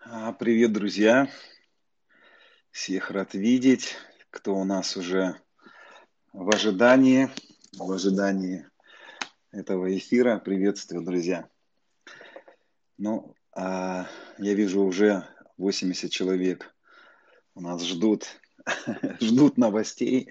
А, 0.00 0.32
Привет, 0.32 0.72
друзья! 0.72 1.28
Всех 2.70 3.10
рад 3.10 3.34
видеть. 3.34 3.96
Кто 4.30 4.54
у 4.54 4.64
нас 4.64 4.96
уже 4.96 5.40
в 6.32 6.54
ожидании, 6.54 7.28
в 7.72 7.90
ожидании 7.90 8.68
этого 9.50 9.96
эфира. 9.96 10.38
Приветствую, 10.38 11.04
друзья. 11.04 11.48
Ну, 12.98 13.34
а, 13.52 14.06
я 14.38 14.54
вижу 14.54 14.82
уже 14.82 15.26
80 15.56 16.10
человек 16.10 16.72
у 17.54 17.60
нас 17.60 17.82
ждут, 17.82 18.26
ждут 19.20 19.56
новостей. 19.56 20.30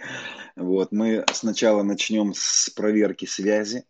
Вот, 0.56 0.92
мы 0.92 1.26
сначала 1.34 1.84
начнем 1.84 2.34
с 2.34 2.70
проверки 2.70 3.26
связи. 3.26 3.86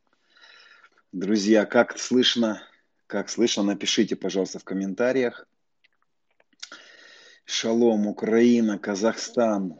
Друзья, 1.12 1.66
как 1.66 2.00
слышно? 2.00 2.64
Как 3.07 3.30
слышно, 3.30 3.62
напишите, 3.62 4.16
пожалуйста, 4.16 4.57
в 4.57 4.64
комментариях. 4.64 5.48
Шалом, 7.45 8.08
Украина, 8.08 8.80
Казахстан. 8.80 9.80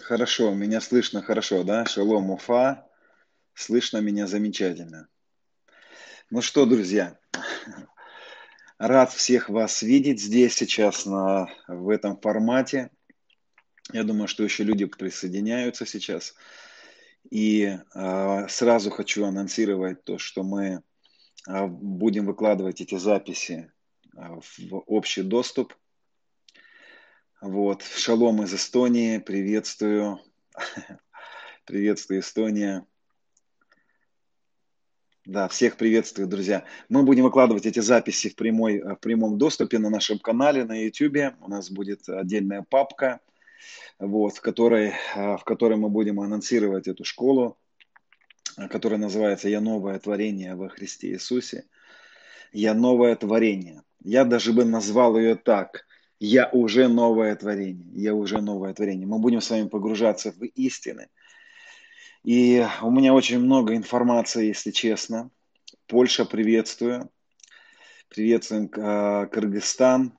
Хорошо, 0.00 0.54
меня 0.54 0.80
слышно 0.80 1.22
хорошо, 1.22 1.62
да? 1.62 1.84
Шалом, 1.86 2.30
Уфа. 2.30 2.86
Слышно 3.54 3.98
меня 3.98 4.26
замечательно. 4.26 5.08
Ну 6.30 6.42
что, 6.42 6.66
друзья, 6.66 7.18
рад 8.78 9.12
всех 9.12 9.48
вас 9.48 9.82
видеть 9.82 10.20
здесь 10.20 10.54
сейчас 10.54 11.06
на, 11.06 11.48
в 11.68 11.88
этом 11.88 12.20
формате. 12.20 12.90
Я 13.92 14.04
думаю, 14.04 14.28
что 14.28 14.42
еще 14.44 14.64
люди 14.64 14.84
присоединяются 14.86 15.86
сейчас. 15.86 16.34
И 17.30 17.78
э, 17.94 18.48
сразу 18.48 18.90
хочу 18.90 19.24
анонсировать 19.24 20.02
то, 20.04 20.18
что 20.18 20.42
мы 20.42 20.82
э, 21.46 21.66
будем 21.66 22.26
выкладывать 22.26 22.80
эти 22.80 22.96
записи 22.96 23.70
э, 24.16 24.20
в 24.58 24.78
общий 24.86 25.22
доступ. 25.22 25.74
Вот, 27.40 27.82
шалом 27.82 28.42
из 28.42 28.54
Эстонии, 28.54 29.18
приветствую. 29.18 30.20
Приветствую, 31.66 32.20
Эстония. 32.20 32.86
Да, 35.26 35.48
всех 35.48 35.76
приветствую, 35.76 36.26
друзья. 36.26 36.64
Мы 36.88 37.02
будем 37.02 37.24
выкладывать 37.24 37.66
эти 37.66 37.80
записи 37.80 38.30
в, 38.30 38.36
прямой, 38.36 38.80
в 38.80 38.96
прямом 38.96 39.36
доступе 39.36 39.78
на 39.78 39.90
нашем 39.90 40.18
канале 40.18 40.64
на 40.64 40.82
YouTube. 40.82 41.34
У 41.42 41.50
нас 41.50 41.70
будет 41.70 42.08
отдельная 42.08 42.62
папка– 42.62 43.20
вот, 43.98 44.36
в, 44.36 44.40
которой, 44.40 44.94
а, 45.14 45.36
в 45.36 45.44
которой 45.44 45.76
мы 45.76 45.88
будем 45.88 46.20
анонсировать 46.20 46.88
эту 46.88 47.04
школу, 47.04 47.58
а, 48.56 48.68
которая 48.68 48.98
называется 48.98 49.48
«Я 49.48 49.60
новое 49.60 49.98
творение 49.98 50.54
во 50.54 50.68
Христе 50.68 51.12
Иисусе». 51.12 51.64
«Я 52.52 52.74
новое 52.74 53.14
творение». 53.16 53.82
Я 54.02 54.24
даже 54.24 54.52
бы 54.52 54.64
назвал 54.64 55.18
ее 55.18 55.34
так. 55.34 55.86
«Я 56.20 56.48
уже 56.52 56.88
новое 56.88 57.34
творение». 57.36 57.86
«Я 57.92 58.14
уже 58.14 58.40
новое 58.40 58.72
творение». 58.72 59.06
Мы 59.06 59.18
будем 59.18 59.40
с 59.40 59.50
вами 59.50 59.68
погружаться 59.68 60.32
в 60.32 60.42
истины. 60.44 61.08
И 62.24 62.64
у 62.82 62.90
меня 62.90 63.14
очень 63.14 63.38
много 63.38 63.74
информации, 63.74 64.46
если 64.46 64.70
честно. 64.70 65.30
Польша 65.86 66.24
приветствую. 66.24 67.10
Приветствуем 68.08 68.70
а, 68.76 69.26
Кыргызстан. 69.26 70.16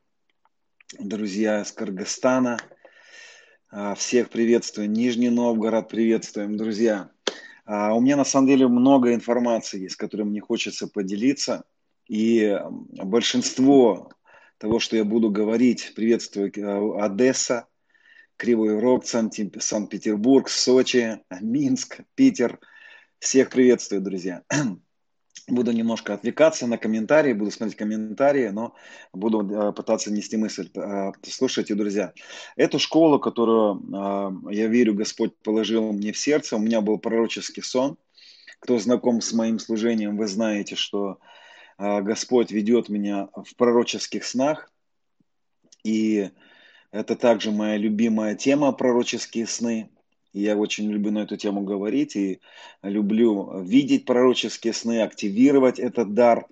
Друзья 0.98 1.62
из 1.62 1.72
Кыргызстана– 1.72 2.58
всех 3.96 4.30
приветствую. 4.30 4.90
Нижний 4.90 5.30
Новгород 5.30 5.90
приветствуем, 5.90 6.58
друзья. 6.58 7.12
А, 7.66 7.94
у 7.94 8.02
меня 8.02 8.18
на 8.18 8.26
самом 8.26 8.48
деле 8.48 8.68
много 8.68 9.14
информации 9.14 9.82
есть, 9.82 9.96
которой 9.96 10.24
мне 10.24 10.42
хочется 10.42 10.88
поделиться. 10.88 11.64
И 12.08 12.60
большинство 12.94 14.10
того, 14.58 14.80
что 14.80 14.96
я 14.96 15.04
буду 15.04 15.30
говорить, 15.30 15.94
приветствую 15.96 16.52
э, 16.52 17.00
Одесса, 17.00 17.68
Кривой 18.38 18.80
Рог, 18.80 19.06
Санкт-Петербург, 19.06 20.50
Сочи, 20.50 21.20
Минск, 21.40 22.00
Питер. 22.16 22.60
Всех 23.20 23.52
приветствую, 23.52 24.02
друзья. 24.02 24.42
Буду 25.48 25.72
немножко 25.72 26.14
отвлекаться 26.14 26.68
на 26.68 26.78
комментарии, 26.78 27.34
буду 27.34 27.52
смотреть 27.52 27.78
комментарии, 27.78 28.50
но 28.50 28.76
буду 29.14 29.48
э, 29.50 29.72
пытаться 29.74 30.12
нести 30.12 30.38
мысль. 30.38 30.70
Э, 30.76 31.12
слушайте, 31.24 31.76
друзья, 31.76 32.14
эту 32.56 32.80
школу, 32.80 33.20
которую, 33.20 33.82
э, 33.82 34.54
я 34.54 34.68
верю, 34.68 34.94
Господь 34.94 35.36
положил 35.38 35.92
мне 35.94 36.12
в 36.12 36.18
сердце, 36.18 36.56
у 36.56 36.60
меня 36.60 36.82
был 36.82 36.98
пророческий 36.98 37.64
сон. 37.64 37.98
Кто 38.60 38.78
знаком 38.78 39.22
с 39.22 39.32
моим 39.34 39.58
служением, 39.58 40.18
вы 40.18 40.28
знаете, 40.28 40.76
что 40.76 41.20
Господь 41.78 42.52
ведет 42.52 42.90
меня 42.90 43.30
в 43.34 43.56
пророческих 43.56 44.26
снах. 44.26 44.70
И 45.86 46.30
это 46.92 47.16
также 47.16 47.52
моя 47.52 47.78
любимая 47.78 48.36
тема, 48.36 48.74
пророческие 48.74 49.48
сны. 49.48 49.90
Я 50.40 50.58
очень 50.58 50.90
люблю 50.90 51.12
на 51.12 51.20
эту 51.20 51.38
тему 51.38 51.62
говорить 51.62 52.16
и 52.16 52.40
люблю 52.82 53.62
видеть 53.62 54.06
пророческие 54.06 54.74
сны, 54.74 55.02
активировать 55.02 55.80
этот 55.80 56.14
дар. 56.14 56.48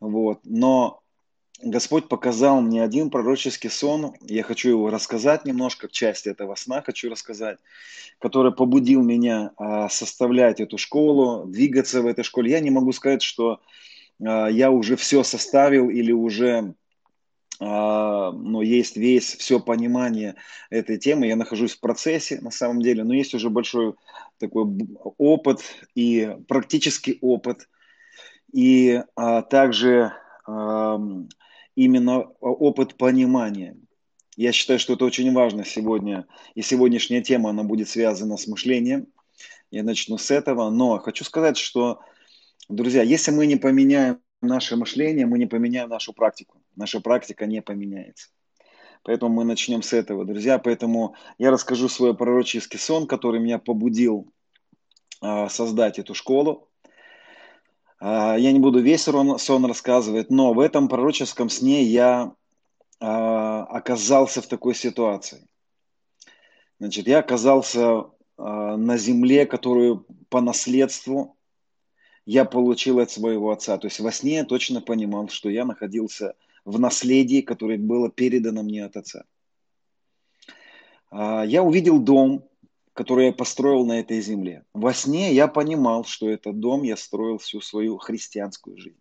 Вот. 0.00 0.40
Но 0.44 1.02
Господь 1.62 2.08
показал 2.08 2.60
мне 2.60 2.82
один 2.82 3.08
пророческий 3.08 3.70
сон, 3.70 4.14
я 4.20 4.42
хочу 4.42 4.68
его 4.68 4.90
рассказать 4.90 5.46
немножко, 5.46 5.88
часть 5.88 6.26
этого 6.26 6.54
сна 6.54 6.82
хочу 6.82 7.10
рассказать, 7.10 7.58
который 8.18 8.52
побудил 8.52 9.02
меня 9.02 9.52
а, 9.56 9.88
составлять 9.88 10.60
эту 10.60 10.76
школу, 10.76 11.46
двигаться 11.46 12.02
в 12.02 12.06
этой 12.06 12.24
школе. 12.24 12.50
Я 12.50 12.60
не 12.60 12.70
могу 12.70 12.92
сказать, 12.92 13.22
что 13.22 13.60
а, 14.22 14.48
я 14.48 14.70
уже 14.70 14.96
все 14.96 15.22
составил 15.22 15.88
или 15.88 16.12
уже 16.12 16.74
но 17.58 18.60
есть 18.62 18.96
весь, 18.96 19.34
все 19.36 19.60
понимание 19.60 20.36
этой 20.68 20.98
темы. 20.98 21.26
Я 21.26 21.36
нахожусь 21.36 21.74
в 21.74 21.80
процессе, 21.80 22.40
на 22.40 22.50
самом 22.50 22.82
деле, 22.82 23.02
но 23.02 23.14
есть 23.14 23.34
уже 23.34 23.48
большой 23.48 23.94
такой 24.38 24.66
опыт 25.18 25.62
и 25.94 26.36
практический 26.48 27.18
опыт, 27.20 27.68
и 28.52 29.02
а, 29.14 29.42
также 29.42 30.12
а, 30.46 31.00
именно 31.74 32.20
опыт 32.40 32.96
понимания. 32.96 33.76
Я 34.36 34.52
считаю, 34.52 34.78
что 34.78 34.94
это 34.94 35.04
очень 35.06 35.32
важно 35.32 35.64
сегодня, 35.64 36.26
и 36.54 36.62
сегодняшняя 36.62 37.22
тема, 37.22 37.50
она 37.50 37.62
будет 37.62 37.88
связана 37.88 38.36
с 38.36 38.46
мышлением. 38.46 39.06
Я 39.70 39.82
начну 39.82 40.18
с 40.18 40.30
этого, 40.30 40.68
но 40.70 40.98
хочу 40.98 41.24
сказать, 41.24 41.56
что, 41.56 42.00
друзья, 42.68 43.02
если 43.02 43.30
мы 43.30 43.46
не 43.46 43.56
поменяем 43.56 44.20
наше 44.42 44.76
мышление, 44.76 45.26
мы 45.26 45.38
не 45.38 45.46
поменяем 45.46 45.88
нашу 45.88 46.12
практику 46.12 46.60
наша 46.76 47.00
практика 47.00 47.46
не 47.46 47.62
поменяется. 47.62 48.28
Поэтому 49.02 49.34
мы 49.34 49.44
начнем 49.44 49.82
с 49.82 49.92
этого, 49.92 50.24
друзья. 50.24 50.58
Поэтому 50.58 51.14
я 51.38 51.50
расскажу 51.50 51.88
свой 51.88 52.16
пророческий 52.16 52.78
сон, 52.78 53.06
который 53.06 53.40
меня 53.40 53.58
побудил 53.58 54.32
э, 55.22 55.48
создать 55.48 55.98
эту 55.98 56.12
школу. 56.12 56.68
Э, 58.00 58.34
я 58.36 58.50
не 58.52 58.58
буду 58.58 58.80
весь 58.80 59.04
сон, 59.04 59.64
рассказывать, 59.64 60.30
но 60.30 60.52
в 60.52 60.60
этом 60.60 60.88
пророческом 60.88 61.48
сне 61.48 61.84
я 61.84 62.32
э, 63.00 63.06
оказался 63.06 64.42
в 64.42 64.48
такой 64.48 64.74
ситуации. 64.74 65.46
Значит, 66.80 67.06
я 67.06 67.20
оказался 67.20 68.10
на 68.36 68.98
земле, 68.98 69.46
которую 69.46 70.04
по 70.28 70.42
наследству 70.42 71.38
я 72.26 72.44
получил 72.44 72.98
от 72.98 73.10
своего 73.10 73.50
отца. 73.50 73.78
То 73.78 73.86
есть 73.86 74.00
во 74.00 74.12
сне 74.12 74.34
я 74.34 74.44
точно 74.44 74.82
понимал, 74.82 75.28
что 75.28 75.48
я 75.48 75.64
находился 75.64 76.34
в 76.66 76.80
наследии, 76.80 77.40
которое 77.40 77.78
было 77.78 78.10
передано 78.10 78.62
мне 78.62 78.84
от 78.84 78.96
отца. 78.96 79.24
А, 81.10 81.44
я 81.46 81.62
увидел 81.62 82.00
дом, 82.00 82.44
который 82.92 83.26
я 83.26 83.32
построил 83.32 83.86
на 83.86 84.00
этой 84.00 84.20
земле. 84.20 84.64
Во 84.74 84.92
сне 84.92 85.32
я 85.32 85.46
понимал, 85.46 86.04
что 86.04 86.28
этот 86.28 86.58
дом 86.58 86.82
я 86.82 86.96
строил 86.96 87.38
всю 87.38 87.60
свою 87.60 87.98
христианскую 87.98 88.76
жизнь. 88.78 88.98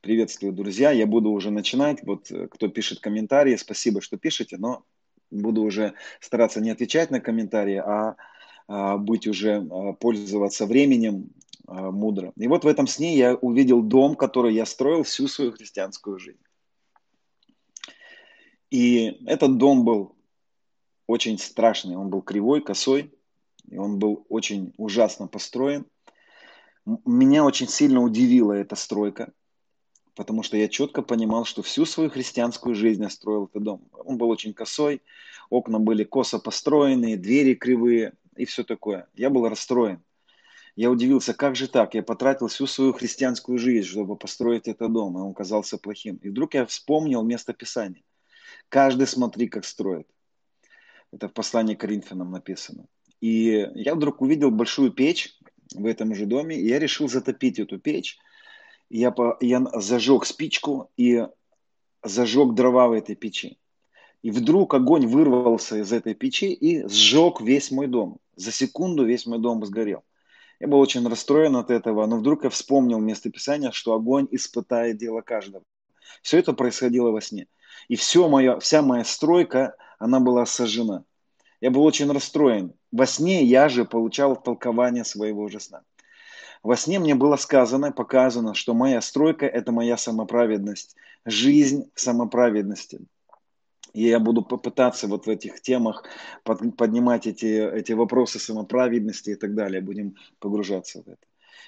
Приветствую, 0.00 0.52
друзья. 0.54 0.90
Я 0.90 1.06
буду 1.06 1.30
уже 1.30 1.50
начинать. 1.50 2.02
Вот 2.02 2.30
э, 2.30 2.48
кто 2.48 2.68
пишет 2.68 3.00
комментарии, 3.00 3.56
спасибо, 3.56 4.00
что 4.00 4.16
пишете, 4.16 4.56
но 4.56 4.84
буду 5.30 5.62
уже 5.62 5.92
стараться 6.20 6.62
не 6.62 6.70
отвечать 6.70 7.10
на 7.10 7.20
комментарии, 7.20 7.76
а, 7.76 8.16
а 8.68 8.96
быть 8.96 9.26
уже 9.26 9.66
а, 9.70 9.92
пользоваться 9.92 10.64
временем 10.66 11.30
мудро. 11.66 12.34
И 12.36 12.46
вот 12.46 12.64
в 12.64 12.66
этом 12.66 12.86
сне 12.86 13.16
я 13.16 13.36
увидел 13.36 13.80
дом, 13.82 14.16
который 14.16 14.52
я 14.54 14.66
строил 14.66 15.02
всю 15.02 15.28
свою 15.28 15.50
христианскую 15.50 16.18
жизнь. 16.18 16.38
И 18.74 19.20
этот 19.26 19.56
дом 19.56 19.84
был 19.84 20.16
очень 21.06 21.38
страшный, 21.38 21.94
он 21.94 22.10
был 22.10 22.22
кривой, 22.22 22.60
косой, 22.60 23.14
и 23.70 23.76
он 23.76 24.00
был 24.00 24.26
очень 24.28 24.74
ужасно 24.78 25.28
построен. 25.28 25.86
Меня 26.84 27.44
очень 27.44 27.68
сильно 27.68 28.02
удивила 28.02 28.52
эта 28.52 28.74
стройка, 28.74 29.32
потому 30.16 30.42
что 30.42 30.56
я 30.56 30.66
четко 30.66 31.02
понимал, 31.02 31.44
что 31.44 31.62
всю 31.62 31.86
свою 31.86 32.10
христианскую 32.10 32.74
жизнь 32.74 33.00
я 33.04 33.10
строил 33.10 33.44
этот 33.44 33.62
дом. 33.62 33.88
Он 33.92 34.18
был 34.18 34.28
очень 34.28 34.52
косой, 34.52 35.02
окна 35.50 35.78
были 35.78 36.02
косо 36.02 36.40
построенные, 36.40 37.16
двери 37.16 37.54
кривые, 37.54 38.14
и 38.34 38.44
все 38.44 38.64
такое. 38.64 39.06
Я 39.14 39.30
был 39.30 39.48
расстроен. 39.48 40.02
Я 40.74 40.90
удивился, 40.90 41.32
как 41.32 41.54
же 41.54 41.68
так? 41.68 41.94
Я 41.94 42.02
потратил 42.02 42.48
всю 42.48 42.66
свою 42.66 42.92
христианскую 42.92 43.56
жизнь, 43.56 43.86
чтобы 43.86 44.16
построить 44.16 44.66
этот 44.66 44.92
дом, 44.92 45.16
и 45.16 45.20
он 45.20 45.32
казался 45.32 45.78
плохим. 45.78 46.16
И 46.16 46.28
вдруг 46.28 46.54
я 46.54 46.66
вспомнил 46.66 47.22
место 47.22 47.52
Писания. 47.52 48.02
Каждый 48.74 49.06
смотри, 49.06 49.46
как 49.46 49.64
строит. 49.64 50.08
Это 51.12 51.28
в 51.28 51.32
послании 51.32 51.76
к 51.76 51.80
Коринфянам 51.80 52.32
написано. 52.32 52.86
И 53.20 53.70
я 53.76 53.94
вдруг 53.94 54.20
увидел 54.20 54.50
большую 54.50 54.90
печь 54.90 55.38
в 55.72 55.86
этом 55.86 56.12
же 56.12 56.26
доме, 56.26 56.56
и 56.56 56.66
я 56.66 56.80
решил 56.80 57.08
затопить 57.08 57.60
эту 57.60 57.78
печь. 57.78 58.18
Я, 58.90 59.12
по, 59.12 59.38
я 59.40 59.64
зажег 59.74 60.24
спичку 60.26 60.90
и 60.96 61.24
зажег 62.02 62.54
дрова 62.54 62.88
в 62.88 62.92
этой 62.94 63.14
печи. 63.14 63.58
И 64.22 64.32
вдруг 64.32 64.74
огонь 64.74 65.06
вырвался 65.06 65.76
из 65.76 65.92
этой 65.92 66.14
печи 66.14 66.52
и 66.52 66.84
сжег 66.88 67.40
весь 67.40 67.70
мой 67.70 67.86
дом. 67.86 68.18
За 68.34 68.50
секунду 68.50 69.04
весь 69.04 69.24
мой 69.24 69.38
дом 69.38 69.64
сгорел. 69.64 70.02
Я 70.58 70.66
был 70.66 70.80
очень 70.80 71.06
расстроен 71.08 71.54
от 71.54 71.70
этого, 71.70 72.04
но 72.06 72.16
вдруг 72.16 72.42
я 72.42 72.50
вспомнил 72.50 72.98
место 72.98 73.30
Писания, 73.30 73.70
что 73.70 73.94
огонь 73.94 74.26
испытает 74.32 74.96
дело 74.98 75.20
каждого. 75.20 75.62
Все 76.22 76.38
это 76.38 76.54
происходило 76.54 77.12
во 77.12 77.20
сне. 77.20 77.46
И 77.88 77.96
все 77.96 78.28
моя, 78.28 78.58
вся 78.58 78.82
моя 78.82 79.04
стройка, 79.04 79.76
она 79.98 80.20
была 80.20 80.46
сожжена. 80.46 81.04
Я 81.60 81.70
был 81.70 81.84
очень 81.84 82.10
расстроен. 82.10 82.72
Во 82.92 83.06
сне 83.06 83.42
я 83.42 83.68
же 83.68 83.84
получал 83.84 84.36
толкование 84.36 85.04
своего 85.04 85.48
же 85.48 85.60
сна. 85.60 85.82
Во 86.62 86.76
сне 86.76 86.98
мне 86.98 87.14
было 87.14 87.36
сказано, 87.36 87.92
показано, 87.92 88.54
что 88.54 88.74
моя 88.74 89.00
стройка– 89.00 89.46
это 89.58 89.70
моя 89.70 89.96
самоправедность, 89.96 90.96
жизнь 91.26 91.90
самоправедности. 91.94 93.00
И 93.92 94.08
я 94.08 94.18
буду 94.18 94.42
попытаться 94.42 95.06
вот 95.06 95.26
в 95.26 95.30
этих 95.30 95.60
темах 95.60 96.04
поднимать 96.42 97.26
эти, 97.26 97.46
эти 97.46 97.92
вопросы 97.92 98.38
самоправедности 98.38 99.30
и 99.30 99.34
так 99.34 99.54
далее. 99.54 99.80
Будем 99.80 100.16
погружаться 100.40 101.02
в 101.02 101.08
это. 101.08 101.26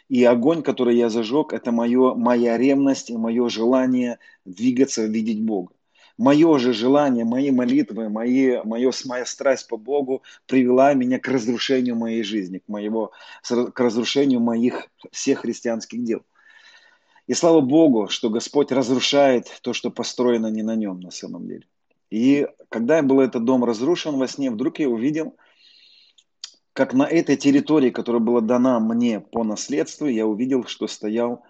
И 0.08 0.24
огонь, 0.24 0.62
который 0.62 0.96
я 0.96 1.08
зажег, 1.08 1.52
это 1.52 1.72
мое, 1.72 2.14
моя 2.14 2.56
ревность 2.56 3.10
и 3.10 3.16
мое 3.16 3.48
желание 3.48 4.19
двигаться, 4.44 5.04
видеть 5.04 5.42
Бога. 5.42 5.75
Мое 6.18 6.58
же 6.58 6.72
желание, 6.72 7.24
мои 7.24 7.50
молитвы, 7.50 8.08
мои, 8.08 8.62
мое, 8.64 8.90
моя 9.04 9.26
страсть 9.26 9.68
по 9.68 9.76
Богу 9.76 10.22
привела 10.46 10.94
меня 10.94 11.18
к 11.18 11.28
разрушению 11.28 11.96
моей 11.96 12.22
жизни, 12.22 12.58
к, 12.58 12.68
моего, 12.68 13.12
к 13.42 13.78
разрушению 13.78 14.40
моих 14.40 14.88
всех 15.12 15.40
христианских 15.40 16.02
дел. 16.04 16.22
И 17.26 17.34
слава 17.34 17.60
Богу, 17.60 18.08
что 18.08 18.30
Господь 18.30 18.72
разрушает 18.72 19.46
то, 19.60 19.74
что 19.74 19.90
построено 19.90 20.46
не 20.46 20.62
на 20.62 20.74
нем 20.74 21.00
на 21.00 21.10
самом 21.10 21.46
деле. 21.46 21.66
И 22.10 22.46
когда 22.70 23.02
был 23.02 23.20
этот 23.20 23.44
дом 23.44 23.64
разрушен 23.64 24.16
во 24.16 24.26
сне, 24.26 24.50
вдруг 24.50 24.78
я 24.78 24.88
увидел, 24.88 25.36
как 26.72 26.94
на 26.94 27.02
этой 27.02 27.36
территории, 27.36 27.90
которая 27.90 28.22
была 28.22 28.40
дана 28.40 28.80
мне 28.80 29.20
по 29.20 29.44
наследству, 29.44 30.06
я 30.06 30.26
увидел, 30.26 30.64
что 30.64 30.86
стоял 30.86 31.42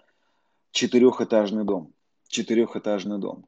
четырехэтажный 0.71 1.63
дом. 1.63 1.93
Четырехэтажный 2.27 3.19
дом. 3.19 3.45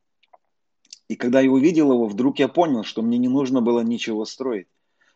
И 1.10 1.16
когда 1.16 1.42
я 1.42 1.52
увидел 1.52 1.92
его, 1.92 2.06
вдруг 2.06 2.40
я 2.40 2.48
понял, 2.48 2.84
что 2.84 3.02
мне 3.02 3.18
не 3.18 3.28
нужно 3.28 3.62
было 3.62 3.82
ничего 3.82 4.26
строить. 4.26 4.68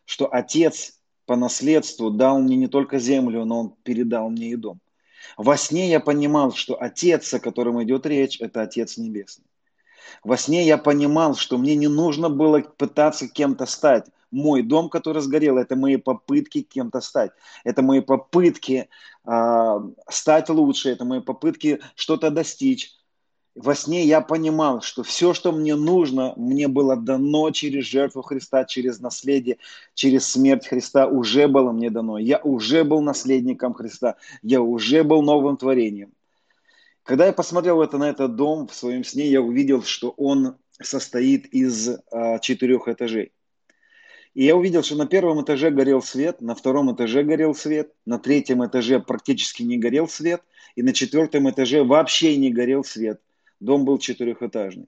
Что 0.06 0.28
отец 0.30 1.00
по 1.26 1.36
наследству 1.36 2.10
дал 2.10 2.40
мне 2.40 2.58
не 2.58 2.68
только 2.68 3.00
землю, 3.00 3.46
но 3.46 3.60
он 3.62 3.76
передал 3.84 4.30
мне 4.30 4.50
и 4.50 4.56
дом. 4.56 4.82
Во 5.38 5.56
сне 5.56 5.90
я 5.90 6.00
понимал, 6.00 6.52
что 6.52 6.76
отец, 6.82 7.34
о 7.34 7.40
котором 7.40 7.82
идет 7.84 8.06
речь, 8.08 8.42
это 8.42 8.64
отец 8.64 8.98
небесный. 8.98 9.46
Во 10.24 10.36
сне 10.36 10.66
я 10.66 10.78
понимал, 10.78 11.36
что 11.36 11.58
мне 11.58 11.76
не 11.76 11.88
нужно 11.88 12.30
было 12.30 12.60
пытаться 12.60 13.30
кем-то 13.30 13.66
стать. 13.68 14.08
Мой 14.32 14.64
дом, 14.64 14.90
который 14.90 15.22
сгорел, 15.22 15.60
это 15.60 15.76
мои 15.76 15.98
попытки 15.98 16.64
кем-то 16.64 17.02
стать. 17.02 17.32
Это 17.64 17.84
мои 17.84 18.02
попытки 18.02 18.90
э, 19.26 19.80
стать 20.10 20.50
лучше, 20.50 20.90
это 20.90 21.06
мои 21.06 21.22
попытки 21.22 21.80
что-то 21.96 22.32
достичь 22.32 22.98
во 23.56 23.76
сне 23.76 24.04
я 24.04 24.22
понимал, 24.22 24.82
что 24.82 25.04
все, 25.04 25.34
что 25.34 25.52
мне 25.52 25.76
нужно, 25.76 26.34
мне 26.38 26.68
было 26.68 26.96
дано 26.96 27.52
через 27.52 27.86
жертву 27.86 28.24
Христа, 28.24 28.66
через 28.66 29.00
наследие, 29.00 29.58
через 29.94 30.28
смерть 30.28 30.68
Христа, 30.68 31.08
уже 31.08 31.48
было 31.48 31.72
мне 31.72 31.92
дано. 31.92 32.18
Я 32.18 32.40
уже 32.40 32.84
был 32.84 33.02
наследником 33.02 33.74
Христа, 33.74 34.16
я 34.42 34.62
уже 34.62 35.04
был 35.04 35.22
новым 35.22 35.58
творением. 35.58 36.14
Когда 37.04 37.28
я 37.28 37.34
посмотрел 37.34 37.82
это, 37.82 37.98
на 37.98 38.10
этот 38.10 38.36
дом 38.36 38.68
в 38.68 38.74
своем 38.74 39.04
сне, 39.04 39.28
я 39.28 39.42
увидел, 39.42 39.84
что 39.84 40.12
он 40.12 40.56
состоит 40.82 41.46
из 41.48 41.90
а, 42.12 42.40
четырех 42.40 42.88
этажей. 42.88 43.34
И 44.34 44.46
я 44.46 44.56
увидел, 44.56 44.82
что 44.82 44.96
на 44.96 45.06
первом 45.06 45.44
этаже 45.44 45.70
горел 45.70 46.02
свет, 46.02 46.42
на 46.42 46.56
втором 46.56 46.92
этаже 46.96 47.22
горел 47.22 47.54
свет, 47.54 47.94
на 48.06 48.18
третьем 48.18 48.66
этаже 48.66 49.00
практически 49.00 49.62
не 49.62 49.78
горел 49.78 50.08
свет, 50.08 50.42
и 50.76 50.82
на 50.82 50.92
четвертом 50.92 51.48
этаже 51.52 51.84
вообще 51.84 52.36
не 52.38 52.50
горел 52.50 52.84
свет– 52.84 53.22
Дом 53.64 53.86
был 53.86 53.98
четырехэтажный. 53.98 54.88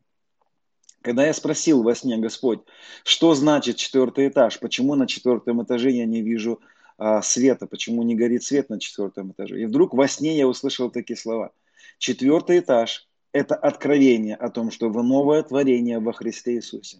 Когда 1.01 1.25
я 1.25 1.33
спросил 1.33 1.81
во 1.81 1.95
сне, 1.95 2.18
Господь, 2.18 2.60
что 3.04 3.33
значит 3.33 3.77
четвертый 3.77 4.27
этаж, 4.27 4.60
почему 4.60 4.95
на 4.95 5.07
четвертом 5.07 5.63
этаже 5.63 5.92
я 5.92 6.06
не 6.06 6.22
вижу 6.22 6.60
а, 6.98 7.22
света, 7.22 7.68
почему 7.68 8.04
не 8.04 8.16
горит 8.16 8.44
свет 8.44 8.69
на 8.69 8.80
четвертом 8.80 9.31
этаже. 9.31 9.62
И 9.62 9.66
вдруг 9.66 9.94
во 9.94 10.07
сне 10.10 10.38
я 10.38 10.45
услышал 10.48 10.89
такие 10.92 11.16
слова. 11.16 11.51
Четвертый 12.00 12.60
этаж– 12.60 13.07
это 13.31 13.56
откровение 13.56 14.36
о 14.36 14.50
том, 14.50 14.72
что 14.72 14.89
вы 14.89 15.04
новое 15.04 15.42
творение 15.44 16.00
во 16.00 16.12
Христе 16.12 16.56
Иисусе. 16.56 17.00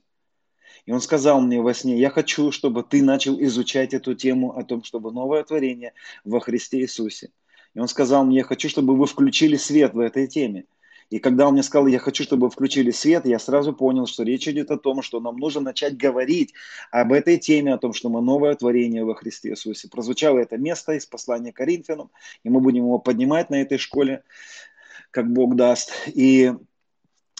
И 0.86 0.94
он 0.94 1.02
сказал 1.02 1.42
мне 1.42 1.62
во 1.62 1.74
сне, 1.74 1.98
я 1.98 2.10
хочу, 2.10 2.52
чтобы 2.52 2.84
ты 2.84 3.04
начал 3.04 3.42
изучать 3.42 3.94
эту 3.94 4.14
тему 4.14 4.58
о 4.58 4.64
том, 4.64 4.84
чтобы 4.84 5.12
новое 5.12 5.44
творение 5.44 5.94
во 6.24 6.40
Христе 6.40 6.80
Иисусе. 6.80 7.32
И 7.74 7.80
он 7.80 7.90
сказал 7.90 8.24
мне, 8.24 8.38
я 8.38 8.44
хочу, 8.44 8.70
чтобы 8.70 8.96
вы 8.96 9.08
включили 9.08 9.58
свет 9.58 9.94
в 9.94 10.00
этой 10.00 10.28
теме. 10.28 10.66
И 11.12 11.20
когда 11.20 11.48
он 11.48 11.54
мне 11.54 11.64
сказал, 11.64 11.88
я 11.88 12.00
хочу, 12.00 12.24
чтобы 12.24 12.50
включили 12.50 12.90
свет, 12.90 13.26
я 13.26 13.38
сразу 13.38 13.74
понял, 13.74 14.08
что 14.08 14.24
речь 14.24 14.48
идет 14.48 14.72
о 14.72 14.78
том, 14.78 15.04
что 15.04 15.20
нам 15.20 15.38
нужно 15.38 15.62
начать 15.62 15.98
говорить 15.98 16.54
об 16.92 17.14
этой 17.14 17.38
теме, 17.38 17.74
о 17.74 17.78
том, 17.78 17.94
что 17.94 18.10
мы 18.10 18.22
новое 18.22 18.56
творение 18.56 19.06
во 19.06 19.14
Христе 19.14 19.50
Иисусе. 19.50 19.88
Прозвучало 19.88 20.40
это 20.40 20.58
место 20.58 20.94
из 20.94 21.06
послания 21.06 21.54
Коринфянам, 21.54 22.10
и 22.44 22.50
мы 22.50 22.60
будем 22.60 22.86
его 22.86 22.98
поднимать 22.98 23.52
на 23.52 23.62
этой 23.62 23.78
школе, 23.78 24.24
как 25.12 25.32
Бог 25.32 25.56
даст. 25.56 25.92
И 26.08 26.52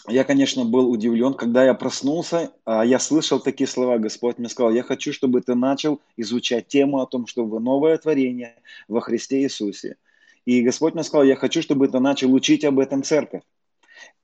я, 0.06 0.22
конечно, 0.22 0.64
был 0.64 0.88
удивлен, 0.88 1.34
когда 1.34 1.64
я 1.64 1.74
проснулся, 1.74 2.52
а 2.64 2.84
я 2.84 3.00
слышал 3.00 3.40
такие 3.40 3.66
слова, 3.66 3.98
Господь 3.98 4.38
мне 4.38 4.48
сказал, 4.48 4.72
я 4.72 4.84
хочу, 4.84 5.12
чтобы 5.12 5.40
ты 5.40 5.56
начал 5.56 6.00
изучать 6.16 6.68
тему 6.68 7.00
о 7.00 7.06
том, 7.06 7.26
что 7.26 7.44
вы 7.44 7.58
новое 7.58 7.98
творение 7.98 8.54
во 8.86 9.00
Христе 9.00 9.42
Иисусе. 9.42 9.96
И 10.44 10.62
Господь 10.62 10.94
мне 10.94 11.02
сказал, 11.02 11.24
я 11.24 11.34
хочу, 11.34 11.60
чтобы 11.60 11.88
ты 11.88 11.98
начал 11.98 12.32
учить 12.32 12.64
об 12.64 12.78
этом 12.78 13.02
церковь 13.02 13.42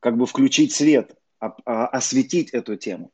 как 0.02 0.16
бы 0.16 0.26
включить 0.26 0.72
свет, 0.74 1.14
осветить 1.38 2.50
эту 2.50 2.76
тему. 2.76 3.12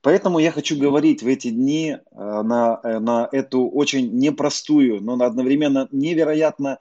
Поэтому 0.00 0.38
я 0.38 0.52
хочу 0.52 0.78
говорить 0.78 1.22
в 1.22 1.26
эти 1.26 1.50
дни 1.50 1.90
э, 1.90 1.98
на, 2.14 2.80
э, 2.82 2.98
на 2.98 3.28
эту 3.30 3.68
очень 3.68 4.16
непростую, 4.16 5.02
но 5.02 5.14
одновременно 5.24 5.88
невероятно 5.90 6.78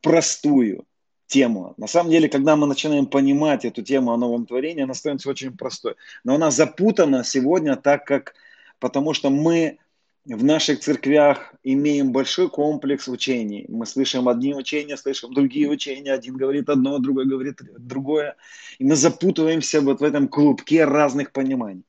простую 0.00 0.86
тему. 1.26 1.74
На 1.76 1.88
самом 1.88 2.10
деле, 2.10 2.28
когда 2.28 2.56
мы 2.56 2.66
начинаем 2.66 3.06
понимать 3.06 3.64
эту 3.64 3.82
тему 3.82 4.12
о 4.12 4.16
новом 4.16 4.46
творении, 4.46 4.84
она 4.84 4.94
становится 4.94 5.28
очень 5.28 5.56
простой. 5.56 5.96
Но 6.22 6.36
она 6.36 6.50
запутана 6.50 7.24
сегодня 7.24 7.76
так, 7.76 8.06
как 8.06 8.34
потому 8.78 9.14
что 9.14 9.30
мы 9.30 9.78
в 10.26 10.42
наших 10.42 10.80
церквях 10.80 11.54
имеем 11.62 12.12
большой 12.12 12.48
комплекс 12.48 13.08
учений. 13.08 13.66
Мы 13.68 13.84
слышим 13.84 14.28
одни 14.28 14.54
учения, 14.54 14.96
слышим 14.96 15.34
другие 15.34 15.68
учения. 15.68 16.12
Один 16.12 16.36
говорит 16.36 16.68
одно, 16.70 16.98
другой 16.98 17.26
говорит 17.26 17.60
другое. 17.78 18.36
И 18.78 18.84
мы 18.84 18.96
запутываемся 18.96 19.80
вот 19.80 20.00
в 20.00 20.04
этом 20.04 20.28
клубке 20.28 20.84
разных 20.84 21.32
пониманий. 21.32 21.84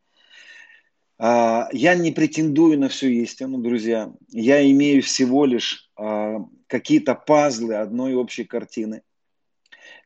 А, 1.18 1.70
я 1.72 1.96
не 1.96 2.12
претендую 2.12 2.78
на 2.78 2.90
всю 2.90 3.08
истину, 3.08 3.60
друзья. 3.60 4.12
Я 4.30 4.70
имею 4.70 5.02
всего 5.02 5.46
лишь 5.46 5.90
а, 5.96 6.40
какие-то 6.68 7.16
пазлы 7.16 7.76
одной 7.76 8.16
общей 8.16 8.44
картины– 8.44 9.02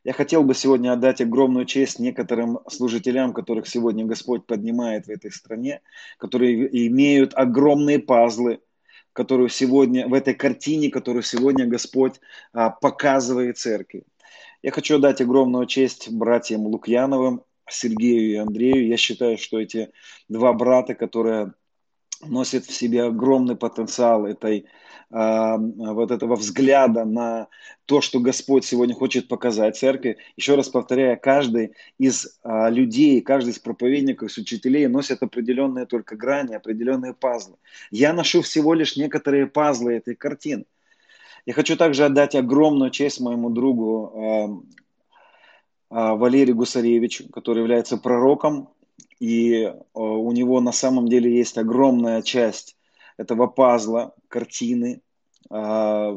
я 0.04 0.12
хотел 0.12 0.42
бы 0.42 0.54
сегодня 0.54 0.92
отдать 0.92 1.20
огромную 1.20 1.66
честь 1.66 1.98
некоторым 1.98 2.60
служителям, 2.68 3.32
которых 3.32 3.68
сегодня 3.68 4.04
Господь 4.04 4.46
поднимает 4.46 5.06
в 5.06 5.10
этой 5.10 5.30
стране, 5.30 5.82
которые 6.18 6.86
имеют 6.86 7.34
огромные 7.34 7.98
пазлы, 7.98 8.60
которую 9.12 9.48
сегодня, 9.48 10.08
в 10.08 10.14
этой 10.14 10.34
картине, 10.34 10.90
которую 10.90 11.22
сегодня 11.22 11.66
Господь 11.66 12.20
а, 12.52 12.70
показывает 12.70 13.58
церкви. 13.58 14.04
Я 14.62 14.70
хочу 14.70 14.96
отдать 14.96 15.20
огромную 15.20 15.66
честь 15.66 16.10
братьям 16.10 16.66
Лукьяновым, 16.66 17.42
Сергею 17.68 18.32
и 18.32 18.36
Андрею. 18.36 18.86
Я 18.86 18.96
считаю, 18.96 19.36
что 19.38 19.60
эти 19.60 19.90
два 20.28 20.52
брата, 20.52 20.94
которые 20.94 21.52
носит 22.22 22.66
в 22.66 22.72
себе 22.72 23.04
огромный 23.04 23.56
потенциал 23.56 24.26
этой, 24.26 24.66
вот 25.10 26.10
этого 26.12 26.36
взгляда 26.36 27.04
на 27.04 27.48
то, 27.86 28.00
что 28.00 28.20
Господь 28.20 28.64
сегодня 28.64 28.94
хочет 28.94 29.26
показать 29.26 29.76
церкви. 29.76 30.18
Еще 30.36 30.54
раз 30.54 30.68
повторяю, 30.68 31.18
каждый 31.20 31.72
из 31.98 32.38
э, 32.44 32.70
людей, 32.70 33.20
каждый 33.20 33.50
из 33.50 33.58
проповедников, 33.58 34.30
из 34.30 34.38
учителей 34.38 34.86
носит 34.86 35.22
определенные 35.22 35.86
только 35.86 36.14
грани, 36.14 36.54
определенные 36.54 37.12
пазлы. 37.12 37.56
Я 37.90 38.12
ношу 38.12 38.42
всего 38.42 38.72
лишь 38.74 38.96
некоторые 38.96 39.48
пазлы 39.48 39.94
этой 39.94 40.14
картины. 40.14 40.64
Я 41.44 41.54
хочу 41.54 41.76
также 41.76 42.04
отдать 42.04 42.36
огромную 42.36 42.90
честь 42.90 43.20
моему 43.20 43.50
другу 43.50 44.62
э, 45.90 46.04
Валерию 46.14 46.54
Гусаревичу, 46.54 47.28
который 47.30 47.58
является 47.58 47.96
пророком 47.96 48.68
и 49.20 49.64
э, 49.64 49.74
у 49.94 50.32
него 50.32 50.60
на 50.60 50.72
самом 50.72 51.08
деле 51.08 51.36
есть 51.36 51.58
огромная 51.58 52.22
часть 52.22 52.76
этого 53.16 53.46
пазла, 53.46 54.14
картины, 54.30 55.02
а, 55.50 56.16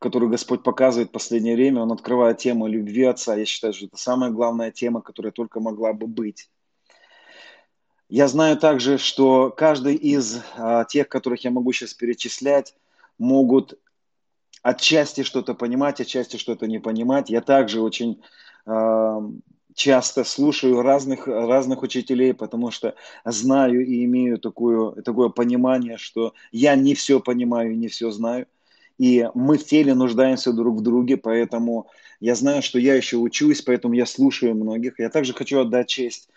которую 0.00 0.30
Господь 0.30 0.64
показывает 0.64 1.10
в 1.10 1.12
последнее 1.12 1.54
время. 1.54 1.82
Он 1.82 1.92
открывает 1.92 2.38
тему 2.38 2.66
любви 2.66 3.04
Отца. 3.04 3.36
Я 3.36 3.44
считаю, 3.44 3.72
что 3.72 3.86
это 3.86 3.96
самая 3.96 4.30
главная 4.30 4.72
тема, 4.72 5.00
которая 5.00 5.32
только 5.32 5.60
могла 5.60 5.92
бы 5.92 6.08
быть. 6.08 6.50
Я 8.08 8.28
знаю 8.28 8.58
также, 8.58 8.98
что 8.98 9.50
каждый 9.50 9.94
из 9.94 10.42
а, 10.56 10.84
тех, 10.84 11.08
которых 11.08 11.44
я 11.44 11.50
могу 11.50 11.72
сейчас 11.72 11.94
перечислять, 11.94 12.74
могут 13.18 13.78
отчасти 14.62 15.22
что-то 15.22 15.54
понимать, 15.54 16.00
отчасти 16.00 16.36
что-то 16.36 16.66
не 16.66 16.80
понимать. 16.80 17.30
Я 17.30 17.40
также 17.40 17.80
очень 17.80 18.22
а, 18.66 19.20
часто 19.74 20.24
слушаю 20.24 20.82
разных, 20.82 21.26
разных 21.26 21.82
учителей, 21.82 22.32
потому 22.32 22.70
что 22.70 22.94
знаю 23.24 23.84
и 23.86 24.04
имею 24.04 24.38
такое, 24.38 25.02
такое 25.02 25.28
понимание, 25.28 25.98
что 25.98 26.32
я 26.52 26.76
не 26.76 26.94
все 26.94 27.20
понимаю 27.20 27.72
и 27.72 27.76
не 27.76 27.88
все 27.88 28.10
знаю. 28.10 28.46
И 28.96 29.28
мы 29.34 29.58
в 29.58 29.64
теле 29.64 29.94
нуждаемся 29.94 30.52
друг 30.52 30.78
в 30.78 30.82
друге, 30.82 31.16
поэтому 31.16 31.88
я 32.20 32.36
знаю, 32.36 32.62
что 32.62 32.78
я 32.78 32.94
еще 32.94 33.16
учусь, 33.16 33.60
поэтому 33.60 33.94
я 33.94 34.06
слушаю 34.06 34.54
многих. 34.54 35.00
Я 35.00 35.10
также 35.10 35.34
хочу 35.34 35.58
отдать 35.58 35.88
честь, 35.88 36.28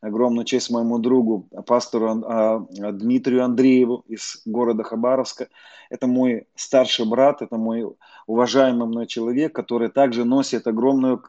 огромную 0.00 0.46
честь 0.46 0.70
моему 0.70 0.98
другу, 0.98 1.46
пастору 1.66 2.22
а, 2.24 2.66
Дмитрию 2.70 3.44
Андрееву 3.44 4.02
из 4.08 4.40
города 4.46 4.82
Хабаровска. 4.82 5.48
Это 5.90 6.06
мой 6.06 6.46
старший 6.54 7.06
брат, 7.06 7.42
это 7.42 7.58
мой 7.58 7.86
уважаемый 8.26 8.88
мной 8.88 9.06
человек, 9.06 9.54
который 9.54 9.88
также 9.88 10.24
носит 10.24 10.66
огромную 10.66 11.22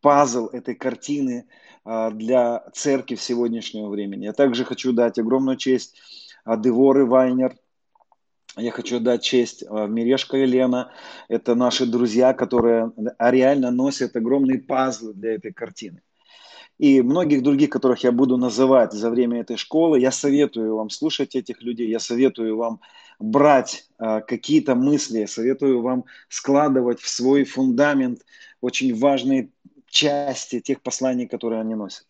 пазл 0.00 0.46
этой 0.46 0.74
картины 0.74 1.46
а, 1.84 2.10
для 2.10 2.64
церкви 2.72 3.14
в 3.14 3.22
сегодняшнего 3.22 3.88
времени. 3.88 4.24
Я 4.24 4.32
также 4.32 4.64
хочу 4.64 4.92
дать 4.92 5.18
огромную 5.18 5.56
честь 5.56 5.96
а, 6.44 6.56
Деворы 6.56 7.06
Вайнер, 7.06 7.56
я 8.56 8.72
хочу 8.72 9.00
дать 9.00 9.22
честь 9.22 9.64
а, 9.68 9.86
Мирешка 9.86 10.38
и 10.38 10.46
Лена. 10.46 10.92
Это 11.28 11.54
наши 11.54 11.86
друзья, 11.86 12.34
которые 12.34 12.92
реально 13.18 13.70
носят 13.70 14.16
огромные 14.16 14.58
пазлы 14.58 15.14
для 15.14 15.34
этой 15.34 15.52
картины. 15.52 16.02
И 16.78 17.02
многих 17.02 17.42
других, 17.42 17.68
которых 17.68 18.04
я 18.04 18.12
буду 18.12 18.38
называть 18.38 18.92
за 18.92 19.10
время 19.10 19.40
этой 19.40 19.58
школы, 19.58 20.00
я 20.00 20.10
советую 20.10 20.76
вам 20.76 20.88
слушать 20.88 21.36
этих 21.36 21.60
людей, 21.60 21.90
я 21.90 21.98
советую 21.98 22.56
вам 22.56 22.80
брать 23.18 23.86
какие-то 23.98 24.74
мысли, 24.74 25.18
я 25.18 25.26
советую 25.26 25.82
вам 25.82 26.06
складывать 26.30 27.00
в 27.00 27.08
свой 27.10 27.44
фундамент 27.44 28.22
очень 28.60 28.94
важные 28.94 29.50
части 29.90 30.60
тех 30.60 30.80
посланий, 30.80 31.26
которые 31.26 31.60
они 31.60 31.74
носят. 31.74 32.06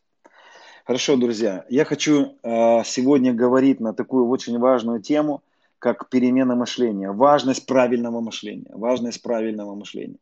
Хорошо, 0.86 1.16
друзья, 1.16 1.64
я 1.68 1.84
хочу 1.84 2.36
э, 2.42 2.82
сегодня 2.84 3.32
говорить 3.32 3.80
на 3.80 3.92
такую 3.92 4.28
очень 4.28 4.58
важную 4.58 5.00
тему, 5.00 5.42
как 5.78 6.08
перемена 6.10 6.54
мышления, 6.54 7.10
важность 7.10 7.66
правильного 7.66 8.20
мышления, 8.20 8.70
важность 8.72 9.22
правильного 9.22 9.74
мышления. 9.74 10.18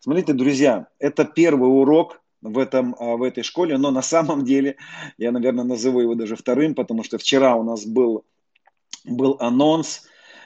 Смотрите, 0.00 0.32
друзья, 0.34 0.86
это 0.98 1.24
первый 1.24 1.68
урок 1.68 2.20
в, 2.42 2.58
этом, 2.58 2.94
э, 2.94 3.16
в 3.16 3.22
этой 3.22 3.42
школе, 3.42 3.78
но 3.78 3.90
на 3.90 4.02
самом 4.02 4.44
деле, 4.44 4.76
я, 5.18 5.32
наверное, 5.32 5.64
назову 5.64 6.00
его 6.00 6.14
даже 6.14 6.36
вторым, 6.36 6.74
потому 6.74 7.04
что 7.04 7.18
вчера 7.18 7.56
у 7.56 7.62
нас 7.62 7.86
был, 7.86 8.24
был 9.04 9.36
анонс, 9.40 10.02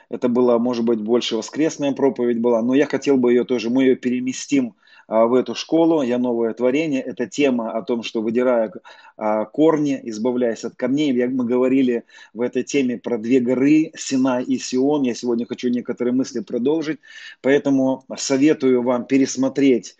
это 0.09 0.29
была, 0.29 0.59
может 0.59 0.85
быть, 0.85 0.99
больше 1.01 1.35
воскресная 1.35 1.93
проповедь 1.93 2.39
была, 2.39 2.61
но 2.61 2.73
я 2.75 2.85
хотел 2.85 3.17
бы 3.17 3.31
ее 3.33 3.43
тоже, 3.43 3.69
мы 3.69 3.83
ее 3.83 3.95
переместим 3.95 4.75
в 5.07 5.33
эту 5.33 5.55
школу, 5.55 6.01
я 6.01 6.17
новое 6.17 6.53
творение. 6.53 7.01
Это 7.01 7.27
тема 7.27 7.71
о 7.71 7.81
том, 7.81 8.03
что 8.03 8.21
выдирая 8.21 8.71
а, 9.17 9.45
корни, 9.45 9.99
избавляясь 10.03 10.63
от 10.63 10.75
корней. 10.75 11.11
Мы 11.27 11.45
говорили 11.45 12.03
в 12.33 12.41
этой 12.41 12.63
теме 12.63 12.97
про 12.97 13.17
две 13.17 13.39
горы, 13.39 13.91
Сина 13.95 14.41
и 14.41 14.57
Сион. 14.57 15.03
Я 15.03 15.13
сегодня 15.13 15.45
хочу 15.45 15.69
некоторые 15.69 16.13
мысли 16.13 16.39
продолжить, 16.39 16.99
поэтому 17.41 18.05
советую 18.15 18.83
вам 18.83 19.05
пересмотреть 19.05 19.97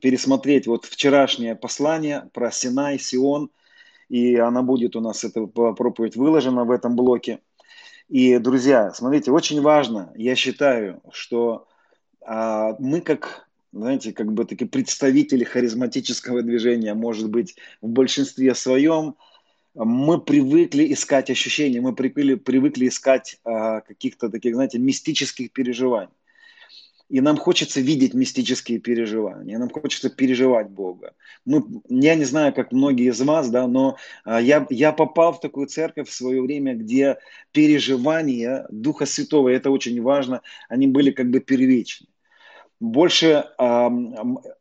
пересмотреть 0.00 0.66
вот 0.66 0.84
вчерашнее 0.84 1.54
послание 1.54 2.28
про 2.32 2.50
Сина 2.50 2.94
и 2.94 2.98
Сион, 2.98 3.48
и 4.08 4.34
она 4.34 4.62
будет 4.62 4.96
у 4.96 5.00
нас, 5.00 5.22
эта 5.22 5.46
проповедь 5.46 6.16
выложена 6.16 6.64
в 6.64 6.72
этом 6.72 6.96
блоке. 6.96 7.38
И, 8.08 8.38
друзья, 8.38 8.90
смотрите, 8.92 9.30
очень 9.30 9.62
важно, 9.62 10.12
я 10.16 10.34
считаю, 10.34 11.00
что 11.12 11.68
а, 12.22 12.74
мы 12.80 13.00
как 13.00 13.47
знаете, 13.72 14.12
как 14.12 14.32
бы 14.32 14.44
такие 14.44 14.68
представители 14.68 15.44
харизматического 15.44 16.42
движения, 16.42 16.94
может 16.94 17.30
быть, 17.30 17.56
в 17.80 17.88
большинстве 17.88 18.54
своем, 18.54 19.16
мы 19.74 20.20
привыкли 20.20 20.92
искать 20.92 21.30
ощущения, 21.30 21.80
мы 21.80 21.94
привыкли, 21.94 22.34
привыкли 22.34 22.88
искать 22.88 23.38
а, 23.44 23.80
каких-то 23.82 24.28
таких, 24.28 24.54
знаете, 24.54 24.78
мистических 24.78 25.52
переживаний. 25.52 26.12
И 27.08 27.22
нам 27.22 27.38
хочется 27.38 27.80
видеть 27.80 28.12
мистические 28.12 28.80
переживания, 28.80 29.58
нам 29.58 29.70
хочется 29.70 30.10
переживать 30.10 30.68
Бога. 30.68 31.14
Мы, 31.46 31.64
я 31.88 32.16
не 32.16 32.24
знаю, 32.24 32.52
как 32.52 32.70
многие 32.70 33.08
из 33.08 33.20
вас, 33.22 33.48
да, 33.48 33.66
но 33.66 33.96
а, 34.24 34.40
я, 34.40 34.66
я 34.68 34.92
попал 34.92 35.32
в 35.32 35.40
такую 35.40 35.68
церковь 35.68 36.08
в 36.08 36.14
свое 36.14 36.42
время, 36.42 36.74
где 36.74 37.16
переживания 37.52 38.66
Духа 38.70 39.06
Святого, 39.06 39.48
это 39.48 39.70
очень 39.70 40.02
важно, 40.02 40.42
они 40.68 40.86
были 40.86 41.10
как 41.10 41.30
бы 41.30 41.40
первичны 41.40 42.08
больше 42.80 43.44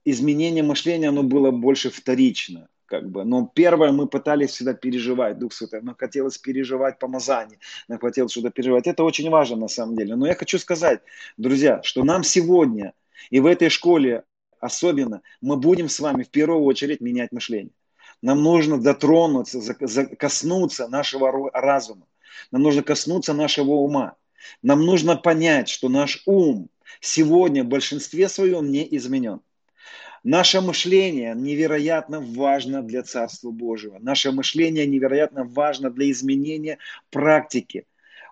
изменение 0.06 0.64
мышления, 0.64 1.10
оно 1.10 1.24
было 1.24 1.52
больше 1.52 1.90
вторично. 1.90 2.70
Как 2.88 3.10
бы. 3.10 3.26
Но 3.26 3.52
первое 3.54 3.92
мы 3.92 4.08
пытались 4.08 4.52
всегда 4.52 4.74
переживать 4.74 5.38
Дух 5.40 5.52
Святой. 5.52 5.82
Нам 5.82 5.96
хотелось 5.96 6.38
переживать 6.38 7.00
помазание, 7.00 7.60
нам 7.90 8.00
хотелось 8.00 8.32
что-то 8.32 8.50
переживать. 8.50 8.88
Это 8.88 9.04
очень 9.04 9.30
важно 9.30 9.58
на 9.58 9.68
самом 9.68 9.98
деле. 9.98 10.16
Но 10.16 10.26
я 10.26 10.36
хочу 10.36 10.58
сказать, 10.58 11.02
друзья, 11.36 11.82
что 11.84 12.06
нам 12.06 12.24
сегодня 12.24 12.94
и 13.30 13.42
в 13.42 13.46
этой 13.46 13.68
школе 13.68 14.24
особенно 14.62 15.22
мы 15.42 15.58
будем 15.58 15.90
с 15.90 16.00
вами 16.00 16.24
в 16.24 16.30
первую 16.30 16.64
очередь 16.64 17.02
менять 17.02 17.34
мышление. 17.34 17.74
Нам 18.22 18.42
нужно 18.42 18.82
дотронуться, 18.82 19.60
коснуться 20.18 20.88
нашего 20.88 21.52
разума. 21.52 22.08
Нам 22.52 22.64
нужно 22.64 22.84
коснуться 22.84 23.34
нашего 23.34 23.72
ума. 23.72 24.16
Нам 24.62 24.86
нужно 24.86 25.18
понять, 25.18 25.68
что 25.68 25.90
наш 25.90 26.24
ум 26.26 26.70
сегодня 27.00 27.64
в 27.64 27.68
большинстве 27.68 28.30
своем 28.30 28.72
не 28.72 28.88
изменен. 28.98 29.42
Наше 30.24 30.62
мышление 30.62 31.34
невероятно 31.36 32.20
важно 32.20 32.82
для 32.82 33.04
Царства 33.04 33.52
Божьего. 33.52 33.98
Наше 34.00 34.32
мышление 34.32 34.86
невероятно 34.86 35.44
важно 35.44 35.90
для 35.90 36.12
изменения 36.12 36.80
практики, 37.12 37.86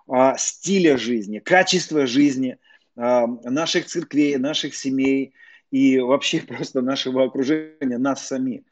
а, 0.08 0.36
стиля 0.36 0.98
жизни, 0.98 1.38
качества 1.38 2.06
жизни 2.06 2.58
а, 2.96 3.26
наших 3.26 3.86
церквей, 3.86 4.36
наших 4.36 4.74
семей 4.74 5.32
и 5.70 5.98
вообще 5.98 6.40
просто 6.46 6.82
нашего 6.82 7.24
окружения, 7.24 7.98
нас 7.98 8.26
самих. 8.26 8.62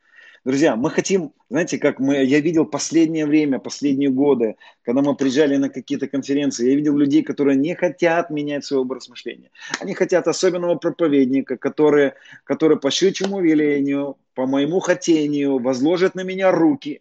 Друзья, 0.44 0.76
мы 0.76 0.90
хотим, 0.90 1.32
знаете, 1.48 1.78
как 1.78 1.98
мы, 1.98 2.22
я 2.22 2.40
видел 2.40 2.66
последнее 2.66 3.24
время, 3.24 3.58
последние 3.58 4.10
годы, 4.10 4.56
когда 4.82 5.00
мы 5.00 5.16
приезжали 5.16 5.56
на 5.56 5.70
какие-то 5.70 6.06
конференции, 6.06 6.68
я 6.68 6.76
видел 6.76 6.98
людей, 6.98 7.22
которые 7.22 7.56
не 7.56 7.74
хотят 7.74 8.28
менять 8.28 8.62
свой 8.66 8.80
образ 8.80 9.08
мышления. 9.08 9.50
Они 9.80 9.94
хотят 9.94 10.28
особенного 10.28 10.74
проповедника, 10.74 11.56
который, 11.56 12.12
который 12.44 12.78
по 12.78 12.90
щучьему 12.90 13.40
велению, 13.40 14.18
по 14.34 14.44
моему 14.44 14.80
хотению 14.80 15.60
возложит 15.60 16.14
на 16.14 16.20
меня 16.24 16.50
руки. 16.52 17.00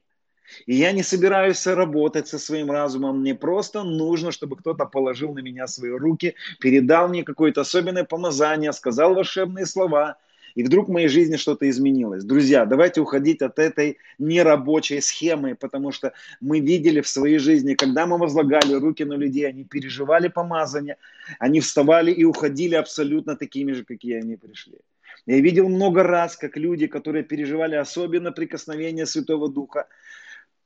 И 0.66 0.76
я 0.76 0.94
не 0.94 1.04
собираюсь 1.04 1.68
работать 1.68 2.30
со 2.30 2.40
своим 2.40 2.72
разумом. 2.72 3.20
Мне 3.20 3.36
просто 3.36 3.84
нужно, 3.84 4.32
чтобы 4.32 4.56
кто-то 4.56 4.86
положил 4.86 5.34
на 5.34 5.40
меня 5.40 5.68
свои 5.68 5.92
руки, 5.92 6.36
передал 6.62 7.10
мне 7.10 7.24
какое-то 7.24 7.62
особенное 7.62 8.06
помазание, 8.06 8.72
сказал 8.72 9.16
волшебные 9.16 9.66
слова– 9.66 10.16
и 10.56 10.64
вдруг 10.64 10.88
в 10.88 10.92
моей 10.92 11.08
жизни 11.08 11.36
что-то 11.36 11.70
изменилось. 11.70 12.24
Друзья, 12.24 12.66
давайте 12.66 13.02
уходить 13.02 13.42
от 13.42 13.60
этой 13.60 13.98
нерабочей 14.20 15.02
схемы, 15.02 15.56
потому 15.56 15.92
что 15.92 16.14
мы 16.42 16.60
видели 16.60 17.02
в 17.02 17.08
своей 17.08 17.40
жизни, 17.40 17.76
когда 17.76 18.06
мы 18.06 18.18
возлагали 18.18 18.74
руки 18.74 19.04
на 19.04 19.14
людей, 19.14 19.48
они 19.48 19.64
переживали 19.64 20.28
помазание, 20.28 20.98
они 21.40 21.60
вставали 21.60 22.12
и 22.12 22.24
уходили 22.24 22.76
абсолютно 22.76 23.36
такими 23.36 23.74
же, 23.74 23.84
какие 23.84 24.20
они 24.20 24.36
пришли. 24.36 24.80
Я 25.26 25.40
видел 25.40 25.70
много 25.70 26.04
раз, 26.04 26.36
как 26.36 26.58
люди, 26.58 26.88
которые 26.88 27.24
переживали 27.24 27.76
особенно 27.76 28.32
прикосновение 28.32 29.06
Святого 29.06 29.50
Духа, 29.50 29.88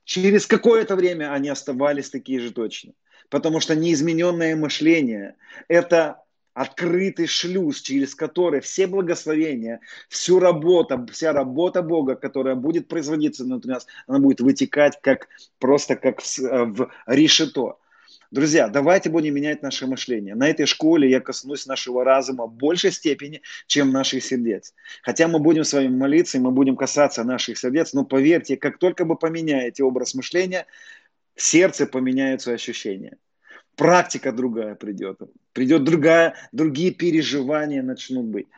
Через 0.08 0.46
какое-то 0.46 0.96
время 0.96 1.34
они 1.34 1.50
оставались 1.50 2.08
такие 2.08 2.40
же 2.40 2.50
точно. 2.50 2.94
Потому 3.28 3.60
что 3.60 3.76
неизмененное 3.76 4.56
мышление– 4.56 5.34
это 5.68 6.22
открытый 6.58 7.28
шлюз, 7.28 7.80
через 7.80 8.16
который 8.16 8.60
все 8.60 8.88
благословения, 8.88 9.80
всю 10.08 10.40
работу, 10.40 11.06
вся 11.12 11.32
работа 11.32 11.82
Бога, 11.82 12.16
которая 12.16 12.56
будет 12.56 12.88
производиться 12.88 13.44
внутри 13.44 13.70
нас, 13.70 13.86
она 14.08 14.18
будет 14.18 14.40
вытекать 14.40 14.98
как, 15.00 15.28
просто 15.60 15.94
как 15.94 16.20
в, 16.20 16.38
в 16.38 16.90
решето. 17.06 17.78
Друзья, 18.32 18.66
давайте 18.68 19.08
будем 19.08 19.36
менять 19.36 19.62
наше 19.62 19.86
мышление. 19.86 20.34
На 20.34 20.48
этой 20.48 20.66
школе 20.66 21.08
я 21.08 21.20
коснусь 21.20 21.64
нашего 21.66 22.02
разума 22.02 22.46
в 22.46 22.54
большей 22.54 22.90
степени, 22.90 23.40
чем 23.68 23.92
наших 23.92 24.24
сердец. 24.24 24.74
Хотя 25.02 25.28
мы 25.28 25.38
будем 25.38 25.62
с 25.62 25.72
вами 25.72 25.86
молиться, 25.86 26.38
и 26.38 26.40
мы 26.40 26.50
будем 26.50 26.74
касаться 26.74 27.22
наших 27.22 27.56
сердец, 27.56 27.92
но 27.92 28.04
поверьте, 28.04 28.56
как 28.56 28.78
только 28.78 29.04
вы 29.04 29.14
поменяете 29.14 29.84
образ 29.84 30.14
мышления, 30.14 30.66
сердце 31.36 31.86
поменяются 31.86 32.50
ощущения. 32.52 33.16
Практика 33.78 34.32
другая 34.32 34.74
придет. 34.74 35.20
Придет 35.52 35.84
другая, 35.84 36.34
другие 36.50 36.90
переживания 36.90 37.80
начнут 37.80 38.26
быть. 38.26 38.48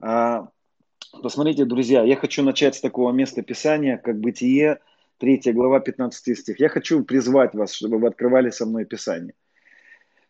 А, 0.00 0.50
посмотрите, 1.20 1.64
друзья, 1.64 2.04
я 2.04 2.14
хочу 2.14 2.44
начать 2.44 2.76
с 2.76 2.80
такого 2.80 3.10
места 3.10 3.42
Писания, 3.42 3.96
как 3.96 4.20
Бытие 4.20 4.78
3 5.18 5.52
глава, 5.52 5.80
15 5.80 6.38
стих. 6.38 6.60
Я 6.60 6.68
хочу 6.68 7.02
призвать 7.02 7.54
вас, 7.54 7.72
чтобы 7.72 7.98
вы 7.98 8.06
открывали 8.06 8.50
со 8.50 8.66
мной 8.66 8.84
Писание. 8.84 9.34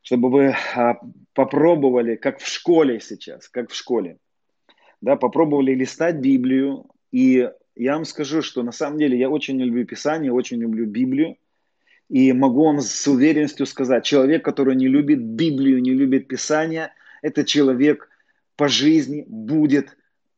Чтобы 0.00 0.30
вы 0.30 0.56
а, 0.74 0.98
попробовали, 1.34 2.16
как 2.16 2.38
в 2.38 2.48
школе 2.48 3.00
сейчас, 3.00 3.50
как 3.50 3.70
в 3.70 3.74
школе, 3.74 4.16
да, 5.02 5.16
попробовали 5.16 5.74
листать 5.74 6.16
Библию. 6.16 6.86
И 7.12 7.50
я 7.74 7.94
вам 7.96 8.06
скажу, 8.06 8.40
что 8.40 8.62
на 8.62 8.72
самом 8.72 8.98
деле 8.98 9.18
я 9.18 9.28
очень 9.28 9.60
люблю 9.60 9.84
Писание, 9.84 10.32
очень 10.32 10.56
люблю 10.56 10.86
Библию. 10.86 11.36
И 12.08 12.32
могу 12.32 12.64
вам 12.64 12.80
с 12.80 13.06
уверенностью 13.08 13.66
сказать, 13.66 14.04
человек, 14.04 14.44
который 14.44 14.76
не 14.76 14.86
любит 14.86 15.20
Библию, 15.20 15.82
не 15.82 15.92
любит 15.92 16.28
Писание, 16.28 16.92
этот 17.20 17.46
человек 17.46 18.08
по 18.56 18.68
жизни 18.68 19.24
будет 19.26 19.96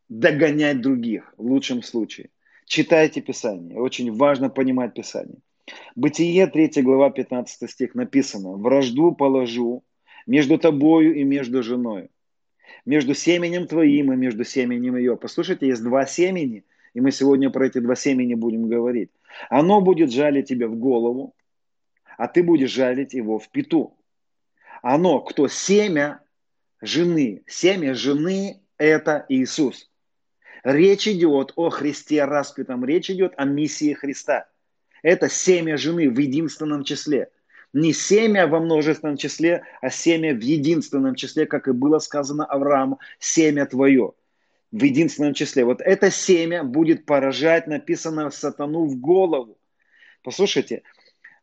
догонять 0.08 0.80
других 0.80 1.34
в 1.36 1.44
лучшем 1.44 1.82
случае. 1.82 2.30
Читайте 2.64 3.20
Писание. 3.20 3.78
Очень 3.78 4.12
важно 4.14 4.48
понимать 4.48 4.94
Писание. 4.94 5.38
Бытие 5.94 6.46
3 6.46 6.82
глава 6.82 7.10
15 7.10 7.70
стих 7.70 7.94
написано. 7.94 8.52
«Вражду 8.52 9.12
положу 9.12 9.84
между 10.26 10.58
тобою 10.58 11.14
и 11.14 11.24
между 11.24 11.62
женой, 11.62 12.08
между 12.86 13.14
семенем 13.14 13.66
твоим 13.66 14.12
и 14.12 14.16
между 14.16 14.44
семенем 14.44 14.96
ее». 14.96 15.18
Послушайте, 15.18 15.66
есть 15.66 15.82
два 15.82 16.06
семени, 16.06 16.64
и 16.94 17.00
мы 17.02 17.10
сегодня 17.10 17.50
про 17.50 17.66
эти 17.66 17.78
два 17.78 17.94
семени 17.94 18.32
будем 18.32 18.68
говорить. 18.68 19.10
Оно 19.50 19.82
будет 19.82 20.10
жалить 20.10 20.48
тебя 20.48 20.68
в 20.68 20.76
голову, 20.76 21.34
а 22.18 22.26
ты 22.26 22.42
будешь 22.42 22.72
жалить 22.72 23.14
его 23.14 23.38
в 23.38 23.48
пету. 23.48 23.96
Оно, 24.82 25.20
кто 25.20 25.48
семя 25.48 26.20
жены, 26.82 27.42
семя 27.46 27.94
жены– 27.94 28.60
это 28.76 29.24
Иисус. 29.28 29.88
Речь 30.64 31.06
идет 31.08 31.52
о 31.56 31.70
Христе 31.70 32.24
распятом, 32.24 32.84
речь 32.84 33.08
идет 33.08 33.32
о 33.36 33.44
миссии 33.44 33.94
Христа. 33.94 34.48
Это 35.02 35.28
семя 35.28 35.76
жены 35.76 36.10
в 36.10 36.18
единственном 36.18 36.82
числе. 36.82 37.30
Не 37.72 37.92
семя 37.92 38.48
во 38.48 38.58
множественном 38.60 39.16
числе, 39.16 39.62
а 39.80 39.88
семя 39.88 40.34
в 40.34 40.40
единственном 40.40 41.14
числе, 41.14 41.46
как 41.46 41.68
и 41.68 41.72
было 41.72 42.00
сказано 42.00 42.44
Аврааму, 42.44 42.98
семя 43.20 43.64
твое 43.66 44.12
в 44.72 44.82
единственном 44.82 45.34
числе. 45.34 45.64
Вот 45.64 45.80
это 45.80 46.10
семя 46.10 46.64
будет 46.64 47.06
поражать, 47.06 47.68
написано 47.68 48.30
сатану 48.30 48.86
в 48.86 48.98
голову. 48.98 49.56
Послушайте, 50.22 50.82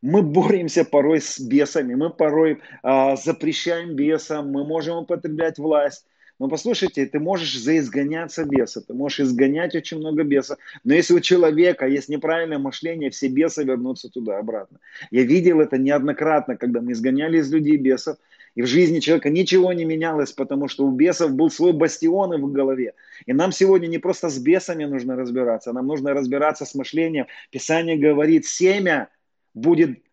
мы 0.05 0.21
боремся 0.21 0.85
порой 0.85 1.19
с 1.19 1.39
бесами, 1.39 1.95
мы 1.95 2.11
порой 2.11 2.59
а, 2.83 3.15
запрещаем 3.15 3.95
бесам, 3.95 4.51
мы 4.51 4.63
можем 4.63 4.97
употреблять 4.97 5.57
власть, 5.57 6.05
но 6.37 6.47
послушайте, 6.47 7.07
ты 7.07 7.19
можешь 7.19 7.57
заизгоняться 7.57 8.45
беса, 8.45 8.81
ты 8.81 8.93
можешь 8.93 9.21
изгонять 9.21 9.73
очень 9.73 9.97
много 9.97 10.23
бесов. 10.23 10.57
Но 10.83 10.93
если 10.93 11.15
у 11.15 11.19
человека 11.21 11.87
есть 11.87 12.09
неправильное 12.09 12.59
мышление, 12.59 13.09
все 13.09 13.29
бесы 13.29 13.63
вернутся 13.63 14.09
туда 14.09 14.37
обратно. 14.37 14.79
Я 15.09 15.23
видел 15.23 15.59
это 15.59 15.79
неоднократно, 15.79 16.55
когда 16.55 16.81
мы 16.81 16.91
изгоняли 16.91 17.39
из 17.39 17.51
людей 17.51 17.77
бесов, 17.77 18.17
и 18.53 18.61
в 18.61 18.67
жизни 18.67 18.99
человека 18.99 19.29
ничего 19.29 19.73
не 19.73 19.85
менялось, 19.85 20.31
потому 20.31 20.67
что 20.67 20.85
у 20.85 20.91
бесов 20.91 21.31
был 21.31 21.49
свой 21.49 21.73
бастион 21.73 22.39
в 22.39 22.51
голове. 22.51 22.93
И 23.25 23.33
нам 23.33 23.51
сегодня 23.51 23.87
не 23.87 23.97
просто 23.97 24.29
с 24.29 24.37
бесами 24.37 24.85
нужно 24.85 25.15
разбираться, 25.15 25.73
нам 25.73 25.87
нужно 25.87 26.13
разбираться 26.13 26.63
с 26.65 26.75
мышлением. 26.75 27.25
Писание 27.49 27.97
говорит, 27.97 28.45
семя 28.45 29.09
будет 29.55 30.03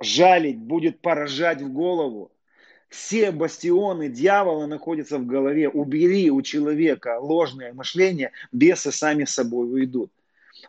жалить, 0.00 0.58
будет 0.58 1.00
поражать 1.00 1.60
в 1.60 1.70
голову. 1.70 2.32
Все 2.88 3.32
бастионы 3.32 4.08
дьявола 4.08 4.66
находятся 4.66 5.18
в 5.18 5.26
голове. 5.26 5.68
Убери 5.68 6.30
у 6.30 6.40
человека 6.40 7.18
ложное 7.20 7.74
мышление, 7.74 8.30
бесы 8.52 8.92
сами 8.92 9.24
собой 9.24 9.70
уйдут. 9.70 10.10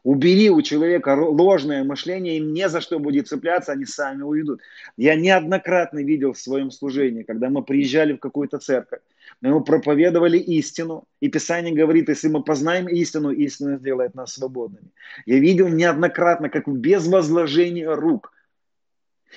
Убери 0.03 0.49
у 0.49 0.61
человека 0.61 1.15
ложное 1.15 1.83
мышление, 1.83 2.37
им 2.37 2.53
не 2.53 2.67
за 2.67 2.81
что 2.81 2.99
будет 2.99 3.27
цепляться, 3.27 3.71
они 3.71 3.85
сами 3.85 4.23
уйдут. 4.23 4.61
Я 4.97 5.15
неоднократно 5.15 5.99
видел 6.03 6.33
в 6.33 6.39
своем 6.39 6.71
служении, 6.71 7.23
когда 7.23 7.49
мы 7.49 7.63
приезжали 7.63 8.13
в 8.13 8.19
какую-то 8.19 8.57
церковь, 8.57 8.99
мы 9.41 9.63
проповедовали 9.63 10.37
истину, 10.37 11.05
и 11.19 11.29
Писание 11.29 11.73
говорит, 11.73 12.09
если 12.09 12.27
мы 12.27 12.43
познаем 12.43 12.87
истину, 12.87 13.31
истина 13.31 13.77
сделает 13.77 14.15
нас 14.15 14.33
свободными. 14.33 14.87
Я 15.25 15.39
видел 15.39 15.67
неоднократно, 15.67 16.49
как 16.49 16.67
без 16.67 17.07
возложения 17.07 17.93
рук– 17.93 18.33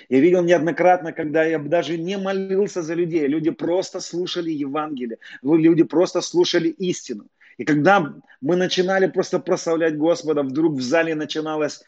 я 0.08 0.20
видел 0.20 0.42
неоднократно, 0.42 1.12
когда 1.12 1.44
я 1.44 1.58
даже 1.58 1.98
не 1.98 2.16
молился 2.18 2.82
за 2.82 2.94
людей, 2.94 3.26
люди 3.26 3.50
просто 3.50 4.00
слушали 4.00 4.50
Евангелие, 4.50 5.18
люди 5.42 5.82
просто 5.82 6.20
слушали 6.20 6.68
истину. 6.68 7.26
И 7.58 7.64
когда 7.64 8.14
мы 8.40 8.56
начинали 8.56 9.06
просто 9.06 9.38
прославлять 9.38 9.96
Господа, 9.96 10.42
вдруг 10.42 10.76
в 10.76 10.80
зале 10.80 11.14
начиналось 11.14 11.82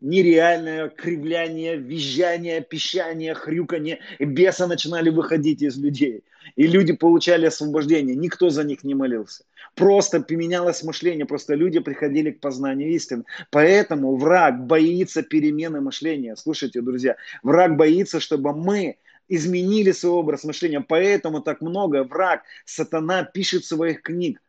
нереальное 0.00 0.88
кривляние, 0.88 1.76
визжание, 1.76 2.60
пищание, 2.60 3.34
хрюканье, 3.34 4.00
и 4.18 4.24
бесы 4.24 4.66
начинали 4.66 5.10
выходить 5.10 5.62
из 5.62 5.78
людей. 5.78 6.24
И 6.56 6.66
люди 6.66 6.92
получали 6.92 7.46
освобождение, 7.46 8.14
никто 8.14 8.50
за 8.50 8.62
них 8.64 8.84
не 8.84 8.94
молился. 8.94 9.44
Просто 9.74 10.20
поменялось 10.20 10.84
мышление, 10.84 11.26
просто 11.26 11.54
люди 11.54 11.80
приходили 11.80 12.30
к 12.30 12.40
познанию 12.40 12.90
истины. 12.92 13.24
Поэтому 13.50 14.16
враг 14.16 14.64
боится 14.66 15.22
перемены 15.22 15.80
мышления. 15.80 16.36
Слушайте, 16.36 16.80
друзья, 16.80 17.16
враг 17.42 17.76
боится, 17.76 18.20
чтобы 18.20 18.54
мы 18.54 18.98
изменили 19.28 19.90
свой 19.90 20.12
образ 20.12 20.44
мышления. 20.44 20.80
Поэтому 20.80 21.40
так 21.40 21.60
много 21.60 22.04
враг, 22.04 22.42
сатана 22.64 23.24
пишет 23.24 23.64
своих 23.64 24.02
книг. 24.02 24.40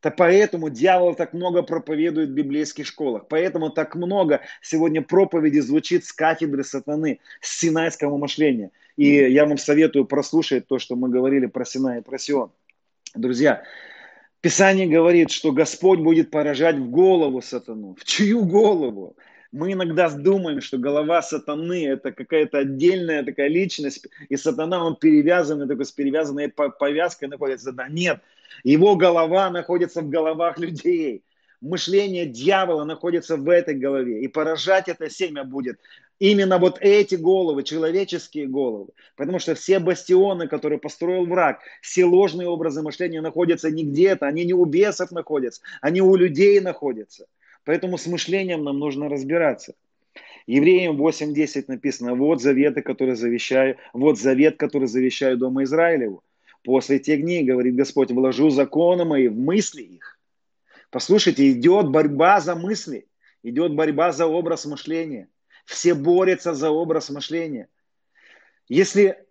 То 0.00 0.10
поэтому 0.10 0.68
дьявол 0.68 1.14
так 1.14 1.32
много 1.32 1.62
проповедует 1.62 2.30
в 2.30 2.34
библейских 2.34 2.86
школах. 2.86 3.28
Поэтому 3.28 3.70
так 3.70 3.94
много 3.94 4.40
сегодня 4.60 5.00
проповеди 5.00 5.60
звучит 5.60 6.04
с 6.04 6.12
кафедры 6.12 6.64
сатаны, 6.64 7.20
с 7.40 7.60
синайского 7.60 8.16
мышления. 8.16 8.72
И 8.96 9.06
я 9.06 9.46
вам 9.46 9.58
советую 9.58 10.04
прослушать 10.04 10.66
то, 10.66 10.78
что 10.78 10.96
мы 10.96 11.08
говорили 11.08 11.46
про 11.46 11.64
Синай 11.64 12.00
и 12.00 12.02
про 12.02 12.18
Сион. 12.18 12.52
Друзья, 13.14 13.62
Писание 14.40 14.86
говорит, 14.86 15.30
что 15.30 15.52
Господь 15.52 16.00
будет 16.00 16.30
поражать 16.30 16.76
в 16.76 16.90
голову 16.90 17.40
сатану. 17.40 17.94
В 17.98 18.04
чью 18.04 18.44
голову? 18.44 19.16
Мы 19.52 19.72
иногда 19.72 20.08
думаем, 20.08 20.60
что 20.60 20.78
голова 20.78 21.20
сатаны– 21.22 21.86
это 21.88 22.10
какая-то 22.10 22.58
отдельная 22.58 23.22
такая 23.22 23.48
личность, 23.48 24.08
и 24.30 24.36
сатана, 24.36 24.82
он 24.82 24.96
перевязанный, 24.96 25.68
такой 25.68 25.84
с 25.84 25.92
перевязанной 25.92 26.48
повязкой 26.48 27.26
находится. 27.26 27.70
Да 27.70 27.86
нет, 27.88 28.20
его 28.64 28.96
голова 28.96 29.50
находится 29.50 30.00
в 30.00 30.08
головах 30.08 30.58
людей. 30.58 31.22
Мышление 31.60 32.26
дьявола 32.26 32.84
находится 32.84 33.36
в 33.36 33.48
этой 33.48 33.74
голове. 33.74 34.22
И 34.22 34.28
поражать 34.28 34.88
это 34.88 35.08
семя 35.08 35.44
будет 35.44 35.78
именно 36.22 36.58
вот 36.58 36.78
эти 36.80 37.16
головы, 37.16 37.64
человеческие 37.64 38.46
головы. 38.46 38.90
Потому 39.16 39.40
что 39.40 39.56
все 39.56 39.80
бастионы, 39.80 40.46
которые 40.46 40.78
построил 40.78 41.26
враг, 41.26 41.58
все 41.80 42.04
ложные 42.04 42.46
образы 42.46 42.80
мышления 42.80 43.20
находятся 43.20 43.72
не 43.72 43.82
где-то, 43.82 44.28
они 44.28 44.44
не 44.44 44.52
у 44.52 44.64
бесов 44.64 45.10
находятся, 45.10 45.62
они 45.80 46.00
у 46.00 46.14
людей 46.14 46.60
находятся. 46.60 47.26
Поэтому 47.64 47.98
с 47.98 48.06
мышлением 48.06 48.62
нам 48.62 48.78
нужно 48.78 49.08
разбираться. 49.08 49.74
Евреям 50.46 50.96
8.10 50.96 51.64
написано, 51.66 52.14
вот 52.14 52.40
заветы, 52.40 52.82
которые 52.82 53.16
завещаю, 53.16 53.76
вот 53.92 54.16
завет, 54.16 54.58
который 54.58 54.86
завещаю 54.86 55.36
Дома 55.36 55.64
Израилеву. 55.64 56.22
После 56.62 57.00
тех 57.00 57.20
дней, 57.20 57.42
говорит 57.42 57.74
Господь, 57.74 58.12
вложу 58.12 58.48
законы 58.50 59.04
мои 59.04 59.26
в 59.26 59.36
мысли 59.36 59.82
их. 59.82 60.20
Послушайте, 60.90 61.50
идет 61.50 61.88
борьба 61.90 62.40
за 62.40 62.54
мысли, 62.54 63.08
идет 63.42 63.74
борьба 63.74 64.12
за 64.12 64.26
образ 64.26 64.66
мышления. 64.66 65.28
Все 65.64 65.94
борются 65.94 66.54
за 66.54 66.70
образ 66.70 67.10
мышления. 67.10 67.68
Если 68.68 69.24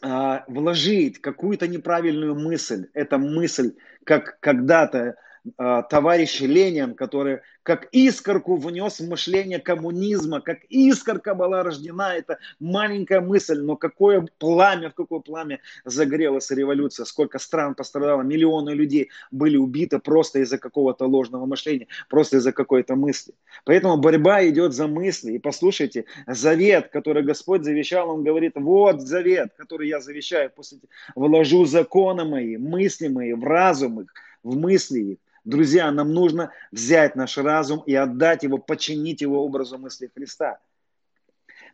а, 0.00 0.44
вложить 0.46 1.20
какую-то 1.20 1.66
неправильную 1.66 2.34
мысль, 2.34 2.88
эта 2.94 3.18
мысль, 3.18 3.74
как 4.04 4.38
когда-то 4.40 4.98
э, 4.98 5.14
товарищ 5.56 6.40
Ленин, 6.40 6.94
который 6.94 7.40
как 7.62 7.88
искорку 7.92 8.56
внес 8.56 8.98
в 8.98 9.08
мышление 9.08 9.58
коммунизма, 9.58 10.40
как 10.40 10.64
искорка 10.70 11.34
была 11.34 11.62
рождена, 11.62 12.16
это 12.16 12.38
маленькая 12.60 13.20
мысль, 13.20 13.60
но 13.60 13.76
какое 13.76 14.26
пламя, 14.38 14.88
в 14.88 14.94
какое 14.94 15.20
пламя 15.20 15.60
загорелась 15.84 16.50
революция, 16.50 17.04
сколько 17.04 17.38
стран 17.38 17.74
пострадало, 17.74 18.22
миллионы 18.22 18.70
людей 18.70 19.10
были 19.30 19.58
убиты 19.58 19.98
просто 19.98 20.38
из-за 20.38 20.56
какого-то 20.56 21.04
ложного 21.06 21.44
мышления, 21.44 21.88
просто 22.08 22.38
из-за 22.38 22.52
какой-то 22.52 22.96
мысли. 22.96 23.34
Поэтому 23.64 23.98
борьба 23.98 24.48
идет 24.48 24.72
за 24.72 24.86
мысли. 24.86 25.32
И 25.32 25.38
послушайте, 25.38 26.06
завет, 26.26 26.88
который 26.88 27.22
Господь 27.22 27.64
завещал, 27.64 28.08
Он 28.08 28.24
говорит, 28.24 28.52
вот 28.54 29.02
завет, 29.02 29.52
который 29.58 29.88
я 29.88 30.00
завещаю, 30.00 30.50
после 30.50 30.78
вложу 31.14 31.66
законы 31.66 32.24
мои, 32.24 32.56
мысли 32.56 33.08
мои 33.08 33.34
в 33.34 33.44
разум 33.44 34.00
их, 34.00 34.14
в 34.42 34.56
мысли 34.56 35.00
их. 35.00 35.18
Друзья, 35.48 35.90
нам 35.90 36.12
нужно 36.12 36.52
взять 36.72 37.16
наш 37.16 37.38
разум 37.38 37.82
и 37.86 37.94
отдать 37.94 38.42
его, 38.42 38.58
починить 38.58 39.22
его 39.22 39.42
образу 39.42 39.78
мысли 39.78 40.10
Христа. 40.14 40.58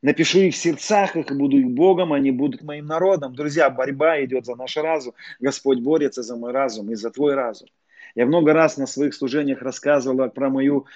Напишу 0.01 0.39
их 0.39 0.55
в 0.55 0.57
сердцах 0.57 1.17
их 1.17 1.29
и 1.29 1.35
буду 1.35 1.59
их 1.59 1.71
Богом, 1.71 2.13
они 2.13 2.31
будут 2.31 2.63
моим 2.63 2.87
народом. 2.87 3.35
Друзья, 3.35 3.69
борьба 3.71 4.23
идет 4.25 4.47
за 4.47 4.55
наш 4.55 4.77
разум. 4.77 5.15
Господь 5.41 5.81
борется 5.81 6.23
за 6.23 6.37
мой 6.37 6.53
разум 6.53 6.93
и 6.93 6.95
за 6.95 7.11
твой 7.11 7.35
разум. 7.35 7.69
Я 8.15 8.27
много 8.27 8.53
раз 8.53 8.77
на 8.77 8.87
своих 8.87 9.13
служениях 9.13 9.61
рассказывал 9.61 10.31
про 10.31 10.51
мою 10.51 10.87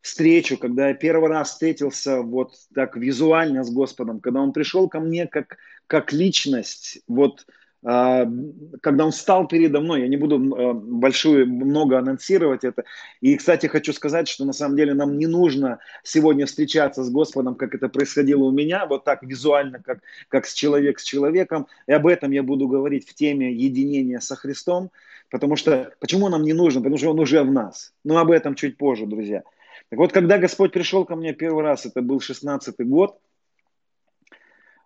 встречу, 0.00 0.56
когда 0.56 0.88
я 0.88 0.94
первый 0.94 1.28
раз 1.28 1.50
встретился 1.50 2.22
вот 2.22 2.54
так 2.74 2.96
визуально 2.96 3.62
с 3.62 3.70
Господом, 3.70 4.20
когда 4.20 4.40
Он 4.40 4.54
пришел 4.54 4.88
ко 4.88 5.00
мне 5.00 5.26
как, 5.26 5.58
как 5.86 6.14
личность, 6.14 7.02
вот 7.06 7.44
когда 7.82 9.04
он 9.04 9.10
стал 9.10 9.48
передо 9.48 9.80
мной, 9.80 10.02
я 10.02 10.08
не 10.08 10.16
буду 10.16 10.36
а, 10.54 10.72
большую, 10.72 11.48
много 11.48 11.98
анонсировать 11.98 12.62
это. 12.62 12.84
И, 13.20 13.36
кстати, 13.36 13.66
хочу 13.66 13.92
сказать, 13.92 14.28
что 14.28 14.44
на 14.44 14.52
самом 14.52 14.76
деле 14.76 14.94
нам 14.94 15.18
не 15.18 15.26
нужно 15.26 15.80
сегодня 16.04 16.46
встречаться 16.46 17.02
с 17.02 17.10
Господом, 17.10 17.56
как 17.56 17.74
это 17.74 17.88
происходило 17.88 18.44
у 18.44 18.52
меня, 18.52 18.86
вот 18.86 19.02
так 19.02 19.24
визуально, 19.24 19.82
как, 19.82 19.98
как 20.28 20.46
с 20.46 20.54
человек 20.54 21.00
с 21.00 21.02
человеком. 21.02 21.66
И 21.88 21.92
об 21.92 22.06
этом 22.06 22.30
я 22.30 22.44
буду 22.44 22.68
говорить 22.68 23.08
в 23.08 23.14
теме 23.14 23.52
единения 23.52 24.20
со 24.20 24.36
Христом, 24.36 24.92
потому 25.28 25.56
что, 25.56 25.92
почему 25.98 26.28
нам 26.28 26.44
не 26.44 26.52
нужно? 26.52 26.82
Потому 26.82 26.98
что 26.98 27.10
он 27.10 27.18
уже 27.18 27.42
в 27.42 27.50
нас. 27.50 27.92
Но 28.04 28.18
об 28.18 28.30
этом 28.30 28.54
чуть 28.54 28.76
позже, 28.76 29.06
друзья. 29.06 29.42
Так 29.88 29.98
вот, 29.98 30.12
когда 30.12 30.38
Господь 30.38 30.72
пришел 30.72 31.04
ко 31.04 31.16
мне 31.16 31.32
первый 31.32 31.64
раз, 31.64 31.84
это 31.84 32.00
был 32.00 32.18
16-й 32.18 32.84
год, 32.84 33.18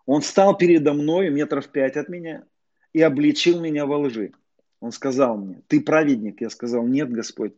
он 0.07 0.23
встал 0.23 0.57
передо 0.57 0.95
мной, 0.95 1.29
метров 1.29 1.69
пять 1.69 1.99
от 1.99 2.09
меня, 2.09 2.45
и 2.97 3.03
обличил 3.03 3.61
меня 3.61 3.85
во 3.85 3.99
лжи. 3.99 4.33
Он 4.81 4.91
сказал 4.91 5.37
мне, 5.37 5.61
ты 5.69 5.83
праведник. 5.83 6.41
Я 6.41 6.49
сказал, 6.49 6.87
нет, 6.87 7.13
Господь, 7.13 7.53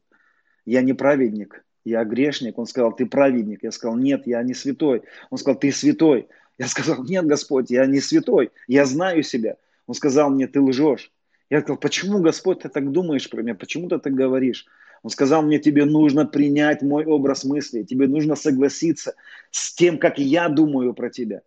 я 0.67 0.83
не 0.83 0.95
праведник, 0.95 1.65
я 1.85 2.03
грешник. 2.03 2.59
Он 2.59 2.67
сказал, 2.67 2.93
ты 2.93 3.07
праведник. 3.07 3.63
Я 3.63 3.71
сказал, 3.71 3.97
нет, 3.97 4.27
я 4.27 4.43
не 4.43 4.53
святой. 4.53 5.03
Он 5.31 5.39
сказал, 5.39 5.61
ты 5.61 5.71
святой. 5.71 6.27
Я 6.59 6.67
сказал, 6.67 7.05
нет, 7.05 7.25
Господь, 7.25 7.71
я 7.71 7.87
не 7.87 8.01
святой, 8.01 8.51
я 8.67 8.85
знаю 8.85 9.23
себя. 9.23 9.59
Он 9.87 9.95
сказал 9.95 10.29
мне, 10.31 10.49
ты 10.49 10.61
лжешь. 10.61 11.13
Я 11.51 11.61
сказал, 11.61 11.77
почему, 11.77 12.19
Господь, 12.19 12.63
ты 12.63 12.69
так 12.69 12.91
думаешь 12.91 13.31
про 13.31 13.41
меня? 13.43 13.55
Почему 13.55 13.89
ты 13.89 14.01
так 14.01 14.15
говоришь? 14.15 14.67
Он 15.05 15.11
сказал 15.11 15.43
мне, 15.43 15.61
тебе 15.61 15.85
нужно 15.85 16.27
принять 16.27 16.83
мой 16.83 17.05
образ 17.05 17.45
мысли, 17.45 17.85
тебе 17.85 18.09
нужно 18.09 18.35
согласиться 18.35 19.15
с 19.53 19.73
тем, 19.73 19.99
как 19.99 20.19
я 20.19 20.49
думаю 20.49 20.95
про 20.95 21.11
тебя. 21.11 21.43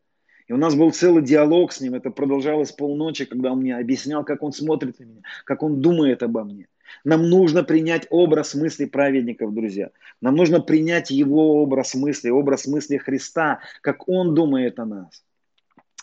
И 0.52 0.54
у 0.54 0.58
нас 0.58 0.76
был 0.76 0.92
целый 0.92 1.24
диалог 1.24 1.72
с 1.72 1.80
ним, 1.80 1.94
это 1.94 2.10
продолжалось 2.12 2.74
полночи, 2.74 3.24
когда 3.24 3.54
он 3.54 3.60
мне 3.60 3.78
объяснял, 3.78 4.26
как 4.26 4.44
он 4.44 4.52
смотрит 4.52 5.00
на 5.00 5.06
меня, 5.06 5.22
как 5.46 5.64
он 5.64 5.80
думает 5.80 6.24
обо 6.24 6.44
мне. 6.44 6.68
Нам 7.06 7.30
нужно 7.30 7.64
принять 7.64 8.06
образ 8.10 8.54
мысли 8.54 8.84
праведников, 8.84 9.54
друзья. 9.54 9.92
Нам 10.20 10.36
нужно 10.36 10.60
принять 10.60 11.10
его 11.10 11.64
образ 11.64 11.96
мысли, 11.96 12.30
образ 12.30 12.68
мысли 12.68 12.98
Христа, 12.98 13.62
как 13.80 14.10
он 14.10 14.36
думает 14.36 14.78
о 14.78 14.86
нас. 14.86 15.24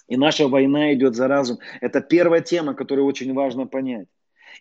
И 0.09 0.17
наша 0.17 0.49
война 0.49 0.95
идет 0.95 1.15
за 1.15 1.29
разум. 1.29 1.59
Это 1.83 2.01
первая 2.01 2.41
тема, 2.41 2.73
которую 2.73 3.05
очень 3.05 3.35
важно 3.35 3.67
понять. 3.67 4.09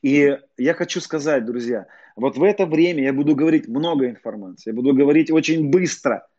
И 0.01 0.37
я 0.57 0.73
хочу 0.73 0.99
сказать, 0.99 1.45
друзья, 1.45 1.87
вот 2.17 2.35
в 2.35 2.43
это 2.43 2.65
время 2.65 3.03
я 3.03 3.13
буду 3.13 3.37
говорить 3.37 3.69
много 3.69 4.09
информации, 4.09 4.71
я 4.71 4.75
буду 4.75 4.93
говорить 4.93 5.31
очень 5.31 5.69
быстро– 5.69 6.27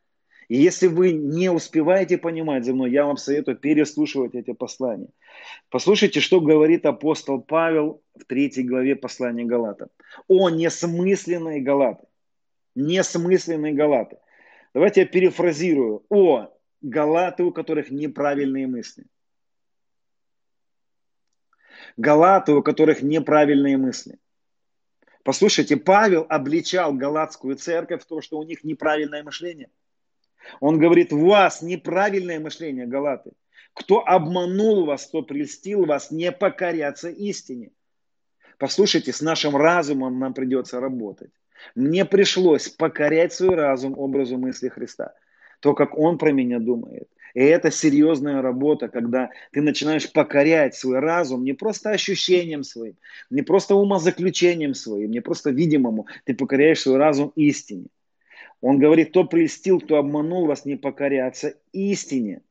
и 0.49 0.57
если 0.57 0.87
вы 0.87 1.13
не 1.13 1.51
успеваете 1.51 2.17
понимать 2.17 2.65
за 2.65 2.73
мной, 2.73 2.91
я 2.91 3.05
вам 3.05 3.19
советую 3.19 3.59
переслушивать 3.59 4.35
эти 4.35 4.55
послания. 4.55 5.11
Послушайте, 5.69 6.21
что 6.21 6.41
говорит 6.41 6.87
апостол 6.87 7.43
Павел 7.43 8.03
в 8.15 8.25
третьей 8.25 8.65
главе 8.65 8.97
послания 8.97 9.45
Галата. 9.45 9.89
О 10.27 10.49
несмысленные 10.49 11.61
Галаты. 11.61 12.07
Несмысленные 12.75 13.75
Галаты. 13.75 14.17
Давайте 14.73 15.03
я 15.03 15.07
перефразирую. 15.07 16.07
О 16.09 16.49
Галаты, 16.81 17.45
у 17.45 17.53
которых 17.53 17.91
неправильные 17.91 18.67
мысли. 18.67 19.05
Галаты, 21.99 22.53
у 22.55 22.63
которых 22.63 23.03
неправильные 23.03 23.77
мысли. 23.77 24.19
Послушайте, 25.25 25.77
Павел 25.77 26.25
обличал 26.27 26.95
галатскую 26.95 27.57
церковь 27.57 28.03
в 28.03 28.07
том, 28.07 28.23
что 28.23 28.39
у 28.39 28.45
них 28.45 28.65
неправильное 28.65 29.23
мышление– 29.23 29.69
он 30.61 30.79
говорит, 30.79 31.13
у 31.13 31.27
вас 31.27 31.63
неправильное 31.63 32.41
мышление, 32.41 32.87
Галаты. 32.87 33.33
Кто 33.75 34.03
обманул 34.07 34.87
вас, 34.87 35.07
кто 35.07 35.23
прельстил 35.23 35.85
вас, 35.85 36.11
не 36.11 36.33
покоряться 36.33 37.09
истине. 37.09 37.71
Послушайте, 38.59 39.13
с 39.13 39.21
нашим 39.21 39.57
разумом 39.57 40.19
нам 40.19 40.35
придется 40.35 40.81
работать. 40.81 41.31
Мне 41.75 42.05
пришлось 42.05 42.69
покорять 42.69 43.33
свой 43.33 43.55
разум 43.55 43.99
образу 43.99 44.37
мысли 44.37 44.69
Христа. 44.69 45.15
То, 45.61 45.75
как 45.75 45.97
Он 45.97 46.19
про 46.19 46.33
меня 46.33 46.59
думает. 46.59 47.09
И 47.35 47.41
это 47.41 47.71
серьезная 47.71 48.43
работа, 48.43 48.89
когда 48.89 49.31
ты 49.53 49.61
начинаешь 49.61 50.11
покорять 50.11 50.75
свой 50.75 50.99
разум 50.99 51.45
не 51.45 51.53
просто 51.53 51.91
ощущением 51.91 52.65
своим, 52.65 52.97
не 53.31 53.43
просто 53.43 53.75
умозаключением 53.75 54.75
своим, 54.75 55.11
не 55.11 55.21
просто 55.21 55.51
видимому, 55.51 56.07
ты 56.25 56.35
покоряешь 56.35 56.81
свой 56.81 56.97
разум 56.97 57.33
истине. 57.37 57.87
Он 58.61 58.79
говорит, 58.79 59.11
кто 59.11 59.25
прельстил, 59.25 59.81
кто 59.81 59.97
обманул 59.97 60.47
вас, 60.47 60.65
не 60.65 60.77
покоряться 60.77 61.55
истине. 61.73 62.43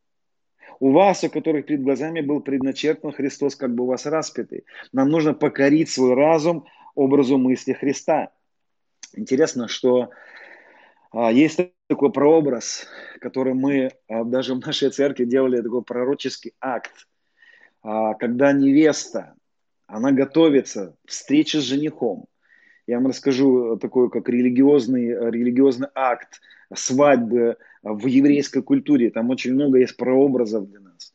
У 0.79 0.91
вас, 0.91 1.23
у 1.23 1.29
которых 1.29 1.65
перед 1.65 1.83
глазами 1.83 2.21
был 2.21 2.39
предначертан 2.39 3.11
Христос, 3.11 3.55
как 3.55 3.73
бы 3.73 3.83
у 3.83 3.87
вас 3.87 4.05
распятый. 4.05 4.65
Нам 4.93 5.09
нужно 5.09 5.33
покорить 5.33 5.89
свой 5.89 6.13
разум 6.13 6.65
образу 6.95 7.37
мысли 7.37 7.73
Христа. 7.73 8.31
Интересно, 9.13 9.67
что 9.67 10.11
а, 11.11 11.31
есть 11.31 11.59
такой 11.87 12.11
прообраз, 12.11 12.87
который 13.19 13.53
мы 13.53 13.91
а, 14.07 14.23
даже 14.23 14.53
в 14.53 14.59
нашей 14.59 14.91
церкви 14.91 15.25
делали, 15.25 15.61
такой 15.61 15.83
пророческий 15.83 16.53
акт, 16.61 17.07
а, 17.81 18.13
когда 18.13 18.53
невеста, 18.53 19.35
она 19.87 20.11
готовится 20.11 20.95
к 21.05 21.09
встрече 21.09 21.59
с 21.59 21.63
женихом– 21.63 22.25
я 22.87 22.97
вам 22.97 23.07
расскажу 23.07 23.77
такой, 23.77 24.09
как 24.09 24.29
религиозный, 24.29 25.09
религиозный 25.09 25.89
акт 25.93 26.41
свадьбы 26.73 27.57
в 27.83 28.07
еврейской 28.07 28.61
культуре. 28.61 29.11
Там 29.11 29.29
очень 29.29 29.53
много 29.53 29.79
есть 29.79 29.97
прообразов 29.97 30.69
для 30.69 30.79
нас. 30.79 31.13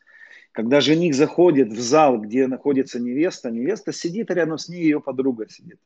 Когда 0.53 0.83
жених 0.83 1.15
заходит 1.15 1.73
в 1.73 1.81
зал, 1.81 2.19
где 2.19 2.47
находится 2.47 3.01
невеста, 3.01 3.51
невеста 3.51 3.91
сидит, 3.91 4.31
а 4.31 4.35
рядом 4.35 4.59
с 4.59 4.69
ней 4.69 4.83
ее 4.83 5.01
подруга 5.01 5.49
сидит. 5.49 5.79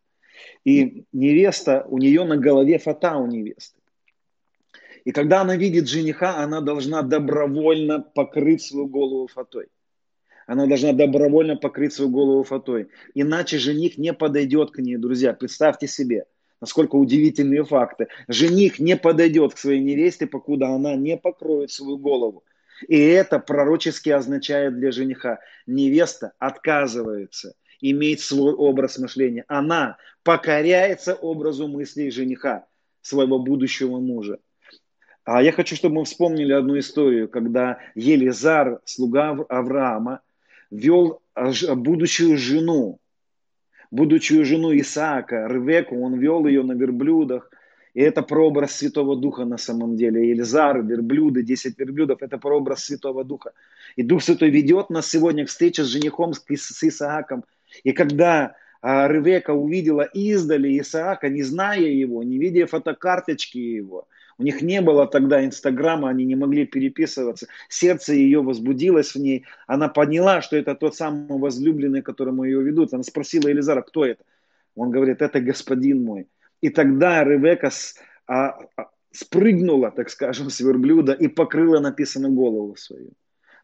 И 0.65 1.05
невеста, 1.13 1.87
у 1.89 1.99
нее 1.99 2.25
на 2.25 2.37
голове 2.37 2.79
фата 2.79 3.17
у 3.17 3.29
невесты. 3.29 3.79
И 5.05 5.13
когда 5.13 5.43
она 5.43 5.57
видит 5.57 5.89
жениха, 5.89 6.39
она 6.39 6.61
должна 6.61 7.03
добровольно 7.03 8.01
покрыть 8.01 8.63
свою 8.63 8.89
голову 8.89 9.29
фатой 9.29 9.69
она 10.47 10.67
должна 10.67 10.93
добровольно 10.93 11.57
покрыть 11.57 11.93
свою 11.93 12.11
голову 12.11 12.45
фатой. 12.45 12.89
Иначе 13.15 13.59
жених 13.59 13.99
не 13.99 14.13
подойдет 14.13 14.71
к 14.71 14.79
ней, 14.79 14.97
друзья. 14.97 15.33
Представьте 15.33 15.89
себе, 15.89 16.27
насколько 16.61 16.95
удивительные 16.95 17.65
факты. 17.65 18.07
Жених 18.29 18.79
не 18.79 18.97
подойдет 18.97 19.55
к 19.55 19.59
своей 19.59 19.81
невесте, 19.81 20.27
покуда 20.27 20.69
она 20.69 20.95
не 20.95 21.17
покроет 21.17 21.73
свою 21.73 21.99
голову. 21.99 22.45
И 22.89 22.97
это 22.97 23.39
пророчески 23.41 24.11
означает 24.11 24.79
для 24.79 24.93
жениха. 24.93 25.41
Невеста 25.67 26.33
отказывается 26.39 27.55
иметь 27.81 28.21
свой 28.21 28.53
образ 28.53 28.99
мышления. 28.99 29.45
Она 29.49 29.99
покоряется 30.23 31.15
образу 31.15 31.67
мыслей 31.67 32.11
жениха, 32.11 32.67
своего 33.03 33.39
будущего 33.39 33.99
мужа. 33.99 34.39
А 35.25 35.43
я 35.43 35.51
хочу, 35.51 35.75
чтобы 35.75 35.97
мы 35.97 36.05
вспомнили 36.05 36.53
одну 36.53 36.79
историю, 36.79 37.29
когда 37.29 37.81
Елизар, 37.97 38.81
слуга 38.85 39.31
Авраама, 39.49 40.21
вел 40.71 41.21
будущую 41.77 42.39
жену, 42.39 42.99
будущую 43.91 44.45
жену 44.45 44.77
Исаака, 44.77 45.47
Ревеку, 45.47 46.01
он 46.01 46.19
вел 46.19 46.47
ее 46.47 46.63
на 46.63 46.73
верблюдах. 46.73 47.51
И 47.95 48.01
это 48.01 48.23
прообраз 48.23 48.73
Святого 48.73 49.17
Духа 49.17 49.47
на 49.47 49.57
самом 49.57 49.97
деле. 49.97 50.29
Елизар, 50.29 50.83
верблюды, 50.83 51.43
10 51.43 51.79
верблюдов, 51.79 52.23
это 52.23 52.37
прообраз 52.37 52.85
Святого 52.85 53.25
Духа. 53.25 53.53
И 53.97 54.03
Дух 54.03 54.23
Святой 54.23 54.51
ведет 54.51 54.91
нас 54.91 55.09
сегодня 55.09 55.47
к 55.47 55.49
встрече 55.49 55.83
с 55.83 55.87
женихом, 55.87 56.35
с 56.35 56.85
Исааком. 56.85 57.45
И 57.85 57.93
когда 57.93 58.55
а 58.89 59.09
Ревека 59.09 59.53
увидела 59.53 60.03
издали 60.03 60.79
Исаака, 60.79 61.29
не 61.29 61.43
зная 61.43 61.81
его, 61.81 62.23
не 62.23 62.39
видя 62.39 62.67
фотокарточки 62.67 63.59
его. 63.59 64.07
У 64.39 64.43
них 64.43 64.61
не 64.61 64.83
было 64.83 65.07
тогда 65.07 65.45
Инстаграма, 65.45 66.11
они 66.11 66.25
не 66.25 66.35
могли 66.37 66.67
переписываться. 66.67 67.47
Сердце 67.69 68.13
ее 68.13 68.43
возбудилось 68.43 69.15
в 69.15 69.19
ней. 69.19 69.45
Она 69.67 69.89
поняла, 69.89 70.43
что 70.43 70.57
это 70.57 70.75
тот 70.75 70.95
самый 70.95 71.39
возлюбленный, 71.39 72.03
которому 72.03 72.45
ее 72.45 72.63
ведут. 72.63 72.93
Она 72.93 73.03
спросила 73.03 73.49
Елизара, 73.49 73.81
кто 73.81 74.05
это? 74.05 74.23
Он 74.75 74.91
говорит, 74.91 75.23
это 75.23 75.41
господин 75.41 76.05
мой. 76.05 76.27
И 76.61 76.69
тогда 76.69 77.25
Ревека 77.25 77.71
с, 77.71 77.97
а, 78.27 78.59
а, 78.77 78.91
спрыгнула, 79.11 79.91
так 79.91 80.11
скажем, 80.11 80.51
с 80.51 80.61
верблюда 80.61 81.13
и 81.13 81.29
покрыла 81.29 81.81
написанную 81.81 82.35
голову 82.35 82.77
свою. 82.77 83.13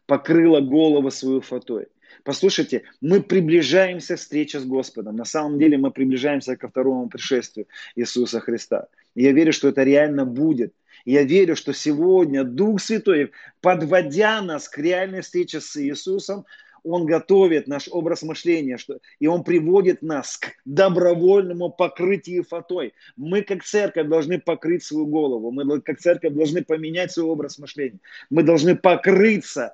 Покрыла 0.07 0.59
голову 0.59 1.11
свою 1.11 1.41
фатой. 1.41 1.87
Послушайте, 2.23 2.83
мы 3.01 3.21
приближаемся 3.21 4.15
к 4.15 4.19
встрече 4.19 4.59
с 4.59 4.65
Господом. 4.65 5.15
На 5.15 5.25
самом 5.25 5.59
деле 5.59 5.77
мы 5.77 5.91
приближаемся 5.91 6.55
ко 6.55 6.67
второму 6.67 7.09
пришествию 7.09 7.67
Иисуса 7.95 8.39
Христа. 8.39 8.87
Я 9.15 9.31
верю, 9.31 9.53
что 9.53 9.69
это 9.69 9.83
реально 9.83 10.25
будет. 10.25 10.73
Я 11.05 11.23
верю, 11.23 11.55
что 11.55 11.73
сегодня 11.73 12.43
Дух 12.43 12.79
Святой, 12.81 13.31
подводя 13.61 14.41
нас 14.41 14.69
к 14.69 14.77
реальной 14.77 15.21
встрече 15.21 15.59
с 15.59 15.75
Иисусом, 15.75 16.45
он 16.83 17.05
готовит 17.05 17.67
наш 17.67 17.87
образ 17.89 18.23
мышления, 18.23 18.77
что, 18.77 18.99
и 19.19 19.27
Он 19.27 19.43
приводит 19.43 20.01
нас 20.01 20.37
к 20.37 20.51
добровольному 20.65 21.69
покрытию 21.69 22.43
фатой. 22.43 22.93
Мы, 23.15 23.41
как 23.41 23.63
церковь, 23.63 24.07
должны 24.07 24.39
покрыть 24.39 24.83
свою 24.83 25.07
голову. 25.07 25.51
Мы, 25.51 25.81
как 25.81 25.99
церковь, 25.99 26.33
должны 26.33 26.61
поменять 26.61 27.11
свой 27.11 27.27
образ 27.27 27.57
мышления. 27.57 27.99
Мы 28.29 28.43
должны 28.43 28.75
покрыться. 28.75 29.73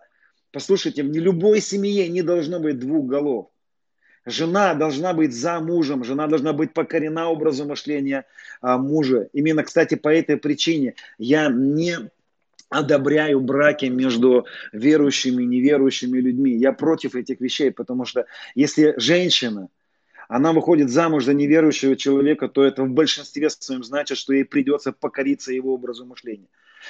Послушайте, 0.52 1.04
в 1.04 1.12
любой 1.12 1.62
семье 1.62 2.08
не 2.10 2.21
должно 2.21 2.60
быть 2.60 2.80
двух 2.80 3.08
голов. 3.08 3.49
Жена 4.30 4.74
должна 4.76 5.13
быть 5.13 5.34
за 5.34 5.60
мужем, 5.60 6.04
жена 6.04 6.28
должна 6.28 6.54
быть 6.54 6.74
покорена 6.74 7.30
образу 7.30 7.65
мышления 7.65 8.26
а, 8.62 8.78
мужа. 8.78 9.30
Именно, 9.34 9.63
кстати, 9.63 9.96
по 9.96 10.10
этой 10.10 10.38
причине 10.38 10.96
я 11.18 11.50
не 11.50 11.98
одобряю 12.70 13.42
браки 13.42 13.86
между 13.86 14.46
верующими 14.72 15.44
и 15.44 15.48
неверующими 15.48 16.20
людьми. 16.20 16.52
Я 16.52 16.72
против 16.72 17.15
этих 17.15 17.42
вещей, 17.42 17.72
потому 17.72 18.06
что 18.06 18.28
если 18.54 18.94
женщина, 18.98 19.70
она 20.28 20.54
выходит 20.54 20.92
замуж 20.92 21.26
за 21.26 21.34
неверующего 21.34 21.96
человека, 21.96 22.48
то 22.48 22.63
это 22.63 22.84
в 22.84 22.89
большинстве 22.89 23.50
своем 23.50 23.84
значит, 23.84 24.20
что 24.20 24.34
ей 24.34 24.46
придется 24.46 24.92
покориться 24.92 25.52
его 25.52 25.74
образу 25.74 26.06
мышления. 26.06 26.48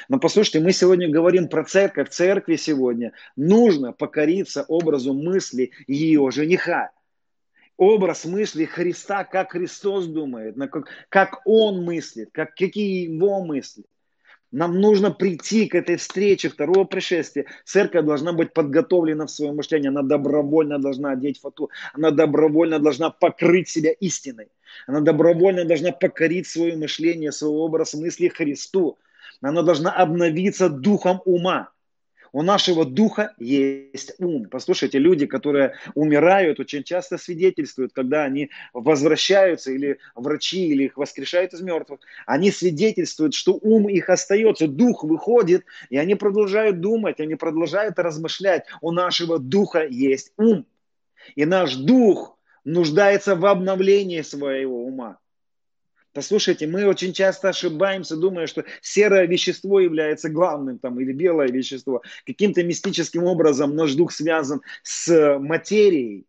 Но 0.10 0.20
послушайте, 0.20 0.60
мы 0.60 0.74
сегодня 0.74 1.10
говорим 1.10 1.48
про 1.48 1.64
церковь. 1.64 2.10
В 2.10 2.12
церкви 2.12 2.58
сегодня 2.58 3.14
нужно 3.38 3.94
покориться 3.94 4.66
образу 4.68 5.14
мысли 5.14 5.72
ее 5.88 6.30
жениха. 6.32 6.92
Образ 7.80 8.26
мысли 8.26 8.66
Христа, 8.66 9.24
как 9.24 9.54
Христос 9.54 10.06
думает, 10.06 10.58
как, 11.08 11.42
Он 11.46 11.86
мыслит, 11.86 12.30
как, 12.34 12.54
какие 12.54 13.06
Его 13.06 13.42
мысли. 13.42 13.86
Нам 14.52 14.82
нужно 14.82 15.12
прийти 15.12 15.66
к 15.66 15.76
этой 15.76 15.96
встрече 15.96 16.50
второго 16.50 16.84
пришествия. 16.84 17.46
Церковь 17.64 18.06
должна 18.06 18.34
быть 18.34 18.52
подготовлена 18.52 19.28
в 19.28 19.32
своем 19.32 19.56
мышлении. 19.56 19.88
Она 19.88 20.02
добровольно 20.02 20.78
должна 20.78 21.12
одеть 21.12 21.40
фату. 21.40 21.70
Она 21.94 22.12
добровольно 22.12 22.80
должна 22.80 23.12
покрыть 23.12 23.70
себя 23.70 23.92
истиной. 23.92 24.50
Она 24.86 25.00
добровольно 25.00 25.64
должна 25.64 25.94
покорить 25.94 26.48
свое 26.48 26.76
мышление, 26.76 27.32
свой 27.32 27.52
образ 27.52 27.94
мысли 27.94 28.28
Христу. 28.28 28.98
Она 29.40 29.62
должна 29.62 29.94
обновиться 29.94 30.68
духом 30.68 31.22
ума. 31.24 31.70
У 32.32 32.42
нашего 32.44 32.86
духа 32.86 33.34
есть 33.38 34.14
ум. 34.20 34.46
Послушайте, 34.50 35.00
люди, 35.00 35.26
которые 35.26 35.76
умирают, 35.96 36.60
очень 36.60 36.84
часто 36.84 37.18
свидетельствуют, 37.18 37.94
когда 37.94 38.24
они 38.24 38.50
возвращаются, 38.74 39.72
или 39.72 40.00
врачи, 40.16 40.68
или 40.68 40.86
их 40.86 40.98
воскрешают 40.98 41.54
из 41.54 41.62
мертвых, 41.62 42.00
они 42.26 42.52
свидетельствуют, 42.52 43.34
что 43.34 43.54
ум 43.54 43.90
их 43.90 44.10
остается, 44.10 44.68
дух 44.68 45.04
выходит, 45.04 45.66
и 45.90 45.98
они 45.98 46.16
продолжают 46.16 46.80
думать, 46.80 47.20
они 47.20 47.36
продолжают 47.36 47.98
размышлять. 47.98 48.66
У 48.82 48.92
нашего 48.92 49.40
духа 49.40 49.86
есть 49.86 50.34
ум. 50.38 50.66
И 51.36 51.46
наш 51.46 51.76
дух 51.76 52.38
нуждается 52.64 53.36
в 53.36 53.46
обновлении 53.46 54.22
своего 54.22 54.86
ума. 54.86 55.18
Послушайте, 56.14 56.66
мы 56.66 56.86
очень 56.86 57.14
часто 57.14 57.50
ошибаемся, 57.50 58.16
думая, 58.16 58.48
что 58.48 58.66
серое 58.82 59.28
вещество 59.28 59.80
является 59.80 60.30
главным, 60.30 60.80
там, 60.80 61.00
или 61.00 61.14
белое 61.14 61.50
вещество. 61.50 62.02
Каким-то 62.26 62.64
мистическим 62.64 63.26
образом 63.26 63.76
наш 63.76 63.94
дух 63.94 64.12
связан 64.12 64.62
с 64.82 65.38
материей. 65.40 66.26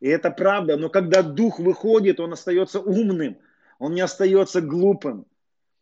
И 0.00 0.08
это 0.08 0.30
правда, 0.30 0.76
но 0.76 0.90
когда 0.90 1.22
дух 1.22 1.58
выходит, 1.58 2.20
он 2.20 2.34
остается 2.34 2.80
умным, 2.80 3.38
он 3.78 3.94
не 3.94 4.02
остается 4.02 4.60
глупым. 4.60 5.24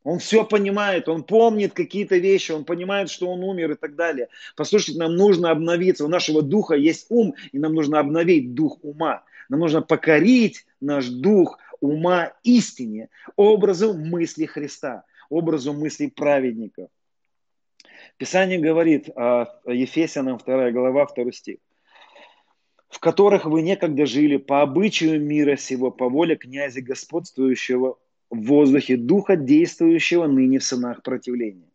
Он 0.04 0.18
все 0.18 0.44
понимает, 0.44 1.08
он 1.08 1.22
помнит 1.22 1.74
какие-то 1.74 2.16
вещи, 2.16 2.52
он 2.52 2.64
понимает, 2.64 3.08
что 3.10 3.28
он 3.28 3.42
умер 3.42 3.72
и 3.72 3.74
так 3.76 3.94
далее. 3.94 4.28
Послушайте, 4.56 4.98
нам 4.98 5.14
нужно 5.14 5.50
обновиться. 5.50 6.04
У 6.04 6.08
нашего 6.08 6.42
духа 6.42 6.74
есть 6.74 7.06
ум, 7.08 7.34
и 7.52 7.58
нам 7.58 7.74
нужно 7.74 8.00
обновить 8.00 8.54
дух 8.54 8.78
ума. 8.82 9.24
Нам 9.48 9.60
нужно 9.60 9.82
покорить 9.82 10.66
наш 10.80 11.06
дух 11.06 11.58
ума 11.82 12.32
истине, 12.44 13.08
образу 13.36 13.92
мысли 13.92 14.46
Христа, 14.46 15.04
образу 15.28 15.74
мыслей 15.74 16.08
праведников. 16.08 16.88
Писание 18.16 18.58
говорит 18.58 19.10
о 19.16 19.46
Ефесянам 19.66 20.38
2 20.38 20.70
глава 20.70 21.06
2 21.06 21.32
стих 21.32 21.58
в 22.88 23.00
которых 23.00 23.46
вы 23.46 23.62
некогда 23.62 24.04
жили 24.04 24.36
по 24.36 24.60
обычаю 24.60 25.18
мира 25.18 25.56
сего, 25.56 25.90
по 25.90 26.10
воле 26.10 26.36
князя 26.36 26.82
господствующего 26.82 27.98
в 28.28 28.44
воздухе, 28.44 28.98
духа, 28.98 29.34
действующего 29.34 30.26
ныне 30.26 30.58
в 30.58 30.64
сынах 30.64 31.02
противления. 31.02 31.70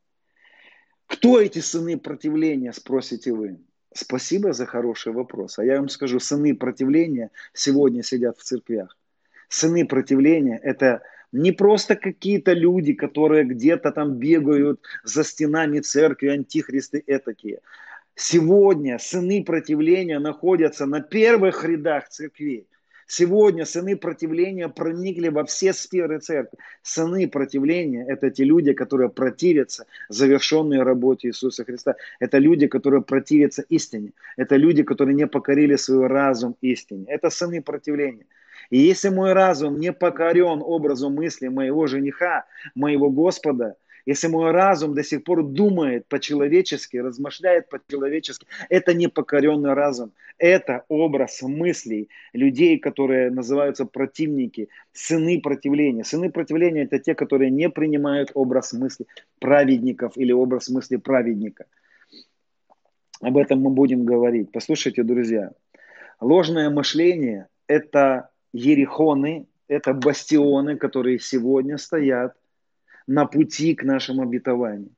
Кто 1.07 1.41
эти 1.41 1.57
сыны 1.57 1.97
противления, 1.97 2.71
спросите 2.71 3.33
вы? 3.33 3.57
Спасибо 3.95 4.53
за 4.53 4.67
хороший 4.67 5.11
вопрос. 5.11 5.57
А 5.57 5.65
я 5.65 5.79
вам 5.79 5.89
скажу, 5.89 6.19
сыны 6.19 6.55
противления 6.55 7.31
сегодня 7.51 8.03
сидят 8.03 8.37
в 8.37 8.43
церквях 8.43 8.95
сыны 9.47 9.85
противления– 9.85 10.59
это 10.63 11.01
не 11.31 11.51
просто 11.51 11.95
какие-то 11.95 12.53
люди, 12.53 12.93
которые 12.93 13.43
где-то 13.43 13.91
там 13.91 14.13
бегают 14.13 14.81
за 15.03 15.23
стенами 15.23 15.79
церкви, 15.79 16.29
антихристы 16.29 17.03
этакие. 17.05 17.59
Сегодня 18.15 18.97
сыны 18.97 19.43
противления 19.43 20.19
находятся 20.19 20.85
на 20.85 21.01
первых 21.01 21.63
рядах 21.63 22.09
церквей. 22.09 22.67
Сегодня 23.09 23.65
сыны 23.65 23.95
противления 23.95 24.67
проникли 24.67 25.29
во 25.29 25.45
все 25.45 25.71
сферы 25.71 26.19
церкви. 26.19 26.57
Сыны 26.81 27.29
противления– 27.29 28.05
это 28.09 28.29
те 28.31 28.43
люди, 28.43 28.73
которые 28.73 29.09
противятся 29.09 29.85
завершенной 30.09 30.83
работе 30.83 31.29
Иисуса 31.29 31.63
Христа. 31.63 31.95
Это 32.19 32.37
люди, 32.37 32.67
которые 32.67 33.01
противятся 33.01 33.63
истине. 33.69 34.11
Это 34.35 34.57
люди, 34.57 34.83
которые 34.83 35.15
не 35.15 35.25
покорили 35.25 35.77
свой 35.77 36.07
разум 36.07 36.57
истине. 36.59 37.05
Это 37.07 37.29
сыны 37.29 37.61
противления. 37.61 38.25
И 38.69 38.77
если 38.77 39.09
мой 39.09 39.33
разум 39.33 39.79
не 39.79 39.93
покорен 39.93 40.61
образу 40.63 41.09
мысли 41.09 41.47
моего 41.47 41.87
жениха, 41.87 42.45
моего 42.75 43.09
Господа, 43.09 43.75
если 44.07 44.27
мой 44.27 44.51
разум 44.51 44.93
до 44.93 45.03
сих 45.03 45.25
пор 45.25 45.43
думает 45.43 46.07
по-человечески, 46.07 46.95
размышляет 46.95 47.67
по-человечески, 47.67 48.47
это 48.69 48.93
не 48.93 49.09
покоренный 49.09 49.73
разум. 49.73 50.13
Это 50.37 50.85
образ 50.87 51.41
мыслей 51.41 52.07
людей, 52.31 52.79
которые 52.79 53.29
называются 53.31 53.85
противники, 53.85 54.69
сыны 54.93 55.41
противления. 55.41 56.05
Сыны 56.05 56.31
противления– 56.31 56.83
это 56.83 56.99
те, 56.99 57.15
которые 57.15 57.51
не 57.51 57.69
принимают 57.69 58.31
образ 58.33 58.71
мысли 58.71 59.07
праведников 59.39 60.13
или 60.15 60.31
образ 60.31 60.69
мысли 60.69 60.95
праведника. 60.95 61.65
Об 63.19 63.35
этом 63.35 63.59
мы 63.59 63.71
будем 63.71 64.05
говорить. 64.05 64.53
Послушайте, 64.53 65.03
друзья, 65.03 65.51
ложное 66.21 66.69
мышление– 66.69 67.47
это 67.67 68.29
ерехоны, 68.53 69.47
это 69.67 69.93
бастионы, 69.93 70.77
которые 70.77 71.19
сегодня 71.19 71.77
стоят 71.77 72.35
на 73.05 73.25
пути 73.25 73.75
к 73.75 73.83
нашему 73.83 74.23
обетованию. 74.23 74.91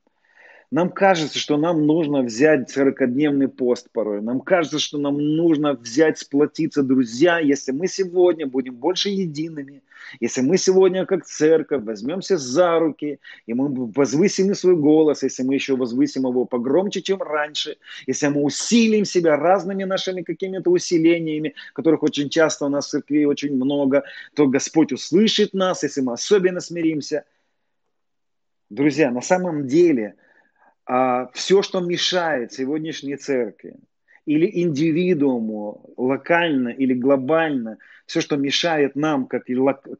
Нам 0.72 0.92
кажется, 0.92 1.40
что 1.40 1.58
нам 1.58 1.88
нужно 1.88 2.22
взять 2.22 2.76
40-дневный 2.78 3.48
пост 3.48 3.90
порой. 3.92 4.22
Нам 4.22 4.40
кажется, 4.40 4.78
что 4.78 5.00
нам 5.00 5.18
нужно 5.18 5.74
взять, 5.74 6.20
сплотиться, 6.20 6.84
друзья, 6.84 7.40
если 7.40 7.72
мы 7.72 7.88
сегодня 7.88 8.46
будем 8.46 8.76
больше 8.76 9.10
едиными, 9.10 9.82
если 10.20 10.42
мы 10.42 10.58
сегодня 10.58 11.08
как 11.08 11.26
церковь 11.26 11.84
возьмемся 11.84 12.38
за 12.38 12.78
руки, 12.78 13.20
и 13.48 13.54
мы 13.56 13.92
возвысим 13.96 14.54
свой 14.54 14.76
голос, 14.76 15.24
если 15.24 15.42
мы 15.42 15.56
еще 15.56 15.76
возвысим 15.76 16.28
его 16.28 16.46
погромче, 16.46 17.02
чем 17.02 17.20
раньше, 17.20 17.78
если 18.06 18.28
мы 18.28 18.44
усилим 18.44 19.06
себя 19.06 19.38
разными 19.38 19.86
нашими 19.86 20.22
какими-то 20.22 20.70
усилениями, 20.70 21.56
которых 21.74 22.04
очень 22.04 22.30
часто 22.30 22.68
у 22.68 22.70
нас 22.70 22.86
в 22.86 22.90
церкви 22.92 23.26
очень 23.26 23.56
много, 23.56 24.04
то 24.36 24.46
Господь 24.46 24.92
услышит 24.92 25.56
нас, 25.56 25.82
если 25.82 26.02
мы 26.02 26.14
особенно 26.14 26.60
смиримся. 26.60 27.26
Друзья, 28.70 29.10
на 29.10 29.22
самом 29.22 29.66
деле– 29.66 30.14
а, 30.89 31.30
все, 31.36 31.62
что 31.62 31.82
мешает 31.82 32.52
сегодняшней 32.52 33.15
церкви 33.15 33.75
или 34.25 34.49
индивидууму, 34.63 35.93
локально 35.97 36.69
или 36.69 36.95
глобально, 36.95 37.78
все, 38.08 38.21
что 38.21 38.38
мешает 38.38 38.95
нам, 38.95 39.28
как, 39.28 39.43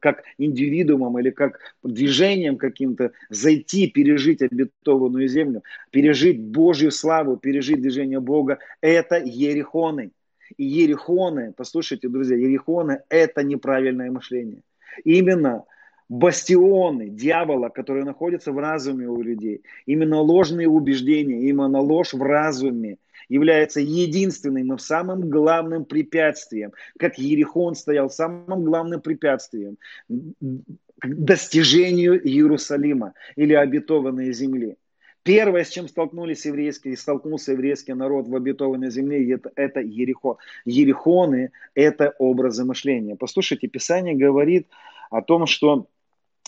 как 0.00 0.24
индивидуумам 0.36 1.16
или 1.20 1.30
как 1.30 1.60
движением 1.84 2.56
каким-то, 2.56 3.12
зайти, 3.28 3.86
пережить 3.86 4.42
обетованную 4.42 5.28
землю, 5.28 5.62
пережить 5.92 6.40
Божью 6.40 6.90
славу, 6.90 7.36
пережить 7.36 7.80
движение 7.80 8.18
Бога, 8.18 8.58
это 8.80 9.22
ерехоны. 9.24 10.10
И 10.56 10.64
ерехоны, 10.64 11.52
послушайте, 11.56 12.08
друзья, 12.08 12.36
ерехоны– 12.36 13.02
это 13.08 13.44
неправильное 13.44 14.10
мышление. 14.10 14.62
Именно 15.04 15.62
бастионы 16.10 17.08
дьявола, 17.08 17.68
которые 17.68 18.04
находятся 18.04 18.50
в 18.50 18.58
разуме 18.58 19.06
у 19.06 19.22
людей. 19.22 19.62
Именно 19.86 20.20
ложные 20.20 20.68
убеждения, 20.68 21.48
именно 21.48 21.80
ложь 21.80 22.12
в 22.12 22.20
разуме 22.20 22.98
является 23.28 23.80
единственным 23.80 24.74
и 24.74 24.78
самым 24.78 25.30
главным 25.30 25.84
препятствием, 25.84 26.72
как 26.98 27.16
Ерихон 27.16 27.76
стоял 27.76 28.10
самым 28.10 28.64
главным 28.64 29.00
препятствием 29.00 29.78
к 30.08 31.14
достижению 31.14 32.20
Иерусалима 32.26 33.14
или 33.36 33.54
обетованной 33.54 34.32
земли. 34.32 34.76
Первое, 35.22 35.62
с 35.62 35.68
чем 35.68 35.86
столкнулись 35.86 36.44
еврейские, 36.44 36.96
столкнулся 36.96 37.52
еврейский 37.52 37.92
народ 37.92 38.26
в 38.26 38.34
обетованной 38.34 38.90
земле, 38.90 39.32
это, 39.32 39.52
это 39.54 39.78
Ерихон. 39.78 40.38
Ерихоны– 40.64 41.52
это 41.74 42.14
образы 42.18 42.64
мышления. 42.64 43.14
Послушайте, 43.14 43.68
Писание 43.68 44.16
говорит 44.16 44.66
о 45.10 45.22
том, 45.22 45.46
что 45.46 45.86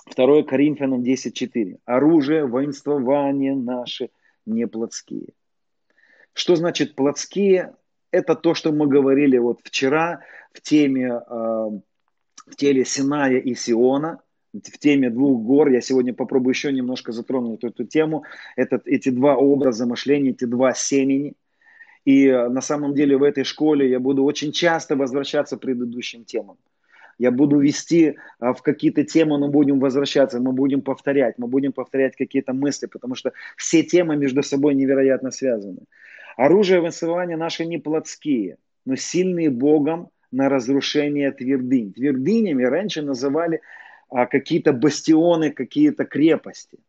2 0.06 0.42
Коринфянам 0.42 1.02
10.4. 1.02 1.78
Оружие, 1.84 2.46
воинствование 2.46 3.54
наши 3.54 4.10
не 4.46 4.66
плотские. 4.66 5.28
Что 6.32 6.56
значит 6.56 6.94
плотские? 6.94 7.74
Это 8.10 8.34
то, 8.34 8.54
что 8.54 8.72
мы 8.72 8.86
говорили 8.86 9.38
вот 9.38 9.60
вчера 9.62 10.20
в 10.52 10.60
теме, 10.60 11.08
э, 11.08 11.20
в 11.30 12.56
теле 12.56 12.84
Синая 12.84 13.38
и 13.38 13.54
Сиона, 13.54 14.20
в 14.52 14.78
теме 14.78 15.08
двух 15.08 15.42
гор. 15.42 15.70
Я 15.70 15.80
сегодня 15.80 16.12
попробую 16.12 16.52
еще 16.52 16.72
немножко 16.72 17.12
затронуть 17.12 17.64
эту 17.64 17.84
тему. 17.84 18.24
Это, 18.56 18.80
эти 18.84 19.08
два 19.08 19.36
образа 19.36 19.86
мышления, 19.86 20.30
эти 20.30 20.44
два 20.44 20.74
семени. 20.74 21.34
И 22.04 22.26
э, 22.26 22.48
на 22.48 22.60
самом 22.60 22.94
деле 22.94 23.16
в 23.16 23.22
этой 23.22 23.44
школе 23.44 23.88
я 23.88 24.00
буду 24.00 24.24
очень 24.24 24.52
часто 24.52 24.96
возвращаться 24.96 25.56
к 25.56 25.60
предыдущим 25.60 26.24
темам 26.24 26.58
я 27.18 27.30
буду 27.30 27.58
вести 27.58 28.16
а, 28.38 28.52
в 28.52 28.62
какие-то 28.62 29.04
темы, 29.04 29.38
но 29.38 29.48
будем 29.48 29.80
возвращаться, 29.80 30.40
мы 30.40 30.52
будем 30.52 30.82
повторять, 30.82 31.38
мы 31.38 31.46
будем 31.46 31.72
повторять 31.72 32.16
какие-то 32.16 32.52
мысли, 32.52 32.86
потому 32.86 33.14
что 33.14 33.32
все 33.56 33.82
темы 33.82 34.16
между 34.16 34.42
собой 34.42 34.74
невероятно 34.74 35.30
связаны. 35.30 35.80
Оружие 36.36 36.80
высывания 36.80 37.36
наши 37.36 37.66
не 37.66 37.78
плотские, 37.78 38.56
но 38.84 38.96
сильные 38.96 39.50
Богом 39.50 40.08
на 40.30 40.48
разрушение 40.48 41.30
твердынь. 41.30 41.92
Твердынями 41.92 42.64
раньше 42.64 43.02
называли 43.02 43.60
а, 44.08 44.26
какие-то 44.26 44.72
бастионы, 44.72 45.50
какие-то 45.50 46.04
крепости– 46.04 46.78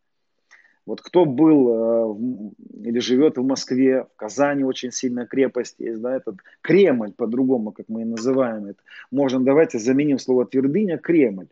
вот 0.86 1.02
кто 1.02 1.26
был 1.26 1.70
э, 1.70 2.90
или 2.90 3.00
живет 3.00 3.38
в 3.38 3.44
Москве, 3.44 4.04
в 4.04 4.16
Казани 4.18 4.64
очень 4.64 4.92
сильная 4.92 5.26
крепость 5.26 5.76
есть, 5.80 6.02
да, 6.02 6.16
этот 6.16 6.38
Кремль 6.62 7.14
по-другому, 7.14 7.72
как 7.72 7.88
мы 7.88 8.02
и 8.02 8.06
называем 8.06 8.66
это. 8.66 8.80
Можно, 9.10 9.40
давайте 9.40 9.80
заменим 9.80 10.20
слово 10.20 10.46
твердыня 10.46 10.98
Кремль. 10.98 11.48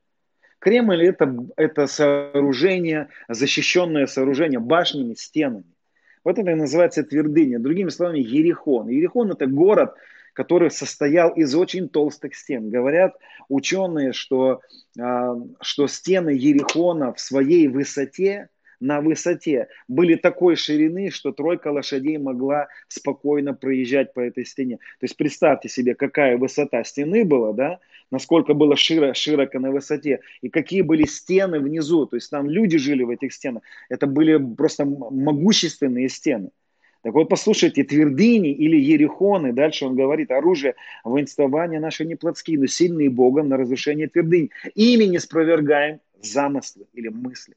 Кремль 0.60 1.06
это, 1.06 1.34
это 1.56 1.88
сооружение, 1.88 3.08
защищенное 3.30 4.06
сооружение 4.06 4.60
башнями, 4.60 5.14
стенами. 5.14 5.64
Вот 6.24 6.38
это 6.38 6.52
и 6.52 6.56
называется 6.56 7.04
твердыня. 7.04 7.60
Другими 7.60 7.90
словами, 7.90 8.20
Ерихон. 8.20 8.90
Ерихон 8.90 9.32
это 9.32 9.48
город, 9.48 9.96
который 10.34 10.70
состоял 10.70 11.32
из 11.32 11.56
очень 11.56 11.90
толстых 11.90 12.36
стен. 12.36 12.70
Говорят 12.70 13.16
ученые, 13.50 14.12
что, 14.12 14.62
э, 15.00 15.36
что 15.62 15.88
стены 15.88 16.30
Ерихона 16.30 17.14
в 17.14 17.20
своей 17.20 17.68
высоте 17.68 18.50
на 18.82 19.00
высоте 19.00 19.68
были 19.88 20.16
такой 20.16 20.56
ширины, 20.56 21.12
что 21.12 21.32
тройка 21.32 21.70
лошадей 21.70 22.18
могла 22.18 22.68
спокойно 22.88 23.54
проезжать 23.54 24.14
по 24.14 24.20
этой 24.20 24.46
стене. 24.46 24.78
То 25.00 25.06
есть 25.06 25.16
представьте 25.16 25.70
себе, 25.70 25.96
какая 25.96 26.38
высота 26.38 26.84
стены 26.84 27.24
была, 27.24 27.54
да, 27.54 27.80
насколько 28.10 28.54
было 28.54 28.76
широ, 28.76 29.14
широко 29.14 29.60
на 29.60 29.72
высоте, 29.72 30.20
и 30.42 30.50
какие 30.50 30.82
были 30.82 31.06
стены 31.06 31.60
внизу. 31.60 32.06
То 32.08 32.18
есть 32.18 32.30
там 32.30 32.50
люди 32.50 32.78
жили 32.78 33.04
в 33.04 33.12
этих 33.12 33.34
стенах. 33.34 33.64
Это 33.88 34.08
были 34.08 34.38
просто 34.56 34.84
могущественные 34.86 36.10
стены. 36.10 36.50
Так 37.04 37.14
вот, 37.14 37.30
послушайте, 37.30 37.84
твердыни 37.84 38.52
или 38.52 38.78
ерехоны, 38.78 39.54
дальше 39.54 39.86
он 39.86 39.96
говорит, 39.96 40.30
оружие 40.30 40.76
воинствования 41.04 41.80
наши 41.80 42.06
не 42.06 42.16
плотские, 42.16 42.60
но 42.60 42.68
сильные 42.68 43.10
Богом 43.10 43.50
на 43.50 43.58
разрушение 43.58 44.08
твердынь. 44.08 44.52
Ими 44.76 45.06
не 45.06 45.20
спровергаем 45.20 46.00
замыслы 46.22 46.86
или 46.94 47.08
мысли. 47.08 47.56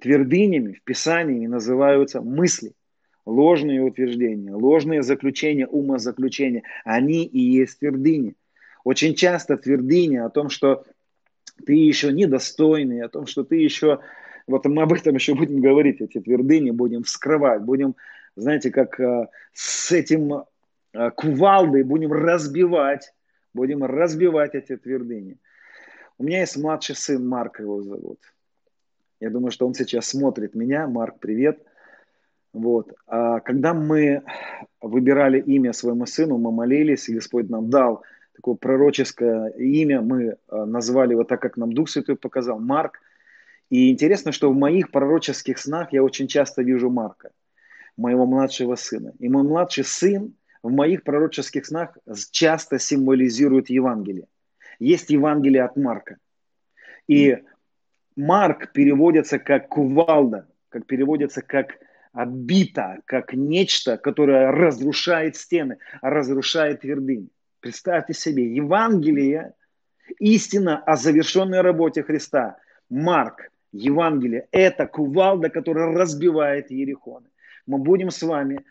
Твердынями 0.00 0.72
в 0.72 0.82
Писании 0.82 1.46
называются 1.46 2.20
мысли, 2.20 2.72
ложные 3.24 3.82
утверждения, 3.82 4.54
ложные 4.54 5.02
заключения, 5.02 5.66
умозаключения. 5.66 6.62
Они 6.84 7.24
и 7.24 7.40
есть 7.40 7.78
твердыни. 7.78 8.34
Очень 8.84 9.14
часто 9.14 9.56
твердыни 9.56 10.16
о 10.16 10.28
том, 10.28 10.50
что 10.50 10.84
ты 11.64 11.74
еще 11.74 12.12
недостойный, 12.12 13.02
о 13.02 13.08
том, 13.08 13.26
что 13.26 13.42
ты 13.42 13.56
еще... 13.56 14.00
Вот 14.46 14.64
мы 14.66 14.82
об 14.82 14.92
этом 14.92 15.14
еще 15.14 15.34
будем 15.34 15.60
говорить, 15.60 16.00
эти 16.00 16.20
твердыни 16.20 16.70
будем 16.70 17.02
вскрывать, 17.02 17.62
будем, 17.62 17.96
знаете, 18.36 18.70
как 18.70 19.00
э, 19.00 19.26
с 19.52 19.90
этим 19.90 20.44
э, 20.92 21.10
кувалдой 21.10 21.82
будем 21.82 22.12
разбивать, 22.12 23.12
будем 23.54 23.82
разбивать 23.82 24.54
эти 24.54 24.76
твердыни. 24.76 25.38
У 26.18 26.24
меня 26.24 26.40
есть 26.40 26.56
младший 26.56 26.94
сын, 26.94 27.26
Марк 27.26 27.58
его 27.58 27.82
зовут. 27.82 28.20
Я 29.26 29.30
думаю, 29.30 29.50
что 29.50 29.66
он 29.66 29.74
сейчас 29.74 30.06
смотрит 30.06 30.54
меня. 30.54 30.86
Марк, 30.86 31.16
привет. 31.18 31.60
Вот. 32.52 32.92
А 33.08 33.40
когда 33.40 33.74
мы 33.74 34.22
выбирали 34.80 35.40
имя 35.40 35.72
своему 35.72 36.06
сыну, 36.06 36.38
мы 36.38 36.52
молились, 36.52 37.08
и 37.08 37.14
Господь 37.14 37.50
нам 37.50 37.68
дал 37.68 38.04
такое 38.36 38.54
пророческое 38.54 39.48
имя. 39.48 40.00
Мы 40.00 40.36
а, 40.46 40.64
назвали 40.64 41.10
его 41.10 41.24
так, 41.24 41.42
как 41.42 41.56
нам 41.56 41.72
Дух 41.72 41.88
Святой 41.88 42.14
показал, 42.14 42.60
Марк. 42.60 43.00
И 43.68 43.90
интересно, 43.90 44.30
что 44.30 44.48
в 44.48 44.54
моих 44.54 44.92
пророческих 44.92 45.58
снах 45.58 45.92
я 45.92 46.04
очень 46.04 46.28
часто 46.28 46.62
вижу 46.62 46.88
Марка, 46.88 47.30
моего 47.96 48.26
младшего 48.26 48.76
сына. 48.76 49.12
И 49.18 49.28
мой 49.28 49.42
младший 49.42 49.82
сын 49.82 50.34
в 50.62 50.70
моих 50.70 51.02
пророческих 51.02 51.66
снах 51.66 51.98
часто 52.30 52.78
символизирует 52.78 53.70
Евангелие. 53.70 54.28
Есть 54.78 55.10
Евангелие 55.10 55.64
от 55.64 55.76
Марка. 55.76 56.18
И 57.08 57.42
Марк 58.16 58.72
переводится 58.72 59.38
как 59.38 59.68
кувалда, 59.68 60.48
как 60.70 60.86
переводится 60.86 61.42
как 61.42 61.78
бита, 62.26 62.98
как 63.04 63.34
нечто, 63.34 63.98
которое 63.98 64.50
разрушает 64.50 65.36
стены, 65.36 65.78
разрушает 66.00 66.80
твердыни. 66.80 67.28
Представьте 67.60 68.14
себе, 68.14 68.54
Евангелие, 68.54 69.52
истина 70.18 70.78
о 70.78 70.96
завершенной 70.96 71.60
работе 71.60 72.02
Христа. 72.02 72.56
Марк, 72.88 73.50
Евангелие, 73.72 74.48
это 74.50 74.86
кувалда, 74.86 75.50
которая 75.50 75.92
разбивает 75.94 76.70
Ерехоны. 76.70 77.26
Мы 77.66 77.78
будем 77.78 78.10
с 78.10 78.22
вами 78.22 78.64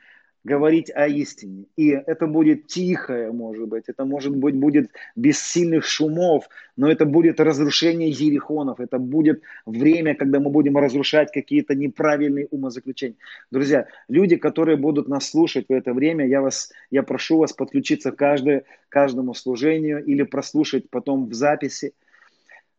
говорить 0.45 0.91
о 0.93 1.07
истине. 1.07 1.65
И 1.75 1.89
это 1.89 2.27
будет 2.27 2.67
тихое, 2.67 3.31
может 3.31 3.67
быть, 3.67 3.85
это, 3.87 4.05
может 4.05 4.35
быть, 4.35 4.55
будет 4.55 4.91
без 5.15 5.41
сильных 5.41 5.85
шумов, 5.85 6.47
но 6.77 6.89
это 6.89 7.05
будет 7.05 7.39
разрушение 7.39 8.11
ерехонов, 8.11 8.79
это 8.79 8.99
будет 8.99 9.41
время, 9.65 10.13
когда 10.13 10.39
мы 10.39 10.51
будем 10.51 10.77
разрушать 10.77 11.31
какие-то 11.33 11.73
неправильные 11.73 12.47
умозаключения. 12.51 13.17
Друзья, 13.49 13.87
люди, 14.07 14.35
которые 14.35 14.77
будут 14.77 15.07
нас 15.07 15.31
слушать 15.31 15.65
в 15.67 15.73
это 15.73 15.93
время, 15.93 16.27
я, 16.27 16.41
вас, 16.41 16.71
я 16.91 17.01
прошу 17.01 17.39
вас 17.39 17.51
подключиться 17.51 18.11
к 18.11 18.15
каждой, 18.15 18.65
каждому 18.89 19.33
служению 19.33 20.05
или 20.05 20.21
прослушать 20.21 20.91
потом 20.91 21.27
в 21.27 21.33
записи. 21.33 21.93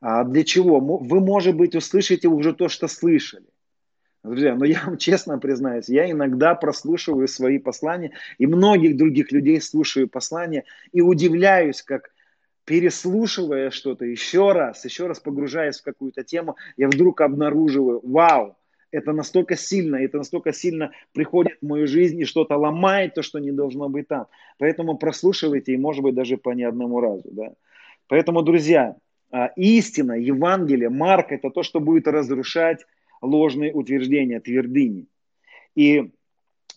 А 0.01 0.23
для 0.23 0.45
чего? 0.45 0.79
Вы, 0.79 1.21
может 1.21 1.57
быть, 1.57 1.75
услышите 1.75 2.29
уже 2.29 2.55
то, 2.55 2.69
что 2.69 2.87
слышали. 2.87 3.47
Друзья, 4.27 4.57
но 4.57 4.65
я 4.65 4.83
вам 4.85 4.97
честно 4.97 5.39
признаюсь, 5.39 5.89
я 5.89 6.11
иногда 6.11 6.55
прослушиваю 6.55 7.29
свои 7.29 7.59
послания, 7.59 8.12
и 8.39 8.47
многих 8.47 8.97
других 8.97 9.31
людей 9.33 9.61
слушаю 9.61 10.09
послания, 10.09 10.65
и 10.93 11.01
удивляюсь, 11.01 11.83
как 11.83 12.11
переслушивая 12.65 13.71
что-то 13.71 14.05
еще 14.05 14.51
раз, 14.51 14.85
еще 14.85 15.07
раз 15.07 15.21
погружаясь 15.21 15.79
в 15.79 15.85
какую-то 15.85 16.25
тему, 16.25 16.57
я 16.77 16.89
вдруг 16.89 17.21
обнаруживаю, 17.21 18.01
вау, 18.03 18.57
это 18.91 19.12
настолько 19.12 19.57
сильно, 19.57 19.97
это 19.97 20.18
настолько 20.18 20.53
сильно 20.53 20.91
приходит 21.12 21.59
в 21.61 21.66
мою 21.66 21.87
жизнь 21.87 22.20
и 22.20 22.24
что-то 22.24 22.57
ломает 22.57 23.14
то, 23.14 23.22
что 23.22 23.39
не 23.39 23.53
должно 23.53 23.89
быть 23.89 24.09
там. 24.09 24.27
Поэтому 24.59 24.97
прослушивайте, 24.97 25.72
и 25.72 25.77
может 25.77 26.03
быть 26.03 26.14
даже 26.14 26.37
по 26.37 26.51
не 26.51 26.64
одному 26.64 27.01
разу. 27.01 27.29
Да? 27.31 27.53
Поэтому, 28.09 28.43
друзья, 28.43 28.97
а, 29.31 29.47
истина, 29.57 30.12
Евангелие, 30.12 30.89
Марк– 30.89 31.27
это 31.31 31.51
то, 31.51 31.62
что 31.62 31.79
будет 31.79 32.09
разрушать 32.09 32.87
ложные 33.27 33.72
утверждения, 33.72 34.41
твердыни. 34.41 35.07
И 35.74 36.11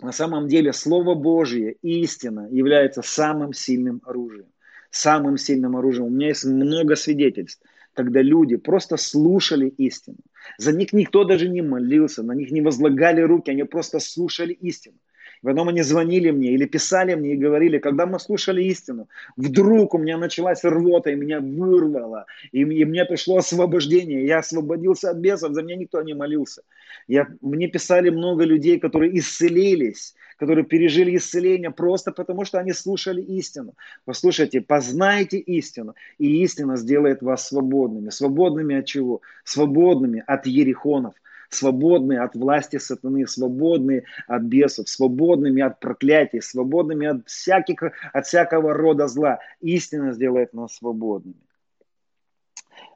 на 0.02 0.12
самом 0.12 0.47
деле 0.47 0.74
Слово 0.74 1.16
Божье, 1.16 1.76
истина, 1.82 2.47
является 2.52 3.02
самым 3.02 3.54
сильным 3.54 4.02
оружием. 4.06 4.47
Самым 4.91 5.38
сильным 5.38 5.76
оружием. 5.78 6.08
У 6.08 6.10
меня 6.10 6.28
есть 6.28 6.45
много 6.45 6.95
свидетельств, 6.95 7.62
когда 7.93 8.22
люди 8.22 8.56
просто 8.56 8.97
слушали 8.97 9.68
истину. 9.68 10.18
За 10.58 10.72
них 10.72 10.93
никто 10.93 11.26
даже 11.26 11.47
не 11.50 11.62
молился, 11.62 12.24
на 12.24 12.34
них 12.34 12.52
не 12.52 12.62
возлагали 12.62 13.22
руки, 13.22 13.52
они 13.52 13.64
просто 13.64 14.00
слушали 14.00 14.54
истину. 14.54 14.97
Потом 15.42 15.70
они 15.70 15.82
звонили 15.84 16.32
мне 16.32 16.52
или 16.52 16.66
писали 16.66 17.16
мне 17.16 17.34
и 17.34 17.38
говорили, 17.38 17.78
когда 17.78 18.06
мы 18.06 18.20
слушали 18.20 18.64
истину, 18.64 19.08
вдруг 19.38 19.94
у 19.94 19.98
меня 19.98 20.18
началась 20.18 20.64
рвота, 20.64 21.12
и 21.12 21.16
меня 21.16 21.40
вырвало, 21.40 22.26
и, 22.52 22.60
и 22.62 22.86
мне 22.86 23.06
пришло 23.06 23.38
освобождение, 23.38 24.26
я 24.26 24.40
освободился 24.40 25.12
от 25.12 25.18
бесов, 25.18 25.54
за 25.54 25.64
меня 25.64 25.78
никто 25.78 26.02
не 26.02 26.14
молился. 26.14 26.64
Я, 27.08 27.28
мне 27.42 27.68
писали 27.68 28.10
много 28.10 28.44
людей, 28.44 28.80
которые 28.80 29.18
исцелились, 29.18 30.14
которые 30.38 30.66
пережили 30.66 31.16
исцеление 31.16 31.72
просто 31.72 32.12
потому, 32.12 32.44
что 32.44 32.60
они 32.60 32.74
слушали 32.74 33.22
истину. 33.22 33.76
Послушайте, 34.06 34.62
познайте 34.62 35.38
истину, 35.38 35.96
и 36.18 36.44
истина 36.44 36.76
сделает 36.76 37.22
вас 37.22 37.48
свободными. 37.48 38.10
Свободными 38.10 38.76
от 38.76 38.86
чего? 38.86 39.22
Свободными 39.44 40.24
от 40.28 40.46
ерехонов– 40.46 41.14
свободные 41.50 42.22
от 42.22 42.36
власти 42.36 42.78
сатаны, 42.78 43.28
свободные 43.28 44.06
от 44.28 44.43
бесов, 44.43 44.88
свободными 44.88 45.62
от 45.62 45.80
проклятий, 45.80 46.41
свободными 46.41 47.08
от, 47.08 47.28
всяких, 47.28 47.84
от 48.14 48.26
всякого 48.26 48.74
рода 48.74 49.08
зла. 49.08 49.39
Истина 49.60 50.14
сделает 50.14 50.54
нас 50.54 50.76
свободными. 50.76 51.41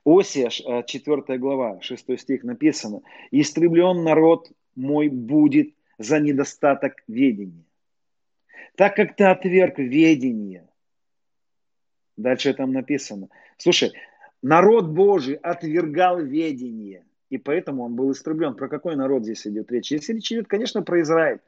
Осия, 0.06 0.50
4 0.50 1.24
э, 1.28 1.38
глава, 1.38 1.82
6 1.82 2.20
стих 2.20 2.44
написано. 2.44 3.02
«Истреблен 3.32 4.04
народ 4.04 4.52
мой 4.76 5.08
будет 5.10 5.74
за 5.98 6.20
недостаток 6.20 7.04
ведения, 7.08 7.66
так 8.76 8.96
как 8.96 9.16
ты 9.16 9.26
отверг 9.26 9.80
ведение». 9.80 10.68
Дальше 12.16 12.54
там 12.54 12.74
написано. 12.74 13.30
Слушай, 13.58 13.94
народ 14.44 14.90
Божий 14.90 15.36
отвергал 15.36 16.20
ведение– 16.20 17.06
и 17.34 17.40
поэтому 17.40 17.84
он 17.84 17.96
был 17.96 18.12
истреблен. 18.12 18.54
Про 18.54 18.68
какой 18.68 18.96
народ 18.96 19.24
здесь 19.24 19.48
идет 19.48 19.72
речь? 19.72 19.92
Если 19.92 20.14
речь 20.14 20.32
идет, 20.32 20.48
конечно, 20.48 20.84
про 20.84 21.02
Израиль. 21.02 21.40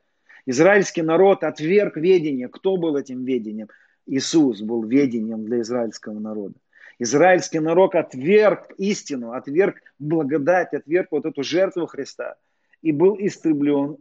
Израильский 0.48 1.04
народ 1.04 1.44
отверг 1.44 1.96
ведение. 1.96 2.48
Кто 2.48 2.78
был 2.78 2.98
этим 2.98 3.24
ведением? 3.24 3.68
Иисус 4.08 4.62
был 4.62 4.84
ведением 4.84 5.46
для 5.46 5.62
израильского 5.62 6.18
народа. 6.18 6.56
Израильский 6.98 7.60
народ 7.60 7.94
отверг 7.94 8.72
истину, 8.80 9.34
отверг 9.34 9.76
благодать, 10.00 10.74
отверг 10.74 11.10
вот 11.12 11.28
эту 11.28 11.44
жертву 11.44 11.86
Христа 11.86 12.36
и 12.82 12.92
был 12.92 13.16
истреблен 13.20 13.98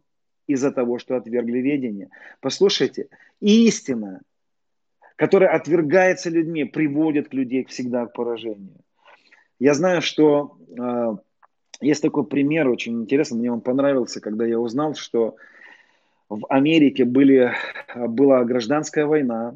из-за 0.47 0.71
того, 0.71 0.99
что 0.99 1.17
отвергли 1.17 1.59
ведение. 1.59 2.09
Послушайте, 2.41 3.09
истина, 3.41 4.23
которая 5.17 5.51
отвергается 5.51 6.31
людьми, 6.31 6.65
приводит 6.65 7.35
людей 7.35 7.67
всегда 7.67 8.07
к 8.07 8.15
поражению. 8.15 8.81
Я 9.59 9.75
знаю, 9.75 10.01
что 10.01 10.57
а, 10.79 11.17
есть 11.81 12.03
такой 12.03 12.27
пример, 12.27 12.69
очень 12.69 13.03
интересный, 13.03 13.39
мне 13.39 13.53
он 13.53 13.61
понравился, 13.61 14.21
когда 14.21 14.45
я 14.47 14.59
узнал, 14.59 14.95
что 14.95 15.37
в 16.29 16.47
Америке 16.49 17.05
были, 17.05 17.53
была 17.95 18.45
гражданская 18.45 19.07
война, 19.07 19.55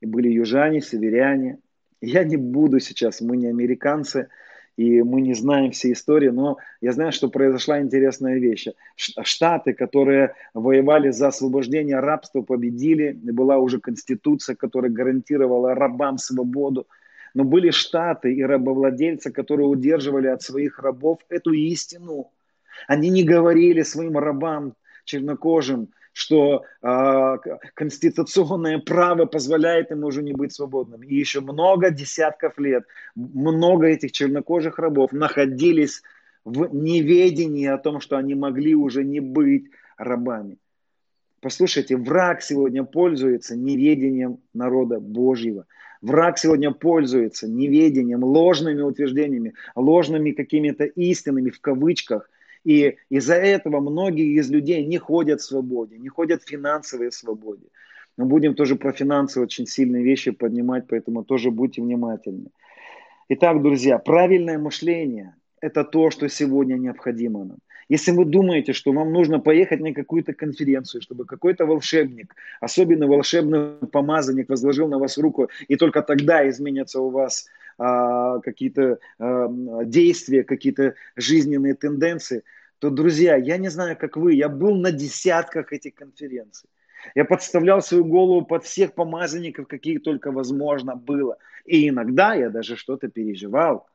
и 0.00 0.06
были 0.06 0.28
южане, 0.28 0.80
северяне. 0.80 1.58
Я 2.00 2.24
не 2.24 2.36
буду 2.36 2.80
сейчас, 2.80 3.20
мы 3.20 3.36
не 3.36 3.46
американцы, 3.46 4.28
и 4.76 5.02
мы 5.02 5.20
не 5.20 5.34
знаем 5.34 5.70
все 5.70 5.92
истории, 5.92 6.28
но 6.28 6.58
я 6.80 6.92
знаю, 6.92 7.12
что 7.12 7.28
произошла 7.28 7.80
интересная 7.80 8.38
вещь. 8.38 8.66
Штаты, 8.96 9.72
которые 9.72 10.34
воевали 10.52 11.10
за 11.10 11.28
освобождение 11.28 12.00
рабства, 12.00 12.42
победили, 12.42 13.12
была 13.12 13.58
уже 13.58 13.78
конституция, 13.78 14.56
которая 14.56 14.90
гарантировала 14.90 15.74
рабам 15.74 16.18
свободу. 16.18 16.86
Но 17.34 17.44
были 17.44 17.70
штаты 17.70 18.32
и 18.32 18.42
рабовладельцы, 18.42 19.32
которые 19.32 19.66
удерживали 19.66 20.28
от 20.28 20.42
своих 20.42 20.78
рабов 20.78 21.18
эту 21.28 21.52
истину. 21.52 22.30
Они 22.86 23.10
не 23.10 23.24
говорили 23.24 23.82
своим 23.82 24.16
рабам 24.16 24.74
чернокожим, 25.04 25.88
что 26.12 26.64
э, 26.80 27.36
конституционное 27.74 28.78
право 28.78 29.26
позволяет 29.26 29.90
им 29.90 30.04
уже 30.04 30.22
не 30.22 30.32
быть 30.32 30.54
свободным. 30.54 31.02
И 31.02 31.14
еще 31.14 31.40
много 31.40 31.90
десятков 31.90 32.56
лет, 32.58 32.84
много 33.16 33.88
этих 33.88 34.12
чернокожих 34.12 34.78
рабов 34.78 35.12
находились 35.12 36.02
в 36.44 36.72
неведении 36.72 37.66
о 37.66 37.78
том, 37.78 38.00
что 38.00 38.16
они 38.16 38.34
могли 38.36 38.76
уже 38.76 39.02
не 39.02 39.18
быть 39.18 39.70
рабами. 39.96 40.58
Послушайте, 41.40 41.96
враг 41.96 42.42
сегодня 42.42 42.84
пользуется 42.84 43.56
неведением 43.56 44.38
народа 44.54 45.00
Божьего. 45.00 45.66
Враг 46.04 46.38
сегодня 46.38 46.70
пользуется 46.70 47.48
неведением, 47.48 48.24
ложными 48.24 48.82
утверждениями, 48.82 49.54
ложными 49.74 50.32
какими-то 50.32 50.84
истинами 50.84 51.48
в 51.48 51.62
кавычках. 51.62 52.28
И 52.62 52.96
из-за 53.08 53.36
этого 53.36 53.80
многие 53.80 54.38
из 54.38 54.50
людей 54.50 54.84
не 54.84 54.98
ходят 54.98 55.40
в 55.40 55.44
свободе, 55.44 55.96
не 55.96 56.10
ходят 56.10 56.42
в 56.42 56.48
финансовой 56.48 57.10
свободе. 57.10 57.68
Мы 58.18 58.26
будем 58.26 58.54
тоже 58.54 58.76
про 58.76 58.92
финансы 58.92 59.40
очень 59.40 59.66
сильные 59.66 60.04
вещи 60.04 60.30
поднимать, 60.30 60.84
поэтому 60.88 61.24
тоже 61.24 61.50
будьте 61.50 61.80
внимательны. 61.80 62.50
Итак, 63.30 63.62
друзья, 63.62 63.96
правильное 63.96 64.58
мышление– 64.58 65.34
это 65.62 65.84
то, 65.84 66.10
что 66.10 66.28
сегодня 66.28 66.74
необходимо 66.74 67.44
нам. 67.44 67.58
Если 67.88 68.12
вы 68.12 68.24
думаете, 68.24 68.72
что 68.72 68.92
вам 68.92 69.12
нужно 69.12 69.38
поехать 69.38 69.80
на 69.80 69.92
какую-то 69.92 70.32
конференцию, 70.32 71.02
чтобы 71.02 71.24
какой-то 71.24 71.66
волшебник, 71.66 72.34
особенно 72.60 73.06
волшебный 73.06 73.76
помазанник, 73.92 74.48
возложил 74.48 74.88
на 74.88 74.98
вас 74.98 75.18
руку, 75.18 75.48
и 75.68 75.76
только 75.76 76.02
тогда 76.02 76.48
изменятся 76.48 77.00
у 77.00 77.10
вас 77.10 77.46
а, 77.78 78.40
какие-то 78.40 78.98
а, 79.18 79.48
действия, 79.84 80.44
какие-то 80.44 80.94
жизненные 81.16 81.74
тенденции, 81.74 82.42
то, 82.78 82.90
друзья, 82.90 83.36
я 83.36 83.56
не 83.56 83.68
знаю, 83.68 83.96
как 83.96 84.16
вы, 84.16 84.34
я 84.34 84.48
был 84.48 84.76
на 84.76 84.92
десятках 84.92 85.72
этих 85.72 85.94
конференций. 85.94 86.68
Я 87.14 87.24
подставлял 87.24 87.82
свою 87.82 88.04
голову 88.04 88.46
под 88.46 88.64
всех 88.64 88.94
помазанников, 88.94 89.66
какие 89.68 89.98
только 89.98 90.32
возможно 90.32 90.96
было. 90.96 91.36
И 91.64 91.88
иногда 91.88 92.34
я 92.34 92.50
даже 92.50 92.76
что-то 92.76 93.08
переживал. 93.08 93.86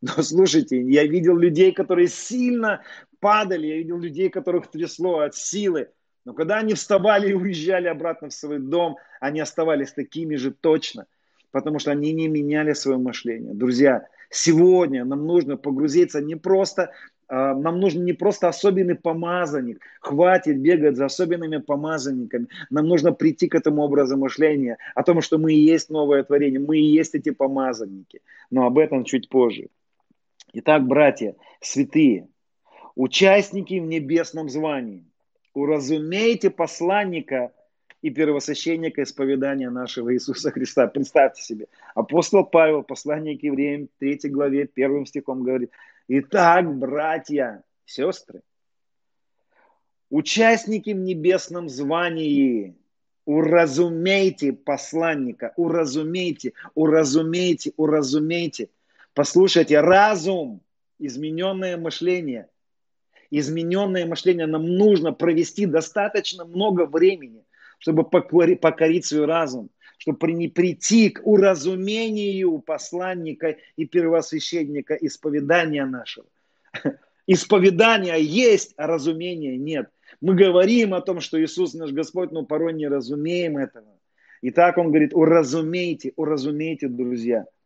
Но 0.00 0.22
слушайте, 0.22 0.80
я 0.80 1.04
видел 1.04 1.36
людей, 1.36 1.72
которые 1.72 2.08
сильно 2.08 2.82
падали, 3.20 3.66
я 3.66 3.76
видел 3.76 3.98
людей, 3.98 4.28
которых 4.28 4.70
трясло 4.70 5.20
от 5.20 5.34
силы. 5.34 5.88
Но 6.24 6.34
когда 6.34 6.58
они 6.58 6.74
вставали 6.74 7.30
и 7.30 7.34
уезжали 7.34 7.88
обратно 7.88 8.28
в 8.28 8.34
свой 8.34 8.58
дом, 8.58 8.96
они 9.20 9.40
оставались 9.40 9.92
такими 9.92 10.36
же 10.36 10.50
точно, 10.50 11.06
потому 11.50 11.78
что 11.78 11.90
они 11.90 12.12
не 12.12 12.28
меняли 12.28 12.72
свое 12.72 12.98
мышление. 12.98 13.54
Друзья, 13.54 14.06
сегодня 14.30 15.04
нам 15.04 15.26
нужно 15.26 15.56
погрузиться 15.56 16.20
не 16.20 16.36
просто 16.36 16.92
а, 17.28 17.54
нам 17.54 17.78
нужен 17.78 18.04
не 18.04 18.14
просто 18.14 18.48
особенный 18.48 18.94
помазанник, 18.94 19.80
хватит 20.00 20.58
бегать 20.60 20.96
за 20.96 21.06
особенными 21.06 21.58
помазанниками. 21.58 22.48
Нам 22.70 22.88
нужно 22.88 23.12
прийти 23.12 23.48
к 23.48 23.54
этому 23.54 23.82
образу 23.82 24.16
мышления, 24.16 24.78
о 24.94 25.02
том, 25.02 25.20
что 25.20 25.36
мы 25.38 25.52
и 25.52 25.60
есть 25.60 25.90
новое 25.90 26.22
творение, 26.24 26.58
мы 26.58 26.78
и 26.78 26.84
есть 26.84 27.14
эти 27.14 27.30
помазанники. 27.30 28.22
Но 28.50 28.66
об 28.66 28.78
этом 28.78 29.04
чуть 29.04 29.28
позже. 29.28 29.68
Итак, 30.54 30.86
братья, 30.86 31.36
святые, 31.60 32.28
участники 32.98 33.78
в 33.78 33.86
небесном 33.86 34.48
звании, 34.48 35.04
уразумейте 35.54 36.50
посланника 36.50 37.52
и 38.02 38.10
первосвященника 38.10 39.04
исповедания 39.04 39.70
нашего 39.70 40.12
Иисуса 40.12 40.50
Христа. 40.50 40.88
Представьте 40.88 41.40
себе, 41.42 41.68
апостол 41.94 42.44
Павел, 42.44 42.82
посланник 42.82 43.44
евреям, 43.44 43.88
3 44.00 44.18
главе, 44.24 44.66
первым 44.66 45.06
стихом 45.06 45.44
говорит, 45.44 45.70
«Итак, 46.08 46.76
братья, 46.76 47.62
сестры, 47.84 48.42
участники 50.10 50.90
в 50.90 50.98
небесном 50.98 51.68
звании, 51.68 52.74
уразумейте 53.24 54.52
посланника, 54.52 55.52
уразумейте, 55.54 56.52
уразумейте, 56.74 57.72
уразумейте. 57.76 58.70
Послушайте, 59.14 59.78
разум, 59.80 60.62
измененное 60.98 61.76
мышление– 61.76 62.48
измененное 63.30 64.06
мышление, 64.06 64.46
нам 64.46 64.64
нужно 64.64 65.12
провести 65.12 65.66
достаточно 65.66 66.44
много 66.44 66.86
времени, 66.86 67.44
чтобы 67.78 68.04
покорить 68.04 69.06
свой 69.06 69.26
разум, 69.26 69.70
чтобы 69.98 70.18
прийти 70.18 71.10
к 71.10 71.20
уразумению 71.24 72.58
посланника 72.58 73.56
и 73.76 73.86
первосвященника 73.86 74.94
исповедания 74.94 75.84
нашего. 75.84 76.26
Исповедание 77.26 78.22
есть, 78.22 78.72
а 78.76 78.86
разумения 78.86 79.56
нет. 79.56 79.90
Мы 80.20 80.34
говорим 80.34 80.94
о 80.94 81.02
том, 81.02 81.20
что 81.20 81.42
Иисус 81.42 81.74
наш 81.74 81.92
Господь, 81.92 82.32
но 82.32 82.44
порой 82.44 82.72
не 82.72 82.88
разумеем 82.88 83.58
этого. 83.58 83.98
И 84.40 84.50
так 84.50 84.78
он 84.78 84.88
говорит, 84.88 85.12
уразумейте, 85.12 86.12
уразумейте, 86.16 86.88
друзья– 86.88 87.44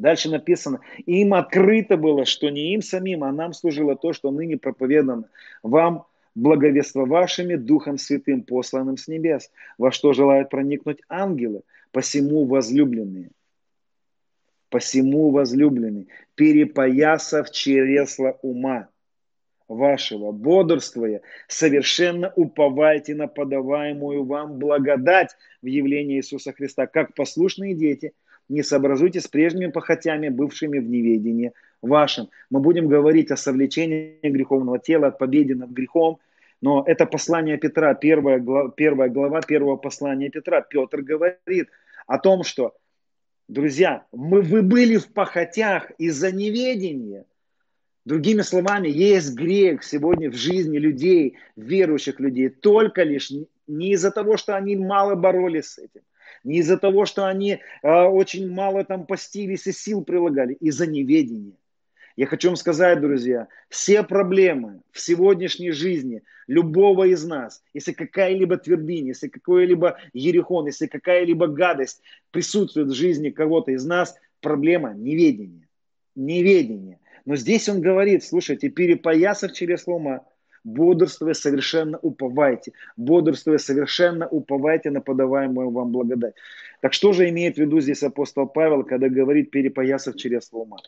Дальше 0.00 0.30
написано, 0.30 0.80
им 1.04 1.34
открыто 1.34 1.98
было, 1.98 2.24
что 2.24 2.48
не 2.48 2.72
им 2.72 2.80
самим, 2.80 3.22
а 3.22 3.32
нам 3.32 3.52
служило 3.52 3.96
то, 3.96 4.14
что 4.14 4.30
ныне 4.30 4.56
проповедано 4.56 5.28
вам 5.62 6.06
благовествовавшими 6.34 7.56
Духом 7.56 7.98
Святым, 7.98 8.42
посланным 8.42 8.96
с 8.96 9.08
небес, 9.08 9.50
во 9.76 9.92
что 9.92 10.14
желают 10.14 10.48
проникнуть 10.48 11.02
ангелы, 11.10 11.64
посему 11.92 12.46
возлюбленные. 12.46 13.28
Посему 14.70 15.32
возлюбленные, 15.32 16.06
перепоясав 16.34 17.50
чересла 17.50 18.38
ума 18.40 18.88
вашего, 19.68 20.32
бодрствуя, 20.32 21.20
совершенно 21.46 22.32
уповайте 22.36 23.14
на 23.14 23.26
подаваемую 23.26 24.24
вам 24.24 24.58
благодать 24.58 25.36
в 25.60 25.66
явлении 25.66 26.16
Иисуса 26.16 26.54
Христа, 26.54 26.86
как 26.86 27.14
послушные 27.14 27.74
дети, 27.74 28.14
не 28.50 28.62
сообразуйте 28.62 29.20
с 29.20 29.28
прежними 29.28 29.70
похотями, 29.70 30.28
бывшими 30.28 30.78
в 30.78 30.88
неведении 30.88 31.52
вашем. 31.80 32.28
Мы 32.50 32.60
будем 32.60 32.88
говорить 32.88 33.30
о 33.30 33.36
совлечении 33.36 34.18
греховного 34.22 34.78
тела, 34.78 35.06
о 35.06 35.12
победе 35.12 35.54
над 35.54 35.70
грехом, 35.70 36.18
но 36.60 36.84
это 36.86 37.06
послание 37.06 37.56
Петра, 37.56 37.94
первая 37.94 38.38
глава, 38.38 38.70
первая 38.70 39.08
глава 39.08 39.40
первого 39.40 39.76
послания 39.76 40.28
Петра. 40.28 40.60
Петр 40.60 41.00
говорит 41.00 41.70
о 42.06 42.18
том, 42.18 42.42
что, 42.42 42.74
друзья, 43.48 44.04
мы, 44.12 44.42
вы 44.42 44.62
были 44.62 44.96
в 44.96 45.12
похотях 45.12 45.90
из-за 45.92 46.32
неведения. 46.32 47.24
Другими 48.04 48.42
словами, 48.42 48.88
есть 48.88 49.34
грех 49.34 49.84
сегодня 49.84 50.30
в 50.30 50.34
жизни 50.34 50.78
людей, 50.78 51.36
верующих 51.54 52.18
людей, 52.18 52.48
только 52.48 53.04
лишь 53.04 53.30
не 53.66 53.92
из-за 53.92 54.10
того, 54.10 54.36
что 54.36 54.56
они 54.56 54.74
мало 54.74 55.14
боролись 55.14 55.66
с 55.66 55.78
этим, 55.78 56.02
не 56.44 56.58
из-за 56.58 56.76
того, 56.76 57.06
что 57.06 57.26
они 57.26 57.60
э, 57.82 57.88
очень 57.88 58.50
мало 58.50 58.84
там 58.84 59.06
постились 59.06 59.66
и 59.66 59.72
сил 59.72 60.04
прилагали, 60.04 60.54
из-за 60.54 60.86
неведения. 60.86 61.56
Я 62.16 62.26
хочу 62.26 62.48
вам 62.48 62.56
сказать, 62.56 63.00
друзья, 63.00 63.48
все 63.68 64.02
проблемы 64.02 64.82
в 64.90 65.00
сегодняшней 65.00 65.70
жизни 65.70 66.22
любого 66.46 67.04
из 67.04 67.24
нас, 67.24 67.62
если 67.72 67.92
какая-либо 67.92 68.58
твердыня, 68.58 69.08
если 69.08 69.28
какой-либо 69.28 69.98
ерехон, 70.12 70.66
если 70.66 70.86
какая-либо 70.86 71.46
гадость 71.46 72.02
присутствует 72.30 72.88
в 72.88 72.94
жизни 72.94 73.30
кого-то 73.30 73.70
из 73.70 73.84
нас, 73.84 74.16
проблема 74.40 74.92
неведения. 74.92 75.68
Неведение. 76.16 76.98
Но 77.24 77.36
здесь 77.36 77.68
он 77.68 77.80
говорит, 77.80 78.24
слушайте, 78.24 78.68
перепоясав 78.68 79.52
через 79.52 79.86
ума, 79.86 80.26
бодрствуя 80.64 81.34
совершенно 81.34 81.98
уповайте, 81.98 82.72
бодрствуя 82.96 83.58
совершенно 83.58 84.28
уповайте 84.28 84.90
на 84.90 85.00
подаваемую 85.00 85.70
вам 85.70 85.92
благодать. 85.92 86.34
Так 86.80 86.92
что 86.92 87.12
же 87.12 87.28
имеет 87.28 87.56
в 87.56 87.58
виду 87.58 87.80
здесь 87.80 88.02
апостол 88.02 88.46
Павел, 88.46 88.84
когда 88.84 89.08
говорит 89.08 89.50
перепоясав 89.50 90.16
через 90.16 90.48
ума? 90.52 90.78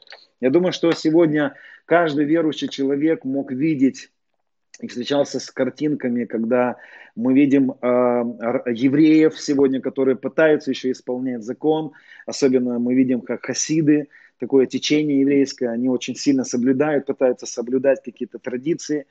Я 0.41 0.51
думаю, 0.51 0.73
что 0.73 0.91
сегодня 0.93 1.55
каждый 1.87 2.25
верующий 2.25 2.69
человек 2.69 3.25
мог 3.25 3.53
видеть 3.53 4.11
и 4.81 4.89
встречался 4.89 5.39
с 5.39 5.51
картинками, 5.51 6.25
когда 6.25 6.77
мы 7.15 7.35
видим 7.35 7.73
э, 7.73 7.77
евреев 8.73 9.39
сегодня, 9.39 9.81
которые 9.81 10.17
пытаются 10.17 10.71
еще 10.71 10.91
исполнять 10.91 11.43
закон. 11.43 11.93
Особенно 12.27 12.79
мы 12.79 12.95
видим, 12.95 13.21
как 13.21 13.45
хасиды, 13.45 14.09
такое 14.39 14.67
течение 14.67 15.21
еврейское, 15.21 15.69
они 15.69 15.89
очень 15.89 16.17
сильно 16.17 16.45
соблюдают, 16.45 17.07
пытаются 17.07 17.47
соблюдать 17.47 18.03
какие-то 18.03 18.39
традиции. 18.39 19.07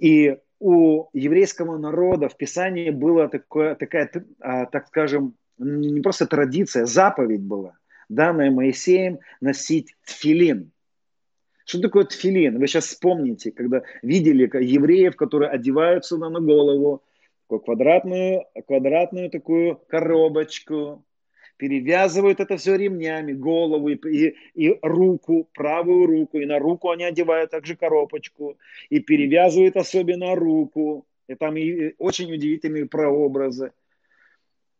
И 0.00 0.38
у 0.58 1.08
еврейского 1.12 1.76
народа 1.76 2.28
в 2.28 2.36
Писании 2.36 2.90
была 2.90 3.28
такое, 3.28 3.74
такая, 3.74 4.10
а, 4.40 4.66
так 4.66 4.88
скажем, 4.88 5.34
не 5.58 6.00
просто 6.00 6.26
традиция, 6.26 6.86
заповедь 6.86 7.42
была, 7.42 7.78
данная 8.08 8.50
Моисеем 8.50 9.18
носить 9.40 9.94
тфилин. 10.06 10.72
Что 11.66 11.82
такое 11.82 12.04
тфилин? 12.04 12.58
Вы 12.58 12.66
сейчас 12.66 12.86
вспомните, 12.86 13.52
когда 13.52 13.82
видели 14.02 14.44
евреев, 14.44 15.16
которые 15.16 15.50
одеваются 15.50 16.16
на 16.16 16.30
голову, 16.40 17.02
такую 17.42 17.60
квадратную, 17.60 18.46
квадратную 18.66 19.30
такую 19.30 19.76
коробочку, 19.88 21.04
перевязывают 21.60 22.40
это 22.40 22.56
все 22.56 22.76
ремнями, 22.76 23.34
голову 23.34 23.90
и, 23.90 23.96
и, 23.96 24.34
и 24.54 24.78
руку, 24.80 25.46
правую 25.52 26.06
руку, 26.06 26.38
и 26.38 26.46
на 26.46 26.58
руку 26.58 26.88
они 26.90 27.04
одевают 27.04 27.50
также 27.50 27.76
коробочку, 27.76 28.56
и 28.88 28.98
перевязывают 28.98 29.76
особенно 29.76 30.34
руку. 30.34 31.04
И 31.28 31.34
там 31.34 31.58
и 31.58 31.94
очень 31.98 32.32
удивительные 32.32 32.86
прообразы. 32.86 33.72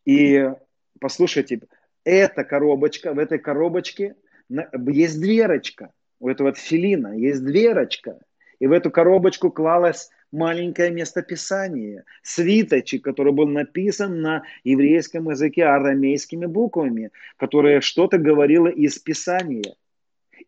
И 0.06 0.50
послушайте, 0.98 1.60
эта 2.04 2.44
коробочка, 2.44 3.12
в 3.12 3.18
этой 3.18 3.38
коробочке 3.38 4.16
есть 4.48 5.20
дверочка. 5.20 5.92
У 6.18 6.28
этого 6.30 6.54
филина 6.54 7.14
есть 7.14 7.44
дверочка. 7.44 8.18
И 8.58 8.66
в 8.66 8.72
эту 8.72 8.90
коробочку 8.90 9.50
клалась 9.50 10.10
маленькое 10.32 10.90
местописание, 10.90 12.04
свиточек, 12.22 13.04
который 13.04 13.32
был 13.32 13.46
написан 13.46 14.20
на 14.20 14.44
еврейском 14.64 15.30
языке 15.30 15.64
арамейскими 15.64 16.46
буквами, 16.46 17.10
которое 17.36 17.80
что-то 17.80 18.18
говорило 18.18 18.68
из 18.68 18.98
Писания. 18.98 19.74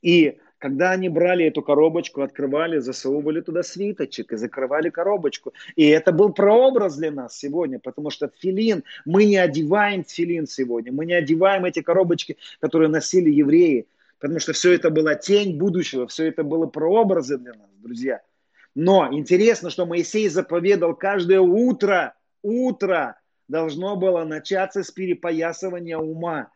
И 0.02 0.38
когда 0.58 0.92
они 0.92 1.08
брали 1.08 1.46
эту 1.46 1.60
коробочку, 1.60 2.22
открывали, 2.22 2.78
засовывали 2.78 3.40
туда 3.40 3.64
свиточек 3.64 4.32
и 4.32 4.36
закрывали 4.36 4.90
коробочку. 4.90 5.52
И 5.74 5.88
это 5.88 6.12
был 6.12 6.32
прообраз 6.32 6.96
для 6.96 7.10
нас 7.10 7.36
сегодня, 7.36 7.80
потому 7.80 8.10
что 8.10 8.30
филин, 8.38 8.84
мы 9.04 9.24
не 9.24 9.38
одеваем 9.38 10.04
филин 10.04 10.46
сегодня, 10.46 10.92
мы 10.92 11.04
не 11.06 11.14
одеваем 11.14 11.64
эти 11.64 11.82
коробочки, 11.82 12.36
которые 12.60 12.88
носили 12.88 13.28
евреи, 13.28 13.88
потому 14.20 14.38
что 14.38 14.52
все 14.52 14.72
это 14.72 14.90
была 14.90 15.16
тень 15.16 15.58
будущего, 15.58 16.06
все 16.06 16.28
это 16.28 16.44
было 16.44 16.66
прообразы 16.66 17.38
для 17.38 17.54
нас, 17.54 17.68
друзья– 17.80 18.20
но 18.74 19.12
интересно, 19.12 19.70
что 19.70 19.86
Моисей 19.86 20.28
заповедал 20.28 20.94
каждое 20.94 21.40
утро, 21.40 22.14
утро 22.42 23.20
должно 23.48 23.96
было 23.96 24.24
начаться 24.24 24.82
с 24.82 24.90
перепоясывания 24.90 25.98
ума. 25.98 26.50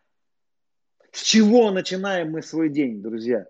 С 1.12 1.22
чего 1.22 1.70
начинаем 1.70 2.30
мы 2.30 2.42
свой 2.42 2.68
день, 2.68 3.02
друзья? 3.02 3.46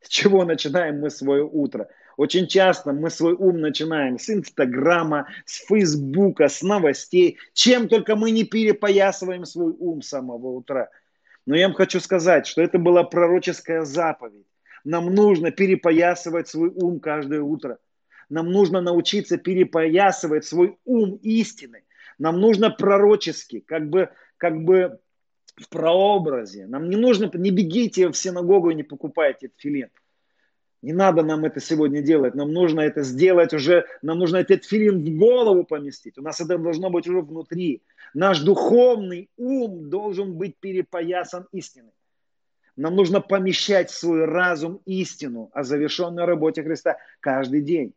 С 0.00 0.08
чего 0.08 0.44
начинаем 0.44 1.00
мы 1.00 1.10
свое 1.10 1.44
утро? 1.44 1.88
Очень 2.16 2.48
часто 2.48 2.92
мы 2.92 3.10
свой 3.10 3.34
ум 3.34 3.60
начинаем 3.60 4.18
с 4.18 4.28
Инстаграма, 4.28 5.28
с 5.44 5.64
Фейсбука, 5.66 6.48
с 6.48 6.62
новостей. 6.62 7.38
Чем 7.52 7.88
только 7.88 8.16
мы 8.16 8.32
не 8.32 8.42
перепоясываем 8.42 9.44
свой 9.44 9.72
ум 9.78 10.02
с 10.02 10.08
самого 10.08 10.48
утра. 10.48 10.88
Но 11.46 11.56
я 11.56 11.68
вам 11.68 11.76
хочу 11.76 12.00
сказать, 12.00 12.46
что 12.48 12.60
это 12.60 12.78
была 12.78 13.04
пророческая 13.04 13.84
заповедь. 13.84 14.46
Нам 14.84 15.14
нужно 15.14 15.52
перепоясывать 15.52 16.48
свой 16.48 16.70
ум 16.70 16.98
каждое 16.98 17.40
утро. 17.40 17.78
Нам 18.28 18.50
нужно 18.50 18.80
научиться 18.80 19.38
перепоясывать 19.38 20.44
свой 20.44 20.78
ум 20.84 21.18
истины. 21.22 21.84
Нам 22.18 22.40
нужно 22.40 22.70
пророчески, 22.70 23.60
как 23.60 23.88
бы, 23.88 24.10
как 24.36 24.62
бы 24.64 25.00
в 25.56 25.68
прообразе. 25.68 26.66
Нам 26.66 26.88
не 26.90 26.96
нужно, 26.96 27.30
не 27.32 27.50
бегите 27.50 28.08
в 28.08 28.16
синагогу 28.16 28.70
и 28.70 28.74
не 28.74 28.82
покупайте 28.82 29.50
филин. 29.56 29.88
Не 30.80 30.92
надо 30.92 31.24
нам 31.24 31.44
это 31.44 31.60
сегодня 31.60 32.02
делать. 32.02 32.34
Нам 32.34 32.52
нужно 32.52 32.80
это 32.82 33.02
сделать 33.02 33.52
уже, 33.52 33.84
нам 34.00 34.18
нужно 34.18 34.36
этот 34.36 34.64
филин 34.64 35.04
в 35.04 35.18
голову 35.18 35.64
поместить. 35.64 36.18
У 36.18 36.22
нас 36.22 36.40
это 36.40 36.56
должно 36.56 36.90
быть 36.90 37.08
уже 37.08 37.20
внутри. 37.20 37.82
Наш 38.14 38.40
духовный 38.40 39.28
ум 39.36 39.90
должен 39.90 40.34
быть 40.34 40.56
перепоясан 40.58 41.48
истиной. 41.52 41.92
Нам 42.76 42.94
нужно 42.94 43.20
помещать 43.20 43.90
в 43.90 43.98
свой 43.98 44.24
разум 44.24 44.80
истину 44.84 45.50
о 45.52 45.64
завершенной 45.64 46.24
работе 46.24 46.62
Христа 46.62 46.96
каждый 47.18 47.60
день. 47.60 47.92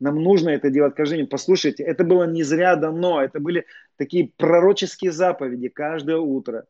Нам 0.00 0.22
нужно 0.22 0.50
это 0.50 0.70
делать 0.70 0.94
каждый 0.94 1.18
день. 1.18 1.26
Послушайте, 1.26 1.82
это 1.82 2.04
было 2.04 2.24
не 2.24 2.42
зря 2.42 2.76
дано. 2.76 3.22
Это 3.22 3.40
были 3.40 3.66
такие 3.96 4.30
пророческие 4.36 5.12
заповеди 5.12 5.68
каждое 5.68 6.16
утро. 6.16 6.66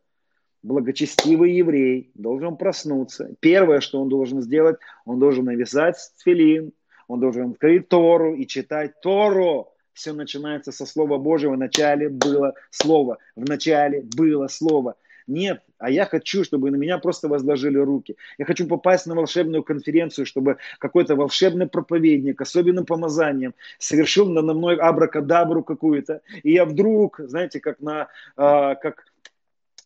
Благочестивый 0.63 1.53
еврей 1.53 2.11
должен 2.15 2.57
проснуться. 2.57 3.35
Первое, 3.41 3.81
что 3.81 4.01
он 4.01 4.09
должен 4.09 4.41
сделать, 4.41 4.77
он 5.05 5.19
должен 5.19 5.45
навязать 5.45 5.97
филин, 6.25 6.73
он 7.07 7.21
должен 7.21 7.51
открыть 7.51 7.89
Тору 7.89 8.35
и 8.35 8.47
читать 8.47 9.01
Тору. 9.03 9.69
Все 9.93 10.13
начинается 10.13 10.73
со 10.73 10.87
Слова 10.87 11.19
Божьего. 11.19 11.53
В 11.53 11.59
начале 11.59 12.09
было 12.09 12.55
Слово. 12.71 13.19
В 13.37 13.49
начале 13.49 14.03
было 14.17 14.49
Слово. 14.49 14.97
Нет, 15.27 15.63
а 15.79 15.91
я 15.91 16.05
хочу, 16.05 16.45
чтобы 16.45 16.71
на 16.71 16.77
меня 16.77 16.99
просто 16.99 17.29
возложили 17.29 17.79
руки. 17.79 18.17
Я 18.37 18.45
хочу 18.45 18.67
попасть 18.67 19.07
на 19.07 19.15
волшебную 19.15 19.63
конференцию, 19.63 20.27
чтобы 20.27 20.59
какой-то 20.79 21.17
волшебный 21.17 21.67
проповедник, 21.67 22.41
особенным 22.41 22.85
помазанием, 22.85 23.55
совершил 23.79 24.29
на 24.29 24.43
мной 24.43 24.77
абракадабру 24.77 25.65
какую-то. 25.65 26.21
И 26.43 26.53
я 26.53 26.67
вдруг, 26.67 27.21
знаете, 27.21 27.61
как 27.61 27.81
на, 27.81 28.09
а, 28.37 28.75
как 28.75 29.07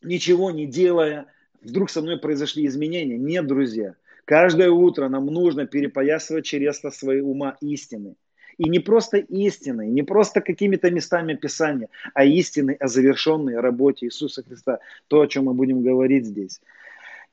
ничего 0.03 0.51
не 0.51 0.67
делая, 0.67 1.27
вдруг 1.63 1.91
со 1.91 2.03
мной 2.03 2.19
произошли 2.19 2.67
изменения. 2.67 3.17
Нет, 3.17 3.47
друзья. 3.47 3.95
Каждое 4.25 4.71
утро 4.71 5.09
нам 5.09 5.27
нужно 5.27 5.67
перепоясывать 5.67 6.45
чересла 6.45 6.91
своей 6.91 7.21
ума 7.21 7.57
истины. 7.61 8.17
И 8.59 8.69
не 8.69 8.81
просто 8.81 9.19
истиной, 9.19 9.89
не 9.89 10.03
просто 10.03 10.41
какими-то 10.41 10.91
местами 10.91 11.35
Писания, 11.35 11.89
а 12.13 12.25
истиной 12.25 12.75
о 12.75 12.89
завершенной 12.89 13.61
работе 13.61 14.07
Иисуса 14.07 14.43
Христа. 14.43 14.81
То, 15.07 15.21
о 15.21 15.27
чем 15.29 15.45
мы 15.45 15.55
будем 15.55 15.83
говорить 15.83 16.27
здесь. 16.27 16.61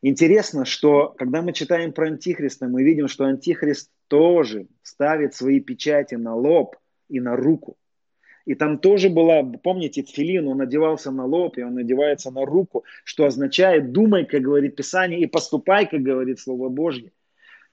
Интересно, 0.03 0.65
что 0.65 1.15
когда 1.17 1.41
мы 1.41 1.51
читаем 1.51 1.91
про 1.91 2.07
Антихриста, 2.07 2.67
мы 2.67 2.83
видим, 2.83 3.07
что 3.07 3.25
Антихрист 3.25 3.89
тоже 4.07 4.67
ставит 4.83 5.33
свои 5.33 5.59
печати 5.59 6.13
на 6.13 6.35
лоб 6.35 6.75
и 7.09 7.19
на 7.19 7.35
руку. 7.35 7.75
И 8.45 8.53
там 8.53 8.77
тоже 8.77 9.09
была, 9.09 9.41
помните, 9.41 10.03
тфилин, 10.03 10.47
он 10.47 10.61
одевался 10.61 11.09
на 11.09 11.25
лоб, 11.25 11.57
и 11.57 11.63
он 11.63 11.79
одевается 11.79 12.29
на 12.29 12.45
руку, 12.45 12.83
что 13.03 13.25
означает 13.25 13.91
«думай, 13.91 14.25
как 14.25 14.43
говорит 14.43 14.75
Писание, 14.75 15.19
и 15.19 15.25
поступай, 15.25 15.89
как 15.89 16.03
говорит 16.03 16.39
Слово 16.39 16.69
Божье». 16.69 17.11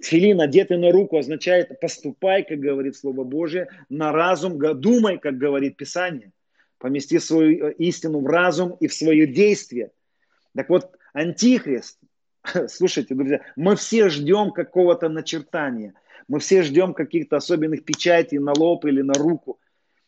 Тфилин, 0.03 0.41
одетый 0.41 0.79
на 0.79 0.91
руку, 0.91 1.17
означает 1.17 1.81
«поступай, 1.81 2.43
как 2.43 2.59
говорит 2.59 2.97
Слово 2.97 3.23
Божье, 3.23 3.69
на 3.89 4.11
разум, 4.11 4.59
думай, 4.81 5.19
как 5.19 5.39
говорит 5.39 5.77
Писание». 5.77 6.33
Помести 6.79 7.21
свою 7.21 7.69
э, 7.69 7.73
истину 7.75 8.21
в 8.21 8.27
разум 8.27 8.77
и 8.81 8.89
в 8.89 8.93
свое 8.93 9.29
действие. 9.29 9.93
Так 10.57 10.69
вот, 10.69 10.91
Антихрист, 11.13 12.01
слушайте, 12.69 13.15
друзья, 13.15 13.43
мы 13.55 13.77
все 13.77 14.09
ждем 14.09 14.51
какого-то 14.51 15.09
начертания. 15.09 15.95
Мы 16.27 16.41
все 16.41 16.63
ждем 16.63 16.95
каких-то 16.95 17.37
особенных 17.37 17.85
печатей 17.85 18.39
на 18.39 18.53
лоб 18.53 18.85
или 18.85 19.03
на 19.03 19.15
руку. 19.15 19.61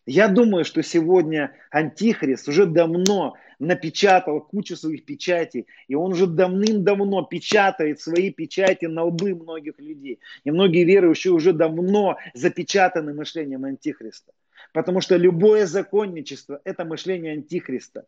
Я 0.06 0.28
думаю, 0.28 0.64
что 0.64 0.82
сегодня 0.82 1.52
Антихрист 1.70 2.48
уже 2.48 2.66
давно 2.66 3.34
напечатал 3.58 4.40
кучу 4.40 4.76
своих 4.76 5.04
печатей, 5.06 5.66
и 5.88 5.94
он 5.94 6.12
уже 6.12 6.26
давным-давно 6.26 7.22
печатает 7.22 8.00
свои 8.00 8.30
печати 8.30 8.84
на 8.84 9.04
лбы 9.04 9.34
многих 9.34 9.78
людей. 9.78 10.20
И 10.44 10.50
многие 10.50 10.84
верующие 10.84 11.32
уже 11.32 11.52
давно 11.52 12.18
запечатаны 12.34 13.14
мышлением 13.14 13.64
Антихриста. 13.64 14.32
Потому 14.72 15.00
что 15.00 15.16
любое 15.16 15.66
законничество– 15.66 16.60
это 16.64 16.84
мышление 16.84 17.32
Антихриста. 17.32 18.04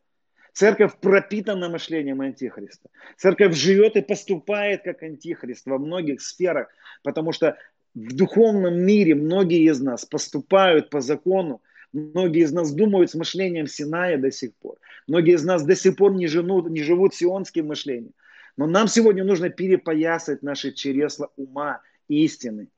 Церковь 0.52 0.98
пропитана 1.00 1.68
мышлением 1.68 2.20
Антихриста. 2.22 2.88
Церковь 3.16 3.54
живет 3.54 3.96
и 3.96 4.02
поступает 4.02 4.82
как 4.82 5.02
Антихрист 5.02 5.66
во 5.66 5.78
многих 5.78 6.20
сферах, 6.22 6.68
потому 7.02 7.32
что 7.32 7.56
в 7.94 8.14
духовном 8.14 8.74
мире 8.74 9.14
многие 9.14 9.70
из 9.70 9.80
нас 9.80 10.04
поступают 10.04 10.90
по 10.90 11.00
закону, 11.00 11.62
Многие 11.96 12.42
из 12.42 12.52
нас 12.52 12.72
думают 12.72 13.10
с 13.10 13.14
мышлением 13.14 13.66
Синая 13.66 14.18
до 14.18 14.30
сих 14.30 14.54
пор. 14.56 14.76
Многие 15.06 15.36
из 15.36 15.44
нас 15.44 15.64
до 15.64 15.74
сих 15.74 15.96
пор 15.96 16.12
не 16.12 16.26
живут, 16.26 16.68
не 16.68 16.82
живут 16.82 17.14
сионским 17.14 17.68
мышлением. 17.68 18.12
Но 18.58 18.66
нам 18.66 18.86
сегодня 18.86 19.24
нужно 19.24 19.48
перепоясать 19.48 20.42
наши 20.42 20.72
чересла 20.72 21.30
ума 21.36 21.80
истины. 22.08 22.68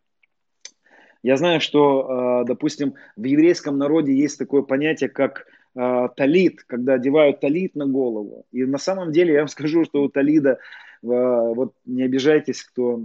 Я 1.25 1.37
знаю, 1.37 1.61
что, 1.61 2.43
э, 2.43 2.47
допустим, 2.47 2.95
в 3.17 3.25
еврейском 3.25 3.77
народе 3.77 4.15
есть 4.15 4.39
такое 4.39 4.63
понятие, 4.63 5.11
как 5.11 5.47
э, 5.75 6.09
талит, 6.17 6.63
когда 6.63 6.95
одевают 6.95 7.41
талит 7.41 7.75
на 7.75 7.87
голову. 7.87 8.47
И 8.53 8.65
на 8.65 8.79
самом 8.79 9.11
деле 9.11 9.33
я 9.33 9.41
вам 9.41 9.49
скажу, 9.49 9.85
что 9.85 10.05
у 10.05 10.09
талида, 10.09 10.53
э, 10.53 10.57
вот 11.03 11.75
не 11.85 12.05
обижайтесь, 12.05 12.63
кто 12.63 13.03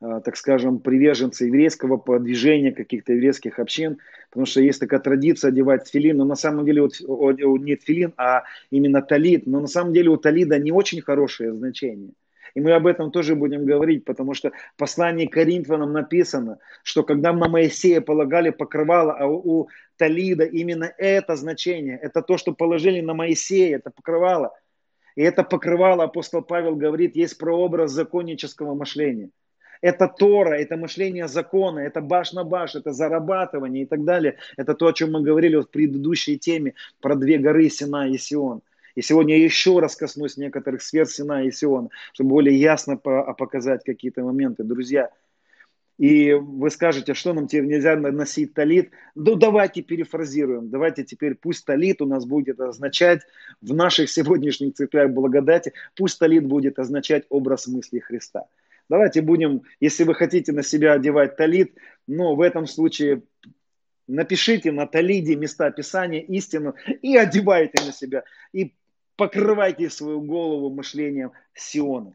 так 0.00 0.36
скажем, 0.36 0.78
приверженцы 0.80 1.46
еврейского 1.46 2.20
движения 2.20 2.72
каких-то 2.72 3.14
еврейских 3.14 3.58
общин, 3.58 3.98
потому 4.30 4.44
что 4.44 4.60
есть 4.60 4.78
такая 4.78 5.00
традиция 5.00 5.48
одевать 5.48 5.84
тфилин, 5.84 6.18
но 6.18 6.24
на 6.24 6.36
самом 6.36 6.66
деле 6.66 6.82
вот, 6.82 7.00
не 7.00 7.76
тфилин, 7.76 8.12
а 8.18 8.44
именно 8.70 9.00
талит, 9.00 9.46
но 9.46 9.60
на 9.60 9.66
самом 9.66 9.94
деле 9.94 10.10
у 10.10 10.18
талида 10.18 10.58
не 10.58 10.70
очень 10.70 11.00
хорошее 11.00 11.54
значение. 11.54 12.12
И 12.54 12.60
мы 12.60 12.72
об 12.72 12.86
этом 12.86 13.10
тоже 13.10 13.34
будем 13.34 13.66
говорить, 13.66 14.04
потому 14.04 14.32
что 14.34 14.50
в 14.50 14.78
послании 14.78 15.26
Коринфянам 15.26 15.92
написано, 15.92 16.58
что 16.82 17.02
когда 17.02 17.32
на 17.32 17.48
Моисея 17.48 18.00
полагали 18.00 18.50
покрывало, 18.50 19.12
а 19.12 19.26
у 19.26 19.68
Талида 19.98 20.44
именно 20.44 20.90
это 20.96 21.36
значение, 21.36 21.98
это 22.00 22.22
то, 22.22 22.38
что 22.38 22.52
положили 22.52 23.00
на 23.00 23.12
Моисея, 23.12 23.76
это 23.76 23.90
покрывало. 23.90 24.52
И 25.16 25.22
это 25.22 25.42
покрывало, 25.42 26.04
апостол 26.04 26.40
Павел 26.42 26.76
говорит, 26.76 27.16
есть 27.16 27.36
прообраз 27.36 27.92
законнического 27.92 28.74
мышления– 28.74 29.30
это 29.80 30.08
Тора, 30.08 30.54
это 30.54 30.76
мышление 30.76 31.28
закона, 31.28 31.80
это 31.80 32.00
баш 32.00 32.32
на 32.32 32.44
баш, 32.44 32.74
это 32.74 32.92
зарабатывание 32.92 33.84
и 33.84 33.86
так 33.86 34.04
далее. 34.04 34.36
Это 34.56 34.74
то, 34.74 34.86
о 34.86 34.92
чем 34.92 35.12
мы 35.12 35.22
говорили 35.22 35.56
в 35.56 35.68
предыдущей 35.68 36.38
теме 36.38 36.74
про 37.00 37.14
две 37.14 37.38
горы 37.38 37.68
Сина 37.68 38.08
и 38.08 38.18
Сион. 38.18 38.62
И 38.94 39.02
сегодня 39.02 39.36
я 39.36 39.44
еще 39.44 39.78
раз 39.78 39.94
коснусь 39.94 40.36
некоторых 40.36 40.82
сфер 40.82 41.06
Сина 41.06 41.44
и 41.44 41.50
Сиона, 41.50 41.90
чтобы 42.12 42.30
более 42.30 42.58
ясно 42.58 42.96
показать 42.96 43.84
какие-то 43.84 44.22
моменты. 44.22 44.64
Друзья, 44.64 45.10
и 45.98 46.34
вы 46.34 46.70
скажете, 46.70 47.14
что 47.14 47.32
нам 47.32 47.46
теперь 47.46 47.66
нельзя 47.66 47.96
носить 47.96 48.52
талит? 48.52 48.90
Ну, 49.14 49.34
давайте 49.34 49.82
перефразируем. 49.82 50.68
Давайте 50.68 51.04
теперь 51.04 51.34
пусть 51.34 51.64
талит 51.64 52.02
у 52.02 52.06
нас 52.06 52.26
будет 52.26 52.60
означать 52.60 53.22
в 53.62 53.72
наших 53.74 54.10
сегодняшних 54.10 54.74
церквях 54.74 55.10
благодати, 55.10 55.72
пусть 55.94 56.18
талит 56.18 56.46
будет 56.46 56.78
означать 56.78 57.24
образ 57.30 57.66
мысли 57.66 57.98
Христа. 57.98 58.46
Давайте 58.88 59.20
будем, 59.20 59.62
если 59.80 60.04
вы 60.04 60.14
хотите 60.14 60.52
на 60.52 60.62
себя 60.62 60.92
одевать 60.92 61.36
талит, 61.36 61.76
но 62.06 62.34
в 62.34 62.40
этом 62.40 62.66
случае 62.66 63.22
напишите 64.06 64.70
на 64.70 64.86
талиде 64.86 65.34
места 65.34 65.70
Писания, 65.70 66.20
истину 66.20 66.74
и 67.02 67.16
одевайте 67.16 67.84
на 67.84 67.92
себя. 67.92 68.24
И 68.52 68.74
покрывайте 69.16 69.90
свою 69.90 70.20
голову 70.20 70.70
мышлением 70.70 71.32
Сиона. 71.54 72.14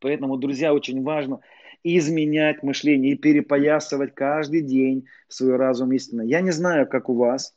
Поэтому, 0.00 0.38
друзья, 0.38 0.72
очень 0.72 1.02
важно 1.02 1.40
изменять 1.82 2.62
мышление 2.62 3.12
и 3.12 3.18
перепоясывать 3.18 4.14
каждый 4.14 4.62
день 4.62 5.06
свой 5.28 5.56
разум 5.56 5.92
истинно. 5.92 6.22
Я 6.22 6.40
не 6.40 6.50
знаю, 6.50 6.88
как 6.88 7.10
у 7.10 7.14
вас, 7.14 7.54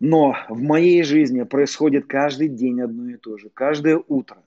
но 0.00 0.34
в 0.48 0.62
моей 0.62 1.02
жизни 1.02 1.42
происходит 1.42 2.06
каждый 2.06 2.48
день 2.48 2.80
одно 2.80 3.10
и 3.10 3.16
то 3.16 3.36
же. 3.36 3.50
Каждое 3.50 4.02
утро 4.08 4.42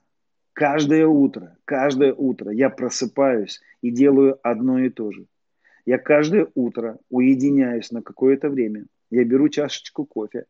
Каждое 0.60 1.06
утро, 1.06 1.56
каждое 1.64 2.12
утро 2.12 2.52
я 2.52 2.68
просыпаюсь 2.68 3.62
и 3.80 3.90
делаю 3.90 4.38
одно 4.42 4.78
и 4.78 4.90
то 4.90 5.10
же. 5.10 5.24
Я 5.86 5.96
каждое 5.96 6.48
утро 6.54 6.98
уединяюсь 7.08 7.90
на 7.90 8.02
какое-то 8.02 8.50
время. 8.50 8.84
Я 9.10 9.24
беру 9.24 9.48
чашечку 9.48 10.04
кофе. 10.04 10.44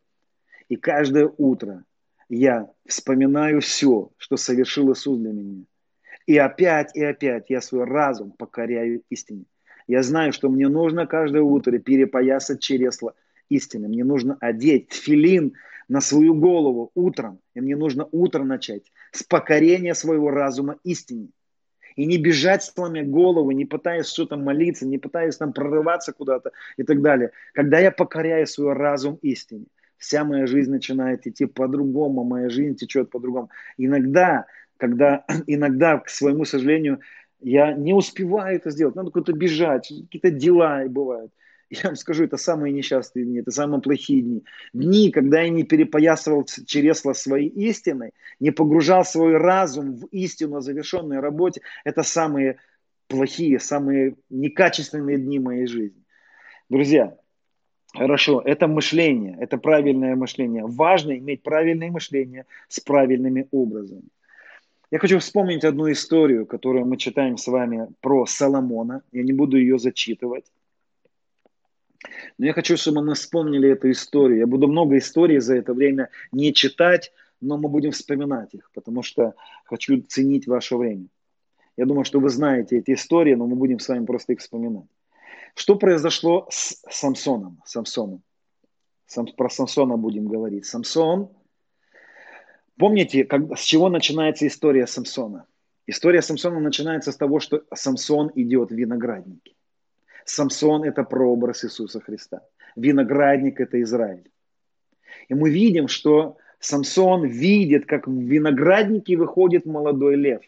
И 0.68 0.74
каждое 0.74 1.32
утро 1.38 1.84
я 2.28 2.68
вспоминаю 2.88 3.60
все, 3.60 4.10
что 4.16 4.36
совершил 4.36 4.92
Иисус 4.92 5.16
для 5.16 5.30
меня. 5.30 5.62
И 6.26 6.36
опять 6.38 6.90
и 6.96 7.04
опять 7.04 7.44
я 7.48 7.60
свой 7.60 7.84
разум 7.84 8.32
покоряю 8.32 9.04
истине. 9.10 9.44
Я 9.86 10.02
знаю, 10.02 10.32
что 10.32 10.48
мне 10.48 10.66
нужно 10.68 11.06
каждое 11.06 11.42
утро 11.42 11.78
перепоясать 11.78 12.58
чересло 12.58 13.12
истины. 13.48 13.86
Мне 13.86 14.02
нужно 14.02 14.36
одеть 14.40 14.92
филин 14.92 15.52
на 15.86 16.00
свою 16.00 16.34
голову 16.34 16.90
утром. 16.96 17.38
И 17.54 17.60
мне 17.60 17.76
нужно 17.76 18.08
утро 18.10 18.42
начать 18.42 18.90
с 19.12 19.22
покорения 19.22 19.94
своего 19.94 20.30
разума 20.30 20.76
истине. 20.84 21.28
И 21.96 22.06
не 22.06 22.18
бежать, 22.18 22.62
сломя 22.62 23.04
голову, 23.04 23.50
не 23.50 23.64
пытаясь 23.64 24.08
что-то 24.08 24.36
молиться, 24.36 24.86
не 24.86 24.98
пытаясь 24.98 25.36
там 25.36 25.52
прорываться 25.52 26.12
куда-то 26.12 26.52
и 26.76 26.82
так 26.82 27.02
далее. 27.02 27.32
Когда 27.52 27.78
я 27.78 27.90
покоряю 27.90 28.46
свой 28.46 28.72
разум 28.74 29.18
истине, 29.22 29.66
вся 29.98 30.24
моя 30.24 30.46
жизнь 30.46 30.70
начинает 30.70 31.26
идти 31.26 31.46
по-другому, 31.46 32.24
моя 32.24 32.48
жизнь 32.48 32.76
течет 32.76 33.10
по-другому. 33.10 33.50
Иногда, 33.76 34.46
когда, 34.76 35.24
иногда, 35.46 35.98
к 35.98 36.08
своему 36.08 36.44
сожалению, 36.44 37.00
я 37.40 37.72
не 37.72 37.92
успеваю 37.92 38.56
это 38.56 38.70
сделать, 38.70 38.94
надо 38.94 39.10
куда-то 39.10 39.32
бежать, 39.32 39.88
какие-то 39.88 40.30
дела 40.30 40.84
бывают. 40.88 41.32
Я 41.82 41.82
вам 41.84 41.96
скажу, 41.96 42.24
это 42.24 42.36
самые 42.36 42.72
несчастные 42.72 43.24
дни, 43.24 43.38
это 43.38 43.52
самые 43.52 43.80
плохие 43.80 44.22
дни. 44.22 44.44
Дни, 44.72 45.10
когда 45.10 45.40
я 45.42 45.50
не 45.50 45.62
перепоясывал 45.62 46.44
чересла 46.44 47.14
своей 47.14 47.48
истиной, 47.48 48.10
не 48.40 48.50
погружал 48.50 49.04
свой 49.04 49.36
разум 49.36 49.94
в 49.94 50.06
истину 50.06 50.56
о 50.56 50.60
завершенной 50.60 51.20
работе, 51.20 51.60
это 51.84 52.02
самые 52.02 52.56
плохие, 53.06 53.60
самые 53.60 54.16
некачественные 54.30 55.18
дни 55.18 55.38
моей 55.38 55.66
жизни. 55.66 56.02
Друзья, 56.68 57.16
хорошо, 57.94 58.42
это 58.44 58.66
мышление, 58.66 59.36
это 59.40 59.56
правильное 59.56 60.16
мышление. 60.16 60.64
Важно 60.66 61.16
иметь 61.18 61.42
правильное 61.42 61.90
мышление 61.90 62.46
с 62.68 62.80
правильными 62.80 63.46
образами. 63.52 64.08
Я 64.90 64.98
хочу 64.98 65.20
вспомнить 65.20 65.64
одну 65.64 65.90
историю, 65.92 66.46
которую 66.46 66.84
мы 66.84 66.96
читаем 66.96 67.36
с 67.36 67.46
вами 67.46 67.88
про 68.00 68.26
Соломона. 68.26 69.02
Я 69.12 69.22
не 69.22 69.32
буду 69.32 69.56
ее 69.56 69.78
зачитывать. 69.78 70.46
Но 72.38 72.46
я 72.46 72.52
хочу, 72.52 72.76
чтобы 72.76 73.04
мы 73.04 73.14
вспомнили 73.14 73.68
эту 73.68 73.90
историю. 73.90 74.38
Я 74.38 74.46
буду 74.46 74.68
много 74.68 74.96
историй 74.98 75.38
за 75.40 75.56
это 75.56 75.74
время 75.74 76.08
не 76.32 76.54
читать, 76.54 77.12
но 77.40 77.56
мы 77.58 77.68
будем 77.68 77.92
вспоминать 77.92 78.54
их, 78.54 78.70
потому 78.74 79.02
что 79.02 79.34
хочу 79.64 80.00
ценить 80.02 80.46
ваше 80.46 80.76
время. 80.76 81.06
Я 81.76 81.86
думаю, 81.86 82.04
что 82.04 82.20
вы 82.20 82.28
знаете 82.28 82.78
эти 82.78 82.92
истории, 82.92 83.34
но 83.34 83.46
мы 83.46 83.56
будем 83.56 83.78
с 83.78 83.88
вами 83.88 84.04
просто 84.04 84.32
их 84.32 84.40
вспоминать. 84.40 84.88
Что 85.54 85.76
произошло 85.76 86.46
с 86.50 86.82
Самсоном? 86.90 87.60
Самсоном. 87.64 88.22
Сам, 89.06 89.26
про 89.26 89.48
Самсона 89.48 89.96
будем 89.96 90.28
говорить. 90.28 90.66
Самсон. 90.66 91.30
Помните, 92.76 93.24
как, 93.24 93.58
с 93.58 93.62
чего 93.62 93.88
начинается 93.88 94.46
история 94.46 94.86
Самсона? 94.86 95.46
История 95.86 96.22
Самсона 96.22 96.60
начинается 96.60 97.10
с 97.10 97.16
того, 97.16 97.40
что 97.40 97.64
Самсон 97.74 98.30
идет 98.34 98.70
в 98.70 98.74
виноградники. 98.74 99.56
Самсон– 100.30 100.84
это 100.84 101.02
прообраз 101.04 101.64
Иисуса 101.64 102.00
Христа. 102.00 102.40
Виноградник– 102.76 103.60
это 103.64 103.82
Израиль. 103.82 104.30
И 105.28 105.34
мы 105.34 105.50
видим, 105.50 105.88
что 105.88 106.36
Самсон 106.60 107.26
видит, 107.26 107.86
как 107.86 108.06
в 108.06 108.12
винограднике 108.12 109.16
выходит 109.16 109.66
молодой 109.66 110.16
лев. 110.16 110.42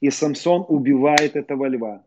И 0.00 0.10
Самсон 0.10 0.64
убивает 0.68 1.36
этого 1.36 1.66
льва. 1.66 2.04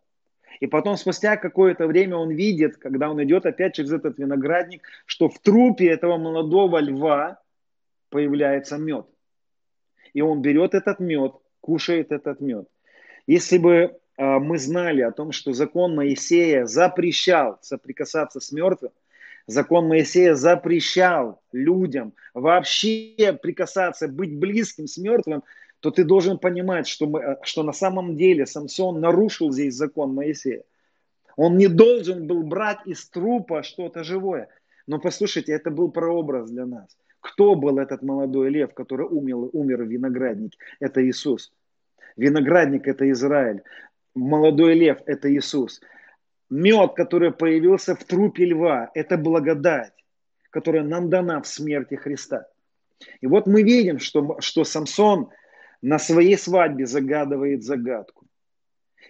И 0.59 0.67
потом 0.67 0.97
спустя 0.97 1.37
какое-то 1.37 1.87
время 1.87 2.17
он 2.17 2.29
видит, 2.31 2.77
когда 2.77 3.09
он 3.09 3.23
идет 3.23 3.45
опять 3.45 3.73
через 3.73 3.91
этот 3.91 4.19
виноградник, 4.19 4.83
что 5.05 5.29
в 5.29 5.39
трупе 5.39 5.87
этого 5.87 6.17
молодого 6.17 6.77
льва 6.77 7.41
появляется 8.09 8.77
мед. 8.77 9.07
И 10.13 10.21
он 10.21 10.41
берет 10.41 10.75
этот 10.75 10.99
мед, 10.99 11.33
кушает 11.61 12.11
этот 12.11 12.39
мед. 12.41 12.67
Если 13.25 13.57
бы 13.57 14.00
мы 14.17 14.57
знали 14.57 15.01
о 15.01 15.11
том, 15.11 15.31
что 15.31 15.53
закон 15.53 15.95
Моисея 15.95 16.65
запрещал 16.65 17.57
соприкасаться 17.61 18.39
с 18.39 18.51
мертвым, 18.51 18.91
закон 19.47 19.87
Моисея 19.87 20.35
запрещал 20.35 21.41
людям 21.51 22.13
вообще 22.33 23.37
прикасаться, 23.41 24.07
быть 24.07 24.37
близким 24.37 24.87
с 24.87 24.97
мертвым, 24.97 25.43
то 25.79 25.89
ты 25.89 26.03
должен 26.03 26.37
понимать, 26.37 26.87
что, 26.87 27.07
мы, 27.07 27.37
что 27.41 27.63
на 27.63 27.73
самом 27.73 28.15
деле 28.15 28.45
Самсон 28.45 29.01
нарушил 29.01 29.51
здесь 29.51 29.75
закон 29.75 30.13
Моисея. 30.13 30.63
Он 31.35 31.57
не 31.57 31.67
должен 31.67 32.27
был 32.27 32.43
брать 32.43 32.79
из 32.85 33.09
трупа 33.09 33.63
что-то 33.63 34.03
живое. 34.03 34.49
Но 34.85 34.99
послушайте, 34.99 35.53
это 35.53 35.71
был 35.71 35.91
прообраз 35.91 36.51
для 36.51 36.65
нас. 36.65 36.95
Кто 37.19 37.55
был 37.55 37.79
этот 37.79 38.01
молодой 38.03 38.49
лев, 38.49 38.73
который 38.73 39.07
умер, 39.07 39.49
умер 39.53 39.83
в 39.83 39.87
винограднике? 39.87 40.57
Это 40.79 41.03
Иисус. 41.07 41.51
Виноградник– 42.15 42.87
это 42.87 43.09
Израиль. 43.11 43.63
Молодой 44.15 44.75
лев– 44.75 44.99
это 45.05 45.33
Иисус. 45.33 45.81
Мед, 46.49 46.93
который 46.95 47.31
появился 47.31 47.95
в 47.95 48.03
трупе 48.03 48.45
льва– 48.45 48.91
это 48.93 49.17
благодать, 49.17 49.93
которая 50.49 50.83
нам 50.83 51.09
дана 51.09 51.41
в 51.41 51.47
смерти 51.47 51.95
Христа. 51.95 52.47
И 53.21 53.27
вот 53.27 53.47
мы 53.47 53.63
видим, 53.63 53.99
что, 53.99 54.37
что 54.41 54.63
Самсон 54.63 55.29
на 55.81 55.97
своей 55.97 56.37
свадьбе 56.37 56.85
загадывает 56.85 57.63
загадку. 57.63 58.25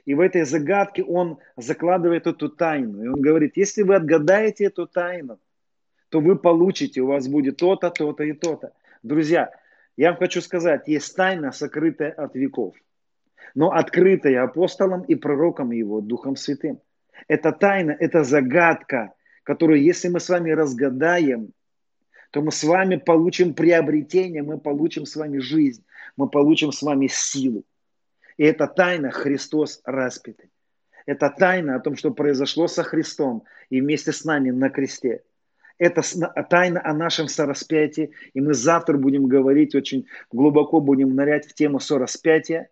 И 0.05 0.13
в 0.13 0.19
этой 0.19 0.43
загадке 0.43 1.03
он 1.03 1.39
закладывает 1.57 2.27
эту 2.27 2.49
тайну. 2.49 3.03
И 3.03 3.07
он 3.07 3.21
говорит, 3.21 3.57
если 3.57 3.83
вы 3.83 3.95
отгадаете 3.95 4.65
эту 4.65 4.87
тайну, 4.87 5.39
то 6.09 6.19
вы 6.19 6.37
получите, 6.37 7.01
у 7.01 7.07
вас 7.07 7.27
будет 7.27 7.57
то-то, 7.57 7.89
то-то 7.89 8.23
и 8.23 8.33
то-то. 8.33 8.73
Друзья, 9.03 9.51
я 9.97 10.09
вам 10.09 10.17
хочу 10.17 10.41
сказать, 10.41 10.87
есть 10.87 11.15
тайна, 11.15 11.51
сокрытая 11.51 12.11
от 12.11 12.35
веков, 12.35 12.75
но 13.55 13.71
открытая 13.71 14.43
апостолом 14.43 15.01
и 15.03 15.15
пророком 15.15 15.71
его, 15.71 16.01
Духом 16.01 16.35
Святым. 16.35 16.79
Это 17.27 17.51
тайна, 17.51 17.91
это 17.91 18.23
загадка, 18.23 19.13
которую, 19.43 19.81
если 19.81 20.07
мы 20.07 20.19
с 20.19 20.29
вами 20.29 20.51
разгадаем, 20.51 21.51
то 22.31 22.41
мы 22.41 22.51
с 22.51 22.63
вами 22.63 22.95
получим 22.95 23.53
приобретение, 23.53 24.41
мы 24.41 24.57
получим 24.57 25.05
с 25.05 25.15
вами 25.15 25.39
жизнь, 25.39 25.83
мы 26.15 26.29
получим 26.29 26.71
с 26.71 26.81
вами 26.81 27.07
силу. 27.07 27.63
И 28.37 28.43
это 28.43 28.67
тайна 28.67 29.11
Христос 29.11 29.81
распятый. 29.83 30.49
Это 31.05 31.29
тайна 31.29 31.75
о 31.75 31.79
том, 31.79 31.95
что 31.95 32.11
произошло 32.11 32.67
со 32.67 32.83
Христом 32.83 33.43
и 33.69 33.81
вместе 33.81 34.11
с 34.11 34.23
нами 34.23 34.51
на 34.51 34.69
кресте. 34.69 35.23
Это 35.77 36.01
тайна 36.49 36.79
о 36.83 36.93
нашем 36.93 37.27
сораспятии. 37.27 38.11
И 38.33 38.39
мы 38.39 38.53
завтра 38.53 38.97
будем 38.97 39.25
говорить, 39.25 39.73
очень 39.73 40.05
глубоко 40.31 40.79
будем 40.79 41.15
нырять 41.15 41.47
в 41.47 41.53
тему 41.53 41.79
сораспятия, 41.79 42.69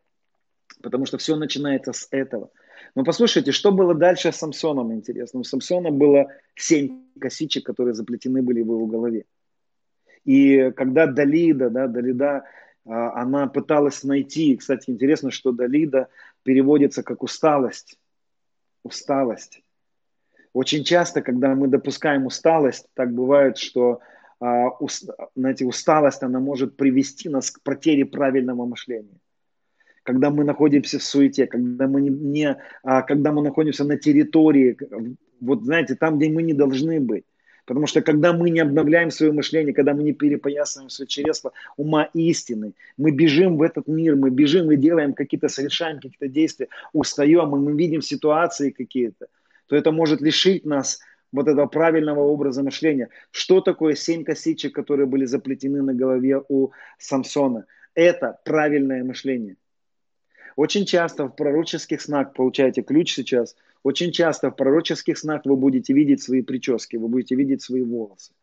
потому 0.82 1.06
что 1.06 1.18
все 1.18 1.36
начинается 1.36 1.94
с 1.94 2.08
этого. 2.12 2.52
Но 2.96 3.04
послушайте, 3.04 3.52
что 3.52 3.72
было 3.72 3.94
дальше 3.94 4.32
с 4.32 4.38
Самсоном, 4.38 4.94
интересно. 4.94 5.40
У 5.40 5.44
Самсона 5.44 5.92
было 5.92 6.28
семь 6.56 7.04
косичек, 7.20 7.66
которые 7.66 7.94
заплетены 7.94 8.42
были 8.42 8.62
в 8.62 8.66
его 8.66 8.86
голове. 8.86 9.26
И 10.26 10.72
когда 10.72 11.08
Далида, 11.08 11.70
да, 11.70 11.88
Далида, 11.88 12.44
а, 12.86 13.22
она 13.22 13.48
пыталась 13.48 14.04
найти, 14.04 14.56
кстати, 14.58 14.90
интересно, 14.90 15.32
что 15.32 15.52
Далида 15.52 16.08
переводится 16.44 17.04
как 17.04 17.24
усталость. 17.24 17.98
Усталость. 18.84 19.62
Очень 20.54 20.84
часто, 20.84 21.22
когда 21.22 21.54
мы 21.54 21.68
допускаем 21.68 22.26
усталость, 22.26 22.88
так 22.96 23.14
бывает, 23.14 23.58
что 23.58 24.00
а, 24.40 24.70
знаете, 25.36 25.66
усталость, 25.66 26.24
она 26.24 26.40
может 26.40 26.78
привести 26.78 27.30
нас 27.30 27.52
к 27.52 27.62
потере 27.62 28.06
правильного 28.06 28.66
мышления. 28.66 29.20
Когда 30.10 30.32
мы 30.32 30.44
находимся 30.44 30.98
в 30.98 31.04
суете, 31.04 31.46
когда 31.46 31.88
мы, 31.88 32.02
не, 32.02 32.10
не, 32.10 32.58
а, 32.82 33.04
когда 33.04 33.32
мы 33.32 33.44
находимся 33.44 33.84
на 33.84 33.96
территории, 33.96 34.76
вот 35.40 35.64
знаете, 35.64 35.94
там, 35.94 36.18
где 36.18 36.30
мы 36.30 36.42
не 36.42 36.54
должны 36.54 37.00
быть. 37.00 37.26
Потому 37.68 37.86
что 37.86 38.02
когда 38.02 38.34
мы 38.34 38.50
не 38.50 38.60
обновляем 38.60 39.12
свое 39.12 39.32
мышление, 39.32 39.72
когда 39.72 39.94
мы 39.94 40.02
не 40.02 40.14
перепоясываем 40.14 40.90
свое 40.90 41.08
чресло 41.08 41.52
ума 41.78 42.10
истины, 42.16 42.74
мы 42.98 43.12
бежим 43.12 43.58
в 43.58 43.62
этот 43.62 43.88
мир, 43.88 44.16
мы 44.16 44.32
бежим 44.32 44.72
и 44.72 44.78
делаем 44.78 45.14
какие-то, 45.14 45.48
совершаем 45.48 45.98
какие-то 45.98 46.28
действия, 46.28 46.70
устаем, 46.92 47.56
и 47.56 47.60
мы 47.60 47.78
видим 47.78 48.02
ситуации 48.02 48.72
какие-то, 48.72 49.28
то 49.68 49.76
это 49.76 49.92
может 49.92 50.22
лишить 50.22 50.66
нас 50.66 51.02
вот 51.32 51.48
этого 51.48 51.68
правильного 51.68 52.22
образа 52.22 52.64
мышления. 52.64 53.10
Что 53.30 53.62
такое 53.62 53.94
семь 53.94 54.24
косичек, 54.24 54.74
которые 54.74 55.06
были 55.06 55.26
заплетены 55.26 55.84
на 55.84 55.94
голове 55.94 56.42
у 56.50 56.72
Самсона? 56.98 57.66
Это 57.94 58.40
правильное 58.44 59.04
мышление. 59.04 59.56
Очень 60.60 60.86
часто 60.86 61.26
в 61.26 61.36
пророческих 61.36 62.02
снах, 62.02 62.34
получаете 62.34 62.82
ключ 62.82 63.14
сейчас– 63.14 63.56
очень 63.84 64.12
часто 64.12 64.52
в 64.52 64.56
пророческих 64.56 65.18
снах 65.18 65.46
вы 65.46 65.56
будете 65.56 65.94
видеть 65.94 66.22
свои 66.22 66.42
прически, 66.42 66.98
вы 66.98 67.08
будете 67.08 67.36
видеть 67.36 67.62
свои 67.62 67.82
волосы. 67.82 68.34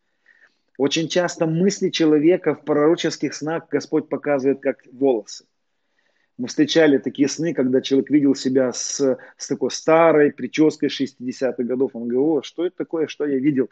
Очень 0.78 1.08
часто 1.08 1.46
мысли 1.46 1.90
человека 1.90 2.54
в 2.54 2.64
пророческих 2.64 3.34
снах 3.34 3.68
Господь 3.70 4.08
показывает 4.08 4.60
как 4.60 4.84
волосы. 4.92 5.44
Мы 6.38 6.48
встречали 6.48 6.98
такие 6.98 7.28
сны, 7.28 7.54
когда 7.54 7.80
человек 7.80 8.10
видел 8.10 8.34
себя 8.34 8.72
с, 8.72 9.18
с 9.38 9.48
такой 9.48 9.70
старой 9.70 10.32
прической 10.32 10.90
60-х 10.90 11.62
годов. 11.62 11.92
Он 11.94 12.08
говорит, 12.08 12.18
о, 12.18 12.42
что 12.42 12.66
это 12.66 12.76
такое, 12.76 13.06
что 13.06 13.24
я 13.24 13.38
видел? 13.38 13.70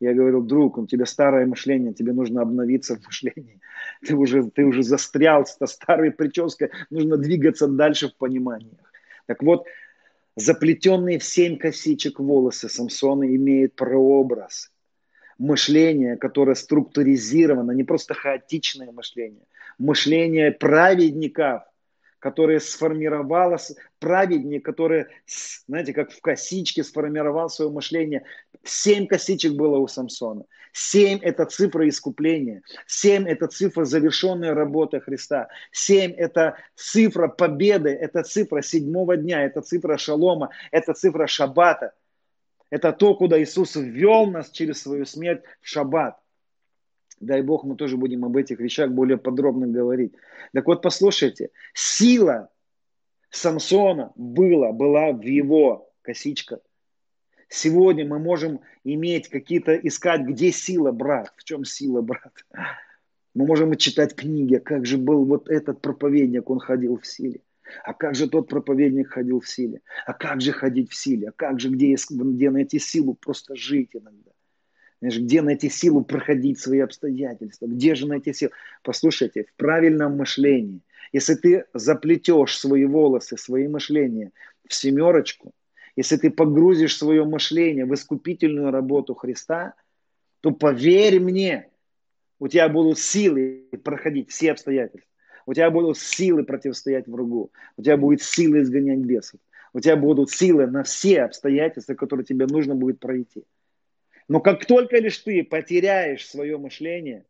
Я 0.00 0.12
говорил, 0.12 0.42
друг, 0.42 0.78
у 0.78 0.86
тебя 0.86 1.06
старое 1.06 1.46
мышление, 1.46 1.94
тебе 1.94 2.12
нужно 2.12 2.42
обновиться 2.42 2.96
в 2.96 3.04
мышлении. 3.06 3.60
Ты 4.06 4.14
уже, 4.14 4.50
ты 4.50 4.64
уже 4.64 4.82
застрял 4.82 5.46
с 5.46 5.58
старой 5.66 6.10
прической, 6.10 6.70
нужно 6.90 7.16
двигаться 7.16 7.66
дальше 7.66 8.08
в 8.08 8.16
пониманиях. 8.16 8.92
Так 9.26 9.42
вот, 9.42 9.66
Заплетенные 10.36 11.18
в 11.18 11.24
семь 11.24 11.56
косичек 11.56 12.20
волосы 12.20 12.68
Самсона 12.68 13.24
имеют 13.24 13.74
прообраз 13.74 14.70
мышления, 15.38 16.16
которое 16.16 16.54
структуризировано, 16.54 17.72
не 17.72 17.84
просто 17.84 18.12
хаотичное 18.12 18.92
мышление, 18.92 19.46
мышление 19.78 20.52
праведников, 20.52 21.62
которое 22.26 22.58
сформировалось, 22.58 23.76
праведник, 24.00 24.64
который, 24.64 25.06
знаете, 25.68 25.92
как 25.92 26.10
в 26.10 26.20
косичке 26.20 26.82
сформировал 26.82 27.48
свое 27.48 27.70
мышление. 27.70 28.24
Семь 28.64 29.06
косичек 29.06 29.52
было 29.52 29.78
у 29.78 29.86
Самсона. 29.86 30.42
Семь– 30.72 31.20
это 31.22 31.44
цифра 31.44 31.88
искупления. 31.88 32.62
Семь– 32.84 33.28
это 33.28 33.46
цифра 33.46 33.84
завершенной 33.84 34.54
работы 34.54 34.98
Христа. 34.98 35.46
Семь– 35.70 36.14
это 36.16 36.56
цифра 36.74 37.28
победы, 37.28 37.90
это 37.90 38.24
цифра 38.24 38.60
седьмого 38.60 39.16
дня, 39.16 39.44
это 39.44 39.60
цифра 39.60 39.96
шалома, 39.96 40.50
это 40.72 40.94
цифра 40.94 41.28
шаббата. 41.28 41.92
Это 42.70 42.92
то, 42.92 43.14
куда 43.14 43.40
Иисус 43.40 43.76
ввел 43.76 44.26
нас 44.26 44.50
через 44.50 44.82
свою 44.82 45.06
смерть 45.06 45.44
в 45.60 45.68
шаббат. 45.68 46.18
Дай 47.20 47.42
Бог, 47.42 47.64
мы 47.64 47.76
тоже 47.76 47.96
будем 47.96 48.24
об 48.24 48.36
этих 48.36 48.58
вещах 48.60 48.90
более 48.90 49.16
подробно 49.16 49.66
говорить. 49.66 50.12
Так 50.52 50.66
вот, 50.66 50.82
послушайте, 50.82 51.50
сила 51.72 52.50
Самсона 53.30 54.12
была, 54.16 54.72
была 54.72 55.12
в 55.12 55.22
его 55.22 55.90
косичках. 56.02 56.60
Сегодня 57.48 58.06
мы 58.06 58.18
можем 58.18 58.60
иметь 58.84 59.28
какие-то, 59.28 59.74
искать, 59.76 60.22
где 60.22 60.50
сила, 60.50 60.90
брат, 60.92 61.32
в 61.36 61.44
чем 61.44 61.64
сила, 61.64 62.02
брат. 62.02 62.32
Мы 63.34 63.46
можем 63.46 63.76
читать 63.76 64.14
книги, 64.14 64.56
как 64.56 64.84
же 64.86 64.98
был 64.98 65.24
вот 65.24 65.48
этот 65.48 65.80
проповедник, 65.80 66.50
он 66.50 66.58
ходил 66.58 66.98
в 66.98 67.06
силе. 67.06 67.40
А 67.84 67.94
как 67.94 68.14
же 68.14 68.28
тот 68.28 68.48
проповедник 68.48 69.08
ходил 69.08 69.40
в 69.40 69.48
силе? 69.48 69.80
А 70.06 70.12
как 70.12 70.40
же 70.40 70.52
ходить 70.52 70.90
в 70.90 70.94
силе? 70.94 71.28
А 71.28 71.32
как 71.32 71.60
же, 71.60 71.68
где, 71.68 71.96
где 72.10 72.50
найти 72.50 72.78
силу 72.78 73.14
просто 73.14 73.56
жить 73.56 73.90
иногда? 73.94 74.25
Знаешь, 75.06 75.22
где 75.22 75.40
найти 75.40 75.68
силу 75.68 76.04
проходить 76.04 76.58
свои 76.58 76.80
обстоятельства? 76.80 77.66
Где 77.66 77.94
же 77.94 78.08
найти 78.08 78.32
силу? 78.32 78.50
Послушайте, 78.82 79.44
в 79.44 79.54
правильном 79.54 80.16
мышлении, 80.16 80.80
если 81.12 81.34
ты 81.34 81.64
заплетешь 81.72 82.58
свои 82.58 82.86
волосы, 82.86 83.36
свои 83.36 83.68
мышления 83.68 84.32
в 84.68 84.74
семерочку, 84.74 85.52
если 85.94 86.16
ты 86.16 86.28
погрузишь 86.28 86.96
свое 86.96 87.24
мышление 87.24 87.84
в 87.84 87.94
искупительную 87.94 88.72
работу 88.72 89.14
Христа, 89.14 89.74
то 90.40 90.50
поверь 90.50 91.20
мне, 91.20 91.68
у 92.40 92.48
тебя 92.48 92.68
будут 92.68 92.98
силы 92.98 93.68
проходить 93.84 94.30
все 94.30 94.50
обстоятельства. 94.50 95.08
У 95.46 95.54
тебя 95.54 95.70
будут 95.70 95.98
силы 95.98 96.42
противостоять 96.42 97.06
врагу. 97.06 97.52
У 97.76 97.82
тебя 97.82 97.96
будет 97.96 98.22
силы 98.22 98.62
изгонять 98.62 98.98
бесов. 98.98 99.38
У 99.72 99.78
тебя 99.78 99.94
будут 99.94 100.30
силы 100.30 100.66
на 100.66 100.82
все 100.82 101.22
обстоятельства, 101.22 101.94
которые 101.94 102.26
тебе 102.26 102.46
нужно 102.46 102.74
будет 102.74 102.98
пройти. 102.98 103.44
Но 104.28 104.40
как 104.40 104.66
только 104.66 104.98
лишь 104.98 105.18
ты 105.18 105.44
потеряешь 105.44 106.26
свое 106.26 106.58
мышление, 106.58 107.24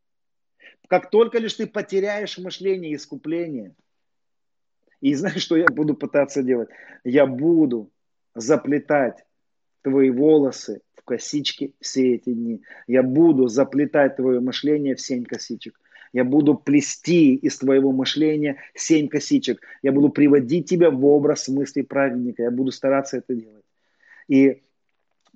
как 0.89 1.11
только 1.11 1.39
лишь 1.39 1.55
ты 1.55 1.67
потеряешь 1.67 2.39
мышление 2.39 2.95
искупления, 2.95 3.75
и 5.01 5.15
знаешь, 5.15 5.43
что 5.43 5.57
я 5.57 5.67
буду 5.67 5.95
пытаться 5.95 6.43
делать? 6.43 6.71
Я 7.05 7.27
буду 7.27 7.91
заплетать 8.35 9.25
твои 9.83 10.11
волосы 10.11 10.81
в 10.95 11.03
косички 11.03 11.75
все 11.81 12.15
эти 12.15 12.33
дни. 12.33 12.63
Я 12.87 13.03
буду 13.03 13.49
заплетать 13.49 14.17
твое 14.17 14.41
мышление 14.41 14.95
в 14.95 15.01
семь 15.01 15.25
косичек. 15.25 15.79
Я 16.13 16.25
буду 16.25 16.55
плести 16.55 17.35
из 17.35 17.59
твоего 17.59 17.93
мышления 17.93 18.57
семь 18.75 19.09
косичек. 19.09 19.61
Я 19.83 19.93
буду 19.93 20.09
приводить 20.09 20.69
тебя 20.69 20.91
в 20.91 21.05
образ 21.05 21.47
мыслей 21.49 21.83
праведника. 21.83 22.45
Я 22.45 22.51
буду 22.51 22.73
стараться 22.73 23.19
это 23.19 23.35
делать. 23.35 23.65
И, 24.29 24.63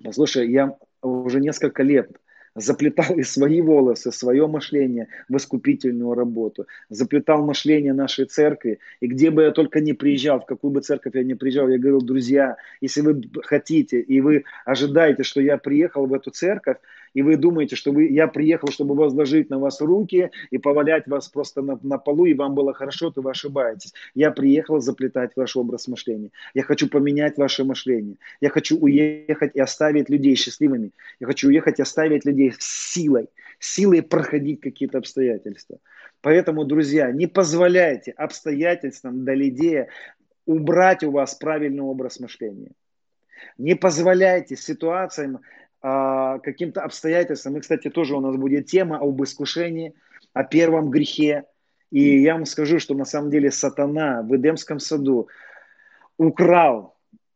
послушай, 0.03 0.49
я 0.51 0.75
уже 1.01 1.39
несколько 1.39 1.83
лет 1.83 2.11
заплетал 2.55 3.17
и 3.17 3.23
свои 3.23 3.61
волосы, 3.61 4.11
свое 4.11 4.47
мышление 4.47 5.07
в 5.29 5.37
искупительную 5.37 6.13
работу, 6.13 6.67
заплетал 6.89 7.45
мышление 7.45 7.93
нашей 7.93 8.25
церкви. 8.25 8.79
И 8.99 9.07
где 9.07 9.31
бы 9.31 9.43
я 9.43 9.51
только 9.51 9.79
не 9.79 9.93
приезжал, 9.93 10.41
в 10.41 10.45
какую 10.45 10.71
бы 10.71 10.81
церковь 10.81 11.15
я 11.15 11.23
не 11.23 11.35
приезжал, 11.35 11.69
я 11.69 11.77
говорил, 11.77 12.01
друзья, 12.01 12.57
если 12.81 13.01
вы 13.01 13.21
хотите 13.43 14.01
и 14.01 14.21
вы 14.21 14.43
ожидаете, 14.65 15.23
что 15.23 15.41
я 15.41 15.57
приехал 15.57 16.05
в 16.05 16.13
эту 16.13 16.31
церковь, 16.31 16.77
и 17.13 17.21
вы 17.21 17.37
думаете, 17.37 17.75
что 17.75 17.91
вы, 17.91 18.07
я 18.07 18.27
приехал, 18.27 18.69
чтобы 18.69 18.95
возложить 18.95 19.49
на 19.49 19.59
вас 19.59 19.81
руки 19.81 20.31
и 20.49 20.57
повалять 20.57 21.07
вас 21.07 21.27
просто 21.29 21.61
на, 21.61 21.79
на 21.83 21.97
полу, 21.97 22.25
и 22.25 22.33
вам 22.33 22.55
было 22.55 22.73
хорошо, 22.73 23.11
то 23.11 23.21
вы 23.21 23.31
ошибаетесь. 23.31 23.93
Я 24.15 24.31
приехал 24.31 24.79
заплетать 24.79 25.31
ваш 25.35 25.55
образ 25.55 25.87
мышления. 25.87 26.29
Я 26.53 26.63
хочу 26.63 26.89
поменять 26.89 27.37
ваше 27.37 27.63
мышление. 27.63 28.17
Я 28.39 28.49
хочу 28.49 28.77
уехать 28.77 29.51
и 29.55 29.59
оставить 29.59 30.09
людей 30.09 30.35
счастливыми. 30.35 30.91
Я 31.19 31.27
хочу 31.27 31.47
уехать 31.47 31.79
и 31.79 31.81
оставить 31.81 32.25
людей 32.25 32.53
силой, 32.59 33.29
силой 33.59 34.01
проходить 34.01 34.61
какие-то 34.61 34.97
обстоятельства. 34.97 35.77
Поэтому, 36.21 36.65
друзья, 36.65 37.11
не 37.11 37.27
позволяйте 37.27 38.11
обстоятельствам 38.11 39.25
Далидея 39.25 39.87
убрать 40.45 41.03
у 41.03 41.11
вас 41.11 41.35
правильный 41.35 41.81
образ 41.81 42.19
мышления. 42.19 42.71
Не 43.57 43.75
позволяйте 43.75 44.55
ситуациям 44.55 45.41
а, 45.81 46.39
каким-то 46.39 46.81
обстоятельствам. 46.81 47.57
И, 47.57 47.61
кстати, 47.61 47.89
тоже 47.89 48.15
у 48.15 48.19
нас 48.19 48.35
будет 48.35 48.67
тема 48.67 48.97
об 48.97 49.21
искушении, 49.23 49.93
о 50.33 50.43
первом 50.43 50.89
грехе. 50.89 51.45
И 51.91 52.21
я 52.21 52.33
вам 52.33 52.45
скажу, 52.45 52.79
что 52.79 52.93
на 52.93 53.05
самом 53.05 53.31
деле 53.31 53.51
сатана 53.51 54.21
в 54.21 54.35
Эдемском 54.35 54.79
саду 54.79 55.27
украл 56.17 56.95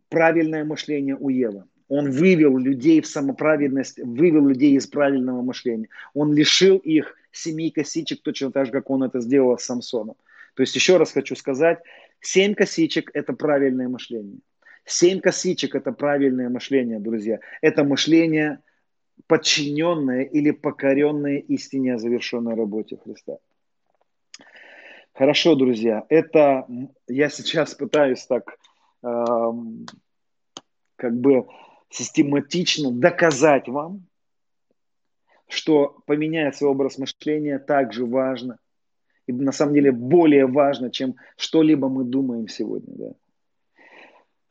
правильное 0.09 0.63
мышление 0.63 1.17
у 1.19 1.29
Евы. 1.29 1.63
Он 1.87 2.09
вывел 2.09 2.57
людей 2.57 3.01
в 3.01 3.07
самоправедность, 3.07 3.99
вывел 3.99 4.47
людей 4.47 4.75
из 4.75 4.87
правильного 4.87 5.41
мышления. 5.41 5.89
Он 6.13 6.33
лишил 6.33 6.77
их 6.77 7.15
семи 7.31 7.69
косичек, 7.69 8.21
точно 8.21 8.51
так 8.51 8.67
же, 8.67 8.71
как 8.71 8.89
он 8.89 9.03
это 9.03 9.19
сделал 9.19 9.57
с 9.57 9.65
Самсоном. 9.65 10.15
То 10.55 10.61
есть 10.61 10.75
еще 10.75 10.97
раз 10.97 11.11
хочу 11.11 11.35
сказать, 11.35 11.79
семь 12.21 12.53
косичек– 12.55 13.11
это 13.13 13.33
правильное 13.33 13.87
мышление. 13.87 14.39
Семь 14.85 15.19
косичек– 15.19 15.73
это 15.75 15.91
правильное 15.91 16.47
мышление, 16.49 16.99
друзья. 16.99 17.39
Это 17.61 17.83
мышление, 17.83 18.59
подчиненное 19.27 20.21
или 20.21 20.51
покоренное 20.51 21.37
истине 21.37 21.95
о 21.95 21.97
завершенной 21.97 22.53
работе 22.53 22.97
Христа. 23.03 23.37
Хорошо, 25.13 25.55
друзья, 25.55 26.05
это 26.09 26.67
я 27.07 27.29
сейчас 27.29 27.73
пытаюсь 27.73 28.25
так 28.25 28.57
э, 29.01 29.51
как 30.97 31.19
бы 31.19 31.47
систематично 31.89 32.91
доказать 32.91 33.67
вам, 33.67 34.05
что 35.47 35.97
поменять 36.05 36.57
свой 36.57 36.71
образ 36.71 36.97
мышления 36.97 37.59
также 37.59 38.05
важно. 38.05 38.59
И 39.25 39.33
на 39.33 39.51
самом 39.51 39.73
деле 39.73 39.91
более 39.91 40.45
важно, 40.45 40.91
чем 40.91 41.15
что-либо 41.37 41.89
мы 41.89 42.03
думаем 42.03 42.47
сегодня. 42.47 42.93
Да. 42.93 43.13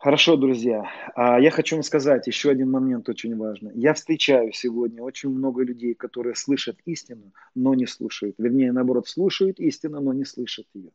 Хорошо, 0.05 0.37
друзья. 0.37 0.85
А 1.15 1.41
я 1.41 1.51
хочу 1.51 1.77
вам 1.77 1.83
сказать 1.83 2.27
еще 2.27 2.51
один 2.51 2.71
момент 2.71 3.09
очень 3.09 3.35
важный. 3.39 3.73
Я 3.75 3.95
встречаю 3.95 4.53
сегодня 4.53 5.03
очень 5.03 5.31
много 5.31 5.65
людей, 5.65 5.95
которые 5.95 6.35
слышат 6.35 6.77
истину, 6.85 7.33
но 7.55 7.73
не 7.73 7.87
слушают. 7.87 8.35
Вернее, 8.37 8.71
наоборот, 8.73 9.09
слушают 9.09 9.59
истину, 9.61 10.03
но 10.03 10.13
не 10.13 10.27
слышат 10.27 10.67
ее. 10.75 10.91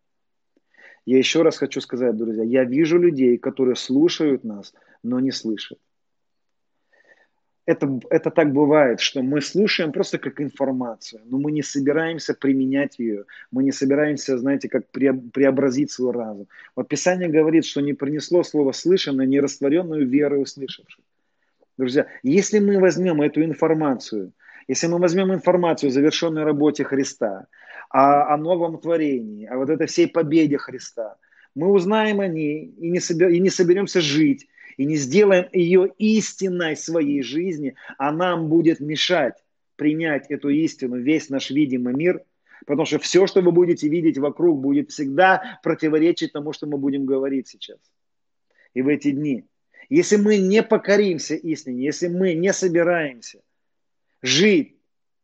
Я 1.07 1.17
еще 1.17 1.41
раз 1.41 1.57
хочу 1.57 1.81
сказать, 1.81 2.15
друзья, 2.17 2.43
я 2.43 2.65
вижу 2.65 2.99
людей, 2.99 3.39
которые 3.39 3.75
слушают 3.75 4.43
нас, 4.43 4.75
но 5.01 5.19
не 5.19 5.31
слышат 5.31 5.79
это, 7.69 7.99
это 8.09 8.31
так 8.31 8.51
бывает, 8.51 8.99
что 8.99 9.21
мы 9.21 9.41
слушаем 9.41 9.91
просто 9.91 10.17
как 10.17 10.41
информацию, 10.41 11.21
но 11.25 11.37
мы 11.37 11.51
не 11.51 11.61
собираемся 11.61 12.33
применять 12.33 12.97
ее, 12.97 13.25
мы 13.51 13.63
не 13.63 13.71
собираемся, 13.71 14.39
знаете, 14.39 14.69
как 14.69 14.87
преобразить 14.89 15.91
свой 15.91 16.11
разум. 16.11 16.47
Вот 16.75 16.87
Писание 16.87 17.29
говорит, 17.29 17.65
что 17.65 17.81
не 17.81 17.93
принесло 17.93 18.43
слово 18.43 18.71
слышанное, 18.71 19.27
не 19.27 19.39
растворенную 19.39 20.07
веру 20.07 20.41
услышавших. 20.41 21.03
Друзья, 21.77 22.07
если 22.23 22.57
мы 22.57 22.79
возьмем 22.79 23.21
эту 23.21 23.43
информацию, 23.43 24.31
если 24.67 24.87
мы 24.87 24.97
возьмем 24.97 25.31
информацию 25.31 25.89
о 25.89 25.91
завершенной 25.91 26.43
работе 26.45 26.83
Христа, 26.83 27.45
о, 27.91 28.33
о 28.33 28.37
новом 28.37 28.79
творении, 28.79 29.45
о 29.45 29.57
вот 29.57 29.69
этой 29.69 29.85
всей 29.85 30.07
победе 30.07 30.57
Христа, 30.57 31.17
мы 31.53 31.71
узнаем 31.71 32.19
о 32.19 32.27
ней 32.27 32.73
и 32.79 32.89
не, 32.89 32.99
собер, 32.99 33.29
и 33.29 33.39
не 33.39 33.51
соберемся 33.51 34.01
жить, 34.01 34.47
и 34.79 34.85
не 34.85 34.95
сделаем 34.95 35.49
ее 35.51 35.91
истиной 35.97 36.77
своей 36.77 37.21
жизни, 37.21 37.75
а 37.97 38.13
нам 38.13 38.47
будет 38.47 38.79
мешать 38.79 39.35
принять 39.75 40.27
эту 40.31 40.47
истину, 40.47 40.95
весь 40.95 41.29
наш 41.29 41.49
видимый 41.49 41.93
мир, 41.93 42.23
потому 42.65 42.85
что 42.85 42.97
все, 42.97 43.27
что 43.27 43.41
вы 43.41 43.51
будете 43.51 43.89
видеть 43.89 44.17
вокруг, 44.17 44.61
будет 44.61 44.89
всегда 44.89 45.59
противоречить 45.63 46.31
тому, 46.31 46.53
что 46.53 46.65
мы 46.65 46.77
будем 46.77 47.05
говорить 47.05 47.49
сейчас. 47.49 47.77
И 48.73 48.81
в 48.81 48.87
эти 48.87 49.11
дни. 49.11 49.43
Если 49.89 50.15
мы 50.15 50.37
не 50.37 50.63
покоримся 50.63 51.35
истине, 51.35 51.83
если 51.83 52.07
мы 52.07 52.33
не 52.33 52.53
собираемся 52.53 53.41
жить 54.21 54.77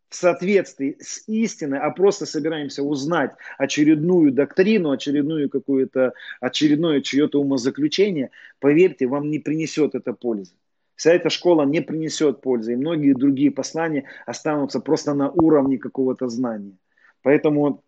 в 0.10 0.16
соответствии 0.16 0.98
с 1.00 1.24
истиной, 1.28 1.80
а 1.80 1.90
просто 1.92 2.26
собираемся 2.26 2.84
узнать 2.84 3.32
очередную 3.58 4.32
доктрину, 4.32 4.92
очередную 4.92 5.50
какую-то, 5.50 6.14
очередное 6.40 7.02
чье-то 7.02 7.40
умозаключение, 7.42 8.32
поверьте, 8.60 9.08
вам 9.08 9.30
не 9.30 9.40
принесет 9.40 9.96
это 9.96 10.14
пользы. 10.14 10.54
Вся 10.96 11.12
эта 11.12 11.30
школа 11.30 11.64
не 11.64 11.82
принесет 11.82 12.42
пользы, 12.42 12.74
и 12.74 12.78
многие 12.78 13.14
другие 13.14 13.52
послания 13.52 14.06
останутся 14.26 14.80
просто 14.80 15.14
на 15.14 15.30
уровне 15.30 15.78
какого-то 15.78 16.30
знания. 16.30 16.78
Поэтому 17.22 17.84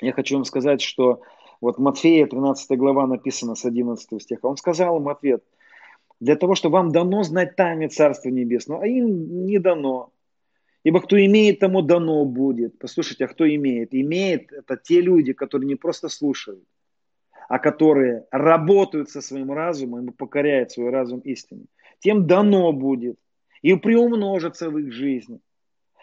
я 0.00 0.12
хочу 0.12 0.34
вам 0.34 0.44
сказать, 0.44 0.82
что 0.82 1.22
вот 1.60 1.78
Матфея 1.78 2.26
13 2.26 2.76
глава 2.76 3.06
написано 3.06 3.54
с 3.54 3.64
11 3.64 4.20
стиха. 4.20 4.48
Он 4.48 4.56
сказал 4.56 4.98
им 4.98 5.08
ответ, 5.08 5.42
для 6.20 6.36
того, 6.36 6.54
чтобы 6.54 6.74
вам 6.74 6.92
дано 6.92 7.22
знать 7.22 7.56
тайны 7.56 7.88
Царства 7.88 8.28
Небесного, 8.28 8.82
а 8.82 8.86
им 8.86 9.46
не 9.46 9.58
дано. 9.58 10.10
Ибо 10.84 11.00
кто 11.00 11.16
имеет, 11.24 11.60
тому 11.60 11.82
дано 11.82 12.24
будет. 12.24 12.78
Послушайте, 12.78 13.24
а 13.24 13.28
кто 13.28 13.46
имеет? 13.46 13.94
Имеет 13.94 14.52
это 14.52 14.76
те 14.76 15.00
люди, 15.00 15.32
которые 15.32 15.68
не 15.68 15.76
просто 15.76 16.08
слушают, 16.08 16.64
а 17.48 17.58
которые 17.58 18.26
работают 18.30 19.10
со 19.10 19.20
своим 19.20 19.52
разумом 19.52 20.08
и 20.08 20.12
покоряют 20.12 20.72
свой 20.72 20.90
разум 20.90 21.20
истине. 21.20 21.66
Тем 22.00 22.26
дано 22.26 22.72
будет 22.72 23.16
и 23.62 23.74
приумножится 23.76 24.70
в 24.70 24.78
их 24.78 24.92
жизни. 24.92 25.40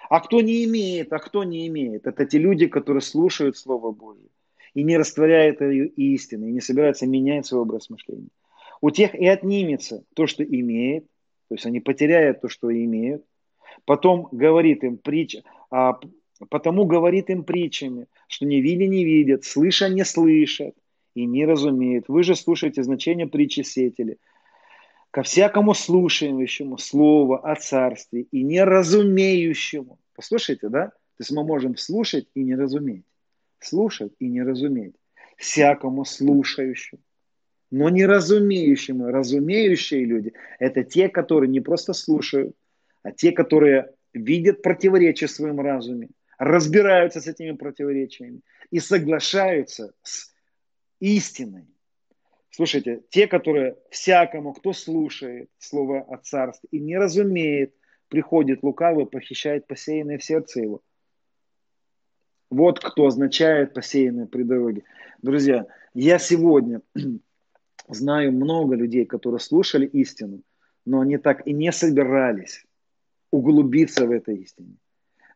А 0.09 0.21
кто 0.21 0.41
не 0.41 0.63
имеет, 0.63 1.11
а 1.11 1.19
кто 1.19 1.43
не 1.43 1.67
имеет? 1.67 2.07
Это 2.07 2.25
те 2.25 2.39
люди, 2.39 2.67
которые 2.67 3.01
слушают 3.01 3.57
Слово 3.57 3.91
Божье 3.91 4.29
и 4.73 4.83
не 4.83 4.97
растворяют 4.97 5.61
ее 5.61 5.87
истины, 5.87 6.49
и 6.49 6.53
не 6.53 6.61
собираются 6.61 7.05
менять 7.05 7.45
свой 7.45 7.61
образ 7.61 7.89
мышления. 7.89 8.29
У 8.81 8.91
тех 8.91 9.13
и 9.13 9.27
отнимется 9.27 10.05
то, 10.15 10.25
что 10.25 10.43
имеет, 10.43 11.05
то 11.49 11.55
есть 11.55 11.65
они 11.65 11.79
потеряют 11.79 12.41
то, 12.41 12.47
что 12.47 12.71
имеют, 12.71 13.25
Потом 13.89 14.27
говорит 14.31 14.83
им 14.83 14.97
притч, 14.97 15.37
а, 15.71 15.99
потому 16.51 16.85
говорит 16.85 17.31
им 17.31 17.43
притчами, 17.43 18.05
что 18.27 18.45
не 18.45 18.61
видя 18.61 18.85
не 18.85 19.03
видят, 19.03 19.45
слыша 19.45 19.89
не 19.89 20.05
слышат 20.05 20.75
и 21.15 21.25
не 21.25 21.43
разумеют. 21.47 22.05
Вы 22.07 22.21
же 22.21 22.35
слушаете 22.35 22.83
значение 22.83 23.25
притчи 23.25 23.61
сетели. 23.61 24.19
Ко 25.09 25.23
всякому 25.23 25.73
слушающему 25.73 26.77
слово 26.77 27.39
о 27.39 27.55
царстве 27.55 28.27
и 28.29 28.43
не 28.43 28.63
разумеющему. 28.63 29.97
Послушайте, 30.13 30.69
да? 30.69 30.89
То 30.89 31.21
есть 31.21 31.31
мы 31.31 31.43
можем 31.43 31.75
слушать 31.75 32.27
и 32.35 32.43
не 32.43 32.53
разуметь. 32.53 33.05
Слушать 33.59 34.13
и 34.19 34.27
не 34.27 34.43
разуметь. 34.43 34.93
Всякому 35.35 36.05
слушающему. 36.05 37.01
Но 37.71 37.89
не 37.89 38.05
разумеющему. 38.05 39.07
Разумеющие 39.07 40.05
люди– 40.05 40.33
это 40.59 40.83
те, 40.83 41.09
которые 41.09 41.49
не 41.49 41.59
просто 41.59 41.93
слушают, 41.93 42.55
а 43.03 43.11
те, 43.11 43.31
которые 43.31 43.93
видят 44.13 44.61
противоречия 44.61 45.27
в 45.27 45.31
своем 45.31 45.59
разуме, 45.59 46.09
разбираются 46.37 47.21
с 47.21 47.27
этими 47.27 47.51
противоречиями 47.51 48.41
и 48.71 48.79
соглашаются 48.79 49.93
с 50.01 50.33
истиной. 50.99 51.67
Слушайте, 52.49 53.03
те, 53.09 53.27
которые 53.27 53.77
всякому, 53.89 54.53
кто 54.53 54.73
слушает 54.73 55.49
слово 55.59 56.01
о 56.01 56.17
царстве 56.17 56.67
и 56.71 56.79
не 56.79 56.97
разумеет, 56.97 57.73
приходит 58.07 58.63
лукавый, 58.63 59.05
похищает 59.05 59.67
посеянное 59.67 60.17
в 60.17 60.23
сердце 60.23 60.61
его. 60.61 60.81
Вот 62.49 62.79
кто 62.79 63.05
означает 63.05 63.73
посеянное 63.73 64.25
при 64.25 64.43
дороге. 64.43 64.83
Друзья, 65.21 65.67
я 65.93 66.17
сегодня 66.17 66.81
знаю 67.87 68.31
много 68.31 68.75
людей, 68.75 69.05
которые 69.05 69.39
слушали 69.39 69.85
истину, 69.85 70.41
но 70.85 71.01
они 71.01 71.17
так 71.17 71.45
и 71.45 71.53
не 71.53 71.71
собирались 71.71 72.65
углубиться 73.31 74.05
в 74.05 74.11
этой 74.11 74.37
истине. 74.37 74.75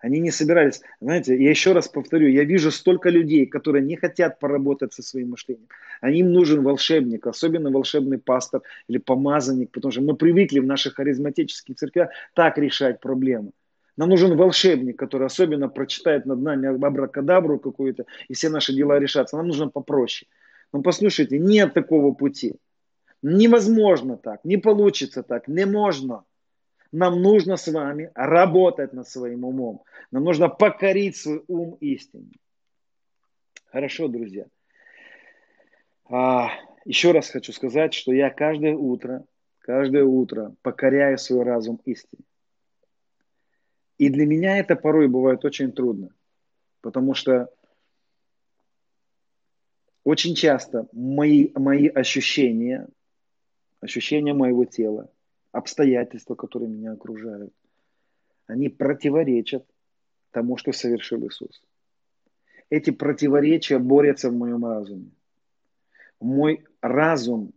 Они 0.03 0.19
не 0.19 0.31
собирались. 0.31 0.81
Знаете, 0.99 1.41
я 1.41 1.49
еще 1.49 1.71
раз 1.71 1.87
повторю, 1.87 2.27
я 2.27 2.43
вижу 2.43 2.71
столько 2.71 3.09
людей, 3.09 3.45
которые 3.45 3.85
не 3.85 3.95
хотят 3.95 4.37
поработать 4.37 4.93
со 4.93 5.01
своим 5.01 5.29
мышлением. 5.29 5.69
Они 6.01 6.19
им 6.19 6.33
нужен 6.33 6.61
волшебник, 6.61 7.25
особенно 7.25 7.71
волшебный 7.71 8.17
пастор 8.17 8.63
или 8.89 8.97
помазанник, 8.97 9.71
потому 9.71 9.93
что 9.93 10.01
мы 10.01 10.17
привыкли 10.17 10.59
в 10.59 10.65
наших 10.65 10.95
харизматических 10.95 11.75
церквях 11.75 12.09
так 12.35 12.57
решать 12.57 12.99
проблемы. 12.99 13.51
Нам 13.95 14.09
нужен 14.09 14.35
волшебник, 14.35 14.99
который 14.99 15.27
особенно 15.27 15.69
прочитает 15.69 16.25
над 16.25 16.41
нами 16.41 16.67
абракадабру 16.67 17.59
какую-то, 17.59 18.05
и 18.27 18.33
все 18.33 18.49
наши 18.49 18.73
дела 18.73 18.99
решатся. 18.99 19.37
Нам 19.37 19.47
нужно 19.47 19.69
попроще. 19.69 20.27
Но 20.73 20.81
послушайте, 20.81 21.39
нет 21.39 21.73
такого 21.73 22.13
пути. 22.13 22.55
Невозможно 23.21 24.17
так, 24.17 24.43
не 24.43 24.57
получится 24.57 25.23
так, 25.23 25.47
не 25.47 25.65
можно. 25.65 26.25
Нам 26.93 27.23
нужно 27.23 27.57
с 27.57 27.67
вами 27.67 28.11
работать 28.13 28.93
над 28.93 29.09
своим 29.09 29.45
умом. 29.45 29.83
Нам 30.11 30.23
нужно 30.23 30.47
покорить 30.47 31.17
свой 31.17 31.43
ум 31.47 31.75
истине. 31.81 32.33
Хорошо, 33.65 34.07
друзья. 34.07 34.45
А, 36.05 36.51
еще 36.85 37.11
раз 37.11 37.31
хочу 37.31 37.51
сказать, 37.51 37.95
что 37.95 38.13
я 38.13 38.29
каждое 38.29 38.75
утро, 38.75 39.25
каждое 39.57 40.03
утро 40.03 40.53
покоряю 40.61 41.17
свой 41.17 41.43
разум 41.43 41.81
истине. 41.85 42.21
И 43.97 44.09
для 44.09 44.27
меня 44.27 44.59
это 44.59 44.75
порой 44.75 45.07
бывает 45.07 45.43
очень 45.45 45.71
трудно, 45.71 46.09
потому 46.81 47.15
что 47.15 47.51
очень 50.03 50.35
часто 50.35 50.87
мои, 50.91 51.49
мои 51.55 51.87
ощущения, 51.87 52.87
ощущения 53.81 54.35
моего 54.35 54.65
тела, 54.65 55.09
обстоятельства, 55.54 56.36
которые 56.36 56.70
меня 56.70 56.91
окружают, 56.91 57.54
они 58.47 58.68
противоречат 58.68 59.66
тому, 60.32 60.58
что 60.58 60.74
совершил 60.74 61.26
Иисус. 61.26 61.64
Эти 62.70 62.89
противоречия 62.89 63.78
борются 63.80 64.30
в 64.30 64.34
моем 64.34 64.66
разуме. 64.66 65.12
Мой 66.20 66.66
разум 66.82 67.54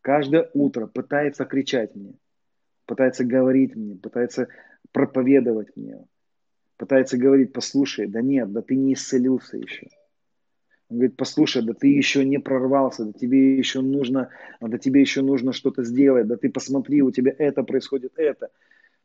каждое 0.00 0.48
утро 0.54 0.86
пытается 0.86 1.44
кричать 1.44 1.94
мне, 1.94 2.14
пытается 2.86 3.24
говорить 3.24 3.74
мне, 3.74 3.96
пытается 3.96 4.48
проповедовать 4.92 5.76
мне, 5.76 6.06
пытается 6.76 7.18
говорить, 7.18 7.52
послушай, 7.52 8.06
да 8.06 8.22
нет, 8.22 8.52
да 8.52 8.62
ты 8.62 8.76
не 8.76 8.94
исцелился 8.94 9.56
еще. 9.56 9.88
Он 10.90 10.96
говорит, 10.96 11.16
послушай, 11.16 11.62
да 11.62 11.72
ты 11.72 11.86
еще 11.86 12.24
не 12.24 12.38
прорвался, 12.38 13.04
да 13.04 13.12
тебе 13.12 13.56
еще 13.56 13.80
нужно, 13.80 14.30
да 14.60 14.76
тебе 14.76 15.00
еще 15.00 15.22
нужно 15.22 15.52
что-то 15.52 15.84
сделать, 15.84 16.26
да 16.26 16.36
ты 16.36 16.50
посмотри, 16.50 17.00
у 17.00 17.12
тебя 17.12 17.32
это 17.38 17.62
происходит, 17.62 18.12
это. 18.16 18.48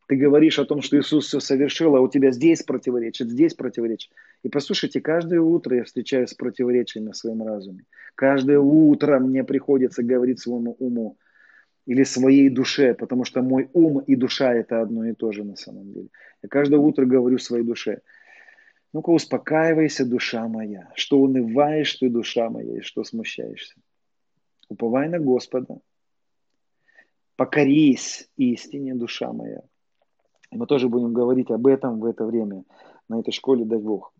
Ты 0.07 0.15
говоришь 0.15 0.59
о 0.59 0.65
том, 0.65 0.81
что 0.81 0.99
Иисус 0.99 1.27
все 1.27 1.39
совершил, 1.39 1.95
а 1.95 2.01
у 2.01 2.07
тебя 2.07 2.31
здесь 2.31 2.63
противоречит, 2.63 3.29
здесь 3.29 3.53
противоречит. 3.53 4.11
И 4.43 4.49
послушайте, 4.49 4.99
каждое 4.99 5.41
утро 5.41 5.77
я 5.77 5.83
встречаюсь 5.83 6.31
с 6.31 6.33
противоречиями 6.33 7.11
в 7.11 7.15
своем 7.15 7.43
разуме. 7.43 7.85
Каждое 8.15 8.59
утро 8.59 9.19
мне 9.19 9.43
приходится 9.43 10.01
говорить 10.01 10.39
своему 10.39 10.75
уму 10.79 11.17
или 11.85 12.03
своей 12.03 12.49
душе, 12.49 12.95
потому 12.95 13.25
что 13.25 13.43
мой 13.43 13.69
ум 13.73 13.99
и 13.99 14.15
душа 14.15 14.53
это 14.53 14.81
одно 14.81 15.05
и 15.05 15.13
то 15.13 15.31
же 15.31 15.43
на 15.43 15.55
самом 15.55 15.93
деле. 15.93 16.07
Я 16.41 16.49
каждое 16.49 16.79
утро 16.79 17.05
говорю 17.05 17.37
своей 17.37 17.63
душе– 17.63 17.99
ну-ка 18.95 19.09
успокаивайся, 19.09 20.05
душа 20.05 20.47
моя, 20.47 20.89
что 20.95 21.19
унываешь 21.19 21.95
ты, 21.95 22.09
душа 22.09 22.49
моя, 22.49 22.77
и 22.77 22.79
что 22.79 23.03
смущаешься. 23.03 23.75
Уповай 24.69 25.09
на 25.09 25.19
Господа, 25.19 25.81
покорись 27.35 28.29
истине, 28.37 28.95
душа 28.95 29.33
моя. 29.33 29.63
И 30.49 30.55
мы 30.55 30.65
тоже 30.65 30.87
будем 30.87 31.11
говорить 31.11 31.51
об 31.51 31.67
этом 31.67 31.99
в 31.99 32.05
это 32.05 32.25
время, 32.25 32.63
на 33.09 33.19
этой 33.19 33.33
школе, 33.33 33.65
дай 33.65 33.79
Бог. 33.79 34.13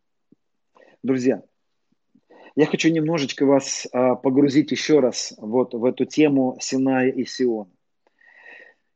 Друзья, 1.02 1.42
я 2.58 2.66
хочу 2.66 2.90
немножечко 2.90 3.46
вас 3.46 3.88
а, 3.94 4.16
погрузить 4.16 4.72
еще 4.72 5.00
раз 5.00 5.36
вот 5.38 5.74
в 5.74 5.86
эту 5.86 6.04
тему 6.04 6.58
Синая 6.60 7.12
и 7.12 7.24
Сиона. 7.24 7.72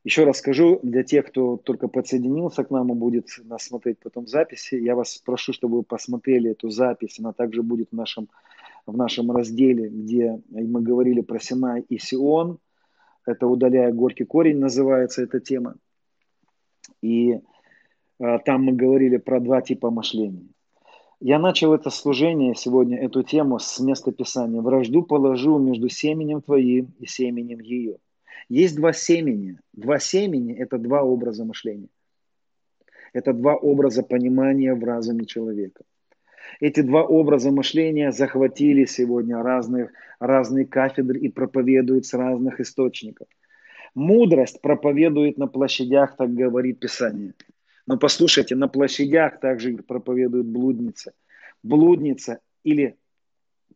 Еще 0.02 0.24
раз 0.24 0.38
скажу, 0.38 0.80
для 0.82 1.02
тех, 1.02 1.26
кто 1.26 1.58
только 1.58 1.86
подсоединился 1.86 2.64
к 2.64 2.70
нам 2.70 2.90
и 2.90 2.94
будет 2.94 3.28
нас 3.44 3.64
смотреть 3.64 3.98
потом 3.98 4.24
в 4.24 4.28
записи, 4.28 4.76
я 4.76 4.96
вас 4.96 5.18
прошу, 5.18 5.52
чтобы 5.52 5.78
вы 5.78 5.82
посмотрели 5.82 6.52
эту 6.52 6.70
запись. 6.70 7.18
Она 7.18 7.34
также 7.34 7.62
будет 7.62 7.90
в 7.90 7.94
нашем, 7.94 8.28
в 8.86 8.96
нашем 8.96 9.30
разделе, 9.30 9.88
где 9.88 10.40
мы 10.48 10.80
говорили 10.80 11.20
про 11.20 11.38
Синай 11.38 11.82
и 11.82 11.98
Сион. 11.98 12.58
Это 13.26 13.46
«Удаляя 13.46 13.92
горький 13.92 14.24
корень» 14.24 14.58
называется 14.58 15.22
эта 15.22 15.38
тема. 15.38 15.74
И 17.02 17.38
а, 18.18 18.38
там 18.38 18.64
мы 18.64 18.72
говорили 18.72 19.18
про 19.18 19.38
два 19.38 19.60
типа 19.60 19.90
мышления. 19.90 20.48
Я 21.20 21.38
начал 21.38 21.74
это 21.74 21.90
служение 21.90 22.54
сегодня, 22.54 22.96
эту 22.96 23.22
тему 23.22 23.58
с 23.58 23.78
места 23.80 24.12
Писания. 24.12 24.62
«Вражду 24.62 25.02
положу 25.02 25.58
между 25.58 25.90
семенем 25.90 26.40
твоим 26.40 26.94
и 26.98 27.04
семенем 27.04 27.60
ее». 27.60 27.98
Есть 28.50 28.76
два 28.76 28.92
семени. 28.92 29.58
Два 29.72 30.00
семени– 30.00 30.52
это 30.58 30.76
два 30.76 31.02
образа 31.02 31.44
мышления. 31.44 31.88
Это 33.12 33.32
два 33.32 33.54
образа 33.54 34.02
понимания 34.02 34.74
в 34.74 34.82
разуме 34.84 35.24
человека. 35.24 35.84
Эти 36.58 36.80
два 36.80 37.04
образа 37.04 37.52
мышления 37.52 38.10
захватили 38.10 38.86
сегодня 38.86 39.40
разных, 39.40 39.92
разные 40.18 40.66
кафедры 40.66 41.20
и 41.20 41.28
проповедуют 41.28 42.06
с 42.06 42.12
разных 42.14 42.58
источников. 42.60 43.28
Мудрость 43.94 44.60
проповедует 44.60 45.38
на 45.38 45.46
площадях, 45.46 46.16
так 46.16 46.34
говорит 46.34 46.80
Писание. 46.80 47.34
Но 47.86 47.98
послушайте, 47.98 48.56
на 48.56 48.66
площадях 48.66 49.38
также 49.38 49.76
проповедует 49.76 50.46
блудница. 50.46 51.12
Блудница 51.62 52.40
или 52.64 52.96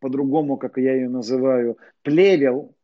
по-другому, 0.00 0.56
как 0.56 0.78
я 0.78 0.94
ее 0.94 1.08
называю, 1.08 1.78
плевел, 2.02 2.74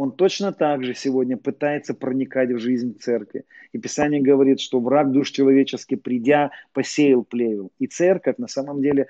он 0.00 0.12
точно 0.12 0.50
так 0.50 0.82
же 0.82 0.94
сегодня 0.94 1.36
пытается 1.36 1.92
проникать 1.92 2.50
в 2.50 2.58
жизнь 2.58 2.98
церкви. 2.98 3.44
И 3.72 3.78
Писание 3.78 4.22
говорит, 4.22 4.58
что 4.58 4.80
враг 4.80 5.12
душ 5.12 5.30
человеческий, 5.30 5.96
придя, 5.96 6.52
посеял 6.72 7.22
плевел. 7.22 7.70
И 7.78 7.86
церковь, 7.86 8.36
на 8.38 8.48
самом 8.48 8.80
деле, 8.80 9.08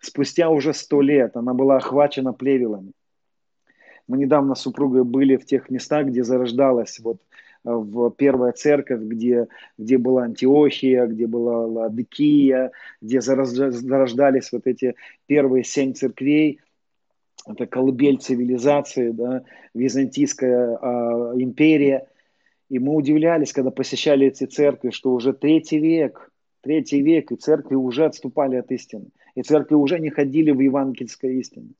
спустя 0.00 0.50
уже 0.50 0.74
сто 0.74 1.00
лет, 1.00 1.36
она 1.36 1.54
была 1.54 1.76
охвачена 1.76 2.32
плевелами. 2.32 2.90
Мы 4.08 4.18
недавно 4.18 4.56
с 4.56 4.62
супругой 4.62 5.04
были 5.04 5.36
в 5.36 5.44
тех 5.44 5.70
местах, 5.70 6.08
где 6.08 6.24
зарождалась 6.24 6.98
вот 6.98 7.18
э, 7.64 7.70
в 7.70 8.10
первая 8.10 8.50
церковь, 8.50 9.02
где, 9.02 9.46
где 9.78 9.96
была 9.96 10.24
Антиохия, 10.24 11.06
где 11.06 11.28
была 11.28 11.66
Ладыкия, 11.66 12.72
где 13.00 13.20
зарождались 13.20 14.50
вот 14.50 14.66
эти 14.66 14.96
первые 15.28 15.62
семь 15.62 15.92
церквей– 15.92 16.58
это 17.46 17.66
колыбель 17.66 18.18
цивилизации, 18.18 19.10
да, 19.10 19.42
Византийская 19.74 20.78
э, 20.80 21.32
империя. 21.36 22.06
И 22.68 22.78
мы 22.78 22.94
удивлялись, 22.94 23.52
когда 23.52 23.70
посещали 23.70 24.28
эти 24.28 24.44
церкви, 24.44 24.90
что 24.90 25.12
уже 25.12 25.32
третий 25.32 25.78
век, 25.78 26.30
третий 26.62 27.02
век, 27.02 27.32
и 27.32 27.36
церкви 27.36 27.74
уже 27.74 28.04
отступали 28.04 28.56
от 28.56 28.70
истины. 28.70 29.06
И 29.34 29.42
церкви 29.42 29.74
уже 29.74 29.98
не 29.98 30.10
ходили 30.10 30.50
в 30.50 30.60
евангельской 30.60 31.38
истине. 31.38 31.70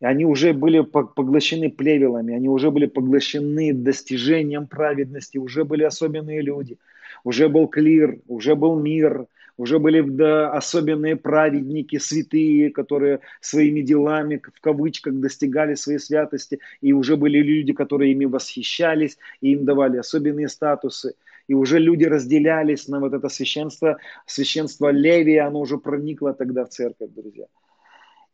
И 0.00 0.04
они 0.04 0.26
уже 0.26 0.52
были 0.52 0.80
поглощены 0.80 1.70
плевелами, 1.70 2.34
они 2.34 2.48
уже 2.48 2.70
были 2.70 2.86
поглощены 2.86 3.72
достижением 3.72 4.66
праведности, 4.66 5.38
уже 5.38 5.64
были 5.64 5.84
особенные 5.84 6.42
люди, 6.42 6.78
уже 7.22 7.48
был 7.48 7.68
клир, 7.68 8.20
уже 8.28 8.54
был 8.54 8.78
мир, 8.78 9.26
уже 9.56 9.78
были 9.78 10.00
да, 10.00 10.50
особенные 10.50 11.16
праведники, 11.16 11.98
святые, 11.98 12.70
которые 12.70 13.20
своими 13.40 13.82
делами, 13.82 14.42
в 14.52 14.60
кавычках, 14.60 15.14
достигали 15.14 15.74
своей 15.74 15.98
святости, 15.98 16.60
и 16.80 16.92
уже 16.92 17.16
были 17.16 17.38
люди, 17.38 17.72
которые 17.72 18.12
ими 18.12 18.24
восхищались, 18.24 19.16
и 19.40 19.52
им 19.52 19.64
давали 19.64 19.98
особенные 19.98 20.48
статусы. 20.48 21.14
И 21.46 21.54
уже 21.54 21.78
люди 21.78 22.04
разделялись 22.04 22.88
на 22.88 23.00
вот 23.00 23.12
это 23.12 23.28
священство, 23.28 23.98
священство 24.26 24.90
Левия, 24.90 25.46
оно 25.46 25.60
уже 25.60 25.78
проникло 25.78 26.32
тогда 26.32 26.64
в 26.64 26.70
церковь, 26.70 27.10
друзья. 27.10 27.46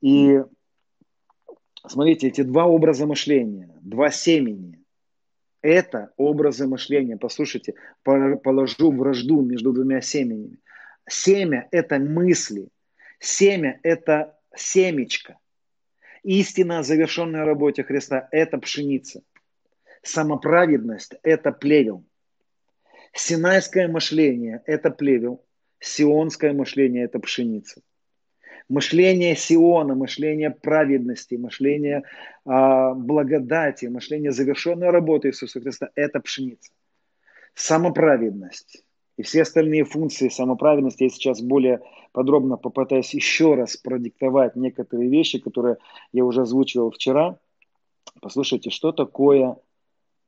И 0.00 0.42
смотрите, 1.86 2.28
эти 2.28 2.42
два 2.42 2.66
образа 2.66 3.06
мышления, 3.06 3.68
два 3.82 4.10
семени, 4.10 4.78
это 5.60 6.12
образы 6.16 6.66
мышления. 6.66 7.18
Послушайте, 7.18 7.74
положу 8.02 8.92
вражду 8.92 9.42
между 9.42 9.72
двумя 9.72 10.00
семенами. 10.00 10.58
Семя– 11.10 11.66
это 11.72 11.98
мысли. 11.98 12.68
Семя– 13.18 13.80
это 13.82 14.38
семечко. 14.54 15.38
Истина, 16.22 16.84
завершенная 16.84 17.44
работе 17.44 17.82
Христа– 17.82 18.28
это 18.30 18.58
пшеница. 18.58 19.22
Самоправедность– 20.02 21.14
это 21.24 21.50
плевел. 21.50 22.04
Синайское 23.12 23.88
мышление– 23.88 24.62
это 24.66 24.92
плевел. 24.92 25.44
Сионское 25.80 26.52
мышление– 26.52 27.04
это 27.06 27.18
пшеница. 27.18 27.82
Мышление 28.68 29.34
Сиона, 29.34 29.96
мышление 29.96 30.50
праведности, 30.50 31.34
мышление 31.34 32.04
а, 32.44 32.94
благодати, 32.94 33.86
мышление 33.86 34.30
завершенной 34.30 34.90
работы 34.90 35.30
Иисуса 35.30 35.60
Христа– 35.60 35.90
это 35.96 36.20
пшеница. 36.20 36.70
Самоправедность 37.54 38.84
и 39.20 39.22
все 39.22 39.42
остальные 39.42 39.84
функции 39.84 40.30
самоправедности 40.30 41.02
я 41.02 41.10
сейчас 41.10 41.42
более 41.42 41.82
подробно 42.12 42.56
попытаюсь 42.56 43.12
еще 43.12 43.54
раз 43.54 43.76
продиктовать 43.76 44.56
некоторые 44.56 45.10
вещи, 45.10 45.38
которые 45.38 45.76
я 46.10 46.24
уже 46.24 46.40
озвучивал 46.40 46.90
вчера. 46.90 47.38
Послушайте, 48.22 48.70
что 48.70 48.92
такое, 48.92 49.58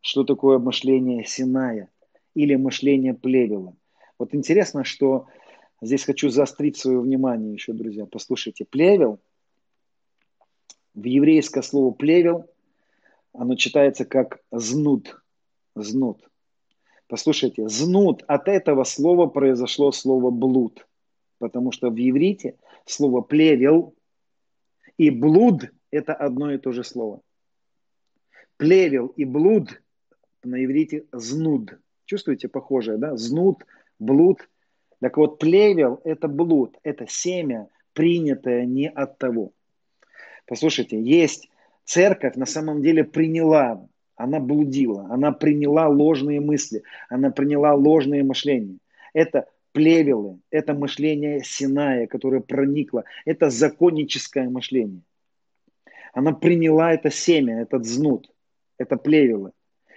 что 0.03 0.24
такое 0.24 0.59
мышление 0.59 1.24
Синая 1.24 1.88
или 2.34 2.55
мышление 2.55 3.14
Плевела? 3.14 3.74
Вот 4.18 4.34
интересно, 4.34 4.84
что 4.84 5.26
здесь 5.80 6.05
хочу 6.05 6.28
заострить 6.28 6.76
свое 6.76 7.01
внимание 7.01 7.55
еще, 7.55 7.72
друзья. 7.72 8.05
Послушайте, 8.05 8.66
Плевел, 8.66 9.20
в 10.93 11.03
еврейское 11.03 11.62
слово 11.62 11.93
Плевел, 11.95 12.45
оно 13.32 13.55
читается 13.55 14.05
как 14.05 14.43
זנות, 14.51 15.18
זנות. 15.75 16.29
Послушайте, 17.13 17.69
זנות, 17.68 18.25
от 18.27 18.49
этого 18.49 18.85
слова 18.85 19.27
произошло 19.27 19.93
слово 19.93 20.31
блуд, 20.31 20.89
потому 21.37 21.71
что 21.71 21.91
в 21.91 21.99
иврите 21.99 22.57
слово 22.87 23.21
плевел 23.21 23.95
и 24.97 25.11
блуд– 25.11 25.71
это 25.91 26.15
одно 26.15 26.55
и 26.55 26.57
то 26.57 26.73
же 26.73 26.83
слово. 26.83 27.21
Плевел 28.57 29.09
и 29.09 29.27
блуд 29.27 29.83
на 30.43 30.65
иврите 30.65 31.05
זנות. 31.12 31.79
Чувствуете 32.07 32.49
похожее, 32.49 32.97
да? 32.97 33.15
זנות, 33.18 33.66
блуд. 33.99 34.49
Так 34.99 35.19
вот, 35.19 35.39
плевел– 35.39 36.01
это 36.05 36.29
блуд, 36.29 36.79
это 36.83 37.07
семя, 37.07 37.69
принятое 37.93 38.65
не 38.65 38.89
от 38.89 39.19
того. 39.19 39.53
Послушайте, 40.47 40.99
есть 40.99 41.51
церковь 41.85 42.37
на 42.37 42.47
самом 42.47 42.81
деле 42.81 43.05
приняла, 43.05 43.87
она 44.17 44.41
блудила, 44.41 45.07
она 45.11 45.33
приняла 45.33 45.89
ложные 45.89 46.41
мысли, 46.41 46.83
она 47.09 47.31
приняла 47.31 47.75
ложные 47.75 48.23
мышления. 48.23 48.79
Это 49.13 49.47
плевелы, 49.73 50.39
это 50.51 50.75
мышление 50.75 51.43
Синая, 51.45 52.07
которое 52.07 52.41
проникло, 52.41 53.05
это 53.25 53.51
законническое 53.51 54.49
мышление. 54.49 55.03
Она 56.13 56.33
приняла 56.33 56.93
это 56.93 57.11
семя, 57.11 57.63
этот 57.63 57.87
знут, 57.87 58.31
это 58.79 58.97
плевелы. 58.97 59.53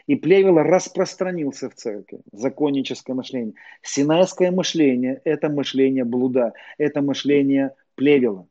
И 0.08 0.16
плевело 0.16 0.64
распространился 0.64 1.70
в 1.70 1.76
церкви, 1.76 2.20
законническое 2.32 3.16
мышление. 3.16 3.56
Синайское 3.82 4.52
мышление– 4.52 5.20
это 5.24 5.50
мышление 5.50 6.04
блуда, 6.04 6.54
это 6.78 7.02
мышление 7.02 7.74
плевела. 7.96 8.48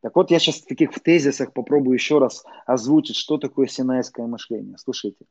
Так 0.00 0.14
вот, 0.14 0.30
я 0.30 0.38
сейчас 0.38 0.56
в 0.56 0.66
таких 0.66 0.92
в 0.92 1.00
тезисах 1.00 1.52
попробую 1.52 1.94
еще 1.94 2.18
раз 2.18 2.44
озвучить, 2.66 3.16
что 3.16 3.36
такое 3.36 3.66
синайское 3.66 4.26
мышление. 4.26 4.76
Слушайте. 4.78 5.24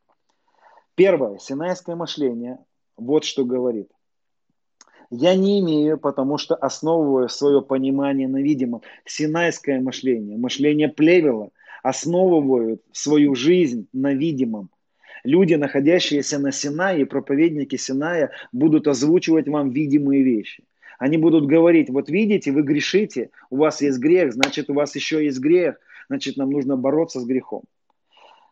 Первое, 0.95 1.37
синайское 1.37 1.95
мышление, 1.95 2.57
вот 2.97 3.23
что 3.23 3.45
говорит. 3.45 3.89
Я 5.09 5.35
не 5.35 5.61
имею, 5.61 5.97
потому 5.97 6.37
что 6.37 6.55
основываю 6.55 7.29
свое 7.29 7.61
понимание 7.61 8.27
на 8.27 8.41
видимом. 8.41 8.81
Синайское 9.05 9.79
мышление, 9.79 10.37
мышление 10.37 10.89
плевела, 10.89 11.49
основывают 11.81 12.81
свою 12.91 13.35
жизнь 13.35 13.87
на 13.93 14.13
видимом. 14.13 14.69
Люди, 15.23 15.53
находящиеся 15.53 16.39
на 16.39 16.51
Синае, 16.51 17.05
проповедники 17.05 17.77
Синая, 17.77 18.31
будут 18.51 18.87
озвучивать 18.87 19.47
вам 19.47 19.69
видимые 19.69 20.23
вещи. 20.23 20.63
Они 20.97 21.17
будут 21.17 21.45
говорить, 21.45 21.89
вот 21.89 22.09
видите, 22.09 22.51
вы 22.51 22.63
грешите, 22.63 23.29
у 23.49 23.57
вас 23.57 23.81
есть 23.81 23.99
грех, 23.99 24.33
значит, 24.33 24.69
у 24.69 24.73
вас 24.73 24.95
еще 24.95 25.23
есть 25.23 25.39
грех, 25.39 25.79
значит, 26.07 26.37
нам 26.37 26.49
нужно 26.49 26.75
бороться 26.75 27.19
с 27.19 27.25
грехом. 27.25 27.63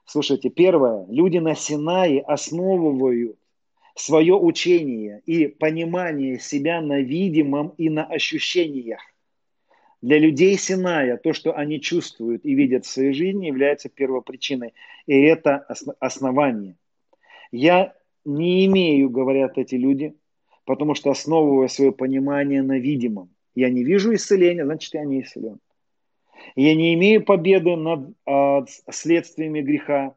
Слушайте, 0.06 0.50
первое, 0.50 1.06
люди 1.10 1.40
на 1.40 1.56
Синае 1.56 2.22
основывают 2.22 3.38
свое 3.96 4.36
учение 4.36 5.22
и 5.26 5.48
понимание 5.48 6.40
себя 6.40 6.82
на 6.82 7.00
видимом 7.00 7.74
и 7.78 7.90
на 7.90 8.06
ощущениях. 8.06 9.00
Для 10.02 10.20
людей 10.20 10.56
Синая 10.58 11.18
то, 11.18 11.34
что 11.34 11.54
они 11.54 11.82
чувствуют 11.82 12.46
и 12.46 12.54
видят 12.54 12.86
в 12.86 12.90
своей 12.90 13.14
жизни, 13.14 13.48
является 13.48 13.90
первопричиной. 13.90 14.74
И 15.08 15.20
это 15.20 15.66
основание. 16.00 16.76
Я 17.52 17.96
не 18.24 18.68
имею, 18.68 19.10
говорят 19.10 19.58
эти 19.58 19.76
люди, 19.76 20.14
потому 20.66 20.96
что 20.96 21.12
основывая 21.12 21.68
свое 21.68 21.92
понимание 21.92 22.62
на 22.62 22.80
видимом. 22.80 23.30
Я 23.54 23.70
не 23.70 23.84
вижу 23.84 24.14
исцеления, 24.14 24.66
значит, 24.66 24.94
я 24.94 25.06
не 25.06 25.22
исцелен. 25.22 25.60
Я 26.56 26.76
не 26.76 26.94
имею 26.94 27.24
победы 27.24 27.76
над 27.76 28.10
а, 28.26 28.66
следствиями 28.90 29.62
греха, 29.62 30.16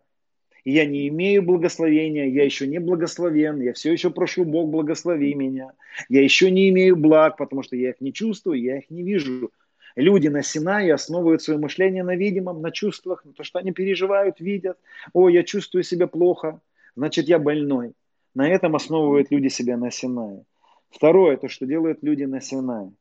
я 0.64 0.84
не 0.84 1.08
имею 1.08 1.42
благословения, 1.42 2.26
я 2.26 2.44
еще 2.44 2.66
не 2.66 2.78
благословен, 2.78 3.60
я 3.62 3.72
все 3.72 3.92
еще 3.92 4.10
прошу 4.10 4.44
Бог 4.44 4.68
благослови 4.68 5.32
меня. 5.34 5.72
Я 6.10 6.22
еще 6.22 6.50
не 6.50 6.68
имею 6.68 6.96
благ, 6.96 7.38
потому 7.38 7.62
что 7.62 7.76
я 7.76 7.90
их 7.90 8.00
не 8.00 8.12
чувствую, 8.12 8.60
я 8.60 8.78
их 8.78 8.90
не 8.90 9.02
вижу. 9.02 9.50
Люди 9.96 10.28
на 10.28 10.42
Синае 10.42 10.92
основывают 10.92 11.42
свое 11.42 11.58
мышление 11.58 12.04
на 12.04 12.16
видимом, 12.16 12.60
на 12.60 12.70
чувствах, 12.70 13.24
на 13.24 13.32
то, 13.32 13.44
что 13.44 13.58
они 13.58 13.72
переживают, 13.72 14.40
видят. 14.40 14.78
О, 15.12 15.28
я 15.28 15.42
чувствую 15.42 15.84
себя 15.84 16.06
плохо, 16.06 16.60
значит, 16.94 17.28
я 17.28 17.38
больной. 17.38 17.94
На 18.34 18.48
этом 18.48 18.76
основывают 18.76 19.30
люди 19.30 19.48
себя 19.48 19.76
на 19.76 19.90
Синае. 19.90 20.44
Второе, 20.90 21.36
то, 21.36 21.48
что 21.48 21.66
делают 21.66 22.02
люди 22.02 22.24
на 22.24 22.40
Синае. 22.40 22.92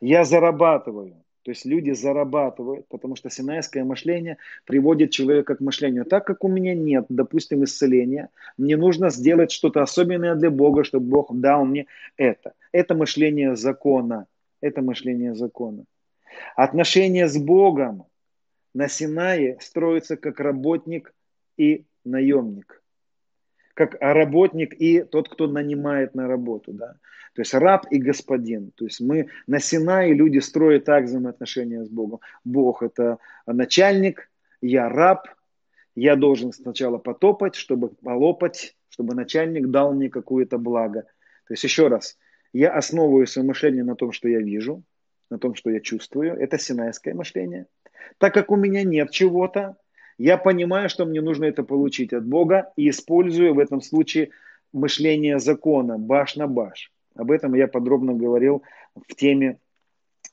Я 0.00 0.24
зарабатываю. 0.24 1.22
То 1.42 1.50
есть 1.52 1.64
люди 1.64 1.92
зарабатывают, 1.92 2.88
потому 2.88 3.14
что 3.14 3.30
синайское 3.30 3.84
мышление 3.84 4.36
приводит 4.64 5.12
человека 5.12 5.54
к 5.54 5.60
мышлению. 5.60 6.04
Так 6.04 6.26
как 6.26 6.42
у 6.42 6.48
меня 6.48 6.74
нет, 6.74 7.06
допустим, 7.08 7.62
исцеления, 7.62 8.30
мне 8.58 8.76
нужно 8.76 9.10
сделать 9.10 9.52
что-то 9.52 9.80
особенное 9.80 10.34
для 10.34 10.50
Бога, 10.50 10.82
чтобы 10.82 11.06
Бог 11.06 11.32
дал 11.32 11.64
мне 11.64 11.86
это. 12.16 12.54
Это 12.72 12.96
мышление 12.96 13.54
закона. 13.54 14.26
Это 14.60 14.82
мышление 14.82 15.36
закона. 15.36 15.84
Отношения 16.56 17.28
с 17.28 17.38
Богом 17.38 18.06
на 18.74 18.88
Синае 18.88 19.58
строятся 19.60 20.16
как 20.16 20.40
работник 20.40 21.14
и 21.56 21.84
наемник 22.04 22.82
как 23.76 23.94
работник 24.00 24.74
и 24.80 25.02
тот, 25.02 25.28
кто 25.28 25.46
нанимает 25.46 26.14
на 26.14 26.26
работу. 26.26 26.72
Да? 26.72 26.96
То 27.34 27.42
есть 27.42 27.52
раб 27.52 27.86
и 27.90 27.98
господин. 27.98 28.72
То 28.74 28.86
есть 28.86 29.00
мы 29.02 29.28
на 29.46 29.60
Синае 29.60 30.14
люди 30.14 30.38
строят 30.38 30.86
так 30.86 31.04
взаимоотношения 31.04 31.84
с 31.84 31.88
Богом. 31.90 32.20
Бог 32.42 32.82
это 32.82 33.18
начальник, 33.46 34.30
я 34.62 34.88
раб, 34.88 35.28
я 35.94 36.16
должен 36.16 36.52
сначала 36.52 36.96
потопать, 36.96 37.54
чтобы 37.54 37.90
полопать, 37.90 38.74
чтобы 38.88 39.14
начальник 39.14 39.66
дал 39.68 39.92
мне 39.92 40.08
какое-то 40.08 40.56
благо. 40.56 41.02
То 41.46 41.52
есть 41.52 41.62
еще 41.62 41.88
раз, 41.88 42.16
я 42.54 42.72
основываю 42.72 43.26
свое 43.26 43.46
мышление 43.46 43.84
на 43.84 43.94
том, 43.94 44.12
что 44.12 44.26
я 44.26 44.40
вижу, 44.40 44.82
на 45.28 45.38
том, 45.38 45.54
что 45.54 45.68
я 45.68 45.80
чувствую. 45.80 46.32
Это 46.32 46.58
синайское 46.58 47.12
мышление. 47.12 47.66
Так 48.16 48.32
как 48.32 48.50
у 48.50 48.56
меня 48.56 48.84
нет 48.84 49.10
чего-то, 49.10 49.76
я 50.18 50.38
понимаю, 50.38 50.88
что 50.88 51.04
мне 51.04 51.20
нужно 51.20 51.44
это 51.44 51.62
получить 51.62 52.12
от 52.12 52.26
Бога 52.26 52.72
и 52.76 52.88
использую 52.88 53.54
в 53.54 53.58
этом 53.58 53.80
случае 53.80 54.30
мышление 54.72 55.38
закона, 55.38 55.98
баш 55.98 56.36
на 56.36 56.46
баш. 56.46 56.92
Об 57.14 57.30
этом 57.30 57.54
я 57.54 57.68
подробно 57.68 58.14
говорил 58.14 58.62
в 58.94 59.14
теме 59.14 59.58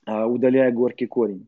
а, 0.06 0.28
«Удаляя 0.28 0.72
горький 0.72 1.06
корень». 1.06 1.48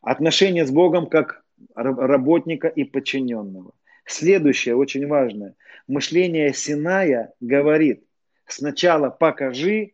Отношения 0.00 0.64
с 0.64 0.70
Богом 0.70 1.06
как 1.06 1.44
работника 1.74 2.68
и 2.68 2.84
подчиненного. 2.84 3.72
Следующее, 4.04 4.76
очень 4.76 5.06
важное. 5.06 5.54
Мышление 5.88 6.52
Синая 6.52 7.32
говорит, 7.40 8.04
сначала 8.46 9.10
покажи, 9.10 9.92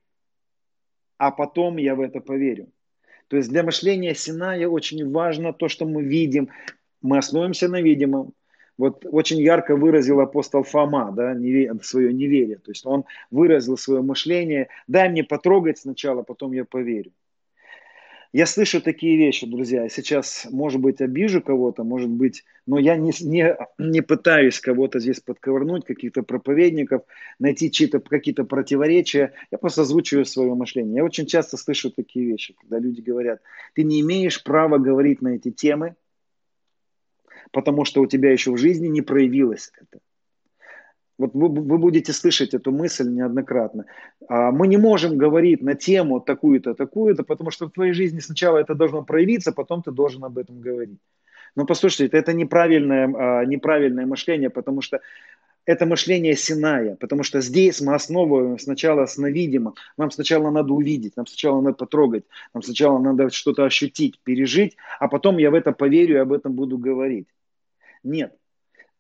а 1.19 1.31
потом 1.31 1.77
я 1.77 1.95
в 1.95 2.01
это 2.01 2.21
поверю. 2.21 2.69
То 3.29 3.37
есть 3.37 3.49
для 3.49 3.63
мышления 3.63 4.15
Синая 4.15 4.69
очень 4.69 5.11
важно 5.11 5.53
то, 5.53 5.69
что 5.69 5.87
мы 5.87 6.03
видим, 6.03 6.51
мы 7.03 7.19
основываемся 7.19 7.69
на 7.69 7.81
видимом. 7.83 8.33
Вот 8.79 9.05
очень 9.09 9.41
ярко 9.41 9.77
выразил 9.77 10.21
апостол 10.21 10.63
Фома 10.63 11.13
да, 11.13 11.37
свое 11.83 12.13
неверие. 12.13 12.57
То 12.57 12.71
есть 12.71 12.87
он 12.87 13.05
выразил 13.31 13.77
свое 13.77 14.03
мышление. 14.03 14.69
Дай 14.87 15.11
мне 15.11 15.25
потрогать 15.25 15.79
сначала, 15.79 16.23
потом 16.23 16.53
я 16.53 16.65
поверю. 16.65 17.13
Я 18.33 18.47
слышу 18.47 18.81
такие 18.81 19.19
вещи, 19.19 19.47
друзья. 19.47 19.91
Сейчас, 19.91 20.47
может 20.51 20.81
быть, 20.81 21.03
обижу 21.03 21.43
кого-то, 21.43 21.85
может 21.85 22.09
быть, 22.09 22.45
но 22.67 22.79
я 22.79 22.97
не, 22.97 23.13
не, 23.21 23.55
не 23.77 24.01
пытаюсь 24.01 24.59
кого-то 24.59 25.01
здесь 25.01 25.21
подковырнуть, 25.21 25.85
каких-то 25.85 26.23
проповедников, 26.23 27.03
найти 27.39 27.71
чьи-то, 27.71 28.01
какие-то 28.01 28.45
противоречия. 28.45 29.35
Я 29.51 29.59
просто 29.59 29.83
озвучиваю 29.83 30.25
свое 30.25 30.55
мышление. 30.55 30.97
Я 30.97 31.05
очень 31.05 31.27
часто 31.27 31.59
слышу 31.59 31.91
такие 31.91 32.25
вещи, 32.25 32.55
когда 32.59 32.79
люди 32.79 33.03
говорят, 33.03 33.43
ты 33.75 33.83
не 33.83 34.01
имеешь 34.01 34.43
права 34.43 34.79
говорить 34.79 35.21
на 35.21 35.35
эти 35.35 35.51
темы, 35.51 35.95
потому 37.53 37.85
что 37.85 38.01
у 38.01 38.07
тебя 38.07 38.33
еще 38.33 38.51
в 38.51 38.57
жизни 38.57 38.89
не 38.89 39.03
проявилось 39.03 39.71
это. 39.81 40.01
Вот 41.19 41.35
вы, 41.35 41.49
вы 41.49 41.79
будете 41.79 42.13
слышать 42.13 42.55
эту 42.55 42.73
мысль 42.73 43.09
неоднократно. 43.09 43.85
А, 44.29 44.51
мы 44.51 44.67
не 44.67 44.79
можем 44.79 45.19
говорить 45.19 45.63
на 45.63 45.75
тему 45.75 46.21
такую-то, 46.21 46.75
такую-то, 46.75 47.23
потому 47.23 47.51
что 47.51 47.67
в 47.67 47.71
твоей 47.71 47.93
жизни 47.93 48.21
сначала 48.21 48.59
это 48.59 48.75
должно 48.75 49.05
проявиться, 49.05 49.53
потом 49.53 49.83
ты 49.83 49.93
должен 49.93 50.25
об 50.25 50.39
этом 50.39 50.61
говорить. 50.61 50.99
Но 51.55 51.67
послушайте, 51.67 52.17
это 52.17 52.33
неправильное, 52.33 53.13
а, 53.15 53.45
неправильное 53.45 54.07
мышление, 54.07 54.51
потому 54.51 54.81
что 54.81 55.01
это 55.65 55.87
мышление 55.87 56.35
Синая, 56.35 56.97
потому 56.97 57.23
что 57.23 57.41
здесь 57.41 57.81
мы 57.81 57.95
основываем 57.95 58.59
сначала 58.59 59.07
с. 59.07 59.17
Нам 59.19 60.11
сначала 60.11 60.51
надо 60.51 60.73
увидеть, 60.73 61.17
нам 61.17 61.27
сначала 61.27 61.61
надо 61.61 61.77
потрогать, 61.77 62.25
нам 62.55 62.63
сначала 62.63 62.99
надо 62.99 63.31
что-то 63.31 63.65
ощутить, 63.65 64.19
пережить, 64.25 64.77
а 64.99 65.09
потом 65.09 65.39
я 65.39 65.51
в 65.51 65.55
это 65.55 65.73
поверю 65.73 66.17
и 66.17 66.19
об 66.19 66.33
этом 66.33 66.55
буду 66.55 66.79
говорить. 66.79 67.29
Нет, 68.03 68.37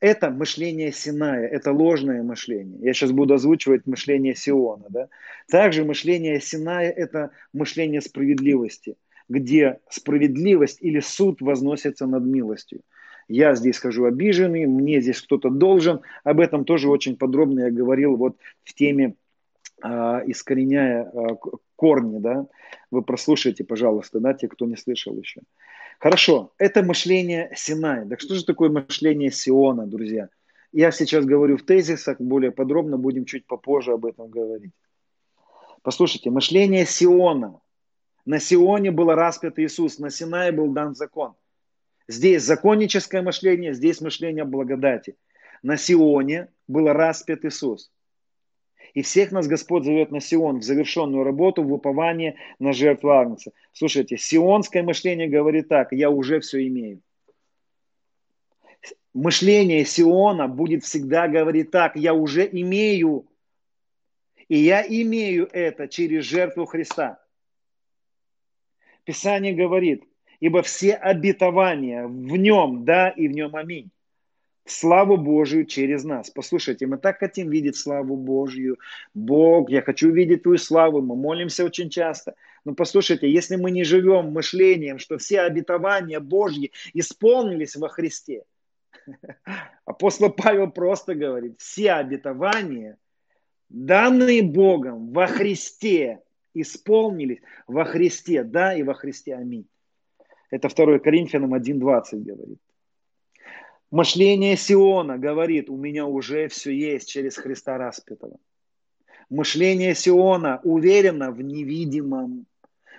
это 0.01 0.31
мышление 0.31 0.93
Синая, 0.93 1.47
это 1.47 1.73
ложное 1.73 2.23
мышление. 2.23 2.79
Я 2.81 2.93
сейчас 2.93 3.13
буду 3.13 3.35
озвучивать 3.35 3.87
мышление 3.87 4.35
Сиона. 4.35 4.87
Да? 4.89 5.09
Также 5.49 5.85
мышление 5.85 6.41
Синая– 6.41 6.91
это 6.97 7.31
мышление 7.53 8.01
справедливости, 8.01 8.97
где 9.29 9.79
справедливость 9.89 10.79
или 10.81 11.01
суд 11.01 11.41
возносится 11.41 12.07
над 12.07 12.25
милостью 12.25 12.81
я 13.29 13.55
здесь 13.55 13.79
хожу 13.79 14.05
обиженный, 14.05 14.67
мне 14.67 15.01
здесь 15.01 15.21
кто-то 15.21 15.51
должен. 15.51 16.01
Об 16.25 16.41
этом 16.41 16.65
тоже 16.65 16.89
очень 16.89 17.17
подробно 17.17 17.61
я 17.61 17.71
говорил 17.71 18.17
вот 18.17 18.37
в 18.65 18.75
теме 18.75 19.15
э, 19.83 19.89
искореняя 20.27 21.05
э, 21.05 21.27
корни, 21.77 22.19
да. 22.19 22.47
Вы 22.91 23.03
прослушайте, 23.03 23.65
пожалуйста, 23.65 24.21
да, 24.21 24.35
те, 24.35 24.49
кто 24.49 24.67
не 24.67 24.77
слышал 24.77 25.17
еще. 25.19 25.41
Хорошо, 25.99 26.53
это 26.59 26.83
мышление 26.83 27.53
Синай. 27.55 28.09
Так 28.09 28.21
что 28.21 28.35
же 28.35 28.45
такое 28.45 28.71
мышление 28.71 29.31
Сиона, 29.31 29.87
друзья? 29.87 30.29
Я 30.73 30.91
сейчас 30.91 31.25
говорю 31.25 31.59
в 31.59 31.63
тезисах, 31.63 32.21
более 32.21 32.51
подробно 32.51 32.97
будем 32.97 33.25
чуть 33.25 33.47
попозже 33.47 33.93
об 33.93 34.07
этом 34.07 34.29
говорить. 34.29 34.73
Послушайте, 35.83 36.31
мышление 36.31 36.87
Сиона. 36.87 37.61
На 38.25 38.39
Сионе 38.39 38.91
был 38.91 39.11
распят 39.13 39.59
Иисус, 39.59 39.99
на 39.99 40.11
Синае 40.11 40.53
был 40.53 40.73
дан 40.73 40.95
закон. 40.95 41.35
Здесь 42.09 42.43
законническое 42.43 43.23
мышление, 43.23 43.75
здесь 43.75 44.01
мышление 44.01 44.45
благодати. 44.45 45.17
На 45.63 45.77
Сионе 45.77 46.49
был 46.69 46.87
распят 46.89 47.45
Иисус. 47.45 47.91
И 48.95 49.03
всех 49.03 49.33
нас 49.33 49.47
Господь 49.47 49.85
зовет 49.85 50.11
на 50.11 50.21
Сион, 50.21 50.59
в 50.59 50.63
завершенную 50.63 51.25
работу, 51.25 51.63
в 51.63 51.73
упование 51.73 52.37
на 52.59 52.73
жертву 52.73 53.11
Агнца. 53.11 53.53
Слушайте, 53.73 54.19
сионское 54.19 54.83
мышление 54.83 55.29
говорит 55.29 55.69
так, 55.69 55.93
я 55.93 56.11
уже 56.11 56.41
все 56.41 56.67
имею. 56.67 57.01
Мышление 59.15 59.85
Сиона 59.85 60.49
будет 60.49 60.85
всегда 60.85 61.29
говорить 61.29 61.71
так, 61.71 61.97
я 61.97 62.13
уже 62.13 62.49
имею. 62.51 63.27
И 64.49 64.59
я 64.59 64.83
имею 64.83 65.49
это 65.53 65.89
через 65.89 66.25
жертву 66.25 66.67
Христа. 66.67 67.23
Писание 69.05 69.55
говорит, 69.55 70.05
ибо 70.41 70.63
все 70.63 70.95
обетования 70.95 72.07
в 72.07 72.37
нем, 72.37 72.85
да, 72.85 73.09
и 73.09 73.29
в 73.29 73.33
нем 73.33 73.57
аминь. 73.57 73.91
Славу 74.65 75.17
Божию 75.17 75.67
через 75.67 76.05
нас. 76.05 76.31
Послушайте, 76.31 76.87
мы 76.87 76.97
так 76.97 77.19
хотим 77.19 77.51
видеть 77.51 77.77
славу 77.77 78.17
Божью. 78.17 78.79
Бог, 79.13 79.71
я 79.71 79.83
хочу 79.83 80.11
видеть 80.11 80.45
Твою 80.45 80.59
славу. 80.59 81.03
Мы 81.03 81.17
молимся 81.17 81.65
очень 81.65 81.91
часто. 81.91 82.35
Но 82.65 82.75
послушайте, 82.75 83.29
если 83.29 83.57
мы 83.57 83.73
не 83.73 83.83
живем 83.83 84.33
мышлением, 84.33 84.99
что 84.99 85.19
все 85.19 85.41
обетования 85.41 86.21
Божьи 86.21 86.71
исполнились 86.95 87.75
во 87.75 87.89
Христе, 87.89 88.45
апостол 89.85 90.31
Павел 90.31 90.71
просто 90.71 91.17
говорит, 91.17 91.59
все 91.59 91.93
обетования, 91.93 92.99
данные 93.69 94.43
Богом 94.43 95.13
во 95.13 95.27
Христе, 95.27 96.21
исполнились 96.55 97.41
во 97.67 97.85
Христе, 97.85 98.45
да, 98.45 98.75
и 98.75 98.85
во 98.85 98.95
Христе, 98.95 99.35
аминь. 99.35 99.67
Это 100.51 100.69
2 100.69 100.99
Коринфянам 100.99 101.55
1.20 101.55 102.19
говорит. 102.21 102.59
Мышление 103.93 104.57
Сиона 104.57 105.19
говорит, 105.19 105.69
у 105.69 105.77
меня 105.77 106.07
уже 106.07 106.49
все 106.49 106.73
есть 106.73 107.11
через 107.11 107.37
Христа 107.37 107.77
распятого. 107.77 108.39
Мышление 109.29 109.95
Сиона 109.95 110.61
уверено 110.65 111.31
в 111.31 111.43
невидимом. 111.43 112.47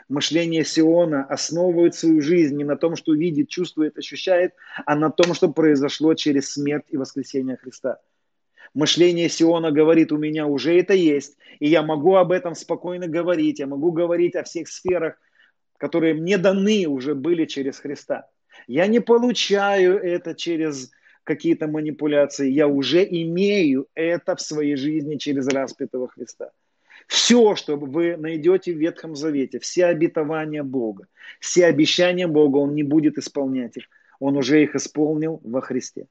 Мышление 0.08 0.64
Сиона 0.64 1.26
основывает 1.26 1.96
свою 1.96 2.22
жизнь 2.22 2.56
не 2.56 2.64
на 2.64 2.76
том, 2.76 2.96
что 2.96 3.16
видит, 3.16 3.50
чувствует, 3.50 3.98
ощущает, 3.98 4.54
а 4.86 4.96
на 4.96 5.10
том, 5.10 5.34
что 5.34 5.52
произошло 5.52 6.14
через 6.14 6.54
смерть 6.54 6.86
и 6.90 6.98
воскресение 6.98 7.58
Христа. 7.58 8.00
Мышление 8.76 9.30
Сиона 9.30 9.72
говорит, 9.72 10.12
у 10.12 10.18
меня 10.18 10.46
уже 10.46 10.80
это 10.80 10.94
есть, 10.94 11.38
и 11.58 11.68
я 11.68 11.82
могу 11.82 12.18
об 12.18 12.32
этом 12.32 12.54
спокойно 12.54 13.08
говорить, 13.08 13.58
я 13.58 13.66
могу 13.66 13.92
говорить 13.92 14.36
о 14.36 14.44
всех 14.44 14.68
сферах 14.68 15.16
которые 15.84 16.14
мне 16.14 16.38
даны 16.38 16.88
уже 16.88 17.14
были 17.14 17.44
через 17.44 17.78
Христа. 17.78 18.30
Я 18.68 18.88
не 18.88 19.00
получаю 19.00 19.98
это 19.98 20.36
через 20.36 20.92
какие-то 21.24 21.68
манипуляции, 21.68 22.50
я 22.50 22.68
уже 22.68 23.04
имею 23.04 23.88
это 23.96 24.36
в 24.36 24.42
своей 24.42 24.76
жизни 24.76 25.16
через 25.16 25.48
распятого 25.48 26.08
Христа. 26.10 26.52
Все, 27.08 27.56
что 27.56 27.78
вы 27.78 28.18
найдете 28.18 28.74
в 28.74 28.78
Ветхом 28.78 29.16
Завете, 29.16 29.60
все 29.60 29.86
обетования 29.86 30.64
Бога, 30.64 31.08
все 31.40 31.66
обещания 31.66 32.28
Бога, 32.28 32.58
Он 32.58 32.76
не 32.76 32.84
будет 32.84 33.18
исполнять 33.18 33.78
их. 33.78 33.86
Он 34.20 34.38
уже 34.38 34.64
их 34.64 34.76
исполнил 34.76 35.42
во 35.44 35.62
Христе. 35.62 36.08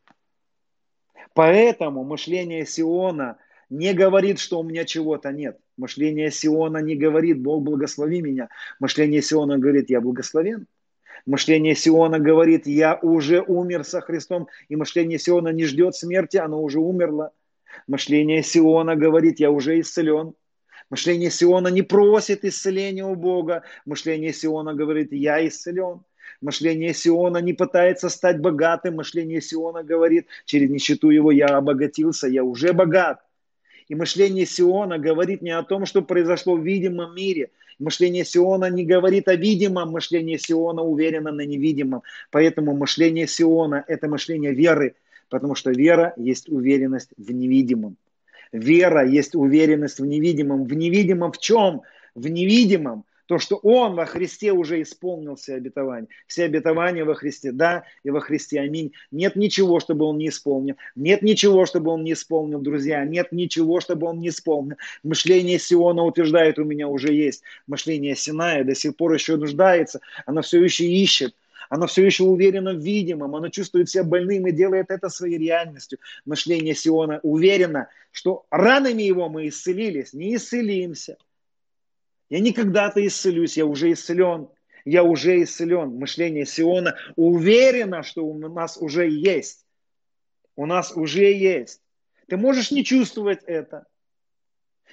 Поэтому 1.35 2.05
мышление 2.05 2.67
Сиона– 2.67 3.39
не 3.73 3.95
говорит, 3.95 4.39
что 4.39 4.61
у 4.61 4.63
меня 4.63 4.85
чего-то 4.85 5.33
нет. 5.33 5.59
Мышление 5.79 6.31
Сиона 6.31 6.79
не 6.79 6.95
говорит, 6.95 7.41
Бог 7.41 7.63
благослови 7.63 8.21
меня. 8.21 8.51
Мышление 8.81 9.23
Сиона 9.23 9.57
говорит, 9.57 9.89
я 9.89 10.03
благословен. 10.03 10.67
Мышление 11.27 11.75
Сиона 11.75 12.19
говорит, 12.19 12.67
я 12.67 12.99
уже 13.01 13.43
умер 13.43 13.85
со 13.85 14.01
Христом. 14.01 14.49
И 14.69 14.77
мышление 14.77 15.19
Сиона 15.19 15.49
не 15.49 15.65
ждет 15.65 15.95
смерти, 15.95 16.37
оно 16.37 16.63
уже 16.63 16.81
умерло. 16.81 17.33
Мышление 17.87 18.43
Сиона 18.43 18.97
говорит, 18.97 19.41
я 19.41 19.51
уже 19.51 19.81
исцелен. 19.81 20.35
Мышление 20.91 21.31
Сиона 21.31 21.69
не 21.69 21.83
просит 21.83 22.45
исцеления 22.45 23.05
у 23.05 23.15
Бога. 23.15 23.63
Мышление 23.87 24.33
Сиона 24.33 24.75
говорит, 24.75 25.13
я 25.13 25.47
исцелен. 25.47 26.03
Мышление 26.41 26.93
Сиона 26.93 27.39
не 27.39 27.53
пытается 27.53 28.09
стать 28.09 28.41
богатым. 28.41 28.97
Мышление 28.97 29.41
Сиона 29.41 29.85
говорит, 29.85 30.27
через 30.45 30.71
нищету 30.71 31.11
его 31.11 31.31
я 31.31 31.47
обогатился, 31.47 32.27
я 32.27 32.43
уже 32.43 32.73
богат. 32.73 33.21
И 33.89 33.95
мышление 33.95 34.47
Сиона 34.47 34.99
говорит 34.99 35.41
не 35.43 35.51
о 35.51 35.63
том, 35.63 35.87
что 35.87 36.03
произошло 36.03 36.57
в 36.57 36.65
видимом 36.65 37.15
мире. 37.15 37.51
Мышление 37.79 38.25
Сиона 38.25 38.71
не 38.71 38.85
говорит 38.85 39.29
о 39.29 39.35
видимом, 39.35 39.91
мышление 39.91 40.39
Сиона 40.39 40.83
уверено 40.83 41.33
на 41.33 41.43
невидимом. 41.43 42.03
Поэтому 42.31 42.75
мышление 42.75 43.27
Сиона– 43.27 43.85
это 43.89 44.09
мышление 44.09 44.53
веры, 44.53 44.95
потому 45.29 45.55
что 45.55 45.71
вера 45.71 46.13
есть 46.17 46.49
уверенность 46.49 47.11
в 47.17 47.33
невидимом. 47.33 47.97
Вера 48.53 49.07
есть 49.07 49.35
уверенность 49.35 49.99
в 49.99 50.05
невидимом. 50.05 50.65
В 50.65 50.75
невидимом 50.75 51.33
в 51.33 51.39
чем? 51.39 51.83
В 52.15 52.29
невидимом 52.29 53.05
то, 53.33 53.39
что 53.39 53.57
Он 53.63 53.95
во 53.95 54.05
Христе 54.05 54.53
уже 54.53 54.83
исполнил 54.83 55.37
все 55.37 55.55
обетования. 55.55 56.09
Все 56.27 56.45
обетования 56.45 57.03
во 57.07 57.15
Христе, 57.15 57.51
да, 57.51 57.85
и 58.05 58.11
во 58.11 58.21
Христе, 58.21 58.61
аминь. 58.61 58.93
Нет 59.11 59.37
ничего, 59.37 59.81
чтобы 59.81 60.05
Он 60.05 60.19
не 60.19 60.29
исполнил. 60.29 60.77
Нет 60.97 61.23
ничего, 61.23 61.65
чтобы 61.65 61.93
Он 61.93 62.05
не 62.05 62.13
исполнил, 62.13 62.61
друзья. 62.61 63.03
Нет 63.07 63.33
ничего, 63.33 63.81
чтобы 63.81 64.07
Он 64.07 64.19
не 64.19 64.29
исполнил. 64.29 64.77
Мышление 65.03 65.59
Сиона 65.59 66.05
утверждает, 66.05 66.59
у 66.59 66.65
меня 66.65 66.89
уже 66.89 67.15
есть. 67.15 67.43
Мышление 67.67 68.17
Синая 68.17 68.65
до 68.65 68.75
сих 68.75 68.97
пор 68.97 69.15
еще 69.15 69.37
нуждается. 69.37 70.03
Оно 70.27 70.43
все 70.43 70.63
еще 70.63 70.85
ищет. 70.85 71.35
Оно 71.71 71.87
все 71.87 72.05
еще 72.05 72.25
уверено 72.25 72.75
в 72.75 72.81
видимом, 72.81 73.35
оно 73.35 73.49
чувствует 73.49 73.89
себя 73.89 74.05
больным 74.05 74.47
и 74.47 74.53
делает 74.53 74.91
это 74.91 75.09
своей 75.09 75.39
реальностью. 75.39 76.01
Мышление 76.27 76.75
Сиона 76.75 77.19
уверено, 77.23 77.89
что 78.11 78.45
ранами 78.51 79.05
его 79.05 79.31
мы 79.31 79.49
исцелились, 79.49 80.13
не 80.13 80.37
исцелимся. 80.37 81.17
Я 82.33 82.41
не 82.41 82.55
когда-то 82.55 83.07
исцелюсь, 83.07 83.59
я 83.59 83.67
уже 83.67 83.93
исцелен. 83.93 84.49
Я 84.87 85.05
уже 85.05 85.43
исцелен. 85.43 85.99
Мышление 85.99 86.47
Сиона 86.47 86.97
уверено, 87.15 88.03
что 88.03 88.25
у 88.25 88.39
нас 88.49 88.79
уже 88.79 89.07
есть. 89.07 89.67
У 90.57 90.65
нас 90.65 90.97
уже 90.97 91.31
есть. 91.31 91.83
Ты 92.29 92.39
можешь 92.39 92.71
не 92.71 92.87
чувствовать 92.87 93.41
это. 93.45 93.85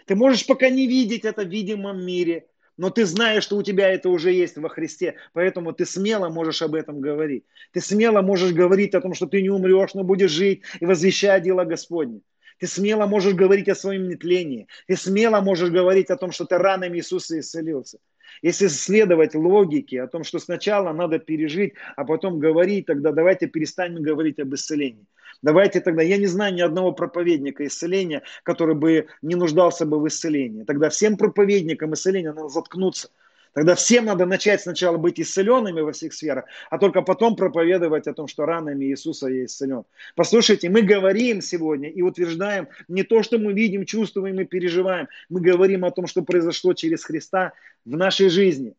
Ты 0.06 0.16
можешь 0.16 0.46
пока 0.46 0.70
не 0.70 0.86
видеть 0.86 1.24
это 1.24 1.46
в 1.46 1.48
видимом 1.48 2.06
мире, 2.06 2.48
но 2.76 2.90
ты 2.90 3.06
знаешь, 3.06 3.46
что 3.46 3.56
у 3.56 3.64
тебя 3.64 3.90
это 3.90 4.10
уже 4.10 4.34
есть 4.34 4.58
во 4.58 4.68
Христе, 4.68 5.16
поэтому 5.32 5.72
ты 5.72 5.86
смело 5.86 6.28
можешь 6.28 6.62
об 6.62 6.76
этом 6.76 7.00
говорить. 7.00 7.46
Ты 7.72 7.80
смело 7.80 8.22
можешь 8.22 8.52
говорить 8.52 8.96
о 8.96 9.02
том, 9.02 9.14
что 9.14 9.28
ты 9.28 9.42
не 9.42 9.50
умрешь, 9.50 9.94
но 9.94 10.04
будешь 10.04 10.32
жить 10.32 10.64
и 10.82 10.86
возвещать 10.86 11.44
дела 11.44 11.64
Господне. 11.64 12.20
Ты 12.60 12.68
смело 12.68 13.06
можешь 13.06 13.34
говорить 13.34 13.70
о 13.70 13.76
своем 13.76 14.10
нетлении. 14.10 14.68
Ты 14.88 14.96
смело 14.98 15.42
можешь 15.42 15.70
говорить 15.70 16.10
о 16.10 16.18
том, 16.18 16.32
что 16.32 16.46
ты 16.46 16.58
ранами 16.58 16.98
Иисуса 16.98 17.40
исцелился. 17.40 18.00
Если 18.42 18.68
следовать 18.68 19.34
логике 19.34 20.02
о 20.02 20.08
том, 20.08 20.24
что 20.24 20.40
сначала 20.40 20.94
надо 20.94 21.20
пережить, 21.20 21.74
а 21.96 22.06
потом 22.06 22.40
говорить, 22.40 22.86
тогда 22.86 23.12
давайте 23.12 23.48
перестанем 23.48 24.04
говорить 24.04 24.40
об 24.40 24.54
исцелении. 24.54 25.06
Давайте 25.42 25.80
тогда, 25.80 26.04
я 26.04 26.18
не 26.18 26.26
знаю 26.26 26.54
ни 26.54 26.62
одного 26.62 26.92
проповедника 26.92 27.66
исцеления, 27.66 28.24
который 28.44 28.76
бы 28.76 29.08
не 29.22 29.36
нуждался 29.36 29.86
бы 29.86 30.00
в 30.00 30.08
исцелении. 30.08 30.64
Тогда 30.64 30.90
всем 30.90 31.18
проповедникам 31.18 31.94
исцеления 31.94 32.34
надо 32.34 32.50
заткнуться. 32.50 33.10
Тогда 33.54 33.76
всем 33.76 34.06
надо 34.06 34.26
начать 34.26 34.62
сначала 34.62 34.98
быть 34.98 35.20
исцеленными 35.20 35.82
во 35.82 35.92
всех 35.92 36.14
сферах, 36.14 36.46
а 36.70 36.78
только 36.78 37.02
потом 37.02 37.36
проповедовать 37.36 38.08
о 38.08 38.14
том, 38.14 38.28
что 38.28 38.46
ранами 38.46 38.86
Иисуса 38.86 39.28
я 39.28 39.46
исцелен. 39.46 39.86
Послушайте, 40.16 40.70
мы 40.70 40.84
говорим 40.84 41.42
сегодня 41.42 41.90
и 41.90 42.02
утверждаем 42.02 42.68
не 42.88 43.04
то, 43.04 43.24
что 43.24 43.40
мы 43.40 43.54
видим, 43.54 43.86
чувствуем 43.86 44.40
и 44.40 44.46
переживаем. 44.46 45.08
Мы 45.30 45.42
говорим 45.42 45.84
о 45.84 45.92
том, 45.92 46.06
что 46.06 46.22
произошло 46.22 46.74
через 46.74 47.04
Христа 47.04 47.54
в 47.86 47.98
нашей 47.98 48.30
жизни. 48.30 48.76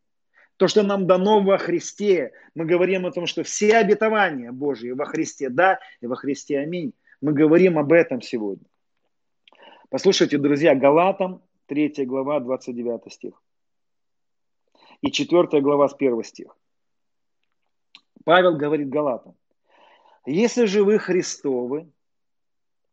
То, 0.57 0.69
что 0.69 0.83
нам 0.83 1.07
дано 1.07 1.41
во 1.41 1.59
Христе. 1.59 2.33
Мы 2.55 2.65
говорим 2.65 3.07
о 3.07 3.13
том, 3.13 3.27
что 3.27 3.43
все 3.43 3.77
обетования 3.79 4.53
Божьи 4.53 4.91
во 4.91 5.07
Христе 5.07 5.49
да 5.49 5.81
и 6.01 6.07
во 6.07 6.17
Христе 6.17 6.59
аминь. 6.59 6.93
Мы 7.21 7.33
говорим 7.33 7.79
об 7.79 7.93
этом 7.93 8.23
сегодня. 8.23 8.65
Послушайте, 9.89 10.39
друзья, 10.39 10.75
Галатам 10.77 11.43
3 11.67 12.05
глава 12.05 12.39
29 12.41 13.13
стих 13.13 13.33
и 15.03 15.11
4 15.11 15.61
глава 15.61 15.89
с 15.89 15.95
1 15.95 16.23
стих. 16.25 16.57
Павел 18.25 18.57
говорит 18.57 18.89
Галатам, 18.89 19.35
если 20.27 20.67
же 20.67 20.85
вы 20.85 20.99
Христовы, 20.99 21.91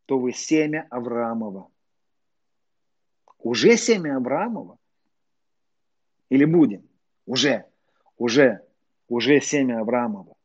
то 0.05 0.17
вы 0.17 0.31
семя 0.31 0.87
Авраамова. 0.89 1.69
Уже 3.39 3.75
семя 3.77 4.17
Авраамова? 4.17 4.77
Или 6.29 6.45
будем? 6.45 6.87
Уже, 7.25 7.65
уже, 8.17 8.65
уже 9.09 9.41
семя 9.41 9.81
Авраамова. 9.81 10.35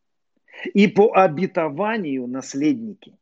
И 0.75 0.89
по 0.89 1.13
обетованию 1.13 2.27
наследники. 2.27 3.17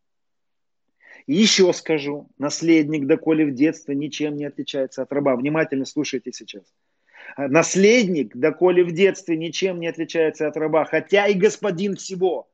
И 1.27 1.35
еще 1.35 1.73
скажу, 1.75 2.29
наследник, 2.39 3.07
доколе 3.07 3.45
в 3.45 3.55
детстве, 3.55 3.95
ничем 3.95 4.37
не 4.37 4.47
отличается 4.47 5.03
от 5.03 5.13
раба. 5.13 5.37
Внимательно 5.37 5.85
слушайте 5.85 6.33
сейчас– 6.33 6.65
наследник, 7.37 8.37
доколе 8.37 8.85
в 8.85 8.93
детстве 8.93 9.37
ничем 9.37 9.81
не 9.81 9.89
отличается 9.89 10.49
от 10.49 10.57
раба, 10.57 10.85
хотя 10.85 11.27
и 11.27 11.35
господин 11.35 11.97
всего. 11.97 12.49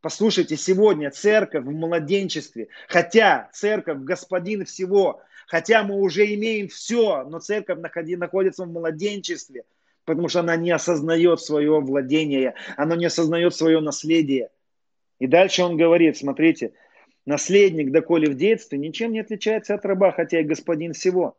Послушайте, 0.00 0.56
сегодня 0.56 1.10
церковь 1.10 1.64
в 1.64 1.70
младенчестве, 1.70 2.68
хотя 2.88 3.48
церковь 3.52 3.98
господин 3.98 4.64
всего, 4.64 5.22
хотя 5.46 5.84
мы 5.84 5.94
уже 5.94 6.34
имеем 6.34 6.68
все, 6.68 7.22
но 7.24 7.38
церковь 7.38 7.78
находится 7.78 8.64
в 8.64 8.72
младенчестве, 8.72 9.64
потому 10.04 10.28
что 10.28 10.40
она 10.40 10.56
не 10.56 10.72
осознает 10.72 11.40
свое 11.40 11.80
владение, 11.80 12.54
она 12.76 12.96
не 12.96 13.06
осознает 13.06 13.54
свое 13.54 13.80
наследие. 13.80 14.50
И 15.20 15.28
дальше 15.28 15.62
он 15.62 15.76
говорит, 15.76 16.16
смотрите, 16.16 16.72
наследник, 17.24 17.92
доколе 17.92 18.28
в 18.28 18.34
детстве, 18.34 18.78
ничем 18.78 19.12
не 19.12 19.20
отличается 19.20 19.74
от 19.74 19.84
раба, 19.84 20.10
хотя 20.10 20.40
и 20.40 20.44
господин 20.44 20.94
всего. 20.94 21.36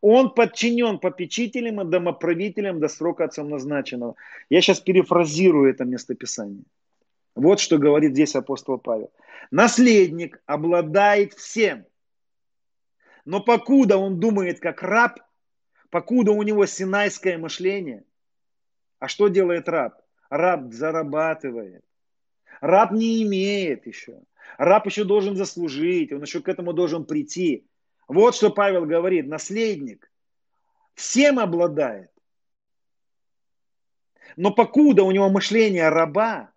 Он 0.00 0.30
подчинен 0.32 0.98
попечителям 0.98 1.80
и 1.80 1.84
домоправителям 1.84 2.80
до 2.80 2.88
срока 2.88 3.24
отцом 3.24 3.50
назначенного. 3.50 4.16
Я 4.48 4.62
сейчас 4.62 4.80
перефразирую 4.80 5.70
это 5.70 5.84
местописание. 5.84 6.64
Вот 7.34 7.60
что 7.60 7.78
говорит 7.78 8.12
здесь 8.12 8.34
апостол 8.34 8.78
Павел. 8.78 9.12
Наследник 9.50 10.40
обладает 10.46 11.34
всем. 11.34 11.84
Но 13.24 13.40
покуда 13.40 13.98
он 13.98 14.18
думает 14.18 14.60
как 14.60 14.82
раб, 14.82 15.20
покуда 15.90 16.32
у 16.32 16.42
него 16.42 16.64
синайское 16.66 17.36
мышление, 17.36 18.04
а 18.98 19.08
что 19.08 19.28
делает 19.28 19.68
раб? 19.68 20.00
Раб 20.30 20.72
зарабатывает. 20.72 21.84
Раб 22.60 22.92
не 22.92 23.22
имеет 23.22 23.86
еще. 23.86 24.20
Раб 24.58 24.86
еще 24.86 25.04
должен 25.04 25.36
заслужить, 25.36 26.12
он 26.12 26.22
еще 26.22 26.40
к 26.40 26.48
этому 26.48 26.72
должен 26.72 27.04
прийти. 27.04 27.66
Вот 28.10 28.34
что 28.34 28.50
Павел 28.50 28.86
говорит, 28.86 29.28
наследник 29.28 30.10
всем 30.94 31.38
обладает. 31.38 32.10
Но 34.36 34.52
покуда 34.52 35.04
у 35.04 35.12
него 35.12 35.30
мышление 35.30 35.88
раба, 35.90 36.50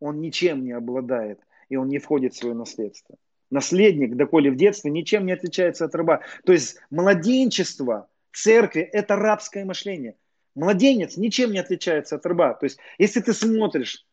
он 0.00 0.20
ничем 0.20 0.64
не 0.64 0.72
обладает, 0.72 1.40
и 1.68 1.76
он 1.76 1.88
не 1.88 2.00
входит 2.00 2.34
в 2.34 2.38
свое 2.38 2.56
наследство. 2.56 3.16
Наследник, 3.48 4.16
доколе 4.16 4.50
в 4.50 4.56
детстве, 4.56 4.90
ничем 4.90 5.24
не 5.24 5.32
отличается 5.32 5.84
от 5.84 5.94
раба. 5.94 6.22
То 6.44 6.52
есть 6.52 6.80
младенчество 6.90 8.08
церкви– 8.32 8.82
это 8.92 9.14
рабское 9.14 9.64
мышление. 9.64 10.16
Младенец 10.56 11.16
ничем 11.16 11.52
не 11.52 11.60
отличается 11.60 12.16
от 12.16 12.26
раба. 12.26 12.54
То 12.54 12.64
есть 12.64 12.78
если 12.98 13.20
ты 13.20 13.32
смотришь 13.34 14.04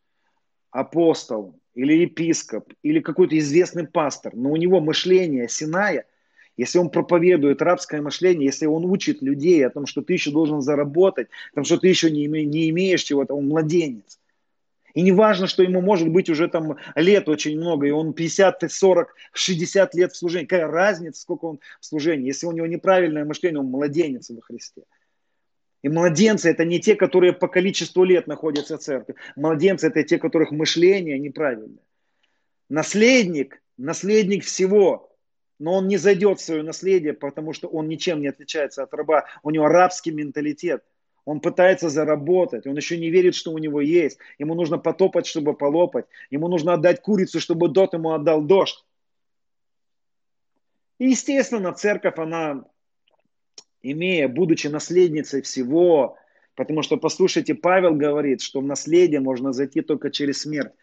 апостол 0.70 1.60
или 1.74 1.94
епископ 1.94 2.72
или 2.84 2.99
какой-то 2.99 3.36
известный 3.40 3.88
пастор, 3.88 4.36
но 4.36 4.52
у 4.52 4.56
него 4.56 4.82
мышление 4.82 5.49
Синая– 5.49 6.06
если 6.57 6.80
он 6.80 6.90
проповедует 6.90 7.61
рабское 7.61 8.02
мышление, 8.02 8.45
если 8.45 8.65
он 8.65 8.86
учит 8.86 9.22
людей 9.22 9.65
о 9.65 9.69
том, 9.69 9.86
что 9.86 10.02
ты 10.02 10.14
еще 10.14 10.32
должен 10.32 10.61
заработать, 10.61 11.27
о 11.52 11.56
том, 11.56 11.64
что 11.65 11.77
ты 11.77 11.88
еще 11.88 12.10
не, 12.10 12.26
име, 12.26 12.45
не 12.45 12.69
имеешь 12.69 13.03
чего-то, 13.03 13.34
он 13.34 13.48
младенец. 13.48 14.19
И 14.94 15.02
не 15.02 15.11
важно, 15.11 15.48
что 15.48 15.61
ему 15.61 15.82
может 15.82 16.07
быть 16.07 16.30
уже 16.30 16.48
там 16.48 16.77
лет 16.95 17.27
очень 17.27 17.57
много, 17.57 17.86
и 17.86 17.91
он 17.91 18.14
50, 18.14 18.72
40, 18.72 19.14
60 19.34 19.95
лет 19.95 20.14
в 20.14 20.15
служении. 20.15 20.45
Какая 20.45 20.68
разница, 20.68 21.22
сколько 21.22 21.45
он 21.45 21.60
в 21.82 21.86
служении? 21.86 22.27
Если 22.27 22.48
у 22.48 22.53
него 22.53 22.65
неправильное 22.65 23.26
мышление, 23.26 23.60
он 23.60 23.68
младенец 23.68 24.30
во 24.30 24.41
Христе. 24.41 24.84
И 25.84 25.90
младенцы 25.90 26.49
это 26.49 26.64
не 26.64 26.80
те, 26.80 26.95
которые 26.95 27.34
по 27.34 27.49
количеству 27.49 28.06
лет 28.06 28.26
находятся 28.26 28.77
в 28.77 28.82
церкви. 28.82 29.15
Младенцы 29.36 29.88
это 29.88 30.02
те, 30.03 30.18
которых 30.18 30.52
мышление 30.52 31.19
неправильное. 31.19 31.84
Наследник, 32.69 33.61
наследник 33.77 34.45
всего 34.45 35.15
но 35.60 35.73
он 35.76 35.88
не 35.88 35.98
зайдет 35.98 36.40
в 36.40 36.44
свое 36.44 36.64
наследие, 36.64 37.14
потому 37.14 37.53
что 37.53 37.68
он 37.68 37.88
ничем 37.88 38.22
не 38.22 38.27
отличается 38.27 38.84
от 38.84 38.94
раба. 38.94 39.26
У 39.44 39.52
него 39.52 39.68
рабский 39.68 40.11
менталитет. 40.11 40.84
Он 41.23 41.40
пытается 41.40 41.90
заработать, 41.90 42.68
он 42.68 42.76
еще 42.76 42.99
не 42.99 43.10
верит, 43.10 43.34
что 43.34 43.52
у 43.52 43.57
него 43.57 43.82
есть. 43.82 44.19
Ему 44.38 44.53
нужно 44.53 44.77
потопать, 44.77 45.26
чтобы 45.26 45.56
полопать. 45.56 46.06
Ему 46.30 46.48
нужно 46.48 46.73
отдать 46.73 47.02
курицу, 47.02 47.40
чтобы 47.40 47.68
дот 47.68 47.94
ему 47.94 48.11
отдал 48.11 48.41
дождь. 48.41 48.86
И, 50.99 51.10
естественно, 51.10 51.73
церковь, 51.73 52.18
она, 52.18 52.65
имея, 53.82 54.27
будучи 54.27 54.68
наследницей 54.68 55.41
всего, 55.41 56.15
потому 56.53 56.84
что, 56.84 56.95
послушайте, 56.95 57.56
Павел 57.56 57.95
говорит, 57.95 58.41
что 58.41 58.61
в 58.61 58.65
наследие 58.65 59.19
можно 59.19 59.52
зайти 59.52 59.82
только 59.82 60.11
через 60.11 60.41
смерть. 60.41 60.73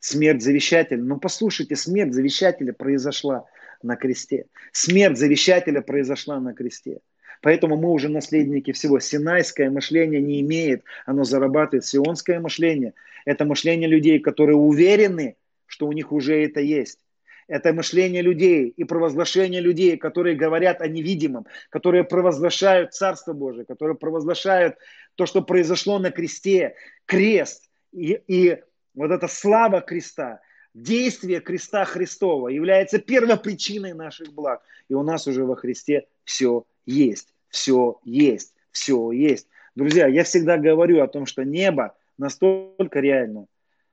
Смерть 0.00 0.42
завещателя. 0.42 1.02
Ну, 1.02 1.18
послушайте, 1.18 1.76
смерть 1.76 2.14
завещателя 2.14 2.72
произошла 2.72 3.44
на 3.84 3.96
кресте. 3.96 4.46
Смерть 4.72 5.18
завещателя 5.18 5.80
произошла 5.80 6.40
на 6.40 6.54
кресте. 6.54 6.98
Поэтому 7.42 7.76
мы 7.76 7.90
уже 7.90 8.08
наследники 8.08 8.72
всего. 8.72 8.98
Синайское 8.98 9.70
мышление 9.70 10.20
не 10.20 10.40
имеет, 10.40 10.82
оно 11.04 11.24
зарабатывает. 11.24 11.84
Сионское 11.84 12.40
мышление– 12.40 12.94
это 13.26 13.44
мышление 13.44 13.88
людей, 13.88 14.18
которые 14.18 14.56
уверены, 14.56 15.36
что 15.66 15.86
у 15.86 15.92
них 15.92 16.10
уже 16.10 16.42
это 16.42 16.60
есть. 16.60 16.98
Это 17.46 17.74
мышление 17.74 18.22
людей 18.22 18.68
и 18.68 18.84
провозглашение 18.84 19.60
людей, 19.60 19.98
которые 19.98 20.34
говорят 20.34 20.80
о 20.80 20.88
невидимом, 20.88 21.44
которые 21.68 22.02
провозглашают 22.02 22.94
Царство 22.94 23.34
Божие, 23.34 23.66
которые 23.66 23.98
провозглашают 23.98 24.76
то, 25.14 25.26
что 25.26 25.42
произошло 25.42 25.98
на 25.98 26.10
кресте, 26.10 26.74
крест 27.04 27.68
и, 27.92 28.18
и 28.26 28.58
вот 28.94 29.10
эта 29.10 29.28
слава 29.28 29.82
креста– 29.82 30.40
действие 30.74 31.40
креста 31.40 31.84
Христова 31.84 32.48
является 32.48 32.98
первопричиной 32.98 33.94
наших 33.94 34.32
благ. 34.32 34.62
И 34.88 34.94
у 34.94 35.02
нас 35.02 35.26
уже 35.26 35.44
во 35.44 35.56
Христе 35.56 36.06
все 36.24 36.66
есть, 36.84 37.34
все 37.48 37.98
есть, 38.04 38.52
все 38.70 39.12
есть. 39.12 39.48
Друзья, 39.74 40.06
я 40.06 40.24
всегда 40.24 40.58
говорю 40.58 41.02
о 41.02 41.08
том, 41.08 41.26
что 41.26 41.44
небо 41.44 41.96
настолько 42.18 43.00
реально, 43.00 43.46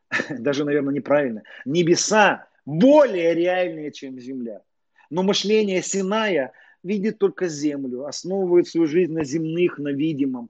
даже, 0.29 0.65
наверное, 0.65 0.93
неправильно, 0.93 1.43
небеса 1.65 2.47
более 2.65 3.33
реальные, 3.33 3.91
чем 3.91 4.19
земля. 4.19 4.61
Но 5.09 5.23
мышление 5.23 5.81
Синая 5.81 6.51
видит 6.83 7.17
только 7.19 7.47
землю, 7.47 8.05
основывает 8.05 8.67
свою 8.67 8.87
жизнь 8.87 9.13
на 9.13 9.23
земных, 9.23 9.77
на 9.77 9.89
видимом. 9.89 10.49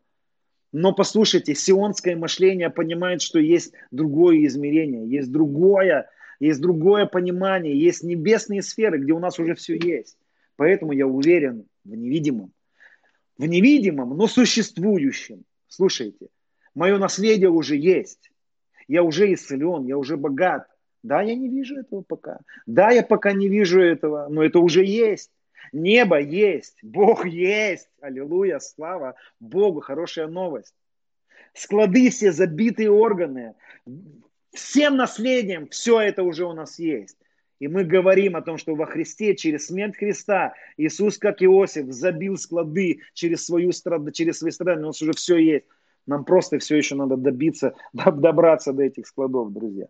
Но 0.71 0.93
послушайте, 0.93 1.53
сионское 1.53 2.15
мышление 2.15 2.69
понимает, 2.69 3.21
что 3.21 3.39
есть 3.39 3.73
другое 3.91 4.45
измерение, 4.45 5.09
есть 5.09 5.31
другое 5.31 6.09
есть 6.41 6.59
другое 6.59 7.05
понимание, 7.05 7.79
есть 7.79 8.01
небесные 8.03 8.63
сферы, 8.63 8.97
где 8.97 9.13
у 9.13 9.19
нас 9.19 9.37
уже 9.37 9.53
все 9.53 9.77
есть. 9.77 10.17
Поэтому 10.55 10.91
я 10.91 11.05
уверен 11.05 11.67
в 11.83 11.93
невидимом. 11.95 12.51
В 13.37 13.45
невидимом, 13.45 14.17
но 14.17 14.25
существующем. 14.25 15.43
Слушайте, 15.67 16.29
мое 16.73 16.97
наследие 16.97 17.51
уже 17.51 17.77
есть. 17.77 18.31
Я 18.87 19.03
уже 19.03 19.31
исцелен, 19.31 19.85
я 19.85 19.99
уже 19.99 20.17
богат. 20.17 20.67
Да, 21.03 21.21
я 21.21 21.35
не 21.35 21.47
вижу 21.47 21.77
этого 21.77 22.01
пока. 22.01 22.39
Да, 22.65 22.89
я 22.89 23.03
пока 23.03 23.33
не 23.33 23.47
вижу 23.47 23.79
этого, 23.79 24.27
но 24.27 24.43
это 24.43 24.57
уже 24.57 24.83
есть. 24.83 25.29
Небо 25.71 26.19
есть, 26.19 26.79
Бог 26.81 27.27
есть. 27.27 27.87
Аллилуйя, 28.01 28.57
слава 28.57 29.13
Богу, 29.39 29.79
хорошая 29.79 30.27
новость. 30.27 30.73
Склады 31.53 32.09
все, 32.09 32.31
забитые 32.31 32.89
органы, 32.89 33.53
Всем 34.53 34.97
наследием 34.97 35.67
все 35.67 35.99
это 36.01 36.23
уже 36.23 36.45
у 36.45 36.53
нас 36.53 36.77
есть. 36.79 37.17
И 37.59 37.67
мы 37.67 37.83
говорим 37.83 38.35
о 38.35 38.41
том, 38.41 38.57
что 38.57 38.73
во 38.73 38.87
Христе, 38.87 39.35
через 39.35 39.67
смерть 39.67 39.95
Христа, 39.95 40.55
Иисус, 40.77 41.17
как 41.17 41.43
Иосиф, 41.43 41.91
забил 41.91 42.35
склады 42.37 43.01
через, 43.13 43.45
свою 43.45 43.71
страд... 43.71 44.01
через 44.13 44.39
свои 44.39 44.51
страдания, 44.51 44.83
у 44.83 44.87
нас 44.87 45.01
уже 45.01 45.13
все 45.13 45.37
есть. 45.37 45.65
Нам 46.07 46.25
просто 46.25 46.57
все 46.57 46.77
еще 46.77 46.95
надо 46.95 47.17
добиться, 47.17 47.75
добраться 47.93 48.73
до 48.73 48.83
этих 48.83 49.05
складов, 49.05 49.53
друзья. 49.53 49.87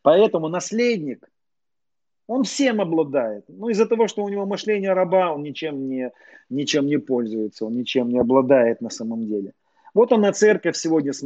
Поэтому 0.00 0.48
наследник, 0.48 1.28
он 2.26 2.44
всем 2.44 2.80
обладает. 2.80 3.44
Но 3.48 3.68
из-за 3.68 3.86
того, 3.86 4.08
что 4.08 4.24
у 4.24 4.28
него 4.28 4.46
мышление 4.46 4.94
раба, 4.94 5.32
он 5.34 5.42
ничем 5.42 5.88
не, 5.88 6.12
ничем 6.48 6.86
не 6.86 6.98
пользуется, 6.98 7.66
он 7.66 7.74
ничем 7.74 8.08
не 8.08 8.18
обладает 8.18 8.80
на 8.80 8.90
самом 8.90 9.26
деле. 9.26 9.52
Вот 9.94 10.12
она 10.12 10.32
церковь 10.32 10.76
сегодня 10.76 11.12
с 11.12 11.24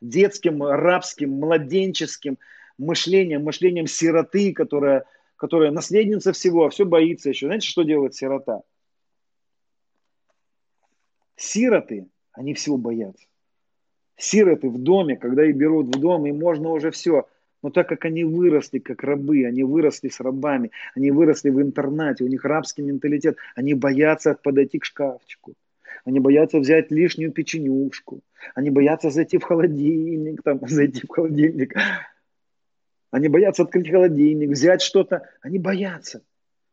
детским, 0.00 0.62
рабским, 0.62 1.30
младенческим 1.30 2.38
мышлением, 2.76 3.44
мышлением 3.44 3.86
сироты, 3.86 4.52
которая, 4.52 5.04
которая 5.36 5.70
наследница 5.70 6.32
всего, 6.32 6.66
а 6.66 6.70
все 6.70 6.84
боится 6.84 7.28
еще. 7.28 7.46
Знаете, 7.46 7.68
что 7.68 7.84
делает 7.84 8.14
сирота? 8.14 8.62
Сироты, 11.36 12.08
они 12.32 12.54
всего 12.54 12.76
боятся. 12.76 13.24
Сироты 14.16 14.68
в 14.68 14.78
доме, 14.78 15.16
когда 15.16 15.44
их 15.46 15.56
берут 15.56 15.94
в 15.94 15.98
дом, 15.98 16.26
им 16.26 16.38
можно 16.38 16.70
уже 16.70 16.90
все. 16.90 17.28
Но 17.62 17.70
так 17.70 17.88
как 17.88 18.04
они 18.06 18.24
выросли 18.24 18.78
как 18.78 19.04
рабы, 19.04 19.44
они 19.44 19.62
выросли 19.62 20.08
с 20.08 20.20
рабами, 20.20 20.72
они 20.94 21.10
выросли 21.10 21.50
в 21.50 21.60
интернате, 21.62 22.24
у 22.24 22.26
них 22.26 22.44
рабский 22.44 22.82
менталитет, 22.82 23.36
они 23.54 23.74
боятся 23.74 24.34
подойти 24.34 24.78
к 24.78 24.84
шкафчику. 24.84 25.54
Они 26.04 26.20
боятся 26.20 26.58
взять 26.58 26.90
лишнюю 26.90 27.32
печенюшку. 27.32 28.22
Они 28.54 28.70
боятся 28.70 29.10
зайти 29.10 29.38
в 29.38 29.44
холодильник, 29.44 30.42
там, 30.42 30.60
зайти 30.66 31.06
в 31.06 31.10
холодильник. 31.10 31.74
Они 33.10 33.28
боятся 33.28 33.62
открыть 33.62 33.90
холодильник, 33.90 34.50
взять 34.50 34.82
что-то. 34.82 35.28
Они 35.40 35.58
боятся. 35.58 36.22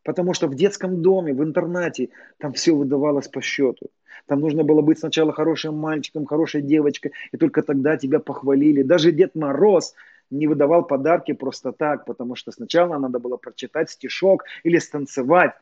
Потому 0.03 0.33
что 0.33 0.47
в 0.47 0.55
детском 0.55 1.01
доме, 1.01 1.33
в 1.33 1.43
интернате, 1.43 2.09
там 2.37 2.53
все 2.53 2.73
выдавалось 2.73 3.27
по 3.27 3.41
счету. 3.41 3.89
Там 4.25 4.39
нужно 4.39 4.63
было 4.63 4.81
быть 4.81 4.99
сначала 4.99 5.33
хорошим 5.33 5.75
мальчиком, 5.77 6.25
хорошей 6.25 6.61
девочкой, 6.61 7.11
и 7.31 7.37
только 7.37 7.61
тогда 7.61 7.97
тебя 7.97 8.19
похвалили. 8.19 8.83
Даже 8.83 9.11
Дед 9.11 9.35
Мороз 9.35 9.93
не 10.29 10.47
выдавал 10.47 10.85
подарки 10.85 11.33
просто 11.33 11.71
так, 11.71 12.05
потому 12.05 12.35
что 12.35 12.51
сначала 12.51 12.97
надо 12.97 13.19
было 13.19 13.37
прочитать 13.37 13.89
стишок 13.89 14.45
или 14.63 14.77
станцевать. 14.77 15.53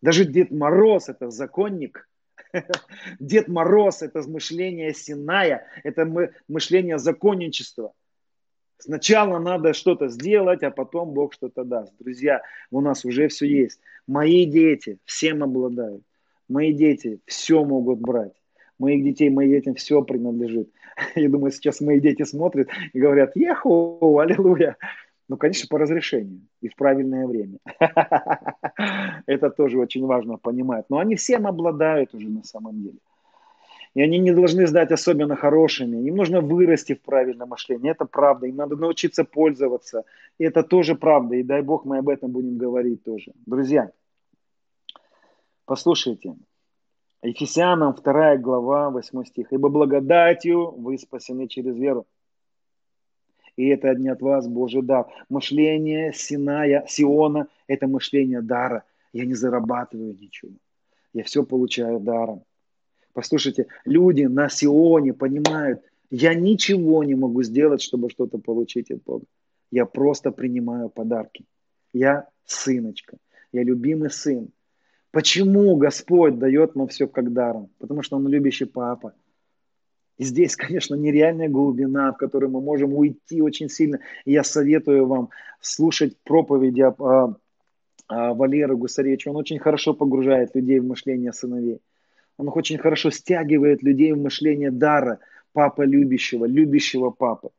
Даже 0.00 0.24
Дед 0.24 0.50
Мороз– 0.50 1.08
это 1.08 1.30
законник. 1.30 2.08
Дед 3.20 3.48
Мороз– 3.48 4.02
это 4.02 4.22
мышление 4.28 4.94
Синая, 4.94 5.66
это 5.84 6.04
мышление 6.48 6.98
законничества. 6.98 7.92
Сначала 8.78 9.38
надо 9.38 9.74
что-то 9.74 10.08
сделать, 10.08 10.62
а 10.64 10.70
потом 10.70 11.12
Бог 11.12 11.34
что-то 11.34 11.62
даст. 11.62 11.92
Друзья, 12.00 12.42
у 12.70 12.80
нас 12.80 13.04
уже 13.04 13.28
все 13.28 13.46
есть. 13.46 13.80
Мои 14.08 14.44
дети 14.44 14.98
всем 15.04 15.44
обладают. 15.44 16.02
Мои 16.48 16.72
дети 16.72 17.20
все 17.26 17.64
могут 17.64 18.00
брать. 18.00 18.32
Моих 18.78 19.04
детей, 19.04 19.30
моим 19.30 19.50
детям 19.50 19.74
все 19.76 20.02
принадлежит. 20.02 20.68
Я 21.14 21.28
думаю, 21.28 21.52
сейчас 21.52 21.80
мои 21.80 22.00
дети 22.00 22.24
смотрят 22.24 22.68
и 22.92 22.98
говорят, 22.98 23.36
еху, 23.36 24.18
аллилуйя. 24.18 24.76
Ну, 25.32 25.38
конечно, 25.38 25.66
по 25.70 25.78
разрешению 25.78 26.42
и 26.60 26.68
в 26.68 26.76
правильное 26.76 27.26
время. 27.26 27.56
Это 29.26 29.48
тоже 29.48 29.78
очень 29.78 30.04
важно 30.04 30.36
понимать. 30.36 30.84
Но 30.90 30.98
они 30.98 31.16
всем 31.16 31.46
обладают 31.46 32.14
уже 32.14 32.28
на 32.28 32.44
самом 32.44 32.82
деле. 32.82 32.98
И 33.94 34.02
они 34.02 34.18
не 34.18 34.32
должны 34.32 34.66
стать 34.66 34.92
особенно 34.92 35.34
хорошими. 35.34 36.06
Им 36.06 36.16
нужно 36.16 36.42
вырасти 36.42 36.92
в 36.94 37.00
правильном 37.00 37.48
мышлении. 37.48 37.90
Это 37.90 38.04
правда. 38.04 38.46
Им 38.46 38.56
надо 38.56 38.76
научиться 38.76 39.24
пользоваться. 39.24 40.04
И 40.36 40.44
это 40.44 40.62
тоже 40.62 40.96
правда. 40.96 41.36
И 41.36 41.42
дай 41.42 41.62
Бог 41.62 41.86
мы 41.86 41.96
об 41.96 42.10
этом 42.10 42.30
будем 42.30 42.58
говорить 42.58 43.02
тоже. 43.02 43.32
Друзья, 43.46 43.90
послушайте. 45.64 46.34
Ефесянам 47.22 47.94
2 47.94 48.36
глава 48.36 48.90
8 48.90 49.24
стих. 49.24 49.46
«Ибо 49.50 49.70
благодатью 49.70 50.72
вы 50.72 50.98
спасены 50.98 51.48
через 51.48 51.74
веру. 51.74 52.06
И 53.56 53.68
это 53.68 53.94
не 53.94 54.08
от 54.08 54.22
вас 54.22 54.48
Божий 54.48 54.82
дар. 54.82 55.06
Мышление 55.28 56.12
Синая, 56.14 56.84
Сиона– 56.88 57.48
это 57.66 57.86
мышление 57.86 58.40
дара. 58.40 58.84
Я 59.12 59.26
не 59.26 59.34
зарабатываю 59.34 60.16
ничего. 60.18 60.52
Я 61.12 61.24
все 61.24 61.44
получаю 61.44 62.00
даром. 62.00 62.44
Послушайте, 63.12 63.66
люди 63.84 64.22
на 64.22 64.48
Сионе 64.48 65.12
понимают, 65.12 65.82
я 66.10 66.34
ничего 66.34 67.04
не 67.04 67.14
могу 67.14 67.42
сделать, 67.42 67.82
чтобы 67.82 68.10
что-то 68.10 68.38
получить 68.38 68.90
от 68.90 69.02
Бога. 69.02 69.24
Я 69.70 69.86
просто 69.86 70.30
принимаю 70.30 70.88
подарки. 70.88 71.44
Я 71.92 72.28
сыночка, 72.44 73.16
я 73.52 73.62
любимый 73.62 74.10
сын. 74.10 74.50
Почему 75.10 75.76
Господь 75.76 76.38
дает 76.38 76.74
нам 76.74 76.88
все 76.88 77.06
как 77.06 77.32
даром? 77.32 77.68
Потому 77.78 78.02
что 78.02 78.16
Он 78.16 78.26
любящий 78.28 78.64
папа. 78.64 79.14
И 80.18 80.24
здесь, 80.24 80.56
конечно, 80.56 80.94
нереальная 80.94 81.48
глубина, 81.48 82.12
в 82.12 82.16
которой 82.16 82.48
мы 82.48 82.60
можем 82.60 82.94
уйти 82.94 83.40
очень 83.40 83.68
сильно. 83.68 84.00
И 84.24 84.32
я 84.32 84.44
советую 84.44 85.06
вам 85.06 85.30
слушать 85.60 86.16
проповеди 86.24 86.82
о, 86.82 87.36
о 88.08 88.34
Валеры 88.34 88.76
Гусаревича. 88.76 89.30
Он 89.30 89.36
очень 89.36 89.58
хорошо 89.58 89.94
погружает 89.94 90.54
людей 90.54 90.80
в 90.80 90.86
мышление 90.86 91.32
сыновей. 91.32 91.80
Он 92.36 92.48
очень 92.48 92.78
хорошо 92.78 93.10
стягивает 93.10 93.82
людей 93.82 94.12
в 94.12 94.20
мышление 94.20 94.70
дара 94.70 95.18
папа 95.52 95.82
любящего, 95.82 96.44
любящего 96.44 97.10
папы. 97.10 97.50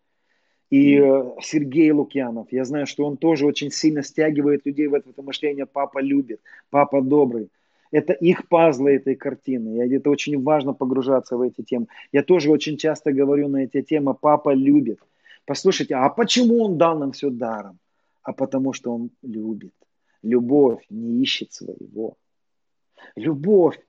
И 0.70 0.98
э, 0.98 1.24
Сергей 1.40 1.92
Лукьянов, 1.92 2.48
я 2.52 2.66
знаю, 2.66 2.88
что 2.88 3.06
он 3.06 3.18
тоже 3.18 3.46
очень 3.46 3.70
сильно 3.70 4.02
стягивает 4.02 4.66
людей 4.66 4.88
в 4.88 4.96
это 4.96 5.10
мышление 5.22 5.68
«папа 5.68 6.00
любит», 6.00 6.42
«папа 6.72 7.02
добрый». 7.02 7.50
Это 7.94 8.14
их 8.14 8.50
пазлы 8.50 8.96
этой 8.96 9.16
картины. 9.16 9.88
И 9.88 9.96
это 9.96 10.10
очень 10.10 10.42
важно 10.42 10.74
погружаться 10.74 11.38
в 11.38 11.42
эти 11.42 11.62
темы. 11.62 11.86
Я 12.12 12.24
тоже 12.24 12.50
очень 12.52 12.76
часто 12.78 13.14
говорю 13.14 13.48
на 13.48 13.64
эти 13.64 13.82
темы 13.82 14.16
«папа 14.16 14.54
любит». 14.54 15.00
Послушайте, 15.46 15.96
а 15.96 16.10
почему 16.10 16.64
он 16.64 16.78
дал 16.78 16.98
нам 16.98 17.12
все 17.12 17.30
даром? 17.30 17.78
А 18.24 18.34
потому 18.34 18.74
что 18.74 18.94
он 18.96 19.12
любит. 19.22 19.74
Любовь 20.24 20.84
не 20.90 21.22
ищет 21.22 21.54
своего. 21.54 22.18
Любовь 23.16 23.80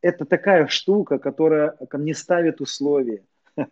это 0.00 0.24
такая 0.24 0.66
штука, 0.66 1.18
которая 1.18 1.76
не 1.94 2.14
ставит 2.14 2.60
условия. 2.60 3.22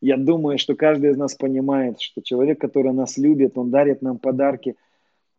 Я 0.00 0.16
думаю, 0.16 0.58
что 0.58 0.74
каждый 0.74 1.10
из 1.10 1.16
нас 1.16 1.34
понимает, 1.34 2.00
что 2.00 2.20
человек, 2.22 2.60
который 2.60 2.92
нас 2.92 3.18
любит, 3.18 3.58
он 3.58 3.70
дарит 3.70 4.02
нам 4.02 4.18
подарки 4.18 4.76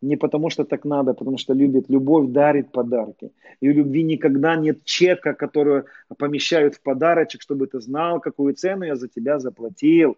не 0.02 0.16
потому, 0.16 0.50
что 0.50 0.64
так 0.64 0.86
надо, 0.86 1.12
а 1.12 1.14
потому 1.14 1.38
что 1.38 1.54
любит. 1.54 1.90
Любовь 1.90 2.30
дарит 2.30 2.72
подарки. 2.72 3.32
И 3.60 3.70
у 3.70 3.74
любви 3.74 4.04
никогда 4.04 4.56
нет 4.56 4.84
чека, 4.86 5.34
который 5.34 5.84
помещают 6.18 6.76
в 6.76 6.82
подарочек, 6.82 7.42
чтобы 7.42 7.68
ты 7.68 7.82
знал, 7.82 8.22
какую 8.22 8.54
цену 8.54 8.86
я 8.86 8.96
за 8.96 9.08
тебя 9.08 9.40
заплатил. 9.40 10.18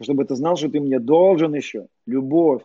Чтобы 0.00 0.24
ты 0.24 0.34
знал, 0.34 0.56
что 0.56 0.68
ты 0.68 0.80
мне 0.80 0.98
должен 0.98 1.54
еще. 1.54 1.86
Любовь. 2.06 2.62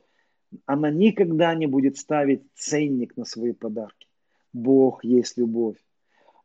Она 0.66 0.90
никогда 0.90 1.56
не 1.56 1.68
будет 1.68 1.98
ставить 1.98 2.42
ценник 2.56 3.16
на 3.16 3.26
свои 3.26 3.54
подарки. 3.54 4.08
Бог 4.54 5.04
есть 5.04 5.38
любовь. 5.38 5.78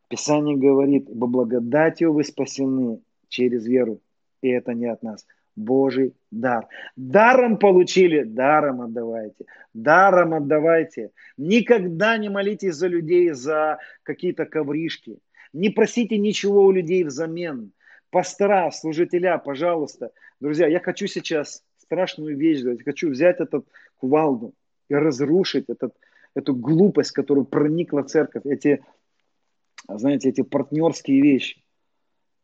Писание 0.07 0.55
говорит, 0.55 1.07
по 1.07 1.27
благодатью 1.27 2.13
вы 2.13 2.23
спасены 2.23 3.01
через 3.27 3.65
веру. 3.65 3.99
И 4.41 4.49
это 4.49 4.73
не 4.73 4.85
от 4.85 5.03
нас. 5.03 5.25
Божий 5.55 6.13
дар. 6.31 6.67
Даром 6.95 7.57
получили, 7.57 8.23
даром 8.23 8.81
отдавайте. 8.81 9.45
Даром 9.73 10.33
отдавайте. 10.33 11.11
Никогда 11.37 12.17
не 12.17 12.29
молитесь 12.29 12.75
за 12.75 12.87
людей 12.87 13.31
за 13.31 13.79
какие-то 14.03 14.45
ковришки. 14.45 15.19
Не 15.53 15.69
просите 15.69 16.17
ничего 16.17 16.65
у 16.65 16.71
людей 16.71 17.03
взамен. 17.03 17.71
Пастора, 18.09 18.71
служителя, 18.71 19.37
пожалуйста. 19.37 20.11
Друзья, 20.39 20.67
я 20.67 20.79
хочу 20.79 21.07
сейчас 21.07 21.63
страшную 21.77 22.37
вещь 22.37 22.59
сделать. 22.59 22.83
Хочу 22.83 23.09
взять 23.09 23.39
этот 23.39 23.65
кувалду 23.97 24.53
и 24.89 24.95
разрушить 24.95 25.65
этот, 25.67 25.93
эту 26.35 26.55
глупость, 26.55 27.11
которая 27.11 27.45
проникла 27.45 28.01
в 28.03 28.07
церковь. 28.07 28.45
Эти 28.45 28.83
знаете, 29.87 30.29
эти 30.29 30.41
партнерские 30.41 31.21
вещи. 31.21 31.63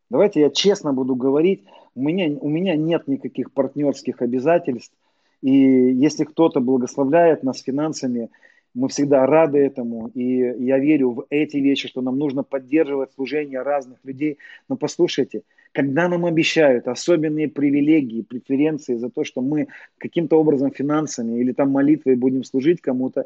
Давайте 0.10 0.41
я 0.41 0.49
честно 0.49 0.94
буду 0.94 1.15
говорить, 1.15 1.65
у 2.00 2.02
меня, 2.02 2.38
у 2.40 2.50
меня 2.50 2.76
нет 2.78 3.08
никаких 3.08 3.52
партнерских 3.52 4.22
обязательств, 4.22 4.94
и 5.42 5.52
если 5.52 6.24
кто-то 6.24 6.62
благословляет 6.62 7.44
нас 7.44 7.62
финансами, 7.62 8.30
мы 8.74 8.88
всегда 8.88 9.26
рады 9.26 9.58
этому, 9.58 10.08
и 10.14 10.24
я 10.64 10.80
верю 10.80 11.12
в 11.12 11.26
эти 11.30 11.58
вещи, 11.58 11.88
что 11.90 12.02
нам 12.02 12.18
нужно 12.18 12.44
поддерживать 12.44 13.12
служение 13.14 13.62
разных 13.62 13.98
людей. 14.06 14.38
Но 14.70 14.78
послушайте, 14.78 15.42
когда 15.74 16.08
нам 16.08 16.26
обещают 16.26 16.88
особенные 16.88 17.50
привилегии, 17.50 18.22
преференции 18.22 18.96
за 18.96 19.10
то, 19.10 19.24
что 19.24 19.42
мы 19.42 19.68
каким-то 19.98 20.40
образом 20.40 20.72
финансами 20.72 21.42
или 21.42 21.52
там 21.52 21.72
молитвой 21.72 22.16
будем 22.16 22.44
служить 22.44 22.80
кому-то, 22.80 23.26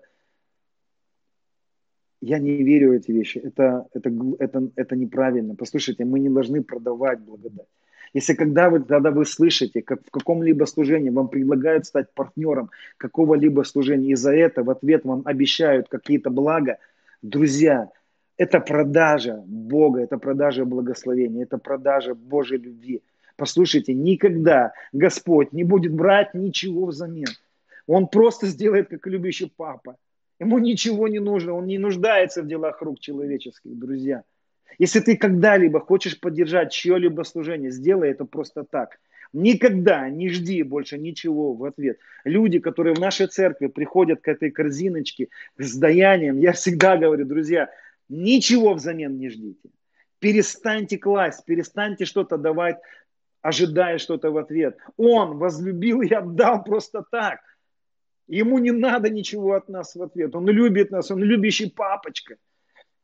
я 2.22 2.40
не 2.40 2.64
верю 2.64 2.90
в 2.90 2.94
эти 2.94 3.12
вещи. 3.12 3.38
Это, 3.38 3.86
это, 3.94 4.12
это, 4.40 4.70
это 4.76 4.96
неправильно. 4.96 5.56
Послушайте, 5.56 6.06
мы 6.06 6.20
не 6.20 6.30
должны 6.30 6.64
продавать 6.64 7.20
благодать. 7.20 7.68
Если 8.14 8.36
когда 8.36 8.70
вы, 8.70 8.84
когда 8.84 9.10
вы 9.10 9.26
слышите, 9.26 9.82
как 9.82 10.06
в 10.06 10.12
каком-либо 10.12 10.66
служении 10.66 11.10
вам 11.10 11.30
предлагают 11.30 11.86
стать 11.86 12.14
партнером 12.14 12.70
какого-либо 12.98 13.64
служения, 13.64 14.12
и 14.12 14.16
за 14.16 14.36
это 14.36 14.64
в 14.64 14.70
ответ 14.70 15.04
вам 15.04 15.24
обещают 15.26 15.90
какие-то 15.90 16.30
блага, 16.30 16.78
друзья, 17.24 17.90
это 18.38 18.60
продажа 18.60 19.44
Бога, 19.46 20.02
это 20.02 20.18
продажа 20.18 20.66
благословения, 20.66 21.44
это 21.44 21.58
продажа 21.58 22.14
Божьей 22.14 22.60
любви. 22.60 23.02
Послушайте, 23.36 23.94
никогда 23.94 24.74
Господь 24.92 25.52
не 25.52 25.64
будет 25.64 25.94
брать 25.94 26.36
ничего 26.36 26.86
взамен. 26.86 27.30
Он 27.88 28.08
просто 28.08 28.48
сделает, 28.48 28.90
как 28.90 29.08
любящий 29.08 29.52
папа. 29.56 29.98
Ему 30.40 30.60
ничего 30.60 31.08
не 31.08 31.20
нужно, 31.20 31.54
он 31.54 31.66
не 31.66 31.80
нуждается 31.80 32.44
в 32.44 32.48
делах 32.48 32.82
рук 32.82 33.00
человеческих, 33.00 33.78
друзья. 33.78 34.24
Если 34.80 35.00
ты 35.00 35.18
когда-либо 35.18 35.80
хочешь 35.80 36.20
поддержать 36.20 36.72
чье-либо 36.72 37.24
служение, 37.24 37.72
сделай 37.72 38.12
это 38.12 38.26
просто 38.26 38.64
так. 38.64 39.00
Никогда 39.34 40.10
не 40.10 40.30
жди 40.30 40.62
больше 40.64 40.98
ничего 40.98 41.54
в 41.54 41.64
ответ. 41.64 41.98
Люди, 42.24 42.60
которые 42.60 42.94
в 42.94 43.00
нашей 43.00 43.28
церкви 43.28 43.68
приходят 43.68 44.22
к 44.22 44.28
этой 44.28 44.52
корзиночке 44.52 45.30
с 45.58 45.76
даянием, 45.76 46.40
я 46.40 46.52
всегда 46.52 46.98
говорю, 46.98 47.26
друзья, 47.26 47.70
ничего 48.10 48.74
взамен 48.74 49.18
не 49.18 49.30
ждите. 49.30 49.70
Перестаньте 50.20 50.98
класть, 50.98 51.46
перестаньте 51.46 52.06
что-то 52.06 52.38
давать, 52.38 52.78
ожидая 53.42 53.98
что-то 53.98 54.32
в 54.32 54.38
ответ. 54.38 54.78
Он 54.98 55.38
возлюбил 55.38 56.02
и 56.02 56.14
отдал 56.14 56.64
просто 56.64 57.04
так– 57.10 57.40
Ему 58.28 58.58
не 58.60 58.72
надо 58.72 59.10
ничего 59.10 59.54
от 59.54 59.70
нас 59.70 59.96
в 59.96 60.02
ответ. 60.02 60.36
Он 60.36 60.48
любит 60.48 60.92
нас, 60.92 61.12
он 61.12 61.22
любящий 61.22 61.70
папочка. 61.70 62.36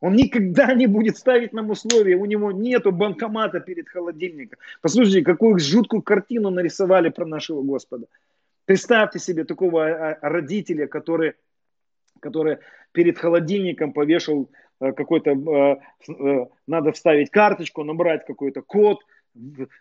Он 0.02 0.16
никогда 0.16 0.74
не 0.74 0.88
будет 0.88 1.18
ставить 1.18 1.54
нам 1.54 1.70
условия. 1.70 2.16
У 2.16 2.26
него 2.26 2.52
нету 2.52 2.92
банкомата 2.92 3.60
перед 3.60 3.90
холодильником. 3.90 4.60
Послушайте, 4.82 5.24
какую 5.24 5.60
жуткую 5.60 6.02
картину 6.02 6.50
нарисовали 6.50 7.10
про 7.10 7.26
нашего 7.26 7.62
Господа. 7.62 8.08
Представьте 8.66 9.20
себе 9.20 9.44
такого 9.44 9.88
а, 9.88 10.12
а, 10.14 10.30
родителя, 10.30 10.88
который, 10.88 11.34
который 12.22 12.60
перед 12.92 13.18
холодильником 13.18 13.92
повешал 13.92 14.50
э, 14.80 14.94
какой-то, 14.94 15.32
э, 15.32 16.12
э, 16.12 16.46
надо 16.68 16.92
вставить 16.92 17.30
карточку, 17.30 17.84
набрать 17.84 18.26
какой-то 18.26 18.62
код, 18.62 19.00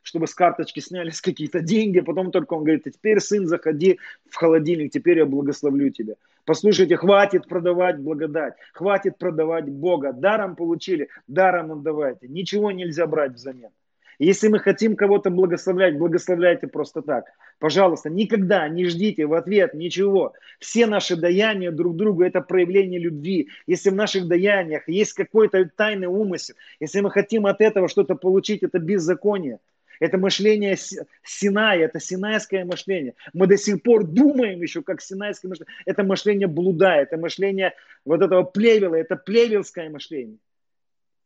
чтобы 0.02 0.26
с 0.26 0.34
карточки 0.34 0.80
снялись 0.80 1.20
какие-то 1.20 1.60
деньги, 1.60 2.00
потом 2.00 2.30
только 2.30 2.54
он 2.54 2.64
говорит, 2.64 2.86
а 2.86 2.90
теперь, 2.90 3.20
сын, 3.20 3.46
заходи 3.46 3.98
в 4.28 4.36
холодильник, 4.36 4.92
теперь 4.92 5.18
я 5.18 5.26
благословлю 5.26 5.90
тебя. 5.90 6.14
Послушайте, 6.44 6.96
хватит 6.96 7.46
продавать 7.46 7.98
благодать, 7.98 8.54
хватит 8.72 9.18
продавать 9.18 9.68
Бога. 9.68 10.12
Даром 10.12 10.56
получили, 10.56 11.08
даром 11.26 11.72
отдавайте. 11.72 12.26
Ничего 12.26 12.70
нельзя 12.70 13.06
брать 13.06 13.32
взамен. 13.32 13.70
Если 14.18 14.48
мы 14.48 14.58
хотим 14.58 14.96
кого-то 14.96 15.30
благословлять, 15.30 15.96
благословляйте 15.96 16.66
просто 16.66 17.02
так. 17.02 17.26
Пожалуйста, 17.60 18.10
никогда 18.10 18.68
не 18.68 18.86
ждите 18.86 19.26
в 19.26 19.34
ответ 19.34 19.74
ничего. 19.74 20.32
Все 20.58 20.86
наши 20.86 21.14
даяния 21.14 21.70
друг 21.70 21.96
другу– 21.96 22.22
это 22.24 22.40
проявление 22.40 22.98
любви. 22.98 23.48
Если 23.66 23.90
в 23.90 23.94
наших 23.94 24.26
даяниях 24.26 24.88
есть 24.88 25.12
какой-то 25.12 25.70
тайный 25.76 26.08
умысел, 26.08 26.56
если 26.80 27.00
мы 27.00 27.10
хотим 27.10 27.46
от 27.46 27.60
этого 27.60 27.88
что-то 27.88 28.16
получить, 28.16 28.64
это 28.64 28.80
беззаконие. 28.80 29.60
Это 30.00 30.18
мышление 30.18 30.76
Синая, 31.24 31.84
это 31.84 32.00
синайское 32.00 32.64
мышление. 32.64 33.14
Мы 33.32 33.46
до 33.46 33.56
сих 33.56 33.82
пор 33.82 34.04
думаем 34.04 34.60
еще, 34.62 34.82
как 34.82 35.00
синайское 35.00 35.48
мышление. 35.48 35.74
Это 35.86 36.04
мышление 36.04 36.48
блуда, 36.48 36.94
это 36.94 37.16
мышление 37.16 37.74
вот 38.04 38.22
этого 38.22 38.42
плевела, 38.42 38.94
это 38.94 39.16
плевелское 39.16 39.90
мышление. 39.90 40.38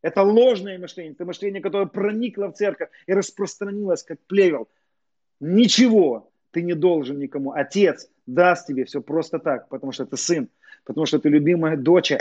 Это 0.02 0.22
ложное 0.22 0.78
мышление, 0.78 1.12
это 1.12 1.24
мышление, 1.24 1.62
которое 1.62 1.86
проникло 1.86 2.48
в 2.48 2.54
церковь 2.54 2.90
и 3.06 3.12
распространилось 3.12 4.02
как 4.02 4.18
плевел. 4.26 4.68
Ничего 5.40 6.30
ты 6.50 6.62
не 6.62 6.74
должен 6.74 7.18
никому. 7.18 7.52
Отец 7.52 8.10
даст 8.26 8.66
тебе 8.66 8.84
все 8.84 9.00
просто 9.00 9.38
так, 9.38 9.68
потому 9.68 9.92
что 9.92 10.04
ты 10.04 10.16
сын, 10.16 10.48
потому 10.84 11.06
что 11.06 11.18
ты 11.18 11.28
любимая 11.28 11.76
дочь. 11.76 12.12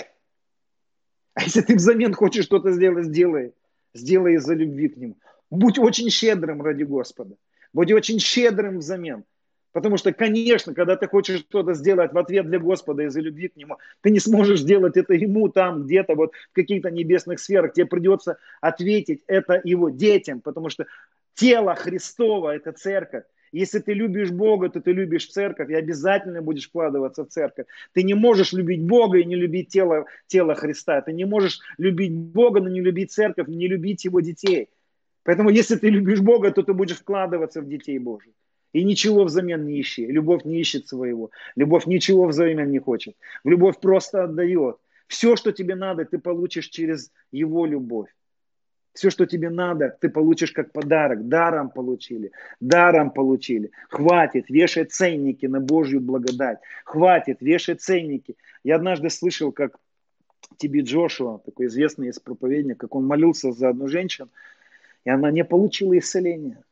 А 1.34 1.44
если 1.44 1.62
ты 1.62 1.76
взамен 1.76 2.14
хочешь 2.14 2.46
что-то 2.46 2.72
сделать, 2.72 3.06
сделай. 3.06 3.54
Сделай 3.94 4.36
из-за 4.36 4.54
любви 4.54 4.88
к 4.90 4.98
нему. 4.98 5.18
Будь 5.50 5.80
очень 5.80 6.10
щедрым 6.10 6.62
ради 6.62 6.84
Господа. 6.84 7.36
Будь 7.74 7.92
очень 7.92 8.20
щедрым 8.20 8.80
взамен. 8.80 9.26
Потому 9.72 9.98
что, 9.98 10.12
конечно, 10.12 10.74
когда 10.74 10.96
ты 10.96 11.08
хочешь 11.08 11.40
что-то 11.40 11.74
сделать 11.74 12.12
в 12.12 12.18
ответ 12.18 12.48
для 12.48 12.60
Господа 12.60 13.04
из-за 13.04 13.22
любви 13.22 13.48
к 13.48 13.56
Нему, 13.56 13.78
ты 14.02 14.10
не 14.10 14.20
сможешь 14.20 14.60
сделать 14.60 14.98
это 14.98 15.14
Ему 15.14 15.48
там, 15.50 15.84
где-то 15.84 16.16
вот 16.16 16.34
в 16.52 16.54
каких-то 16.54 16.92
небесных 16.92 17.40
сферах. 17.40 17.74
Тебе 17.74 17.86
придется 17.86 18.38
ответить 18.60 19.22
это 19.28 19.62
Его 19.64 19.90
детям, 19.90 20.42
потому 20.42 20.70
что 20.70 20.88
тело 21.36 21.76
Христова– 21.76 22.56
это 22.56 22.74
церковь. 22.74 23.24
Если 23.54 23.80
ты 23.80 23.94
любишь 23.94 24.32
Бога, 24.32 24.70
то 24.70 24.80
ты 24.80 24.94
любишь 24.94 25.28
церковь 25.28 25.70
и 25.70 25.74
обязательно 25.74 26.42
будешь 26.42 26.68
вкладываться 26.68 27.26
в 27.26 27.30
церковь. 27.30 27.66
Ты 27.94 28.04
не 28.04 28.14
можешь 28.14 28.54
любить 28.54 28.82
Бога 28.82 29.18
и 29.20 29.26
не 29.26 29.36
любить 29.36 29.70
тело, 29.70 30.06
тело 30.28 30.56
Христа. 30.56 31.02
Ты 31.02 31.12
не 31.12 31.26
можешь 31.26 31.60
любить 31.78 32.14
Бога, 32.14 32.62
но 32.62 32.70
не 32.70 32.82
любить 32.82 33.12
церковь, 33.12 33.48
не 33.48 33.68
любить 33.68 34.06
Его 34.06 34.22
детей. 34.22 34.70
Поэтому 35.24 35.50
если 35.50 35.76
ты 35.76 35.90
любишь 35.90 36.22
Бога, 36.22 36.52
то 36.52 36.64
ты 36.64 36.74
будешь 36.74 36.98
вкладываться 36.98 37.62
в 37.62 37.68
детей 37.68 38.00
Божьих. 38.00 38.34
И 38.74 38.84
ничего 38.84 39.26
взамен 39.26 39.66
не 39.66 39.82
ищи. 39.82 40.06
Любовь 40.06 40.46
не 40.46 40.60
ищет 40.60 40.88
своего. 40.88 41.32
Любовь 41.56 41.86
ничего 41.86 42.26
взамен 42.28 42.72
не 42.72 42.80
хочет. 42.80 43.16
Любовь 43.44 43.80
просто 43.80 44.24
отдает. 44.24 44.78
Все, 45.08 45.36
что 45.36 45.52
тебе 45.52 45.76
надо, 45.76 46.06
ты 46.06 46.20
получишь 46.20 46.70
через 46.70 47.12
его 47.32 47.66
любовь. 47.66 48.10
Все, 48.94 49.10
что 49.10 49.26
тебе 49.26 49.50
надо, 49.50 49.98
ты 50.00 50.10
получишь 50.10 50.52
как 50.52 50.72
подарок. 50.72 51.28
Даром 51.28 51.70
получили. 51.70 52.32
Даром 52.60 53.12
получили. 53.12 53.72
Хватит, 53.90 54.50
вешай 54.50 54.86
ценники 54.86 55.46
на 55.46 55.60
Божью 55.60 56.00
благодать. 56.02 56.60
Хватит, 56.86 57.38
вешай 57.42 57.76
ценники. 57.76 58.36
Я 58.64 58.76
однажды 58.76 59.10
слышал, 59.10 59.52
как 59.52 59.78
Тебе 60.58 60.82
Джошуа, 60.82 61.40
такой 61.40 61.68
известный 61.68 62.10
из 62.10 62.20
проповедник, 62.20 62.78
как 62.78 62.96
он 62.96 63.06
молился 63.06 63.52
за 63.52 63.70
одну 63.70 63.88
женщину, 63.88 64.30
и 65.06 65.10
она 65.10 65.32
не 65.32 65.44
получила 65.44 65.98
исцеления. 65.98 66.64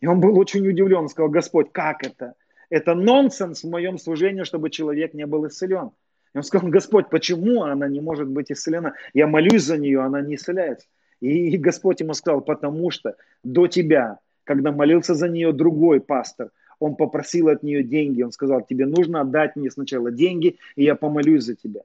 И 0.00 0.06
он 0.06 0.20
был 0.20 0.38
очень 0.38 0.66
удивлен, 0.66 0.98
он 0.98 1.08
сказал, 1.08 1.30
Господь, 1.30 1.72
как 1.72 2.06
это? 2.06 2.34
Это 2.68 2.94
нонсенс 2.94 3.62
в 3.62 3.70
моем 3.70 3.98
служении, 3.98 4.42
чтобы 4.42 4.70
человек 4.70 5.14
не 5.14 5.26
был 5.26 5.46
исцелен. 5.46 5.90
И 6.34 6.38
он 6.38 6.42
сказал, 6.42 6.68
Господь, 6.68 7.08
почему 7.08 7.62
она 7.62 7.88
не 7.88 8.00
может 8.00 8.28
быть 8.28 8.50
исцелена? 8.50 8.94
Я 9.14 9.26
молюсь 9.26 9.62
за 9.62 9.78
нее, 9.78 10.00
она 10.00 10.20
не 10.20 10.34
исцеляется. 10.34 10.86
И 11.20 11.56
Господь 11.56 12.00
ему 12.00 12.12
сказал, 12.12 12.42
потому 12.42 12.90
что 12.90 13.16
до 13.42 13.68
тебя, 13.68 14.18
когда 14.44 14.70
молился 14.70 15.14
за 15.14 15.28
нее 15.28 15.52
другой 15.52 16.00
пастор, 16.00 16.50
он 16.78 16.96
попросил 16.96 17.48
от 17.48 17.62
нее 17.62 17.82
деньги. 17.82 18.22
Он 18.22 18.32
сказал, 18.32 18.60
тебе 18.62 18.84
нужно 18.84 19.22
отдать 19.22 19.56
мне 19.56 19.70
сначала 19.70 20.10
деньги, 20.10 20.58
и 20.74 20.84
я 20.84 20.94
помолюсь 20.94 21.44
за 21.44 21.54
тебя. 21.54 21.80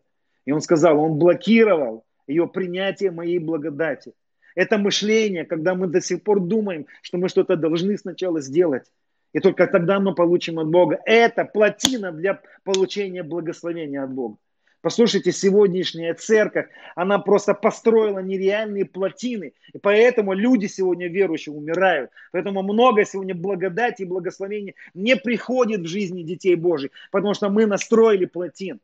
И 0.45 0.51
он 0.51 0.61
сказал, 0.61 0.99
он 0.99 1.17
блокировал 1.17 2.03
ее 2.27 2.47
принятие 2.47 3.11
моей 3.11 3.39
благодати. 3.39 4.13
Это 4.55 4.77
мышление, 4.77 5.45
когда 5.45 5.75
мы 5.75 5.87
до 5.87 6.01
сих 6.01 6.23
пор 6.23 6.39
думаем, 6.39 6.87
что 7.01 7.17
мы 7.17 7.29
что-то 7.29 7.55
должны 7.55 7.97
сначала 7.97 8.41
сделать. 8.41 8.85
И 9.33 9.39
только 9.39 9.67
тогда 9.67 9.99
мы 9.99 10.13
получим 10.13 10.59
от 10.59 10.67
Бога. 10.67 10.99
Это 11.05 11.45
плотина 11.45 12.11
для 12.11 12.41
получения 12.63 13.23
благословения 13.23 14.03
от 14.03 14.11
Бога. 14.11 14.37
Послушайте, 14.81 15.31
сегодняшняя 15.31 16.15
церковь, 16.15 16.67
она 16.95 17.19
просто 17.19 17.53
построила 17.53 18.17
нереальные 18.17 18.85
плотины. 18.85 19.53
И 19.73 19.77
поэтому 19.77 20.33
люди 20.33 20.65
сегодня 20.65 21.07
верующие 21.07 21.53
умирают. 21.53 22.09
Поэтому 22.31 22.63
много 22.63 23.05
сегодня 23.05 23.35
благодати 23.35 24.01
и 24.01 24.05
благословения 24.05 24.73
не 24.95 25.15
приходит 25.15 25.81
в 25.81 25.87
жизни 25.87 26.23
детей 26.23 26.55
Божьих. 26.55 26.91
Потому 27.11 27.35
что 27.35 27.49
мы 27.49 27.67
настроили 27.67 28.25
плотин. 28.25 28.79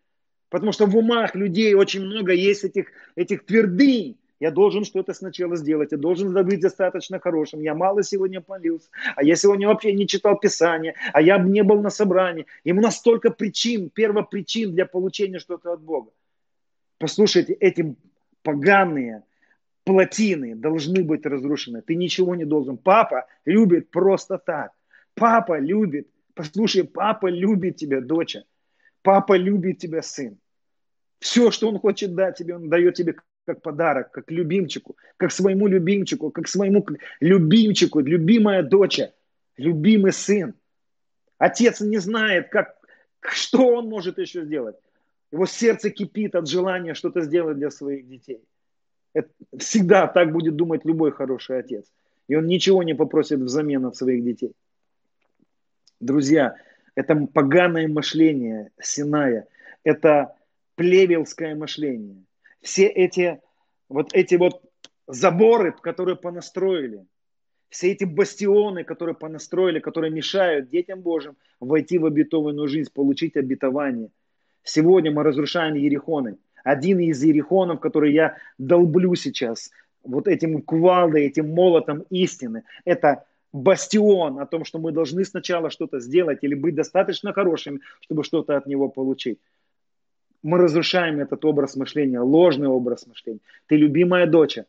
Потому 0.49 0.72
что 0.72 0.85
в 0.85 0.95
умах 0.95 1.35
людей 1.35 1.73
очень 1.73 2.06
много 2.06 2.31
есть 2.31 2.64
этих, 2.64 2.91
этих 3.15 3.45
твердынь 3.45 4.18
я 4.39 4.51
должен 4.51 4.85
что-то 4.85 5.14
сначала 5.14 5.55
сделать, 5.55 5.91
я 5.91 5.97
должен 5.97 6.34
быть 6.34 6.59
достаточно 6.59 7.19
хорошим. 7.19 7.61
Я 7.61 7.73
мало 7.73 8.03
сегодня 8.03 8.43
молился, 8.47 8.89
а 9.15 9.23
я 9.23 9.35
сегодня 9.35 9.68
вообще 9.68 9.93
не 9.93 10.07
читал 10.07 10.39
Писание, 10.39 10.95
а 11.14 11.22
я 11.22 11.38
не 11.39 11.64
был 11.64 11.81
на 11.81 11.89
собрании. 11.89 12.45
Ему 12.64 12.81
настолько 12.81 13.31
причин, 13.31 13.89
первопричин 13.89 14.73
для 14.73 14.85
получения 14.85 15.39
что-то 15.39 15.73
от 15.73 15.81
Бога. 15.81 16.11
Послушайте, 16.99 17.53
эти 17.53 17.95
поганые 18.43 19.23
плотины 19.84 20.55
должны 20.55 21.03
быть 21.03 21.26
разрушены. 21.26 21.81
Ты 21.81 21.95
ничего 21.95 22.35
не 22.35 22.45
должен. 22.45 22.77
Папа 22.77 23.27
любит 23.45 23.89
просто 23.89 24.38
так. 24.38 24.72
Папа 25.15 25.59
любит. 25.59 26.07
Послушай, 26.35 26.84
папа 26.84 27.27
любит 27.27 27.77
тебя, 27.77 28.01
доча. 28.01 28.43
Папа 29.01 29.38
любит 29.38 29.80
тебя, 29.80 30.01
сын. 30.03 30.38
Все, 31.19 31.49
что 31.49 31.69
он 31.69 31.80
хочет 31.80 32.14
дать 32.14 32.38
тебе, 32.38 32.55
он 32.55 32.69
дает 32.69 32.95
тебе 32.95 33.15
как 33.48 33.61
подарок, 33.61 34.11
как 34.11 34.30
любимчику, 34.30 34.98
как 35.15 35.32
своему 35.32 35.68
любимчику, 35.68 36.32
как 36.32 36.49
своему 36.49 36.86
любимчику, 37.22 38.02
любимая 38.02 38.61
дочь, 38.61 38.99
любимый 39.56 40.11
сын. 40.11 40.53
Отец 41.38 41.80
не 41.80 41.98
знает, 41.98 42.49
как, 42.49 42.76
что 43.22 43.68
он 43.68 43.88
может 43.88 44.18
еще 44.18 44.44
сделать. 44.44 44.76
Его 45.32 45.45
сердце 45.45 45.91
кипит 45.91 46.36
от 46.36 46.48
желания 46.49 46.94
что-то 46.94 47.22
сделать 47.22 47.57
для 47.57 47.72
своих 47.72 48.06
детей. 48.10 48.44
Это 49.14 49.30
всегда 49.57 50.07
так 50.07 50.34
будет 50.34 50.57
думать 50.57 50.84
любой 50.84 51.11
хороший 51.11 51.60
отец. 51.60 51.86
И 52.28 52.36
он 52.36 52.48
ничего 52.48 52.84
не 52.84 52.95
попросит 52.95 53.40
взамен 53.40 53.86
от 53.86 53.95
своих 53.95 54.26
детей. 54.26 54.52
Друзья, 56.02 56.56
это 56.95 57.15
поганое 57.15 57.88
мышление 57.88 58.72
Синая, 58.82 59.48
это 59.86 60.36
плевелское 60.76 61.56
мышление. 61.56 62.26
Все 62.61 62.88
эти 62.88 63.39
вот 63.89 64.13
эти 64.13 64.35
вот 64.35 64.61
заборы, 65.07 65.73
которые 65.81 66.15
понастроили, 66.15 67.05
все 67.69 67.91
эти 67.91 68.05
бастионы, 68.05 68.84
которые 68.84 69.15
понастроили, 69.15 69.79
которые 69.79 70.11
мешают 70.11 70.69
детям 70.69 71.01
Божьим 71.01 71.35
войти 71.59 71.97
в 71.97 72.05
обетованную 72.05 72.67
жизнь, 72.67 72.91
получить 72.93 73.35
обетование. 73.35 74.09
Сегодня 74.63 75.11
мы 75.11 75.23
разрушаем 75.23 75.75
Ерехоны. 75.75 76.38
Один 76.63 76.99
из 76.99 77.23
Ерехонов, 77.23 77.79
который 77.79 78.13
я 78.13 78.38
долблю 78.57 79.15
сейчас, 79.15 79.71
вот 80.03 80.27
этим 80.27 80.61
кувалдой, 80.61 81.25
этим 81.25 81.53
молотом 81.53 82.05
истины, 82.09 82.63
это 82.85 83.25
бастион 83.53 84.39
о 84.39 84.45
том, 84.45 84.65
что 84.65 84.79
мы 84.79 84.91
должны 84.91 85.23
сначала 85.25 85.69
что-то 85.69 85.99
сделать 85.99 86.39
или 86.41 86.53
быть 86.53 86.75
достаточно 86.75 87.34
хорошими, 87.34 87.79
чтобы 88.01 88.23
что-то 88.23 88.57
от 88.57 88.67
него 88.67 88.89
получить. 88.89 89.39
Мы 90.43 90.57
разрушаем 90.57 91.19
этот 91.19 91.43
образ 91.45 91.76
мышления, 91.76 92.19
ложный 92.19 92.68
образ 92.68 93.07
мышления. 93.07 93.39
Ты 93.68 93.76
любимая 93.76 94.27
дочь, 94.27 94.59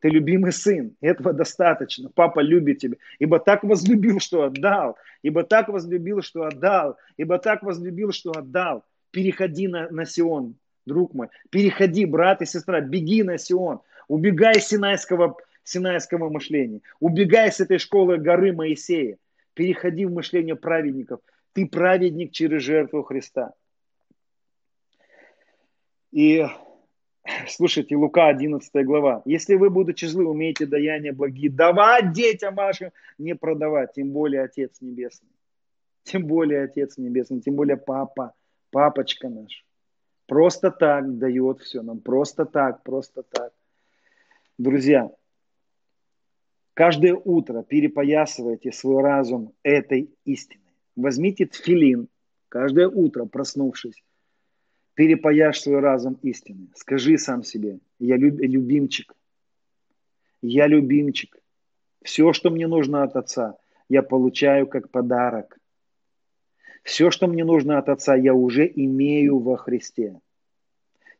ты 0.00 0.08
любимый 0.08 0.52
сын. 0.52 0.94
Этого 1.00 1.32
достаточно. 1.32 2.10
Папа 2.14 2.40
любит 2.40 2.78
тебя. 2.78 2.96
Ибо 3.18 3.38
так 3.38 3.64
возлюбил, 3.64 4.20
что 4.20 4.44
отдал. 4.44 4.96
Ибо 5.22 5.42
так 5.42 5.68
возлюбил, 5.68 6.22
что 6.22 6.44
отдал. 6.44 6.96
Ибо 7.16 7.38
так 7.38 7.62
возлюбил, 7.62 8.12
что 8.12 8.30
отдал. 8.32 8.84
Переходи 9.10 9.68
на, 9.68 9.88
на 9.90 10.04
Сион, 10.04 10.56
друг 10.84 11.14
мой. 11.14 11.28
Переходи, 11.50 12.04
брат 12.04 12.42
и 12.42 12.46
сестра. 12.46 12.80
Беги 12.80 13.22
на 13.22 13.38
Сион. 13.38 13.80
Убегай 14.08 14.60
с 14.60 14.68
синайского, 14.68 15.36
синайского 15.64 16.28
мышления. 16.28 16.82
Убегай 17.00 17.50
с 17.50 17.60
этой 17.60 17.78
школы 17.78 18.18
горы 18.18 18.52
Моисея. 18.52 19.16
Переходи 19.54 20.04
в 20.04 20.12
мышление 20.12 20.54
праведников. 20.54 21.20
Ты 21.54 21.66
праведник 21.66 22.32
через 22.32 22.62
жертву 22.62 23.02
Христа. 23.02 23.54
И 26.16 26.46
Слушайте, 27.46 27.94
Лука 27.94 28.28
11 28.28 28.86
глава. 28.86 29.20
Если 29.26 29.54
вы, 29.54 29.68
будучи 29.68 30.06
злы, 30.06 30.24
умеете 30.24 30.64
даяния 30.64 31.12
благие, 31.12 31.50
давать 31.50 32.12
детям 32.12 32.54
вашим, 32.54 32.90
не 33.18 33.34
продавать, 33.34 33.92
тем 33.92 34.12
более 34.12 34.44
Отец 34.44 34.80
Небесный. 34.80 35.28
Тем 36.04 36.26
более 36.26 36.62
Отец 36.62 36.96
Небесный, 36.96 37.42
тем 37.42 37.54
более 37.54 37.76
Папа, 37.76 38.32
Папочка 38.70 39.28
наш. 39.28 39.66
Просто 40.26 40.70
так 40.70 41.18
дает 41.18 41.60
все 41.60 41.82
нам, 41.82 42.00
просто 42.00 42.46
так, 42.46 42.82
просто 42.82 43.22
так. 43.22 43.52
Друзья, 44.56 45.12
каждое 46.72 47.14
утро 47.14 47.62
перепоясывайте 47.62 48.72
свой 48.72 49.02
разум 49.02 49.52
этой 49.62 50.08
истиной. 50.24 50.72
Возьмите 50.96 51.44
тфилин, 51.44 52.08
каждое 52.48 52.88
утро 52.88 53.26
проснувшись, 53.26 54.02
перепаяшь 54.96 55.60
свой 55.60 55.78
разум 55.80 56.18
истины. 56.22 56.68
Скажи 56.74 57.16
сам 57.18 57.44
себе, 57.44 57.78
я 58.00 58.16
люб, 58.16 58.40
любимчик, 58.40 59.14
я 60.42 60.66
любимчик. 60.66 61.38
Все, 62.02 62.32
что 62.32 62.50
мне 62.50 62.66
нужно 62.66 63.02
от 63.02 63.14
Отца, 63.14 63.56
я 63.88 64.02
получаю 64.02 64.66
как 64.66 64.90
подарок. 64.90 65.58
Все, 66.82 67.10
что 67.10 67.26
мне 67.26 67.44
нужно 67.44 67.78
от 67.78 67.88
Отца, 67.88 68.16
я 68.16 68.34
уже 68.34 68.66
имею 68.74 69.38
во 69.38 69.56
Христе. 69.56 70.18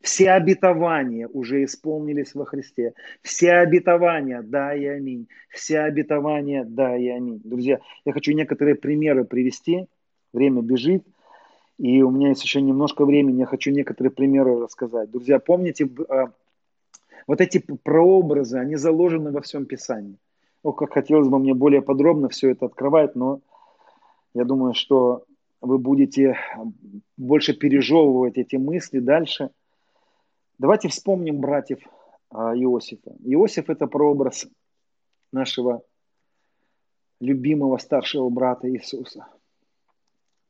Все 0.01 0.31
обетования 0.31 1.27
уже 1.29 1.65
исполнились 1.65 2.35
во 2.35 2.45
Христе. 2.45 2.95
Все 3.23 3.55
обетования, 3.55 4.43
да 4.43 4.75
и 4.75 4.87
аминь. 4.87 5.29
Все 5.51 5.81
обетования, 5.81 6.65
да 6.65 6.97
и 6.97 7.09
аминь. 7.09 7.41
Друзья, 7.43 7.81
я 8.05 8.13
хочу 8.13 8.33
некоторые 8.33 8.77
примеры 8.77 9.25
привести. 9.25 9.87
Время 10.33 10.63
бежит. 10.63 11.05
И 11.79 12.03
у 12.03 12.11
меня 12.11 12.31
есть 12.31 12.43
еще 12.43 12.63
немножко 12.63 13.05
времени, 13.05 13.41
я 13.41 13.47
хочу 13.47 13.71
некоторые 13.71 14.11
примеры 14.11 14.59
рассказать. 14.59 15.11
Друзья, 15.11 15.39
помните, 15.39 15.89
а, 16.09 16.33
вот 17.27 17.41
эти 17.41 17.59
прообразы, 17.59 18.59
они 18.59 18.77
заложены 18.77 19.31
во 19.31 19.43
всем 19.43 19.67
Писании. 19.67 20.17
О, 20.63 20.73
как 20.73 20.95
хотелось 20.95 21.29
бы 21.29 21.39
мне 21.39 21.53
более 21.53 21.83
подробно 21.83 22.29
все 22.31 22.51
это 22.51 22.67
открывать, 22.67 23.15
но 23.15 23.41
я 24.33 24.45
думаю, 24.45 24.73
что 24.73 25.25
вы 25.61 25.79
будете 25.79 26.39
больше 27.17 27.53
пережевывать 27.53 28.39
эти 28.39 28.57
мысли 28.57 28.99
дальше. 28.99 29.51
Давайте 30.59 30.89
вспомним 30.89 31.41
братьев 31.41 31.81
а, 32.31 32.57
Иосифа. 32.57 33.15
Иосиф– 33.23 33.69
это 33.69 33.87
прообраз 33.87 34.47
нашего 35.31 35.83
любимого 37.21 37.77
старшего 37.77 38.31
брата 38.31 38.71
Иисуса– 38.71 39.27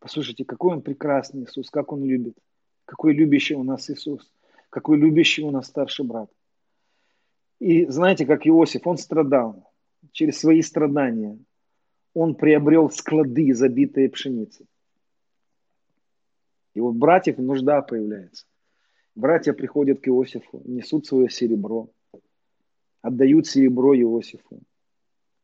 Послушайте, 0.07 0.45
какой 0.45 0.75
он 0.75 0.83
прекрасный 0.83 1.43
Иисус, 1.43 1.69
как 1.69 1.91
он 1.91 2.05
любит. 2.05 2.39
Какой 2.85 3.13
любящий 3.13 3.57
у 3.57 3.65
нас 3.65 3.91
Иисус. 3.91 4.33
Какой 4.71 4.99
любящий 4.99 5.43
у 5.43 5.51
нас 5.51 5.67
старший 5.67 6.05
брат. 6.05 6.31
И 7.59 7.87
знаете, 7.87 8.25
как 8.25 8.47
Иосиф, 8.47 8.87
он 8.87 8.99
страдал. 8.99 9.69
Через 10.13 10.39
свои 10.39 10.63
страдания 10.63 11.37
он 12.15 12.37
приобрел 12.37 12.89
склады, 12.89 13.53
забитые 13.53 14.09
пшеницей. 14.09 14.67
И 16.75 16.79
вот 16.79 16.95
братьев 16.95 17.39
нужда 17.39 17.83
появляется. 17.83 18.47
Братья 19.17 19.55
приходят 19.55 19.99
к 19.99 20.07
Иосифу, 20.07 20.63
несут 20.67 21.07
свое 21.07 21.29
серебро, 21.29 21.91
отдают 23.03 23.49
серебро 23.49 23.93
Иосифу. 23.97 24.61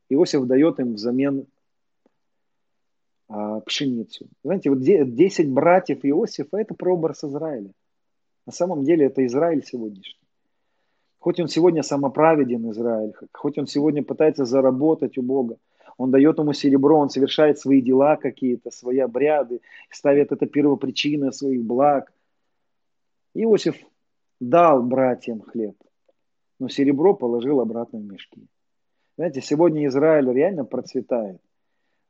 Иосиф 0.09 0.45
дает 0.45 0.79
им 0.79 0.95
взамен 0.95 1.49
пшеницу. 3.67 4.27
Знаете, 4.45 4.71
вот 4.71 4.81
10 4.81 5.51
братьев 5.51 6.05
Иосифа– 6.05 6.57
это 6.59 6.75
прообраз 6.75 7.25
Израиля. 7.25 7.71
На 8.47 8.53
самом 8.53 8.85
деле 8.85 9.07
это 9.07 9.25
Израиль 9.27 9.65
сегодняшний. 9.65 10.21
Хоть 11.19 11.39
он 11.39 11.49
сегодня 11.49 11.83
самоправеден, 11.83 12.71
Израиль, 12.73 13.15
хоть 13.33 13.57
он 13.57 13.67
сегодня 13.67 14.03
пытается 14.03 14.45
заработать 14.45 15.17
у 15.19 15.23
Бога, 15.23 15.57
он 15.97 16.11
дает 16.11 16.39
ему 16.39 16.53
серебро, 16.53 16.99
он 16.99 17.11
совершает 17.11 17.59
свои 17.59 17.81
дела 17.81 18.17
какие-то, 18.17 18.71
свои 18.71 18.99
обряды, 18.99 19.61
ставит 19.91 20.33
это 20.33 20.47
первопричиной 20.47 21.33
своих 21.33 21.63
благ. 21.63 22.13
Иосиф 23.35 23.77
дал 24.41 24.83
братьям 24.83 25.43
хлеб, 25.43 25.77
но 26.59 26.69
серебро 26.69 27.15
положил 27.15 27.61
обратно 27.61 28.01
в 28.01 28.05
мешки. 28.05 28.49
Знаете, 29.17 29.41
сегодня 29.43 29.87
Израиль 29.87 30.33
реально 30.33 30.65
процветает. 30.65 31.41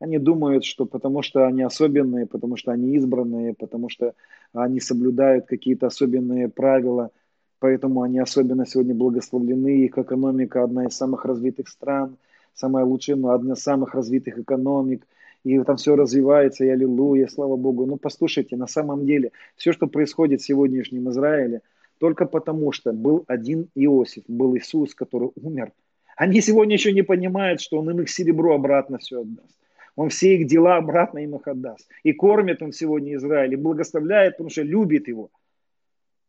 Они 0.03 0.19
думают, 0.19 0.65
что 0.65 0.85
потому 0.85 1.23
что 1.23 1.47
они 1.47 1.63
особенные, 1.63 2.27
потому 2.27 2.57
что 2.57 2.73
они 2.73 2.97
избранные, 2.97 3.55
потому 3.55 3.89
что 3.89 4.15
они 4.53 4.81
соблюдают 4.81 5.47
какие-то 5.47 5.87
особенные 5.87 6.49
правила, 6.49 7.13
поэтому 7.61 8.03
они 8.03 8.19
особенно 8.19 8.67
сегодня 8.67 8.97
благословлены. 8.97 9.85
Их 9.85 9.97
экономика 9.97 10.65
одна 10.65 10.87
из 10.87 10.97
самых 10.97 11.25
развитых 11.25 11.69
стран, 11.69 12.17
самая 12.53 12.85
лучшая, 12.85 13.15
но 13.15 13.31
одна 13.31 13.55
из 13.55 13.63
самых 13.63 13.95
развитых 13.95 14.41
экономик. 14.41 15.07
И 15.45 15.57
там 15.61 15.77
все 15.77 15.95
развивается, 15.95 16.65
и 16.65 16.69
аллилуйя, 16.69 17.29
слава 17.29 17.55
Богу. 17.55 17.87
Ну, 17.87 17.97
послушайте, 17.97 18.57
на 18.57 18.67
самом 18.67 19.07
деле, 19.07 19.31
все, 19.55 19.71
что 19.71 19.87
происходит 19.87 20.41
в 20.41 20.45
сегодняшнем 20.45 21.11
Израиле, 21.11 21.61
только 21.99 22.27
потому, 22.27 22.73
что 22.73 22.93
был 22.93 23.23
один 23.29 23.69
Иосиф, 23.77 24.25
был 24.27 24.57
Иисус, 24.57 24.97
который 24.97 25.31
умер. 25.41 25.71
Они 26.17 26.41
сегодня 26.41 26.75
еще 26.75 26.93
не 26.93 27.03
понимают, 27.03 27.61
что 27.61 27.79
он 27.79 27.89
им 27.91 28.01
их 28.01 28.11
серебро 28.11 28.57
обратно 28.57 28.99
все 28.99 29.21
отдаст. 29.21 29.62
Он 29.97 30.09
все 30.09 30.37
их 30.37 30.47
дела 30.47 30.77
обратно 30.77 31.19
им 31.19 31.37
их 31.37 31.47
отдаст. 31.47 31.89
И 32.03 32.13
кормит 32.13 32.63
он 32.63 32.73
сегодня 32.73 33.15
Израиль, 33.17 33.53
и 33.53 33.57
благословляет, 33.57 34.35
потому 34.35 34.51
что 34.51 34.63
любит 34.63 35.09
его. 35.09 35.31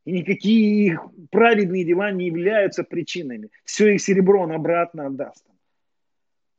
И 0.06 0.12
никакие 0.12 0.88
их 0.88 1.02
праведные 1.32 1.86
дела 1.86 2.12
не 2.12 2.26
являются 2.26 2.84
причинами. 2.84 3.50
Все 3.64 3.96
их 3.96 4.02
серебро 4.02 4.42
он 4.42 4.52
обратно 4.52 5.08
отдаст. 5.08 5.46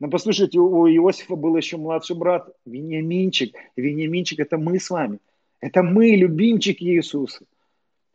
Но 0.01 0.09
послушайте, 0.09 0.59
у 0.59 0.89
Иосифа 0.89 1.37
был 1.37 1.57
еще 1.57 1.77
младший 1.77 2.17
брат 2.17 2.51
Вениаминчик. 2.65 3.55
Вениаминчик 3.77 4.41
это 4.41 4.57
мы 4.57 4.81
с 4.81 4.89
вами. 4.91 5.19
Это 5.61 5.83
мы, 5.83 6.11
любимчики 6.11 6.85
Иисуса. 6.85 7.45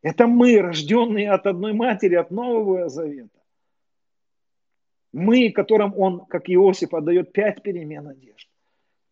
Это 0.01 0.27
мы, 0.27 0.61
рожденные 0.61 1.31
от 1.31 1.45
одной 1.45 1.73
матери, 1.73 2.15
от 2.15 2.31
Нового 2.31 2.89
Завета. 2.89 3.39
Мы, 5.11 5.51
которым 5.51 5.93
он, 5.97 6.25
как 6.25 6.49
Иосиф, 6.49 6.93
отдает 6.93 7.31
пять 7.33 7.61
перемен 7.63 8.07
одежды. 8.07 8.48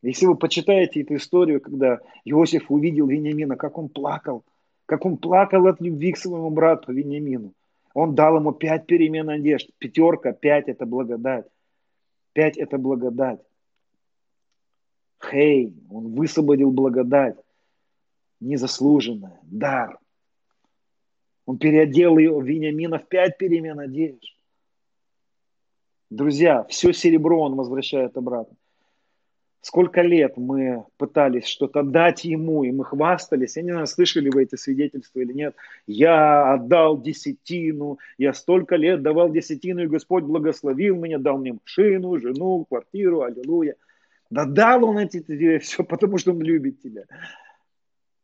Если 0.07 0.25
вы 0.25 0.35
почитаете 0.35 1.01
эту 1.01 1.17
историю, 1.17 1.59
когда 1.59 1.99
Иосиф 2.23 2.71
увидел 2.71 3.07
Вениамина, 3.07 3.57
как 3.57 3.77
он 3.77 3.89
плакал, 3.89 4.45
как 4.85 5.05
он 5.05 5.17
плакал 5.17 5.67
от 5.67 5.81
любви 5.81 6.13
к 6.13 6.17
своему 6.17 6.49
брату 6.49 6.93
Вениамину. 6.93 7.51
Он 7.93 8.15
дал 8.15 8.37
ему 8.37 8.53
пять 8.53 8.85
перемен 8.85 9.29
одежд. 9.29 9.69
Пятерка, 9.79 10.31
пять– 10.31 10.67
это 10.69 10.85
благодать. 10.85 11.45
Пять– 12.31 12.57
это 12.57 12.77
благодать. 12.77 13.41
Хей, 15.21 15.75
он 15.89 16.13
высвободил 16.15 16.71
благодать. 16.71 17.35
Незаслуженная, 18.39 19.41
дар. 19.43 19.99
Он 21.45 21.57
переодел 21.57 22.17
ее 22.17 22.41
Вениамина 22.41 22.99
в 22.99 23.09
пять 23.09 23.37
перемен 23.37 23.77
одежд. 23.77 24.23
Друзья, 26.09 26.63
все 26.69 26.93
серебро 26.93 27.41
он 27.41 27.55
возвращает 27.55 28.15
обратно. 28.15 28.55
Сколько 29.67 30.01
лет 30.01 30.37
мы 30.37 30.85
пытались 30.95 31.45
что-то 31.45 31.83
дать 31.83 32.23
ему, 32.23 32.63
и 32.63 32.71
мы 32.71 32.85
хвастались. 32.85 33.57
Я 33.57 33.63
не 33.63 33.71
знаю, 33.71 33.85
слышали 33.87 34.29
вы 34.29 34.43
эти 34.43 34.55
свидетельства 34.55 35.19
или 35.19 35.33
нет. 35.33 35.57
Я 35.87 36.53
отдал 36.53 37.01
десятину, 37.01 37.99
я 38.17 38.31
столько 38.31 38.77
лет 38.77 39.01
давал 39.01 39.29
десятину, 39.29 39.83
и 39.83 39.87
Господь 39.87 40.23
благословил 40.23 40.95
меня, 40.95 41.17
дал 41.17 41.37
мне 41.37 41.51
машину, 41.51 42.17
жену, 42.17 42.63
квартиру, 42.63 43.23
аллилуйя. 43.23 43.75
Да 44.29 44.45
дал 44.45 44.85
он 44.85 44.99
эти 44.99 45.19
тебе 45.19 45.59
все, 45.59 45.83
потому 45.83 46.17
что 46.17 46.31
он 46.31 46.41
любит 46.41 46.81
тебя. 46.81 47.03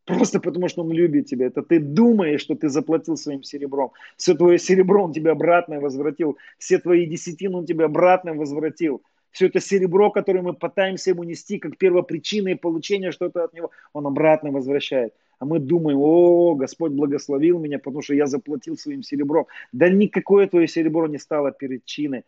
Просто 0.06 0.40
потому, 0.40 0.70
что 0.70 0.84
он 0.84 0.94
любит 0.94 1.26
тебя. 1.26 1.48
Это 1.48 1.62
ты 1.62 1.80
думаешь, 1.80 2.40
что 2.40 2.56
ты 2.56 2.70
заплатил 2.70 3.18
своим 3.18 3.44
серебром. 3.44 3.92
Все 4.16 4.34
твое 4.34 4.58
серебро 4.58 5.04
он 5.04 5.12
тебе 5.12 5.32
обратно 5.32 5.82
возвратил. 5.82 6.38
Все 6.58 6.80
твои 6.80 7.06
десятины 7.06 7.58
он 7.58 7.66
тебе 7.66 7.84
обратно 7.84 8.34
возвратил 8.34 9.02
все 9.34 9.48
это 9.48 9.60
серебро, 9.60 10.12
которое 10.12 10.44
мы 10.44 10.54
пытаемся 10.54 11.10
ему 11.10 11.24
нести 11.24 11.58
как 11.58 11.78
первопричиной 11.78 12.56
получения 12.56 13.12
что-то 13.12 13.44
от 13.44 13.54
него, 13.54 13.72
он 13.92 14.06
обратно 14.06 14.52
возвращает. 14.52 15.14
А 15.40 15.46
мы 15.46 15.60
думаем, 15.60 15.98
о, 16.00 16.54
Господь 16.54 16.92
благословил 16.92 17.60
меня, 17.60 17.80
потому 17.80 18.04
что 18.04 18.14
я 18.14 18.28
заплатил 18.28 18.78
своим 18.78 19.02
серебром. 19.02 19.48
Да 19.72 19.90
никакое 19.90 20.48
твое 20.48 20.68
серебро 20.68 21.08
не 21.08 21.18
стало 21.18 21.50
причиной. 21.50 22.24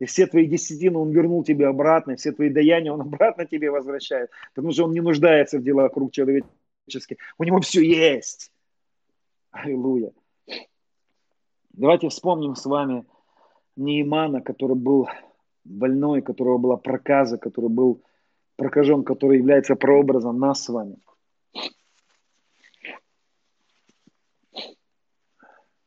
И 0.00 0.06
все 0.06 0.26
твои 0.26 0.46
десятины 0.46 0.98
он 0.98 1.12
вернул 1.12 1.44
тебе 1.44 1.68
обратно, 1.68 2.16
все 2.16 2.32
твои 2.32 2.50
даяния 2.50 2.92
он 2.92 3.00
обратно 3.02 3.46
тебе 3.46 3.70
возвращает, 3.70 4.30
потому 4.54 4.72
что 4.72 4.84
он 4.84 4.92
не 4.92 5.00
нуждается 5.00 5.58
в 5.58 5.62
делах 5.62 5.96
рук 5.96 6.10
человеческих. 6.10 7.18
У 7.38 7.44
него 7.44 7.60
все 7.60 7.80
есть. 7.80 8.50
Аллилуйя. 9.52 10.10
Давайте 11.74 12.08
вспомним 12.08 12.56
с 12.56 12.66
вами 12.66 13.04
Неймана, 13.76 14.40
который 14.40 14.74
был 14.74 15.08
больной, 15.64 16.20
у 16.20 16.22
которого 16.22 16.58
была 16.58 16.76
проказа, 16.76 17.38
который 17.38 17.70
был 17.70 18.02
прокажен, 18.56 19.04
который 19.04 19.38
является 19.38 19.76
прообразом 19.76 20.38
нас 20.38 20.64
с 20.64 20.68
вами. 20.68 20.96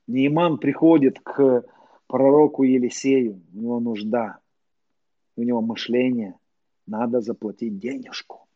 Неиман 0.08 0.58
приходит 0.58 1.20
к 1.20 1.66
пророку 2.08 2.64
Елисею, 2.64 3.42
у 3.54 3.58
него 3.58 3.80
нужда, 3.80 4.40
у 5.36 5.44
него 5.44 5.62
мышление, 5.62 6.38
надо 6.86 7.22
заплатить 7.22 7.80
денежку. 7.80 8.48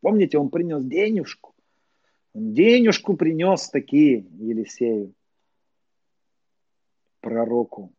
Помните, 0.00 0.38
он 0.38 0.48
принес 0.48 0.84
денежку. 0.84 1.54
Он 2.32 2.52
денежку 2.52 3.16
принес 3.16 3.68
такие 3.68 4.26
Елисею, 4.38 5.14
пророку, 7.20 7.92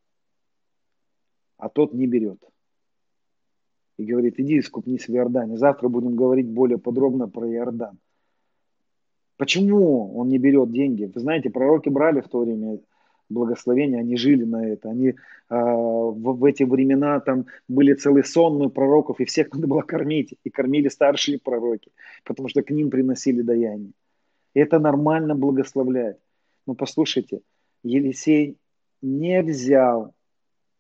а 1.58 1.70
тот 1.70 1.94
не 1.94 2.06
берет 2.08 2.40
и 3.98 4.06
говорит, 4.06 4.40
иди 4.40 4.60
искупнись 4.60 5.08
в 5.08 5.16
Иордане. 5.16 5.58
Завтра 5.58 5.88
будем 5.88 6.16
говорить 6.16 6.48
более 6.48 6.78
подробно 6.78 7.28
про 7.28 7.50
Иордан. 7.50 7.98
Почему 9.38 10.18
он 10.18 10.30
не 10.30 10.38
берет 10.38 10.72
деньги? 10.72 11.12
Вы 11.14 11.20
знаете, 11.20 11.50
пророки 11.50 11.90
брали 11.90 12.22
в 12.22 12.30
то 12.30 12.40
время 12.40 12.80
благословения, 13.30 14.00
они 14.00 14.18
жили 14.18 14.44
на 14.44 14.68
это. 14.68 14.90
Они 14.90 15.10
э, 15.10 15.14
в, 15.50 16.38
в 16.38 16.46
эти 16.46 16.64
времена 16.64 17.20
там 17.20 17.46
были 17.68 17.94
целые 17.94 18.24
сонмы 18.24 18.70
пророков, 18.70 19.20
и 19.20 19.26
всех 19.26 19.52
надо 19.54 19.68
было 19.68 19.82
кормить. 19.82 20.36
И 20.44 20.50
кормили 20.50 20.90
старшие 20.90 21.40
пророки, 21.40 21.92
потому 22.24 22.50
что 22.50 22.64
к 22.64 22.72
ним 22.72 22.90
приносили 22.90 23.42
даяние. 23.42 23.92
И 24.54 24.60
это 24.60 24.80
нормально 24.80 25.36
благословлять. 25.36 26.18
Но 26.66 26.76
послушайте, 26.76 27.42
Елисей 27.84 28.58
не 29.02 29.42
взял 29.42 30.14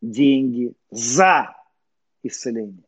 деньги 0.02 0.74
за 0.90 1.56
исцеление 2.24 2.86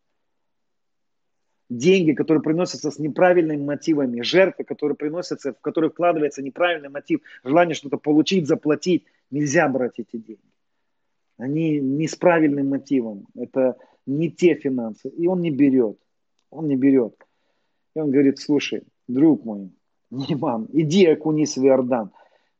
деньги, 1.69 2.13
которые 2.13 2.41
приносятся 2.41 2.91
с 2.91 2.99
неправильными 2.99 3.63
мотивами, 3.63 4.21
жертвы, 4.21 4.63
которые 4.63 4.95
приносятся, 4.95 5.53
в 5.53 5.59
которые 5.61 5.91
вкладывается 5.91 6.41
неправильный 6.41 6.89
мотив, 6.89 7.21
желание 7.43 7.75
что-то 7.75 7.97
получить, 7.97 8.47
заплатить, 8.47 9.05
нельзя 9.31 9.67
брать 9.67 9.99
эти 9.99 10.17
деньги. 10.17 10.41
Они 11.37 11.79
не 11.79 12.07
с 12.07 12.15
правильным 12.15 12.69
мотивом, 12.69 13.27
это 13.35 13.77
не 14.05 14.31
те 14.31 14.55
финансы, 14.55 15.09
и 15.09 15.27
он 15.27 15.41
не 15.41 15.51
берет, 15.51 15.97
он 16.49 16.67
не 16.67 16.75
берет. 16.75 17.15
И 17.95 17.99
он 17.99 18.11
говорит, 18.11 18.39
слушай, 18.39 18.83
друг 19.07 19.45
мой, 19.45 19.71
не 20.11 20.35
мам, 20.35 20.67
иди 20.73 21.05
окунись 21.05 21.57
в 21.57 21.65
Иордан. 21.65 22.11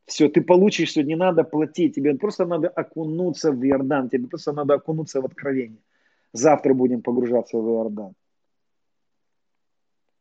Все, 0.06 0.30
ты 0.30 0.42
получишь 0.42 0.90
все, 0.90 1.04
не 1.04 1.16
надо 1.16 1.44
платить, 1.44 1.96
тебе 1.96 2.16
просто 2.16 2.46
надо 2.46 2.70
окунуться 2.70 3.52
в 3.52 3.66
Иордан, 3.66 4.10
тебе 4.10 4.28
просто 4.28 4.54
надо 4.54 4.76
окунуться 4.76 5.22
в 5.22 5.26
откровение. 5.26 5.82
Завтра 6.34 6.74
будем 6.74 7.02
погружаться 7.02 7.58
в 7.58 7.68
Иордан. 7.70 8.14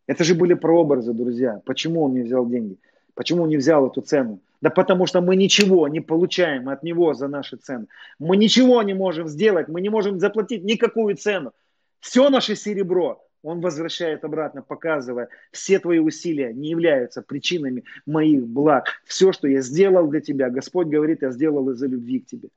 Это 0.06 0.24
же 0.24 0.34
были 0.34 0.54
прообразы, 0.54 1.12
друзья. 1.12 1.60
Почему 1.64 2.02
он 2.04 2.14
не 2.14 2.22
взял 2.22 2.46
деньги? 2.46 2.76
Почему 3.14 3.44
он 3.44 3.48
не 3.48 3.56
взял 3.56 3.86
эту 3.86 4.02
цену? 4.02 4.40
Да 4.60 4.70
потому 4.70 5.06
что 5.06 5.20
мы 5.20 5.36
ничего 5.36 5.88
не 5.88 6.00
получаем 6.00 6.68
от 6.68 6.82
него 6.82 7.14
за 7.14 7.28
наши 7.28 7.56
цены. 7.56 7.86
Мы 8.18 8.36
ничего 8.36 8.82
не 8.82 8.94
можем 8.94 9.28
сделать, 9.28 9.68
мы 9.68 9.80
не 9.80 9.88
можем 9.88 10.18
заплатить 10.18 10.64
никакую 10.64 11.16
цену. 11.16 11.52
Все 12.00 12.30
наше 12.30 12.56
серебро 12.56 13.22
он 13.42 13.60
возвращает 13.60 14.24
обратно, 14.24 14.62
показывая, 14.62 15.28
все 15.52 15.78
твои 15.78 16.00
усилия 16.00 16.52
не 16.52 16.70
являются 16.70 17.22
причинами 17.22 17.84
моих 18.04 18.44
благ. 18.46 18.88
Все, 19.04 19.30
что 19.32 19.46
я 19.46 19.60
сделал 19.60 20.08
для 20.08 20.20
тебя, 20.20 20.50
Господь 20.50 20.88
говорит, 20.88 21.22
я 21.22 21.30
сделал 21.30 21.70
из-за 21.70 21.86
любви 21.86 22.20
к 22.20 22.26
тебе. 22.26 22.48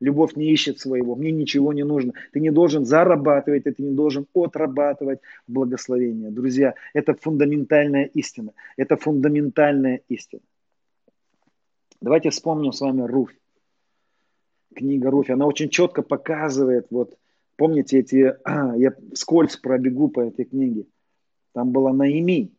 Любовь 0.00 0.34
не 0.36 0.52
ищет 0.52 0.80
своего, 0.80 1.14
мне 1.14 1.30
ничего 1.30 1.72
не 1.72 1.84
нужно. 1.84 2.12
Ты 2.32 2.40
не 2.40 2.50
должен 2.50 2.84
зарабатывать, 2.84 3.64
ты 3.64 3.74
не 3.78 3.92
должен 3.92 4.26
отрабатывать 4.34 5.20
благословение. 5.46 6.30
Друзья, 6.30 6.74
это 6.92 7.14
фундаментальная 7.14 8.04
истина. 8.04 8.52
Это 8.76 8.96
фундаментальная 8.96 10.02
истина. 10.08 10.42
Давайте 12.00 12.30
вспомним 12.30 12.72
с 12.72 12.80
вами 12.80 13.02
Руфь. 13.02 13.34
Книга 14.74 15.10
Руфь, 15.10 15.30
она 15.30 15.46
очень 15.46 15.68
четко 15.68 16.02
показывает, 16.02 16.88
вот 16.90 17.16
помните 17.56 18.00
эти, 18.00 18.36
я 18.76 18.94
вскользь 19.14 19.56
пробегу 19.56 20.08
по 20.08 20.20
этой 20.20 20.44
книге, 20.44 20.86
там 21.52 21.70
была 21.70 21.92
Наиминь. 21.92 22.54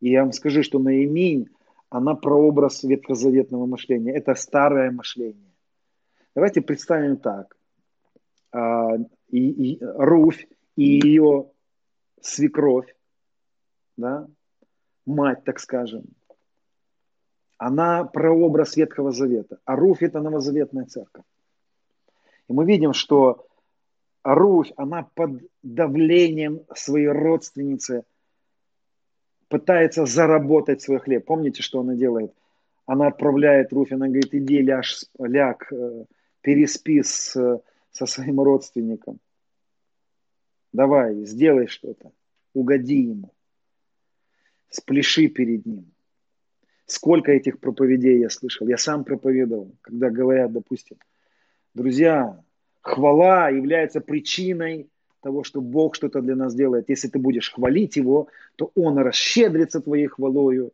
И 0.00 0.10
я 0.10 0.22
вам 0.22 0.32
скажу, 0.32 0.62
что 0.62 0.78
Наиминь, 0.78 1.48
она 1.90 2.14
прообраз 2.14 2.82
ветхозаветного 2.82 3.66
мышления. 3.66 4.12
Это 4.12 4.34
старое 4.34 4.90
мышление. 4.90 5.49
Давайте 6.34 6.60
представим 6.60 7.16
так. 7.16 7.56
А, 8.52 8.96
и, 9.28 9.74
и, 9.74 9.78
Руфь 9.82 10.46
и 10.76 11.00
ее 11.06 11.50
свекровь, 12.20 12.94
да, 13.96 14.26
мать, 15.06 15.44
так 15.44 15.58
скажем, 15.58 16.04
она 17.58 18.04
прообраз 18.04 18.76
Ветхого 18.76 19.12
Завета, 19.12 19.58
а 19.64 19.76
Руфь– 19.76 19.98
это 20.02 20.20
новозаветная 20.20 20.86
церковь. 20.86 21.24
И 22.48 22.52
мы 22.52 22.64
видим, 22.64 22.92
что 22.92 23.46
Руфь, 24.24 24.72
она 24.76 25.08
под 25.14 25.42
давлением 25.62 26.64
своей 26.74 27.08
родственницы 27.08 28.04
пытается 29.48 30.06
заработать 30.06 30.80
свой 30.82 31.00
хлеб. 31.00 31.26
Помните, 31.26 31.62
что 31.62 31.80
она 31.80 31.94
делает? 31.94 32.32
Она 32.86 33.08
отправляет 33.08 33.72
Руфь, 33.72 33.92
она 33.92 34.06
говорит, 34.06 34.34
иди 34.34 34.62
ляж, 34.62 35.04
ляг 35.18 35.72
э, 35.72 36.04
переспи 36.40 37.02
с, 37.02 37.32
со 37.90 38.06
своим 38.06 38.40
родственником. 38.40 39.18
Давай, 40.72 41.24
сделай 41.24 41.66
что-то, 41.66 42.12
угоди 42.54 43.02
ему, 43.02 43.32
спляши 44.68 45.28
перед 45.28 45.66
ним. 45.66 45.92
Сколько 46.86 47.32
этих 47.32 47.60
проповедей 47.60 48.18
я 48.18 48.30
слышал. 48.30 48.66
Я 48.68 48.76
сам 48.76 49.04
проповедовал, 49.04 49.72
когда 49.80 50.10
говорят, 50.10 50.52
допустим, 50.52 50.98
друзья, 51.74 52.42
хвала 52.80 53.48
является 53.48 54.00
причиной 54.00 54.90
того, 55.20 55.44
что 55.44 55.60
Бог 55.60 55.94
что-то 55.94 56.20
для 56.20 56.34
нас 56.34 56.54
делает. 56.54 56.88
Если 56.88 57.08
ты 57.08 57.18
будешь 57.18 57.52
хвалить 57.52 57.96
Его, 57.96 58.28
то 58.56 58.72
Он 58.74 58.98
расщедрится 58.98 59.80
твоей 59.80 60.06
хвалою, 60.06 60.72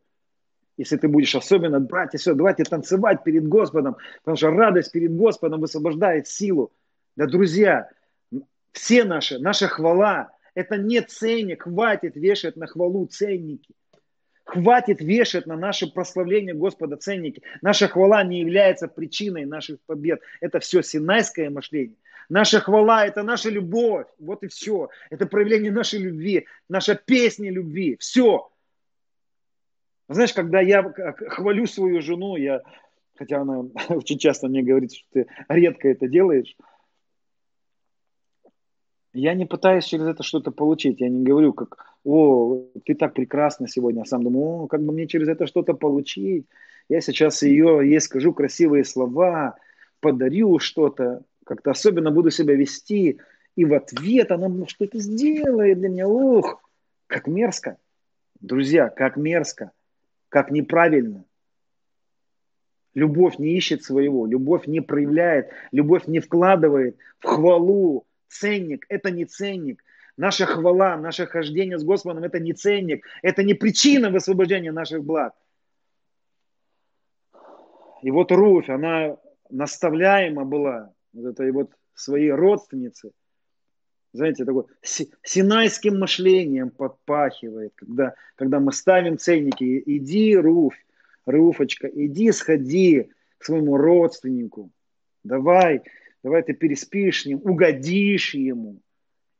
если 0.77 0.97
ты 0.97 1.07
будешь 1.07 1.35
особенно, 1.35 1.79
братья, 1.79 2.17
все, 2.17 2.33
давайте 2.33 2.63
танцевать 2.63 3.23
перед 3.23 3.47
Господом, 3.47 3.97
потому 4.19 4.37
что 4.37 4.51
радость 4.51 4.91
перед 4.91 5.15
Господом 5.15 5.61
высвобождает 5.61 6.27
силу. 6.27 6.71
Да, 7.15 7.25
друзья, 7.25 7.89
все 8.71 9.03
наши, 9.03 9.39
наша 9.39 9.67
хвала, 9.67 10.29
это 10.53 10.77
не 10.77 11.01
ценник, 11.01 11.63
хватит 11.63 12.15
вешать 12.15 12.55
на 12.55 12.67
хвалу 12.67 13.07
ценники. 13.07 13.73
Хватит 14.45 15.01
вешать 15.01 15.45
на 15.45 15.57
наше 15.57 15.91
прославление 15.91 16.53
Господа 16.53 16.95
ценники. 16.95 17.41
Наша 17.61 17.89
хвала 17.89 18.23
не 18.23 18.39
является 18.39 18.87
причиной 18.87 19.45
наших 19.45 19.79
побед. 19.85 20.21
Это 20.39 20.61
все 20.61 20.81
синайское 20.81 21.49
мышление. 21.49 21.97
Наша 22.29 22.61
хвала– 22.61 23.05
это 23.07 23.23
наша 23.23 23.49
любовь. 23.49 24.07
Вот 24.19 24.43
и 24.43 24.47
все. 24.47 24.89
Это 25.09 25.25
проявление 25.25 25.71
нашей 25.71 25.99
любви, 25.99 26.47
наша 26.69 26.95
песня 26.95 27.51
любви. 27.51 27.97
Все. 27.99 28.49
Знаешь, 30.09 30.33
когда 30.33 30.61
я 30.61 30.83
хвалю 31.29 31.65
свою 31.65 32.01
жену, 32.01 32.37
я, 32.37 32.61
хотя 33.15 33.41
она 33.41 33.59
очень 33.89 34.17
часто 34.17 34.47
мне 34.47 34.63
говорит, 34.63 34.93
что 34.93 35.05
ты 35.11 35.27
редко 35.49 35.89
это 35.89 36.07
делаешь, 36.07 36.55
Я 39.13 39.33
не 39.33 39.45
пытаюсь 39.45 39.85
через 39.85 40.05
это 40.05 40.21
что-то 40.21 40.51
получить. 40.51 41.01
Я 41.01 41.09
не 41.09 41.23
говорю, 41.23 41.51
как, 41.51 41.97
о, 42.03 42.65
ты 42.85 42.93
так 42.93 43.15
прекрасна 43.15 43.67
сегодня. 43.67 44.01
А 44.01 44.05
сам 44.05 44.23
думаю, 44.23 44.45
о, 44.45 44.67
как 44.67 44.83
бы 44.83 44.93
мне 44.93 45.07
через 45.07 45.27
это 45.27 45.47
что-то 45.47 45.73
получить. 45.73 46.45
Я 46.87 47.01
сейчас 47.01 47.41
ее, 47.41 47.81
ей 47.83 47.99
скажу 47.99 48.31
красивые 48.31 48.85
слова, 48.85 49.57
подарю 50.01 50.59
что-то, 50.59 51.23
как-то 51.45 51.71
особенно 51.71 52.11
буду 52.11 52.29
себя 52.29 52.53
вести. 52.53 53.19
И 53.55 53.65
в 53.65 53.73
ответ 53.73 54.31
она 54.31 54.67
что-то 54.67 54.99
сделает 54.99 55.79
для 55.79 55.89
меня. 55.89 56.07
Ух, 56.07 56.61
как 57.07 57.25
мерзко. 57.25 57.77
Друзья, 58.39 58.89
как 58.89 59.17
мерзко, 59.17 59.71
как 60.29 60.51
неправильно. 60.51 61.25
Любовь 62.93 63.37
не 63.37 63.55
ищет 63.55 63.83
своего, 63.83 64.25
любовь 64.25 64.65
не 64.65 64.81
проявляет, 64.81 65.51
любовь 65.71 66.07
не 66.07 66.19
вкладывает 66.19 66.97
в 67.19 67.27
хвалу, 67.27 68.07
ценник, 68.27 68.85
это 68.89 69.11
не 69.11 69.25
ценник. 69.25 69.83
Наша 70.17 70.47
хвала, 70.47 70.97
наше 70.97 71.27
хождение 71.27 71.77
с 71.77 71.83
Господом, 71.83 72.23
это 72.23 72.39
не 72.39 72.53
ценник, 72.53 73.05
это 73.21 73.43
не 73.43 73.53
причина 73.53 74.09
высвобождения 74.09 74.71
наших 74.71 75.03
благ. 75.03 75.35
И 78.01 78.09
вот 78.09 78.31
Руфь, 78.31 78.69
она 78.69 79.17
наставляема 79.49 80.43
была 80.43 80.93
вот 81.13 81.25
этой 81.25 81.51
вот 81.51 81.71
своей 81.93 82.31
родственнице, 82.31 83.11
знаете, 84.17 84.45
такой 84.45 84.65
синайским 84.81 85.99
мышлением 85.99 86.69
подпахивает, 86.69 87.73
когда, 87.75 88.15
когда 88.35 88.59
мы 88.59 88.73
ставим 88.73 89.17
ценники. 89.17 89.81
Иди, 89.85 90.35
Руфь, 90.35 90.85
Руфочка, 91.25 91.87
иди, 91.87 92.31
сходи 92.31 93.11
к 93.37 93.45
своему 93.45 93.77
родственнику. 93.77 94.71
Давай, 95.23 95.83
давай 96.23 96.43
ты 96.43 96.53
переспишь 96.53 97.23
с 97.23 97.25
ним, 97.25 97.41
угодишь 97.43 98.33
ему. 98.33 98.81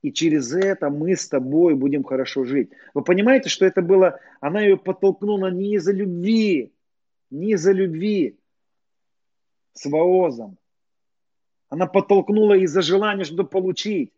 И 0.01 0.13
через 0.13 0.53
это 0.53 0.89
мы 0.89 1.15
с 1.15 1.27
тобой 1.27 1.75
будем 1.75 2.03
хорошо 2.03 2.45
жить. 2.45 2.69
Вы 2.93 3.03
понимаете, 3.03 3.49
что 3.49 3.65
это 3.65 3.81
было, 3.81 4.19
она 4.39 4.61
ее 4.61 4.77
подтолкнула 4.77 5.49
не 5.49 5.75
из-за 5.75 5.91
любви, 5.91 6.71
не 7.31 7.53
из-за 7.53 7.71
любви 7.71 8.37
с 9.73 9.85
Воозом. 9.85 10.57
Она 11.69 11.87
подтолкнула 11.87 12.53
из-за 12.57 12.81
желания 12.81 13.23
что-то 13.23 13.43
получить. 13.43 14.13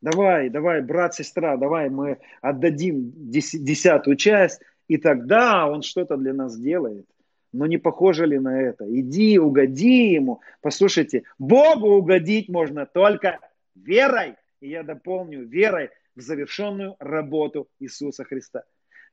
Давай, 0.00 0.48
давай, 0.48 0.80
брат, 0.80 1.14
сестра, 1.14 1.56
давай 1.56 1.90
мы 1.90 2.18
отдадим 2.40 3.12
десятую 3.14 4.16
часть, 4.16 4.60
и 4.88 4.96
тогда 4.96 5.68
он 5.68 5.82
что-то 5.82 6.16
для 6.16 6.32
нас 6.32 6.58
делает 6.58 7.06
но 7.52 7.66
не 7.66 7.78
похоже 7.78 8.26
ли 8.26 8.38
на 8.38 8.60
это? 8.60 8.84
Иди, 8.88 9.38
угоди 9.38 10.12
ему. 10.12 10.40
Послушайте, 10.60 11.24
Богу 11.38 11.96
угодить 11.96 12.48
можно 12.48 12.86
только 12.86 13.38
верой. 13.74 14.36
И 14.60 14.68
я 14.68 14.82
дополню, 14.82 15.46
верой 15.46 15.90
в 16.14 16.20
завершенную 16.20 16.96
работу 16.98 17.68
Иисуса 17.80 18.24
Христа. 18.24 18.64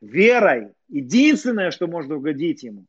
Верой. 0.01 0.69
Единственное, 0.89 1.72
что 1.72 1.88
можно 1.88 2.18
угодить 2.18 2.64
ему. 2.64 2.85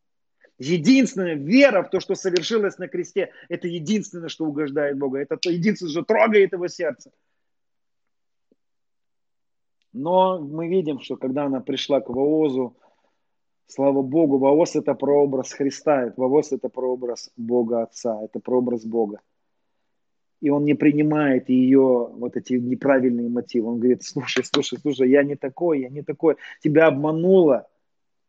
Единственная 0.59 1.35
вера 1.35 1.83
в 1.85 1.91
то, 1.91 2.01
что 2.01 2.17
совершилось 2.17 2.79
на 2.79 2.89
кресте, 2.89 3.33
это 3.49 3.69
единственное, 3.69 4.29
что 4.29 4.45
угождает 4.45 4.99
Бога. 4.99 5.21
Это 5.21 5.37
то 5.37 5.51
единственное, 5.51 5.93
что 5.93 6.03
трогает 6.03 6.53
его 6.53 6.67
сердце. 6.67 7.11
Но 9.99 10.39
мы 10.39 10.69
видим, 10.69 11.01
что 11.01 11.17
когда 11.17 11.45
она 11.45 11.61
пришла 11.61 12.01
к 12.01 12.09
Воозу, 12.09 12.77
Слава 13.71 14.01
Богу, 14.01 14.39
Ваос 14.39 14.77
это 14.77 14.95
прообраз 14.95 15.53
Христа, 15.53 16.15
Ваос 16.17 16.53
это 16.53 16.71
прообраз 16.71 17.31
Бога 17.37 17.83
Отца, 17.83 18.19
это 18.25 18.41
прообраз 18.41 18.87
Бога. 18.87 19.21
И 20.41 20.49
он 20.49 20.65
не 20.65 20.73
принимает 20.73 21.51
ее 21.51 22.09
вот 22.15 22.37
эти 22.37 22.55
неправильные 22.55 23.29
мотивы. 23.29 23.69
Он 23.69 23.79
говорит, 23.79 24.05
слушай, 24.05 24.43
слушай, 24.43 24.79
слушай, 24.81 25.11
я 25.11 25.23
не 25.23 25.37
такой, 25.37 25.81
я 25.81 25.91
не 25.91 26.01
такой. 26.03 26.37
Тебя 26.63 26.87
обманула, 26.87 27.69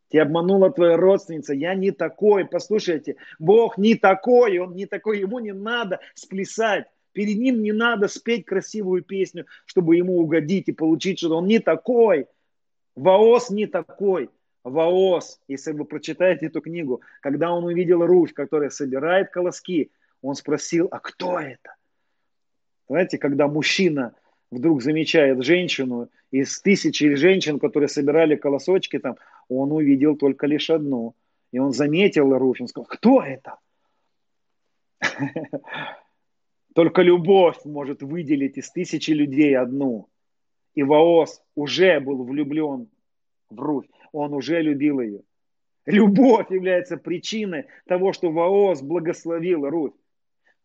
тебя 0.10 0.24
обманула 0.24 0.72
твоя 0.72 0.98
родственница, 0.98 1.54
я 1.54 1.74
не 1.74 1.92
такой. 1.92 2.44
Послушайте, 2.46 3.16
Бог 3.38 3.78
не 3.78 3.96
такой, 3.96 4.58
он 4.58 4.76
не 4.76 4.88
такой, 4.88 5.20
ему 5.20 5.40
не 5.40 5.54
надо 5.54 6.02
сплясать. 6.16 6.88
Перед 7.14 7.38
ним 7.38 7.62
не 7.62 7.72
надо 7.72 8.08
спеть 8.08 8.46
красивую 8.46 9.04
песню, 9.04 9.46
чтобы 9.66 9.96
ему 9.96 10.20
угодить 10.20 10.68
и 10.70 10.74
получить 10.74 11.20
что-то. 11.20 11.36
Он 11.36 11.48
не 11.48 11.60
такой. 11.60 12.28
Ваос 12.96 13.50
не 13.50 13.66
такой. 13.66 14.30
Ваос, 14.64 15.40
если 15.48 15.72
вы 15.72 15.86
прочитаете 15.86 16.48
эту 16.48 16.62
книгу, 16.62 17.02
когда 17.22 17.52
он 17.52 17.64
увидел 17.64 18.06
Руфь, 18.06 18.34
которая 18.34 18.70
собирает 18.70 19.30
колоски, 19.32 19.92
он 20.22 20.36
спросил, 20.36 20.88
а 20.92 21.00
кто 21.00 21.40
это? 21.40 21.76
Знаете, 22.88 23.18
когда 23.18 23.48
мужчина 23.48 24.14
вдруг 24.52 24.82
замечает 24.82 25.44
женщину, 25.44 26.10
из 26.32 26.62
тысячи 26.62 27.16
женщин, 27.16 27.60
которые 27.60 27.88
собирали 27.90 28.36
колосочки 28.36 29.00
там, 29.00 29.18
он 29.48 29.72
увидел 29.72 30.16
только 30.16 30.46
лишь 30.46 30.70
одну. 30.70 31.16
И 31.52 31.60
он 31.60 31.74
заметил 31.74 32.38
Руфь, 32.38 32.62
он 32.62 32.68
сказал, 32.68 32.86
кто 32.86 33.24
это? 33.24 33.58
Только 36.76 37.02
любовь 37.02 37.58
может 37.66 38.02
выделить 38.02 38.58
из 38.58 38.72
тысячи 38.72 39.12
людей 39.12 39.58
одну. 39.58 40.08
И 40.76 40.84
Ваос 40.84 41.42
уже 41.56 42.00
был 42.00 42.24
влюблен 42.24 42.88
в 43.50 43.60
Руфь 43.60 43.88
он 44.12 44.34
уже 44.34 44.62
любил 44.62 45.00
ее. 45.00 45.22
Любовь 45.86 46.52
является 46.52 46.98
причиной 46.98 47.66
того, 47.88 48.14
что 48.14 48.32
Ваос 48.32 48.82
благословил 48.82 49.68
Руфь. 49.68 49.94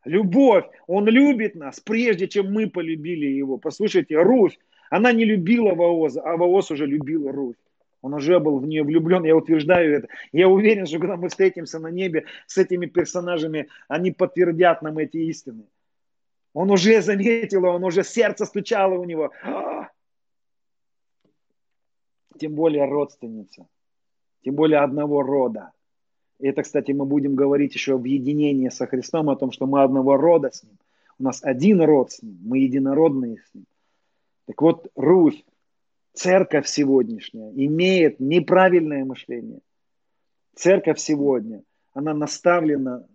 Любовь, 0.04 0.64
он 0.86 1.06
любит 1.08 1.54
нас, 1.54 1.80
прежде 1.80 2.28
чем 2.28 2.52
мы 2.52 2.68
полюбили 2.68 3.26
его. 3.26 3.56
Послушайте, 3.56 4.20
Руфь, 4.20 4.58
она 4.90 5.12
не 5.12 5.24
любила 5.24 5.74
Ваоза, 5.74 6.20
а 6.20 6.36
Ваос 6.36 6.70
уже 6.70 6.86
любил 6.86 7.30
Руфь. 7.30 7.56
Он 8.02 8.12
уже 8.12 8.38
был 8.38 8.58
в 8.58 8.66
нее 8.66 8.82
влюблен, 8.82 9.24
я 9.24 9.34
утверждаю 9.34 9.94
это. 9.96 10.08
Я 10.30 10.48
уверен, 10.48 10.84
что 10.84 10.98
когда 10.98 11.16
мы 11.16 11.30
встретимся 11.30 11.78
на 11.78 11.88
небе 11.88 12.26
с 12.46 12.58
этими 12.58 12.84
персонажами, 12.84 13.68
они 13.88 14.10
подтвердят 14.10 14.82
нам 14.82 14.98
эти 14.98 15.16
истины. 15.16 15.64
Он 16.54 16.70
уже 16.70 17.02
заметил, 17.02 17.64
он 17.66 17.84
уже 17.84 18.04
сердце 18.04 18.46
стучало 18.46 18.94
у 18.94 19.04
него. 19.04 19.32
А, 19.42 19.88
тем 22.38 22.54
более 22.54 22.86
родственница, 22.86 23.66
тем 24.42 24.54
более 24.54 24.78
одного 24.78 25.22
рода. 25.22 25.72
И 26.38 26.46
это, 26.46 26.62
кстати, 26.62 26.92
мы 26.92 27.06
будем 27.06 27.34
говорить 27.34 27.74
еще 27.74 27.96
в 27.96 28.04
единении 28.04 28.68
со 28.68 28.86
Христом, 28.86 29.30
о 29.30 29.36
том, 29.36 29.50
что 29.50 29.66
мы 29.66 29.82
одного 29.82 30.16
рода 30.16 30.50
с 30.50 30.62
Ним. 30.62 30.78
У 31.18 31.24
нас 31.24 31.42
один 31.42 31.82
род 31.82 32.12
с 32.12 32.22
Ним, 32.22 32.38
мы 32.44 32.58
единородные 32.58 33.38
с 33.38 33.54
Ним. 33.54 33.66
Так 34.46 34.62
вот, 34.62 34.90
Руфь, 34.94 35.44
церковь 36.12 36.68
сегодняшняя, 36.68 37.50
имеет 37.50 38.20
неправильное 38.20 39.04
мышление. 39.04 39.60
Церковь 40.54 41.00
сегодня, 41.00 41.64
она 41.92 42.14
наставлена, 42.14 43.06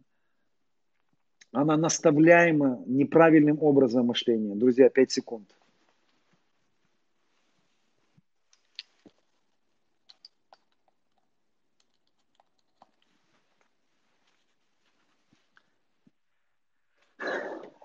она 1.52 1.78
наставляема 1.78 2.84
неправильным 2.86 3.62
образом 3.62 4.08
мышления. 4.08 4.56
Друзья, 4.56 4.90
5 4.90 5.12
секунд. 5.12 5.56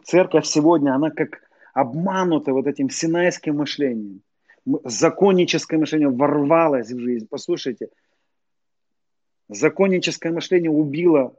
Церковь 0.05 0.45
сегодня, 0.45 0.95
она 0.95 1.11
как 1.11 1.41
обманута 1.73 2.53
вот 2.53 2.67
этим 2.67 2.91
синайским 2.91 3.57
мышлением. 3.57 4.23
Законническое 4.85 5.81
мышление 5.81 6.11
ворвалось 6.11 6.91
в 6.91 6.99
жизнь. 6.99 7.27
Послушайте, 7.29 7.89
законническое 9.49 10.31
мышление 10.31 10.71
убило, 10.71 11.35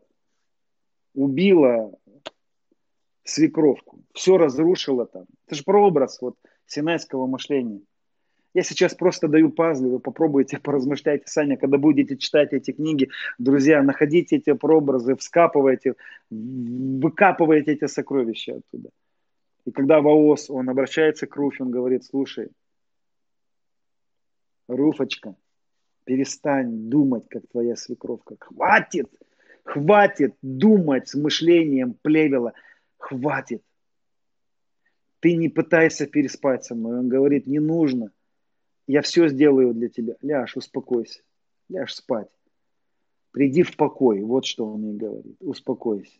убило 1.13 1.95
свекровку. 3.25 3.99
Все 4.13 4.37
разрушило 4.37 5.05
там. 5.05 5.25
Это 5.45 5.55
же 5.55 5.63
прообраз 5.63 6.21
вот 6.21 6.37
синайского 6.65 7.27
мышления. 7.27 7.81
Я 8.53 8.63
сейчас 8.63 8.95
просто 8.95 9.27
даю 9.27 9.51
пазлы, 9.51 9.89
вы 9.89 9.99
попробуйте, 9.99 10.59
поразмышляйте 10.63 11.27
сами, 11.27 11.57
когда 11.57 11.77
будете 11.77 12.15
читать 12.15 12.53
эти 12.53 12.71
книги, 12.71 13.09
друзья, 13.37 13.83
находите 13.83 14.37
эти 14.37 14.53
прообразы, 14.53 15.17
вскапывайте, 15.17 15.95
выкапывайте 16.29 17.73
эти 17.73 17.87
сокровища 17.87 18.57
оттуда. 18.57 18.89
И 19.65 19.71
когда 19.71 19.99
Ваос, 19.99 20.49
он 20.49 20.69
обращается 20.69 21.27
к 21.27 21.35
Руфе, 21.35 21.63
он 21.63 21.71
говорит, 21.71 22.05
слушай, 22.05 22.49
Руфочка, 24.67 25.35
перестань 26.05 26.89
думать, 26.89 27.25
как 27.29 27.43
твоя 27.51 27.75
свекровка. 27.75 28.35
Хватит, 28.39 29.09
хватит 29.63 30.35
думать 30.41 31.09
с 31.09 31.15
мышлением 31.15 31.95
плевела. 32.01 32.53
Хватит. 33.05 33.61
Ты 35.19 35.35
не 35.35 35.47
пытайся 35.47 36.07
переспать 36.07 36.65
со 36.65 36.73
мной. 36.73 36.97
Он 36.97 37.07
говорит, 37.07 37.45
не 37.45 37.59
нужно. 37.59 38.11
Я 38.87 39.03
все 39.03 39.27
сделаю 39.27 39.75
для 39.75 39.89
тебя. 39.89 40.15
Ляж, 40.23 40.57
успокойся. 40.57 41.21
Ляж 41.69 41.93
спать. 41.93 42.29
Приди 43.29 43.61
в 43.61 43.77
покой. 43.77 44.23
Вот 44.23 44.47
что 44.47 44.65
он 44.65 44.85
ей 44.85 44.97
говорит. 44.97 45.35
Успокойся. 45.39 46.17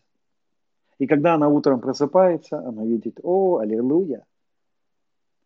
И 1.00 1.08
когда 1.08 1.34
она 1.34 1.50
утром 1.50 1.82
просыпается, 1.82 2.60
она 2.60 2.86
видит, 2.86 3.20
о, 3.24 3.58
аллилуйя, 3.58 4.24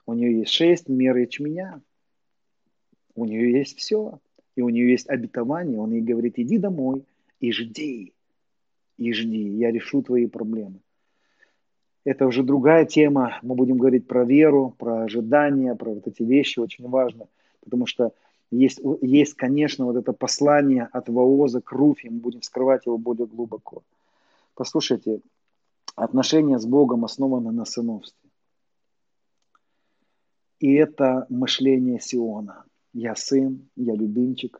у 0.05 0.15
нее 0.15 0.39
есть 0.39 0.51
шесть 0.51 0.89
мер 0.89 1.15
ячменя, 1.15 1.81
у 3.15 3.23
нее 3.23 3.49
есть 3.53 3.77
все, 3.77 4.19
и 4.57 4.61
у 4.61 4.67
нее 4.67 4.91
есть 4.91 5.09
обетование, 5.09 5.79
он 5.79 5.91
ей 5.91 6.01
говорит, 6.01 6.33
иди 6.37 6.57
домой 6.57 7.05
и 7.39 7.53
жди, 7.53 8.13
и 8.97 9.13
жди, 9.13 9.47
я 9.57 9.71
решу 9.71 10.03
твои 10.03 10.27
проблемы. 10.27 10.81
Это 12.09 12.25
уже 12.25 12.41
другая 12.41 12.85
тема, 12.85 13.37
мы 13.43 13.53
будем 13.53 13.77
говорить 13.77 14.07
про 14.07 14.25
веру, 14.25 14.73
про 14.79 15.03
ожидания, 15.03 15.75
про 15.75 15.91
вот 15.91 16.07
эти 16.07 16.23
вещи, 16.23 16.57
очень 16.57 16.89
важно, 16.89 17.27
потому 17.63 17.85
что 17.85 18.13
есть, 18.49 18.79
есть, 19.01 19.35
конечно, 19.35 19.85
вот 19.85 19.95
это 19.95 20.11
послание 20.11 20.89
от 20.91 21.07
Ваоза 21.07 21.61
к 21.61 21.71
Руфе, 21.71 22.09
мы 22.09 22.17
будем 22.17 22.41
вскрывать 22.41 22.87
его 22.87 22.97
более 22.97 23.27
глубоко. 23.27 23.83
Послушайте, 24.55 25.21
отношения 25.95 26.57
с 26.57 26.65
Богом 26.65 27.05
основаны 27.05 27.51
на 27.51 27.65
сыновстве. 27.65 28.27
И 30.57 30.73
это 30.73 31.27
мышление 31.29 31.99
Сиона. 31.99 32.63
Я 32.91 33.15
сын, 33.15 33.69
я 33.75 33.93
любимчик. 33.93 34.59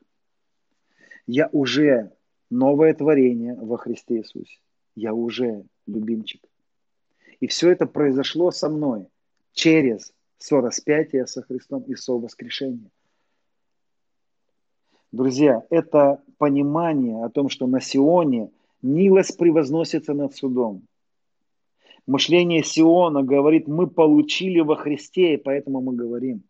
Я 1.26 1.50
уже 1.52 2.12
новое 2.52 2.94
творение 2.94 3.56
во 3.56 3.78
Христе 3.78 4.18
Иисусе. 4.18 4.60
Я 4.94 5.16
уже 5.16 5.64
любимчик. 5.88 6.49
И 7.40 7.48
все 7.48 7.72
это 7.72 7.86
произошло 7.86 8.52
со 8.52 8.70
мной 8.70 9.08
через 9.54 10.14
сораспятие 10.38 11.28
со 11.28 11.42
Христом 11.42 11.84
и 11.84 11.96
со 11.96 12.14
воскрешение. 12.14 12.92
Друзья, 15.12 15.66
это 15.70 16.22
понимание 16.38 17.26
о 17.26 17.30
том, 17.30 17.50
что 17.50 17.66
на 17.66 17.82
Сионе 17.82 18.52
милость 18.82 19.38
превозносится 19.38 20.14
над 20.14 20.36
судом. 20.36 20.84
Мышление 22.06 22.64
Сиона 22.64 23.24
говорит, 23.24 23.68
мы 23.68 23.88
получили 23.88 24.60
во 24.60 24.76
Христе, 24.76 25.36
и 25.36 25.38
поэтому 25.38 25.82
мы 25.82 25.94
говорим. 25.94 26.44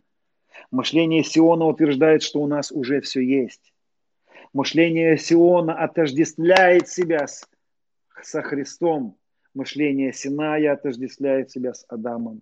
Мышление 0.71 1.23
Сиона 1.23 1.65
утверждает, 1.65 2.21
что 2.21 2.39
у 2.39 2.47
нас 2.47 2.71
уже 2.71 3.01
все 3.01 3.21
есть. 3.21 3.73
Мышление 4.53 5.17
Сиона 5.17 5.73
отождествляет 5.73 6.87
себя 6.87 7.27
с, 7.27 7.47
со 8.21 8.41
Христом. 8.41 9.17
Мышление 9.53 10.13
Синая 10.13 10.73
отождествляет 10.73 11.51
себя 11.51 11.73
с 11.73 11.85
Адамом. 11.87 12.41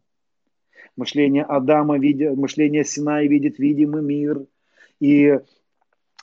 Мышление 0.96 1.44
Адама 1.44 1.98
видит, 1.98 2.36
мышление 2.36 2.84
Синая 2.84 3.28
видит 3.28 3.60
видимый 3.60 4.02
мир. 4.02 4.46
И 5.00 5.40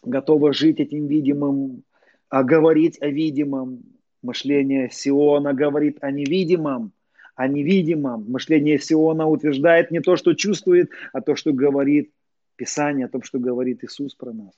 готова 0.03 0.53
жить 0.53 0.81
этим 0.81 1.07
видимым, 1.07 1.85
а 2.29 2.43
говорить 2.43 3.01
о 3.01 3.09
видимом. 3.09 3.83
Мышление 4.23 4.91
Сиона 4.91 5.53
говорит 5.53 5.99
о 6.01 6.11
невидимом, 6.11 6.93
о 7.37 7.47
невидимом. 7.47 8.25
Мышление 8.31 8.79
Сиона 8.79 9.27
утверждает 9.27 9.91
не 9.91 10.01
то, 10.01 10.17
что 10.17 10.35
чувствует, 10.35 10.91
а 11.13 11.21
то, 11.21 11.37
что 11.37 11.53
говорит 11.53 12.11
Писание, 12.57 13.07
о 13.07 13.09
том, 13.09 13.23
что 13.23 13.39
говорит 13.39 13.85
Иисус 13.85 14.15
про 14.15 14.33
нас. 14.33 14.55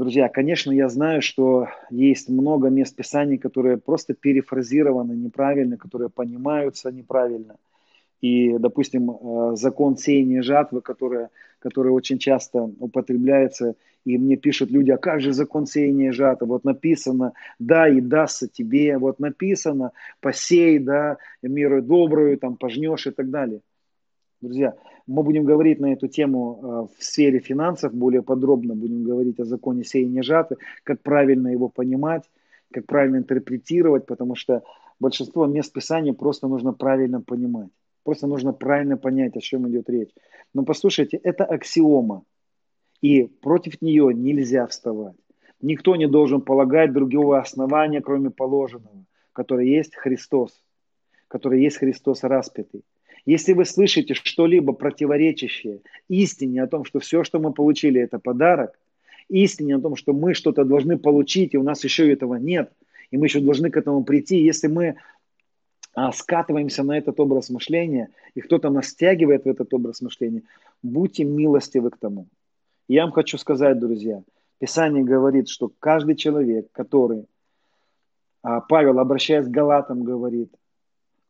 Друзья, 0.00 0.30
конечно, 0.30 0.72
я 0.72 0.88
знаю, 0.88 1.20
что 1.20 1.68
есть 1.90 2.30
много 2.30 2.70
мест 2.70 2.96
Писаний, 2.96 3.36
которые 3.36 3.76
просто 3.76 4.14
перефразированы 4.14 5.12
неправильно, 5.12 5.76
которые 5.76 6.08
понимаются 6.08 6.90
неправильно– 6.90 7.56
и, 8.20 8.58
допустим, 8.58 9.10
э, 9.10 9.56
закон 9.56 9.96
сеяния 9.96 10.42
жатвы, 10.42 10.82
который, 10.82 11.28
который 11.58 11.90
очень 11.92 12.18
часто 12.18 12.62
употребляется, 12.78 13.76
и 14.04 14.18
мне 14.18 14.36
пишут 14.36 14.70
люди, 14.70 14.90
а 14.90 14.98
как 14.98 15.20
же 15.20 15.32
закон 15.32 15.66
сеяния 15.66 16.12
жатвы? 16.12 16.46
Вот 16.46 16.64
написано, 16.64 17.32
да, 17.58 17.88
и 17.88 18.00
дастся 18.00 18.46
тебе, 18.48 18.98
вот 18.98 19.20
написано, 19.20 19.92
посей, 20.20 20.78
да, 20.78 21.16
миру 21.42 21.82
добрую, 21.82 22.38
там, 22.38 22.56
пожнешь 22.56 23.06
и 23.06 23.10
так 23.10 23.30
далее. 23.30 23.60
Друзья, 24.40 24.74
мы 25.06 25.22
будем 25.22 25.44
говорить 25.44 25.80
на 25.80 25.92
эту 25.92 26.08
тему 26.08 26.60
э, 26.62 26.96
в 26.98 27.04
сфере 27.04 27.40
финансов 27.40 27.92
более 27.92 28.22
подробно, 28.22 28.74
будем 28.74 29.04
говорить 29.04 29.38
о 29.38 29.44
законе 29.44 29.84
сеяния 29.84 30.22
жатвы, 30.22 30.56
как 30.82 31.02
правильно 31.02 31.48
его 31.48 31.68
понимать, 31.68 32.22
как 32.72 32.86
правильно 32.86 33.18
интерпретировать, 33.18 34.06
потому 34.06 34.34
что 34.36 34.62
большинство 34.98 35.44
мест 35.44 35.70
Писания 35.74 36.14
просто 36.14 36.48
нужно 36.48 36.72
правильно 36.72 37.20
понимать. 37.20 37.68
Просто 38.02 38.26
нужно 38.26 38.54
правильно 38.54 38.96
понять, 38.96 39.36
о 39.36 39.40
чем 39.40 39.68
идет 39.68 39.90
речь. 39.90 40.10
Но 40.54 40.64
послушайте, 40.64 41.18
это 41.18 41.44
аксиома. 41.44 42.22
И 43.02 43.24
против 43.24 43.82
нее 43.82 44.10
нельзя 44.14 44.66
вставать. 44.66 45.16
Никто 45.60 45.96
не 45.96 46.06
должен 46.06 46.40
полагать 46.40 46.94
другого 46.94 47.38
основания, 47.38 48.00
кроме 48.00 48.30
положенного, 48.30 49.04
которое 49.34 49.66
есть 49.66 49.94
Христос, 49.96 50.64
который 51.28 51.62
есть 51.62 51.76
Христос 51.76 52.22
распятый. 52.22 52.84
Если 53.26 53.52
вы 53.52 53.64
слышите 53.64 54.14
что-либо 54.14 54.72
противоречащее 54.72 55.80
истине 56.08 56.62
о 56.62 56.66
том, 56.66 56.84
что 56.84 57.00
все, 57.00 57.24
что 57.24 57.38
мы 57.38 57.52
получили, 57.52 58.00
это 58.00 58.18
подарок, 58.18 58.78
истине 59.28 59.76
о 59.76 59.80
том, 59.80 59.96
что 59.96 60.12
мы 60.12 60.34
что-то 60.34 60.64
должны 60.64 60.98
получить, 60.98 61.54
и 61.54 61.58
у 61.58 61.62
нас 61.62 61.84
еще 61.84 62.10
этого 62.12 62.36
нет, 62.36 62.72
и 63.10 63.18
мы 63.18 63.26
еще 63.26 63.40
должны 63.40 63.70
к 63.70 63.76
этому 63.76 64.04
прийти, 64.04 64.42
если 64.42 64.68
мы 64.68 64.96
а, 65.94 66.12
скатываемся 66.12 66.82
на 66.82 66.96
этот 66.96 67.18
образ 67.20 67.50
мышления, 67.50 68.10
и 68.34 68.40
кто-то 68.40 68.70
нас 68.70 68.88
стягивает 68.88 69.44
в 69.44 69.48
этот 69.48 69.72
образ 69.74 70.00
мышления, 70.00 70.42
будьте 70.82 71.24
милостивы 71.24 71.90
к 71.90 71.98
тому. 71.98 72.26
Я 72.88 73.04
вам 73.04 73.12
хочу 73.12 73.38
сказать, 73.38 73.78
друзья, 73.78 74.22
Писание 74.58 75.04
говорит, 75.04 75.48
что 75.48 75.70
каждый 75.78 76.16
человек, 76.16 76.68
который, 76.72 77.26
а, 78.42 78.60
Павел, 78.60 78.98
обращаясь 78.98 79.46
к 79.46 79.50
Галатам, 79.50 80.04
говорит, 80.04 80.52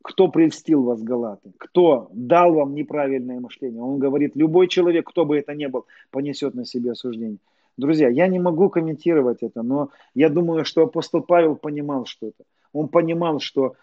кто 0.01 0.27
прельстил 0.27 0.83
вас, 0.83 1.01
Галаты? 1.01 1.51
Кто 1.57 2.09
дал 2.13 2.53
вам 2.53 2.73
неправильное 2.73 3.39
мышление? 3.39 3.81
Он 3.81 3.99
говорит, 3.99 4.35
любой 4.35 4.67
человек, 4.67 5.07
кто 5.07 5.25
бы 5.25 5.37
это 5.37 5.53
ни 5.53 5.65
был, 5.67 5.85
понесет 6.09 6.53
на 6.55 6.65
себе 6.65 6.91
осуждение. 6.91 7.39
Друзья, 7.77 8.09
я 8.09 8.27
не 8.27 8.39
могу 8.39 8.69
комментировать 8.69 9.41
это, 9.41 9.63
но 9.63 9.89
я 10.13 10.29
думаю, 10.29 10.65
что 10.65 10.83
апостол 10.83 11.21
Павел 11.21 11.55
понимал 11.55 12.05
что-то. 12.05 12.43
Он 12.73 12.87
понимал, 12.87 13.39
что 13.39 13.75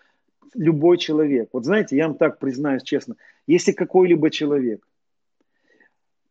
любой 0.55 0.99
человек. 0.99 1.51
Вот 1.53 1.65
знаете, 1.65 1.97
я 1.97 2.09
вам 2.09 2.16
так 2.16 2.39
признаюсь 2.39 2.82
честно, 2.82 3.16
если 3.47 3.73
какой-либо 3.73 4.31
человек 4.31 4.86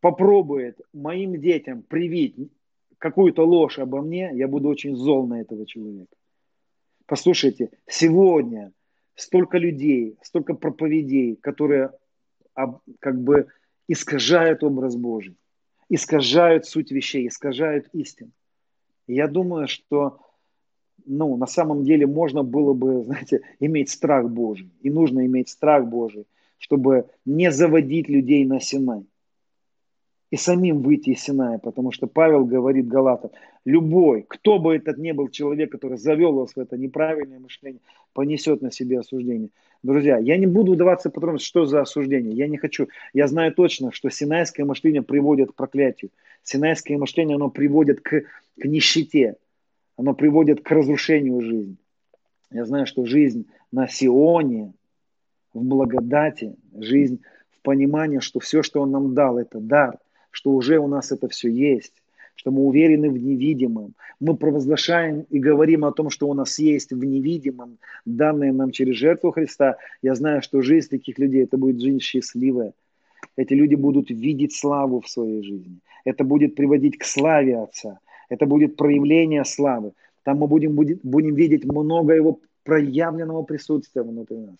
попробует 0.00 0.80
моим 0.92 1.40
детям 1.40 1.82
привить 1.82 2.36
какую-то 2.98 3.44
ложь 3.44 3.78
обо 3.78 4.00
мне, 4.02 4.30
я 4.34 4.48
буду 4.48 4.68
очень 4.68 4.94
зол 4.96 5.26
на 5.26 5.40
этого 5.40 5.66
человека. 5.66 6.14
Послушайте, 7.06 7.70
сегодня 7.86 8.72
столько 9.18 9.58
людей, 9.58 10.16
столько 10.22 10.54
проповедей, 10.54 11.36
которые 11.36 11.90
как 13.00 13.20
бы 13.20 13.48
искажают 13.88 14.62
образ 14.62 14.96
Божий, 14.96 15.36
искажают 15.88 16.66
суть 16.66 16.92
вещей, 16.92 17.26
искажают 17.26 17.88
истину. 17.92 18.30
я 19.06 19.26
думаю, 19.26 19.66
что 19.66 20.20
ну, 21.04 21.36
на 21.36 21.46
самом 21.46 21.84
деле 21.84 22.06
можно 22.06 22.42
было 22.42 22.74
бы, 22.74 23.02
знаете, 23.04 23.40
иметь 23.60 23.90
страх 23.90 24.28
Божий. 24.28 24.70
И 24.82 24.90
нужно 24.90 25.26
иметь 25.26 25.48
страх 25.48 25.86
Божий, 25.86 26.26
чтобы 26.58 27.08
не 27.24 27.50
заводить 27.50 28.08
людей 28.08 28.44
на 28.44 28.60
Синай. 28.60 29.04
И 30.30 30.36
самим 30.36 30.82
выйти 30.82 31.10
из 31.10 31.22
Синая, 31.22 31.58
потому 31.58 31.90
что 31.90 32.06
Павел 32.06 32.44
говорит 32.44 32.86
Галатам, 32.86 33.30
любой, 33.68 34.24
кто 34.26 34.58
бы 34.58 34.76
этот 34.76 34.96
ни 34.96 35.12
был 35.12 35.28
человек, 35.28 35.70
который 35.70 35.98
завел 35.98 36.32
вас 36.32 36.52
в 36.56 36.58
это 36.58 36.78
неправильное 36.78 37.38
мышление, 37.38 37.80
понесет 38.14 38.62
на 38.62 38.72
себе 38.72 38.98
осуждение. 38.98 39.50
Друзья, 39.82 40.16
я 40.16 40.38
не 40.38 40.46
буду 40.46 40.72
удаваться 40.72 41.10
подробности, 41.10 41.48
что 41.48 41.66
за 41.66 41.82
осуждение. 41.82 42.34
Я 42.34 42.48
не 42.48 42.56
хочу. 42.56 42.88
Я 43.12 43.28
знаю 43.28 43.54
точно, 43.54 43.92
что 43.92 44.08
синайское 44.08 44.64
мышление 44.64 45.02
приводит 45.02 45.50
к 45.50 45.54
проклятию. 45.54 46.10
Синайское 46.42 46.96
мышление, 46.96 47.34
оно 47.34 47.50
приводит 47.50 48.00
к, 48.00 48.22
к 48.58 48.64
нищете 48.64 49.36
оно 49.98 50.14
приводит 50.14 50.62
к 50.62 50.70
разрушению 50.70 51.42
жизни. 51.42 51.76
Я 52.50 52.64
знаю, 52.64 52.86
что 52.86 53.04
жизнь 53.04 53.48
на 53.72 53.88
Сионе, 53.88 54.72
в 55.52 55.62
благодати, 55.62 56.54
жизнь 56.72 57.20
в 57.50 57.60
понимании, 57.62 58.20
что 58.20 58.38
все, 58.38 58.62
что 58.62 58.80
Он 58.80 58.92
нам 58.92 59.14
дал, 59.14 59.38
это 59.38 59.58
дар, 59.58 59.98
что 60.30 60.52
уже 60.52 60.78
у 60.78 60.86
нас 60.86 61.10
это 61.10 61.28
все 61.28 61.50
есть, 61.50 61.92
что 62.38 62.52
мы 62.52 62.62
уверены 62.62 63.10
в 63.10 63.18
невидимом. 63.18 63.94
Мы 64.20 64.36
провозглашаем 64.36 65.26
и 65.28 65.40
говорим 65.40 65.84
о 65.84 65.90
том, 65.90 66.08
что 66.08 66.28
у 66.28 66.34
нас 66.34 66.60
есть 66.60 66.92
в 66.92 67.04
невидимом, 67.04 67.78
данное 68.04 68.52
нам 68.52 68.70
через 68.70 68.94
жертву 68.94 69.32
Христа. 69.32 69.76
Я 70.02 70.14
знаю, 70.14 70.40
что 70.40 70.62
жизнь 70.62 70.88
таких 70.88 71.18
людей, 71.18 71.42
это 71.42 71.58
будет 71.58 71.80
жизнь 71.80 71.98
счастливая. 71.98 72.74
Эти 73.36 73.54
люди 73.54 73.74
будут 73.74 74.10
видеть 74.10 74.54
славу 74.54 75.00
в 75.00 75.08
своей 75.08 75.42
жизни. 75.42 75.80
Это 76.04 76.22
будет 76.22 76.54
приводить 76.54 76.96
к 76.96 77.04
славе 77.04 77.58
Отца. 77.58 77.98
Это 78.28 78.46
будет 78.46 78.76
проявление 78.76 79.44
славы. 79.44 79.92
Там 80.22 80.38
мы 80.38 80.46
будем, 80.46 80.76
будем, 80.76 81.00
будем 81.02 81.34
видеть 81.34 81.64
много 81.64 82.14
его 82.14 82.38
проявленного 82.62 83.42
присутствия 83.42 84.02
внутри 84.02 84.36
нас. 84.36 84.58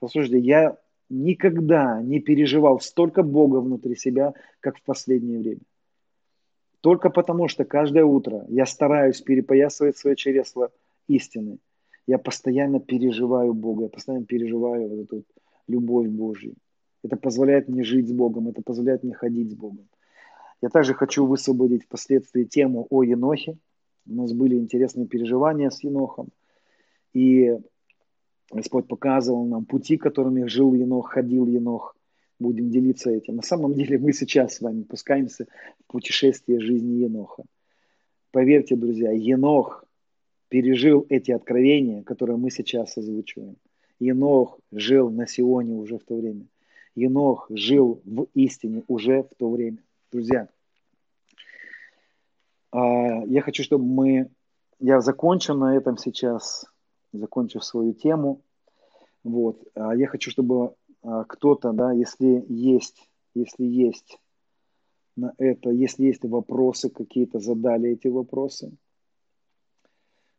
Послушайте, 0.00 0.40
я 0.40 0.76
никогда 1.08 2.02
не 2.02 2.18
переживал 2.18 2.80
столько 2.80 3.22
Бога 3.22 3.58
внутри 3.58 3.94
себя, 3.94 4.34
как 4.58 4.78
в 4.78 4.82
последнее 4.82 5.38
время. 5.38 5.60
Только 6.82 7.10
потому, 7.10 7.46
что 7.46 7.64
каждое 7.64 8.04
утро 8.04 8.44
я 8.48 8.66
стараюсь 8.66 9.20
перепоясывать 9.20 9.96
свое 9.96 10.16
чресло 10.16 10.72
истины. 11.06 11.58
я 12.08 12.18
постоянно 12.18 12.80
переживаю 12.80 13.54
Бога, 13.54 13.84
я 13.84 13.88
постоянно 13.88 14.26
переживаю 14.26 14.88
вот 14.88 15.00
эту 15.04 15.24
любовь 15.68 16.08
Божью. 16.08 16.54
Это 17.04 17.16
позволяет 17.16 17.68
мне 17.68 17.84
жить 17.84 18.08
с 18.08 18.12
Богом, 18.12 18.48
это 18.48 18.62
позволяет 18.62 19.04
мне 19.04 19.14
ходить 19.14 19.52
с 19.52 19.54
Богом. 19.54 19.88
Я 20.60 20.70
также 20.70 20.94
хочу 20.94 21.24
высвободить 21.24 21.84
впоследствии 21.84 22.44
тему 22.44 22.88
о 22.90 23.04
Енохе. 23.04 23.56
У 24.08 24.14
нас 24.14 24.32
были 24.32 24.56
интересные 24.56 25.06
переживания 25.06 25.70
с 25.70 25.84
Енохом. 25.84 26.30
И 27.12 27.58
Господь 28.50 28.88
показывал 28.88 29.46
нам 29.46 29.66
пути, 29.66 29.96
которыми 29.96 30.46
жил 30.46 30.74
Енох, 30.74 31.12
ходил 31.12 31.46
Енох. 31.46 31.96
Будем 32.42 32.70
делиться 32.70 33.08
этим. 33.08 33.36
На 33.36 33.42
самом 33.42 33.72
деле 33.72 33.98
мы 34.00 34.12
сейчас 34.12 34.54
с 34.54 34.60
вами 34.60 34.82
пускаемся 34.82 35.46
в 35.78 35.92
путешествие 35.92 36.58
жизни 36.58 37.04
Еноха. 37.04 37.44
Поверьте, 38.32 38.74
друзья, 38.74 39.12
Енох 39.12 39.84
пережил 40.48 41.06
эти 41.08 41.30
откровения, 41.30 42.02
которые 42.02 42.36
мы 42.38 42.50
сейчас 42.50 42.98
озвучиваем. 42.98 43.56
Енох 44.00 44.58
жил 44.72 45.08
на 45.10 45.28
Сионе 45.28 45.74
уже 45.74 45.98
в 45.98 46.02
то 46.02 46.16
время. 46.16 46.46
Енох 46.96 47.46
жил 47.50 48.02
в 48.04 48.26
истине 48.34 48.82
уже 48.88 49.22
в 49.22 49.30
то 49.38 49.48
время. 49.48 49.78
Друзья, 50.10 50.48
а, 52.72 53.24
я 53.26 53.40
хочу, 53.42 53.62
чтобы 53.62 53.84
мы... 53.84 54.30
Я 54.80 55.00
закончу 55.00 55.54
на 55.54 55.76
этом 55.76 55.96
сейчас, 55.96 56.66
закончу 57.12 57.60
свою 57.60 57.92
тему. 57.92 58.42
Вот. 59.22 59.62
А 59.76 59.94
я 59.94 60.08
хочу, 60.08 60.32
чтобы 60.32 60.74
кто-то, 61.02 61.72
да, 61.72 61.92
если 61.92 62.44
есть, 62.48 63.08
если 63.34 63.64
есть 63.64 64.18
на 65.16 65.34
это, 65.38 65.70
если 65.70 66.06
есть 66.06 66.24
вопросы 66.24 66.90
какие-то, 66.90 67.38
задали 67.38 67.90
эти 67.90 68.08
вопросы. 68.08 68.72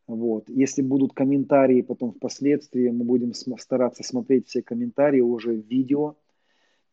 Вот. 0.08 0.50
Если 0.50 0.82
будут 0.82 1.14
комментарии 1.14 1.82
потом 1.82 2.12
впоследствии, 2.12 2.90
мы 2.90 3.06
будем 3.06 3.34
стараться 3.34 4.04
смотреть 4.04 4.48
все 4.48 4.62
комментарии 4.62 5.22
уже 5.22 5.54
в 5.54 5.66
видео 5.66 6.16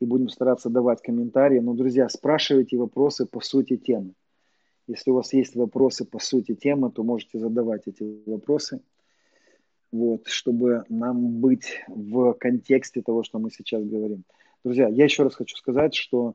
и 0.00 0.06
будем 0.06 0.28
стараться 0.28 0.70
давать 0.70 1.02
комментарии. 1.02 1.58
Но, 1.58 1.74
друзья, 1.74 2.08
спрашивайте 2.08 2.76
вопросы 2.76 3.26
по 3.26 3.40
сути 3.40 3.76
темы. 3.76 4.14
Если 4.86 5.10
у 5.10 5.14
вас 5.14 5.32
есть 5.32 5.56
вопросы 5.56 6.04
по 6.04 6.18
сути 6.18 6.54
темы, 6.54 6.90
то 6.90 7.02
можете 7.02 7.38
задавать 7.38 7.86
эти 7.86 8.22
вопросы, 8.26 8.82
вот, 9.92 10.28
чтобы 10.28 10.84
нам 10.88 11.40
быть 11.40 11.82
в 11.88 12.32
контексте 12.34 13.02
того, 13.02 13.22
что 13.22 13.38
мы 13.38 13.50
сейчас 13.50 13.84
говорим. 13.84 14.24
Друзья, 14.64 14.88
я 14.88 15.04
еще 15.04 15.22
раз 15.22 15.34
хочу 15.34 15.56
сказать, 15.56 15.94
что 15.94 16.34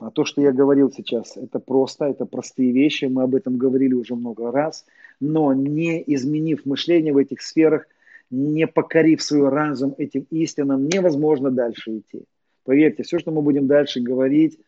а 0.00 0.10
то, 0.10 0.24
что 0.24 0.40
я 0.40 0.50
говорил 0.50 0.90
сейчас, 0.90 1.36
это 1.36 1.58
просто, 1.58 2.06
это 2.06 2.24
простые 2.24 2.72
вещи, 2.72 3.04
мы 3.04 3.22
об 3.22 3.34
этом 3.34 3.58
говорили 3.58 3.92
уже 3.92 4.14
много 4.14 4.50
раз, 4.50 4.86
но 5.20 5.52
не 5.52 6.02
изменив 6.14 6.64
мышление 6.64 7.12
в 7.12 7.18
этих 7.18 7.42
сферах, 7.42 7.86
не 8.30 8.66
покорив 8.66 9.20
свой 9.22 9.50
разум 9.50 9.94
этим 9.98 10.26
истинам, 10.30 10.88
невозможно 10.88 11.50
дальше 11.50 11.98
идти. 11.98 12.24
Поверьте, 12.64 13.02
все, 13.02 13.18
что 13.18 13.30
мы 13.30 13.42
будем 13.42 13.66
дальше 13.66 14.00
говорить, 14.00 14.58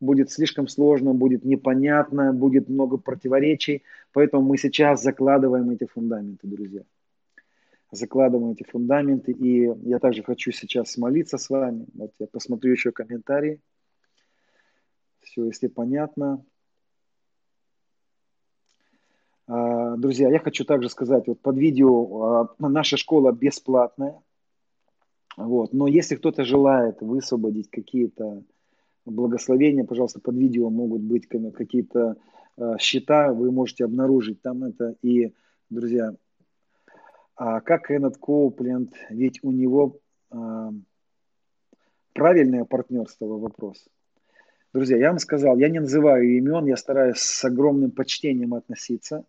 будет 0.00 0.32
слишком 0.32 0.66
сложно, 0.66 1.14
будет 1.14 1.44
непонятно, 1.44 2.32
будет 2.32 2.68
много 2.68 2.96
противоречий, 2.96 3.84
поэтому 4.12 4.42
мы 4.42 4.58
сейчас 4.58 5.00
закладываем 5.00 5.70
эти 5.70 5.86
фундаменты, 5.86 6.48
друзья. 6.48 6.82
Закладываем 7.92 8.52
эти 8.52 8.64
фундаменты, 8.64 9.32
и 9.32 9.70
я 9.86 9.98
также 9.98 10.22
хочу 10.22 10.50
сейчас 10.50 10.96
молиться 10.96 11.36
с 11.36 11.50
вами. 11.50 11.86
Вот 11.92 12.12
я 12.18 12.26
посмотрю 12.26 12.72
еще 12.72 12.90
комментарии. 12.90 13.60
Все, 15.20 15.44
если 15.44 15.66
понятно. 15.66 16.42
А, 19.46 19.96
друзья, 19.96 20.30
я 20.30 20.38
хочу 20.38 20.64
также 20.64 20.88
сказать, 20.88 21.26
вот 21.26 21.40
под 21.42 21.58
видео 21.58 22.22
а, 22.22 22.54
наша 22.58 22.96
школа 22.96 23.30
бесплатная, 23.30 24.18
вот, 25.36 25.74
но 25.74 25.86
если 25.86 26.16
кто-то 26.16 26.44
желает 26.44 27.02
высвободить 27.02 27.68
какие-то 27.68 28.42
благословения, 29.04 29.84
пожалуйста, 29.84 30.20
под 30.20 30.36
видео 30.36 30.70
могут 30.70 31.02
быть 31.02 31.26
какие-то 31.26 32.16
а, 32.56 32.78
счета, 32.78 33.34
вы 33.34 33.52
можете 33.52 33.84
обнаружить 33.84 34.40
там 34.40 34.64
это. 34.64 34.96
И, 35.02 35.34
друзья, 35.68 36.14
а 37.44 37.60
как 37.60 37.88
Кеннет 37.88 38.18
Коупленд, 38.18 38.94
ведь 39.10 39.40
у 39.42 39.50
него 39.50 39.98
правильное 42.12 42.64
партнерство 42.64 43.26
вопрос– 43.26 43.88
Друзья, 44.72 44.96
я 44.96 45.08
вам 45.08 45.18
сказал, 45.18 45.58
я 45.58 45.68
не 45.68 45.80
называю 45.80 46.24
имен, 46.34 46.64
я 46.64 46.78
стараюсь 46.78 47.18
с 47.18 47.44
огромным 47.44 47.90
почтением 47.90 48.54
относиться. 48.54 49.26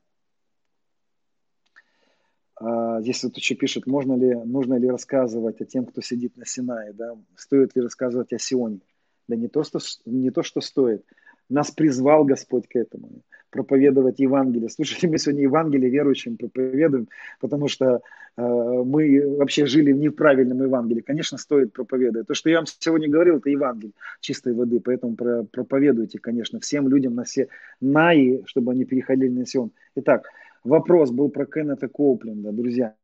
А, 2.56 3.02
здесь 3.02 3.22
вот 3.26 3.36
еще 3.36 3.56
пишет, 3.56 3.86
можно 3.86 4.14
ли, 4.14 4.34
нужно 4.36 4.76
ли 4.76 4.90
рассказывать 4.90 5.60
о 5.60 5.66
тем, 5.66 5.86
кто 5.86 6.00
сидит 6.00 6.38
на 6.38 6.46
Синае, 6.46 6.94
да? 6.94 7.18
стоит 7.36 7.76
ли 7.76 7.82
рассказывать 7.82 8.32
о 8.32 8.40
Сионе. 8.40 8.80
Да 9.28 9.36
не 9.36 9.50
то, 9.50 9.64
что, 9.64 9.80
не 10.06 10.32
то, 10.32 10.44
что 10.44 10.62
стоит. 10.62 11.06
Нас 11.50 11.72
призвал 11.72 12.24
Господь 12.24 12.70
к 12.70 12.78
этому 12.78 13.10
проповедовать 13.54 14.20
Евангелие. 14.20 14.68
Слушайте, 14.70 15.08
мы 15.08 15.20
сегодня 15.20 15.44
Евангелие 15.44 15.90
верующим 15.90 16.38
проповедуем, 16.38 17.08
потому 17.40 17.68
что 17.68 18.02
э, 18.36 18.42
мы 18.42 19.38
вообще 19.38 19.68
жили 19.68 19.94
в 19.94 19.98
неправильном 19.98 20.64
Евангелии. 20.64 21.02
Конечно, 21.02 21.38
стоит 21.38 21.72
проповедовать. 21.72 22.28
То, 22.28 22.34
что 22.34 22.50
я 22.50 22.58
вам 22.58 22.66
сегодня 22.66 23.08
говорил, 23.08 23.38
это 23.38 23.50
Евангелие 23.52 23.94
чистой 24.20 24.54
воды, 24.54 24.80
поэтому 24.80 25.16
про, 25.16 25.44
проповедуйте, 25.44 26.18
конечно, 26.20 26.60
всем 26.60 26.88
людям 26.88 27.14
на 27.14 27.24
все 27.24 27.48
наи, 27.80 28.42
чтобы 28.46 28.72
они 28.72 28.86
переходили 28.86 29.30
на 29.30 29.46
Сион. 29.46 29.72
Итак, 29.96 30.28
вопрос 30.64 31.12
был 31.12 31.30
про 31.30 31.46
Кеннета 31.46 31.88
Коупленда, 31.88 32.52
друзья. 32.52 32.96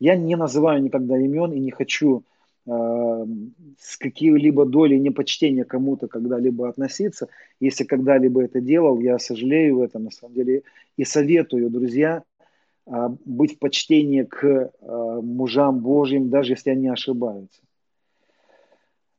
Я 0.00 0.16
не 0.16 0.36
называю 0.36 0.82
никогда 0.82 1.18
имен 1.18 1.52
и 1.52 1.60
не 1.60 1.70
хочу 1.70 2.22
с 2.68 3.96
какой-либо 3.98 4.66
долей 4.66 4.98
непочтения 4.98 5.64
кому-то 5.64 6.06
когда-либо 6.06 6.68
относиться. 6.68 7.28
Если 7.60 7.84
когда-либо 7.84 8.42
это 8.42 8.60
делал, 8.60 9.00
я 9.00 9.18
сожалею 9.18 9.78
в 9.78 9.82
этом, 9.82 10.04
на 10.04 10.10
самом 10.10 10.34
деле, 10.34 10.62
и 10.96 11.04
советую, 11.04 11.70
друзья, 11.70 12.24
а, 12.86 13.14
быть 13.24 13.56
в 13.56 13.58
почтении 13.58 14.22
к 14.22 14.44
а, 14.80 15.20
мужам 15.20 15.80
Божьим, 15.80 16.28
даже 16.28 16.52
если 16.52 16.70
они 16.70 16.88
ошибаются. 16.88 17.62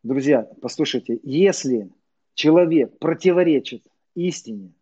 Друзья, 0.04 0.48
послушайте, 0.62 1.20
если 1.24 1.90
человек 2.36 2.98
противоречит 3.00 3.84
истине, 4.16 4.74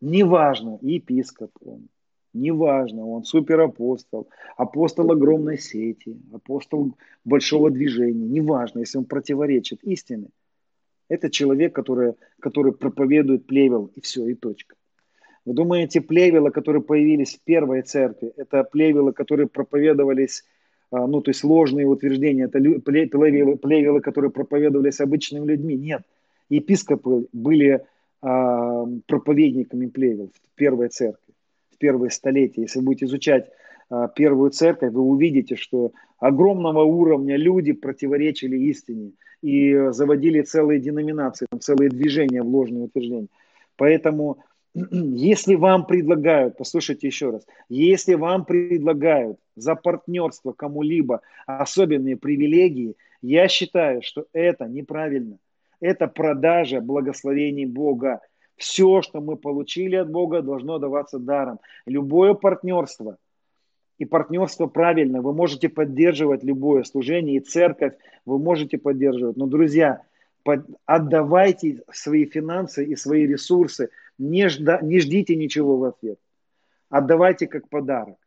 неважно, 0.00 0.78
епископ 0.82 1.50
он, 1.64 1.88
Неважно, 2.32 3.06
он 3.06 3.24
суперапостол, 3.24 4.28
апостол 4.56 5.10
огромной 5.10 5.58
сети, 5.58 6.16
апостол 6.32 6.94
большого 7.24 7.70
движения. 7.70 8.28
Неважно, 8.28 8.80
если 8.80 8.98
он 8.98 9.04
противоречит 9.04 9.82
истине. 9.82 10.28
Это 11.08 11.28
человек, 11.28 11.74
который, 11.74 12.14
который 12.38 12.72
проповедует 12.72 13.46
плевел, 13.46 13.90
и 13.96 14.00
все, 14.00 14.28
и 14.28 14.34
точка. 14.34 14.76
Вы 15.44 15.54
думаете, 15.54 16.00
плевелы, 16.00 16.52
которые 16.52 16.82
появились 16.82 17.34
в 17.34 17.40
первой 17.42 17.82
церкви, 17.82 18.32
это 18.36 18.62
плевелы, 18.62 19.12
которые 19.12 19.48
проповедовались, 19.48 20.44
а, 20.92 21.08
ну, 21.08 21.20
то 21.22 21.30
есть 21.30 21.42
ложные 21.42 21.86
утверждения, 21.86 22.44
это 22.44 22.60
плевелы, 22.60 23.56
плевелы 23.56 24.00
которые 24.00 24.30
проповедовались 24.30 25.00
обычными 25.00 25.46
людьми? 25.46 25.76
Нет. 25.76 26.02
Епископы 26.48 27.26
были 27.32 27.84
а, 28.22 28.86
проповедниками 29.08 29.86
плевел 29.86 30.28
в 30.28 30.56
первой 30.56 30.90
церкви 30.90 31.29
первые 31.80 32.10
столетия. 32.10 32.62
Если 32.62 32.80
будете 32.80 33.06
изучать 33.06 33.50
а, 33.88 34.06
первую 34.06 34.50
церковь, 34.50 34.92
вы 34.92 35.02
увидите, 35.02 35.56
что 35.56 35.92
огромного 36.18 36.82
уровня 36.82 37.36
люди 37.36 37.72
противоречили 37.72 38.56
истине 38.56 39.12
и 39.42 39.88
заводили 39.90 40.42
целые 40.42 40.78
деноминации, 40.78 41.46
целые 41.58 41.90
движения 41.90 42.42
в 42.42 42.48
ложные 42.48 42.84
утверждения. 42.84 43.28
Поэтому, 43.76 44.38
если 44.74 45.56
вам 45.56 45.86
предлагают, 45.86 46.56
послушайте 46.58 47.08
еще 47.08 47.30
раз, 47.30 47.46
если 47.68 48.14
вам 48.14 48.44
предлагают 48.44 49.38
за 49.56 49.74
партнерство 49.74 50.52
кому-либо 50.52 51.22
особенные 51.46 52.16
привилегии, 52.16 52.94
я 53.22 53.48
считаю, 53.48 54.02
что 54.02 54.26
это 54.32 54.66
неправильно. 54.66 55.38
Это 55.80 56.06
продажа 56.06 56.80
благословений 56.80 57.64
Бога. 57.64 58.20
Все, 58.60 59.00
что 59.00 59.22
мы 59.22 59.36
получили 59.36 59.96
от 59.96 60.10
Бога, 60.10 60.42
должно 60.42 60.78
даваться 60.78 61.18
даром. 61.18 61.60
Любое 61.86 62.34
партнерство, 62.34 63.16
и 63.96 64.04
партнерство 64.04 64.66
правильно, 64.66 65.22
вы 65.22 65.32
можете 65.32 65.70
поддерживать 65.70 66.44
любое 66.44 66.84
служение, 66.84 67.36
и 67.36 67.40
церковь 67.40 67.94
вы 68.26 68.38
можете 68.38 68.76
поддерживать. 68.76 69.38
Но, 69.38 69.46
друзья, 69.46 70.02
отдавайте 70.84 71.82
свои 71.90 72.26
финансы 72.26 72.84
и 72.84 72.96
свои 72.96 73.26
ресурсы, 73.26 73.88
не, 74.18 74.46
жда, 74.50 74.80
не 74.82 75.00
ждите 75.00 75.36
ничего 75.36 75.78
в 75.78 75.84
ответ. 75.84 76.18
Отдавайте 76.90 77.46
как 77.46 77.66
подарок. 77.70 78.18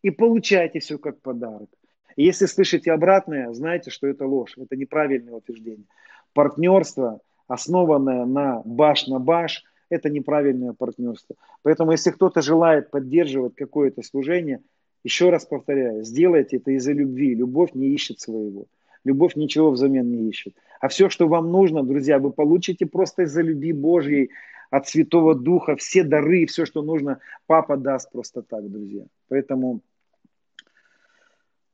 И 0.00 0.08
получайте 0.08 0.80
все 0.80 0.96
как 0.96 1.20
подарок. 1.20 1.68
И 2.16 2.24
если 2.24 2.46
слышите 2.46 2.92
обратное, 2.92 3.52
знайте, 3.52 3.90
что 3.90 4.06
это 4.06 4.24
ложь, 4.24 4.54
это 4.56 4.74
неправильное 4.74 5.34
утверждение. 5.34 5.84
Партнерство, 6.32 7.20
основанное 7.46 8.24
на 8.24 8.62
баш 8.64 9.06
на 9.06 9.18
баш, 9.18 9.62
это 9.92 10.10
неправильное 10.10 10.72
партнерство. 10.72 11.36
Поэтому, 11.62 11.92
если 11.92 12.10
кто-то 12.10 12.40
желает 12.40 12.90
поддерживать 12.90 13.54
какое-то 13.54 14.02
служение, 14.02 14.60
Еще 15.04 15.30
раз 15.30 15.44
повторяю, 15.46 16.04
сделайте 16.04 16.58
это 16.58 16.70
из-за 16.70 16.92
любви. 16.92 17.34
Любовь 17.34 17.74
не 17.74 17.88
ищет 17.88 18.20
своего. 18.20 18.66
Любовь 19.04 19.34
ничего 19.34 19.70
взамен 19.70 20.08
не 20.10 20.28
ищет. 20.28 20.54
А 20.80 20.86
все, 20.86 21.08
что 21.08 21.26
вам 21.26 21.50
нужно, 21.50 21.82
друзья, 21.82 22.18
вы 22.18 22.30
получите 22.30 22.86
просто 22.86 23.22
из-за 23.22 23.42
любви 23.42 23.72
Божьей, 23.72 24.30
от 24.70 24.88
Святого 24.88 25.34
Духа, 25.34 25.76
все 25.76 26.02
дары, 26.02 26.46
все, 26.46 26.64
что 26.64 26.82
нужно, 26.82 27.18
Папа 27.46 27.76
даст 27.76 28.10
просто 28.10 28.42
так, 28.42 28.70
друзья. 28.70 29.04
Поэтому 29.28 29.80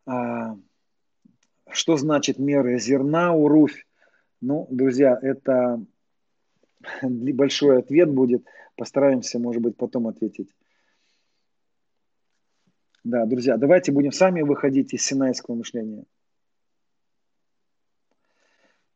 а, 0.05 0.57
что 1.71 1.97
значит 1.97 2.39
меры 2.39 2.79
зерна 2.81 3.33
у 3.35 3.47
Руфь? 3.47 3.87
Ну, 4.41 4.67
друзья, 4.71 5.19
это 5.21 5.81
большой 7.03 7.79
ответ 7.79 8.11
будет. 8.11 8.45
Постараемся, 8.77 9.39
может 9.39 9.63
быть, 9.63 9.77
потом 9.77 10.07
ответить. 10.07 10.55
Да, 13.05 13.25
друзья, 13.27 13.57
давайте 13.57 13.91
будем 13.93 14.13
сами 14.13 14.43
выходить 14.43 14.93
из 14.93 15.03
синайского 15.05 15.55
мышления. 15.55 16.05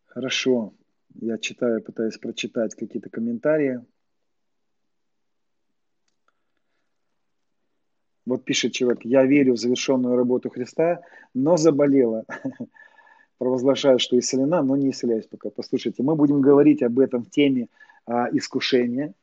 Хорошо. 0.06 0.74
Я 1.14 1.38
читаю, 1.38 1.82
пытаюсь 1.82 2.18
прочитать 2.18 2.74
какие-то 2.74 3.10
комментарии. 3.10 3.84
Вот 8.24 8.44
пишет 8.44 8.72
человек, 8.72 9.04
я 9.04 9.24
верю 9.24 9.54
в 9.54 9.58
завершенную 9.58 10.16
работу 10.16 10.48
Христа, 10.48 11.02
но 11.34 11.56
заболела. 11.56 12.24
Провозглашаю, 13.42 13.98
что 13.98 14.16
исцелена, 14.16 14.62
но 14.62 14.76
не 14.76 14.90
исцеляюсь 14.90 15.26
пока. 15.26 15.50
Послушайте, 15.50 16.04
мы 16.04 16.14
будем 16.14 16.40
говорить 16.40 16.80
об 16.80 17.00
этом 17.00 17.24
в 17.24 17.30
теме 17.30 17.66
а, 18.06 18.28
искушения. 18.30 19.14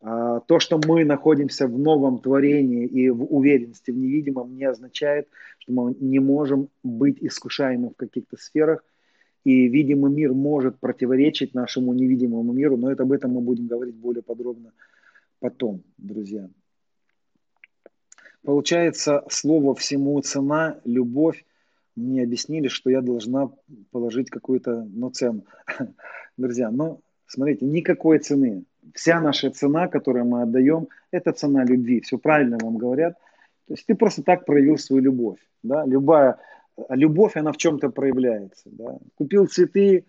А, 0.00 0.38
то, 0.38 0.60
что 0.60 0.80
мы 0.86 1.04
находимся 1.04 1.66
в 1.66 1.76
новом 1.76 2.20
творении 2.20 2.86
и 2.86 3.10
в 3.10 3.24
уверенности 3.24 3.90
в 3.90 3.96
невидимом, 3.96 4.54
не 4.54 4.62
означает, 4.62 5.26
что 5.58 5.72
мы 5.72 5.96
не 5.98 6.20
можем 6.20 6.68
быть 6.84 7.18
искушаемы 7.20 7.90
в 7.90 7.96
каких-то 7.96 8.36
сферах. 8.36 8.84
И 9.42 9.66
видимый 9.66 10.12
мир 10.12 10.32
может 10.32 10.78
противоречить 10.78 11.54
нашему 11.54 11.92
невидимому 11.92 12.52
миру, 12.52 12.76
но 12.76 12.92
это 12.92 13.02
об 13.02 13.10
этом 13.10 13.32
мы 13.32 13.40
будем 13.40 13.66
говорить 13.66 13.96
более 13.96 14.22
подробно 14.22 14.70
потом, 15.40 15.82
друзья. 15.98 16.48
Получается, 18.44 19.24
слово 19.28 19.74
всему 19.74 20.20
цена, 20.20 20.78
любовь. 20.84 21.44
Мне 21.96 22.22
объяснили, 22.22 22.68
что 22.68 22.90
я 22.90 23.00
должна 23.00 23.50
положить 23.90 24.30
какую-то 24.30 24.86
ну, 24.92 25.10
цену. 25.10 25.44
Друзья, 26.36 26.70
но 26.70 27.00
смотрите, 27.26 27.64
никакой 27.64 28.18
цены. 28.18 28.64
Вся 28.94 29.20
наша 29.20 29.50
цена, 29.50 29.88
которую 29.88 30.26
мы 30.26 30.42
отдаем, 30.42 30.88
это 31.10 31.32
цена 31.32 31.64
любви. 31.64 32.00
Все 32.02 32.18
правильно 32.18 32.58
вам 32.60 32.76
говорят. 32.76 33.14
То 33.66 33.74
есть 33.74 33.86
ты 33.86 33.94
просто 33.94 34.22
так 34.22 34.44
проявил 34.44 34.78
свою 34.78 35.02
любовь. 35.02 35.38
Да? 35.62 35.84
Любая 35.86 36.38
любовь, 36.90 37.36
она 37.36 37.52
в 37.52 37.56
чем-то 37.56 37.88
проявляется. 37.90 38.68
Да? 38.70 38.98
Купил 39.16 39.46
цветы, 39.46 40.04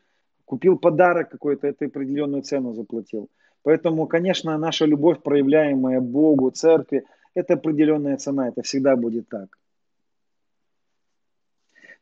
купил 0.45 0.77
подарок 0.77 1.29
какой-то, 1.29 1.67
это 1.67 1.85
определенную 1.85 2.43
цену 2.43 2.73
заплатил. 2.73 3.29
Поэтому, 3.63 4.07
конечно, 4.07 4.57
наша 4.57 4.85
любовь, 4.85 5.21
проявляемая 5.23 5.99
Богу, 6.01 6.51
церкви, 6.51 7.03
это 7.33 7.53
определенная 7.53 8.17
цена, 8.17 8.49
это 8.49 8.61
всегда 8.61 8.95
будет 8.95 9.27
так. 9.29 9.57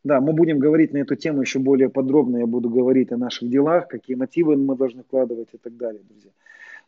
Да, 0.05 0.21
мы 0.21 0.33
будем 0.33 0.59
говорить 0.59 0.93
на 0.93 0.99
эту 0.99 1.15
тему 1.15 1.41
еще 1.41 1.57
более 1.57 1.89
подробно. 1.89 2.37
Я 2.37 2.45
буду 2.45 2.69
говорить 2.69 3.11
о 3.11 3.17
наших 3.17 3.49
делах, 3.49 3.87
какие 3.87 4.15
мотивы 4.15 4.55
мы 4.55 4.77
должны 4.77 5.01
вкладывать 5.01 5.49
и 5.51 5.57
так 5.57 5.75
далее, 5.77 6.03
друзья. 6.07 6.29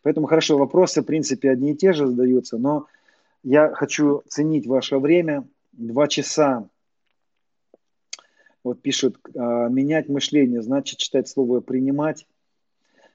Поэтому 0.04 0.28
хорошо, 0.28 0.56
вопросы, 0.56 1.02
в 1.02 1.06
принципе, 1.06 1.50
одни 1.50 1.72
и 1.72 1.76
те 1.76 1.94
же 1.94 2.06
задаются, 2.06 2.60
но 2.60 2.86
я 3.44 3.74
хочу 3.74 4.22
ценить 4.28 4.68
ваше 4.68 5.00
время. 5.00 5.48
Два 5.72 6.08
часа, 6.08 6.70
вот 8.64 8.84
пишут, 8.84 9.18
а, 9.36 9.68
менять 9.68 10.10
мышление, 10.10 10.62
значит 10.62 11.00
читать 11.00 11.28
слово 11.28 11.60
принимать. 11.60 12.28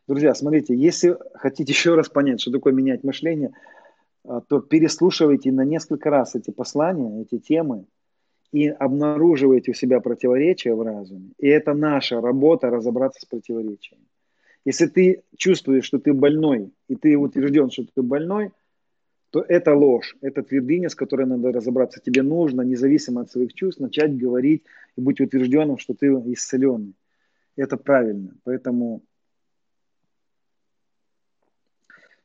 Друзья, 0.08 0.34
смотрите, 0.34 0.74
если 0.74 1.16
хотите 1.34 1.72
еще 1.72 1.94
раз 1.94 2.08
понять, 2.08 2.40
что 2.40 2.50
такое 2.50 2.72
менять 2.72 3.04
мышление– 3.04 3.52
а, 4.24 4.40
то 4.40 4.60
переслушивайте 4.60 5.50
на 5.52 5.64
несколько 5.64 6.10
раз 6.10 6.34
эти 6.34 6.50
послания, 6.50 7.22
эти 7.22 7.38
темы, 7.38 7.86
и 8.52 8.68
обнаруживайте 8.68 9.70
у 9.70 9.74
себя 9.74 10.00
противоречия 10.00 10.74
в 10.74 10.82
разуме. 10.82 11.30
И 11.38 11.48
это 11.48 11.74
наша 11.74 12.20
работа 12.20 12.70
разобраться 12.70 13.20
с 13.20 13.24
противоречиями. 13.24 14.04
Если 14.64 14.86
ты 14.86 15.22
чувствуешь, 15.36 15.84
что 15.84 15.98
ты 15.98 16.12
больной, 16.12 16.70
и 16.88 16.94
ты 16.94 17.16
утвержден, 17.16 17.70
что 17.70 17.84
ты 17.92 18.02
больной, 18.02 18.52
то 19.30 19.44
это 19.48 19.74
ложь, 19.74 20.16
это 20.20 20.42
твердыня, 20.42 20.90
с 20.90 20.94
которой 20.94 21.26
надо 21.26 21.50
разобраться. 21.52 22.00
Тебе 22.00 22.22
нужно, 22.22 22.60
независимо 22.60 23.22
от 23.22 23.30
своих 23.30 23.54
чувств, 23.54 23.80
начать 23.80 24.16
говорить 24.16 24.64
и 24.96 25.00
быть 25.00 25.20
утвержденным, 25.20 25.78
что 25.78 25.94
ты 25.94 26.06
исцеленный. 26.06 26.94
Это 27.56 27.76
правильно. 27.76 28.34
Поэтому 28.44 29.02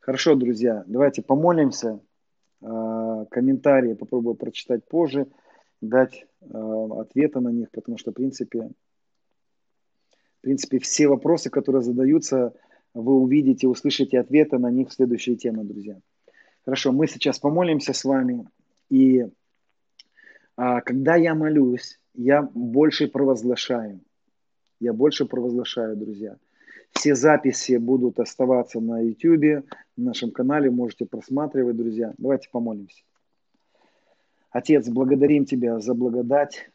Хорошо, 0.08 0.36
друзья, 0.36 0.86
давайте 0.88 1.22
помолимся. 1.22 2.00
А, 2.62 3.26
комментарии 3.26 3.94
попробую 3.94 4.36
прочитать 4.36 4.86
позже, 4.88 5.28
дать 5.82 6.26
а, 6.42 7.02
ответы 7.02 7.40
на 7.40 7.50
них, 7.50 7.70
потому 7.72 7.98
что, 7.98 8.12
в 8.12 8.14
принципе, 8.14 8.70
в 10.38 10.42
принципе, 10.42 10.80
все 10.80 11.08
вопросы, 11.08 11.50
которые 11.50 11.82
задаются, 11.82 12.54
вы 12.94 13.16
увидите, 13.16 13.68
услышите 13.68 14.20
ответы 14.20 14.58
на 14.58 14.72
них 14.72 14.90
в 14.90 14.94
следующей 14.94 15.36
теме, 15.36 15.64
друзья. 15.64 16.00
Хорошо, 16.64 16.92
мы 16.92 17.08
сейчас 17.08 17.40
помолимся 17.40 17.94
с 17.94 18.04
вами. 18.04 18.48
И 18.90 19.26
а, 20.56 20.82
когда 20.82 21.16
я 21.16 21.36
молюсь, 21.36 22.00
я 22.14 22.42
больше 22.42 23.08
провозглашаю. 23.08 24.02
Я 24.80 24.94
больше 24.94 25.26
провозглашаю, 25.26 25.96
друзья. 25.96 26.38
Все 26.92 27.16
записи 27.16 27.78
будут 27.78 28.20
оставаться 28.20 28.80
на 28.80 29.02
YouTube, 29.02 29.66
на 29.98 30.06
нашем 30.06 30.32
канале, 30.32 30.72
можете 30.72 31.06
просматривать, 31.06 31.78
друзья. 31.78 32.14
Давайте 32.18 32.50
помолимся. 32.52 33.07
Отец, 34.58 34.90
благодарим 34.90 35.46
Тебя 35.46 35.80
за 35.80 35.94
благодать, 35.94 36.72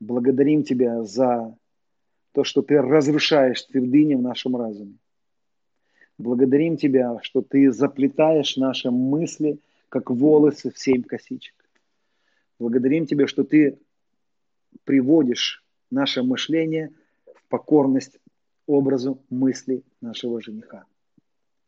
благодарим 0.00 0.62
Тебя 0.62 1.04
за 1.04 1.54
то, 2.32 2.42
что 2.42 2.62
Ты 2.62 2.80
разрушаешь 2.80 3.60
твердыни 3.64 4.14
в 4.14 4.22
нашем 4.22 4.56
разуме. 4.56 4.96
Благодарим 6.16 6.78
Тебя, 6.78 7.18
что 7.20 7.42
Ты 7.42 7.70
заплетаешь 7.70 8.56
наши 8.56 8.90
мысли, 8.90 9.58
как 9.90 10.10
волосы 10.10 10.70
в 10.70 10.78
семь 10.78 11.02
косичек. 11.02 11.54
Благодарим 12.58 13.04
Тебя, 13.04 13.26
что 13.26 13.44
Ты 13.44 13.78
приводишь 14.84 15.62
наше 15.90 16.22
мышление 16.22 16.94
в 17.26 17.46
покорность 17.50 18.18
образу 18.66 19.22
мысли 19.28 19.82
нашего 20.00 20.40
жениха. 20.40 20.86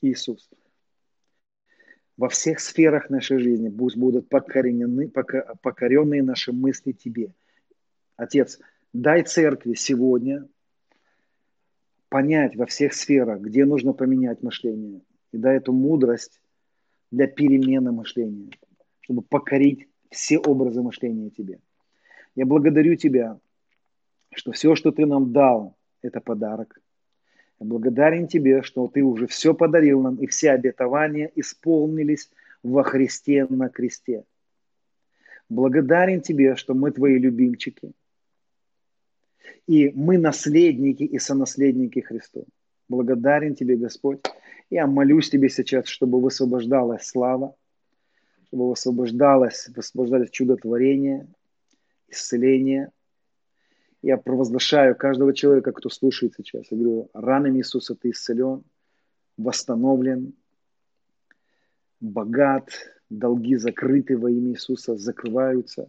Иисус. 0.01 0.49
Во 2.17 2.29
всех 2.29 2.61
сферах 2.61 3.11
нашей 3.11 3.39
жизни 3.39 3.69
пусть 3.69 3.97
будут 3.97 4.29
покоренены, 4.29 5.09
покоренные 5.09 6.23
наши 6.23 6.53
мысли 6.53 6.93
Тебе. 6.93 7.33
Отец, 8.17 8.61
дай 8.93 9.23
церкви 9.23 9.75
сегодня 9.75 10.47
понять 12.09 12.55
во 12.55 12.67
всех 12.67 12.95
сферах, 12.95 13.41
где 13.41 13.65
нужно 13.65 13.93
поменять 13.93 14.43
мышление. 14.43 15.01
И 15.33 15.39
дай 15.39 15.57
эту 15.57 15.73
мудрость 15.73 16.41
для 17.11 17.27
перемены 17.27 17.91
мышления, 17.91 18.51
чтобы 19.01 19.23
покорить 19.23 19.89
все 20.11 20.39
образы 20.39 20.83
мышления 20.83 21.31
Тебе. 21.31 21.59
Я 22.37 22.47
благодарю 22.47 22.95
Тебя, 22.95 23.41
что 24.33 24.53
все, 24.53 24.77
что 24.77 24.93
Ты 24.93 25.07
нам 25.07 25.33
дал, 25.33 25.77
это 26.03 26.21
подарок. 26.21 26.81
Благодарен 27.61 28.27
Тебе, 28.27 28.63
что 28.63 28.89
Ты 28.89 29.03
уже 29.03 29.27
все 29.27 29.55
подарил 29.55 30.03
нам, 30.03 30.17
и 30.17 30.27
все 30.27 30.51
обетования 30.51 31.31
исполнились 31.35 32.31
во 32.63 32.83
Христе 32.83 33.47
на 33.49 33.69
кресте. 33.69 34.25
Благодарен 35.49 36.21
Тебе, 36.21 36.57
что 36.57 36.75
мы 36.75 36.91
Твои 36.91 37.19
любимчики. 37.19 37.93
И 39.67 39.91
мы 39.95 40.19
наследники 40.19 41.05
и 41.05 41.19
сонаследники 41.19 42.01
Христу. 42.01 42.47
Благодарен 42.89 43.55
Тебе, 43.55 43.77
Господь. 43.77 44.21
Я 44.71 44.87
молюсь 44.87 45.31
Тебе 45.31 45.49
сейчас, 45.49 45.87
чтобы 45.87 46.21
высвобождалась 46.21 47.07
слава, 47.07 47.55
чтобы 48.49 48.71
высвобождалось, 48.71 49.69
высвобождалось 49.75 50.31
чудотворение, 50.31 51.27
исцеление– 52.09 52.91
я 54.05 54.19
провозглашаю 54.19 54.95
каждого 54.95 55.33
человека, 55.33 55.73
кто 55.73 55.89
слушает 55.89 56.35
сейчас. 56.37 56.71
Я 56.71 56.77
говорю, 56.77 57.09
ранами 57.15 57.61
Иисуса 57.61 57.95
ты 57.95 58.11
исцелен, 58.11 58.63
восстановлен, 59.39 60.35
богат, 62.01 62.69
долги 63.09 63.57
закрыты 63.57 64.19
во 64.19 64.31
имя 64.31 64.51
Иисуса, 64.53 64.97
закрываются. 64.97 65.89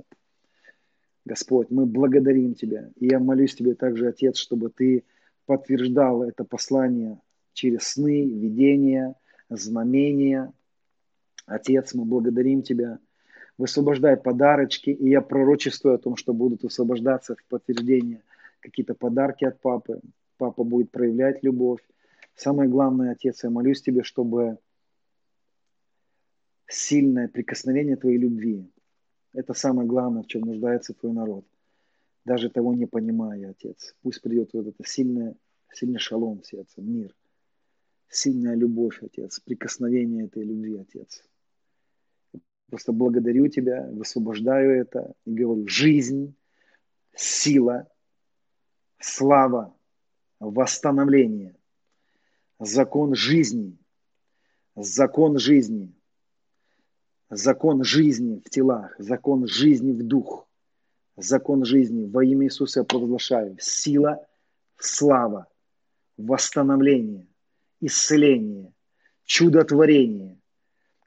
Господь, 1.25 1.69
мы 1.71 1.85
благодарим 1.85 2.53
Тебя. 2.53 2.89
И 2.95 3.07
я 3.07 3.19
молюсь 3.19 3.53
Тебе 3.53 3.75
также, 3.75 4.07
Отец, 4.07 4.37
чтобы 4.37 4.69
Ты 4.69 5.03
подтверждал 5.45 6.23
это 6.23 6.45
послание 6.45 7.19
через 7.51 7.81
сны, 7.89 8.25
видения, 8.25 9.15
знамения. 9.49 10.53
Отец, 11.45 11.93
мы 11.93 12.05
благодарим 12.05 12.61
Тебя. 12.61 12.97
Высвобождай 13.57 14.17
подарочки, 14.17 14.89
и 14.89 15.09
я 15.09 15.21
пророчествую 15.21 15.95
о 15.95 15.97
том, 15.97 16.15
что 16.15 16.33
будут 16.33 16.63
высвобождаться 16.63 17.35
в 17.35 17.43
подтверждение 17.45 18.21
какие-то 18.59 18.93
подарки 18.93 19.45
от 19.45 19.59
папы. 19.59 20.01
Папа 20.37 20.63
будет 20.63 20.91
проявлять 20.91 21.43
любовь. 21.43 21.81
Самое 22.35 22.69
главное, 22.69 23.11
Отец, 23.11 23.43
я 23.43 23.49
молюсь 23.49 23.81
Тебе, 23.81 24.03
чтобы 24.03 24.57
сильное 26.67 27.27
прикосновение 27.27 27.95
Твоей 27.95 28.17
любви, 28.17 28.69
это 29.35 29.53
самое 29.53 29.85
главное, 29.87 30.23
в 30.23 30.27
чем 30.27 30.41
нуждается 30.41 30.93
Твой 30.93 31.11
народ. 31.11 31.45
Даже 32.23 32.49
того 32.49 32.73
не 32.73 32.85
понимая, 32.85 33.51
Отец. 33.51 33.93
Пусть 34.01 34.21
придет 34.21 34.51
вот 34.53 34.67
это 34.67 34.83
сильное, 34.85 35.35
сильный 35.73 35.99
шалом 35.99 36.41
в 36.41 36.47
сердце, 36.47 36.81
мир. 36.81 37.13
Сильная 38.07 38.55
любовь, 38.55 39.03
Отец, 39.03 39.41
прикосновение 39.41 40.25
этой 40.25 40.43
любви, 40.43 40.77
Отец. 40.77 41.23
Просто 42.69 42.91
благодарю 42.91 43.47
Тебя, 43.47 43.87
высвобождаю 43.91 44.71
это 44.71 45.13
и 45.25 45.31
говорю, 45.31 45.67
жизнь, 45.67 46.35
сила, 47.15 47.87
слава, 48.99 49.75
восстановление, 50.39 51.55
закон 52.59 53.13
жизни, 53.13 53.77
закон 54.75 55.37
жизни, 55.37 55.93
закон 57.29 57.83
жизни 57.83 58.41
в 58.43 58.49
телах, 58.49 58.95
закон 58.97 59.45
жизни 59.47 59.91
в 59.91 60.03
дух, 60.03 60.47
закон 61.15 61.65
жизни 61.65 62.07
во 62.07 62.25
имя 62.25 62.47
Иисуса 62.47 62.79
я 62.79 62.83
провозглашаю. 62.83 63.57
Сила, 63.59 64.25
слава, 64.77 65.47
восстановление, 66.17 67.27
исцеление, 67.79 68.73
чудотворение– 69.23 70.39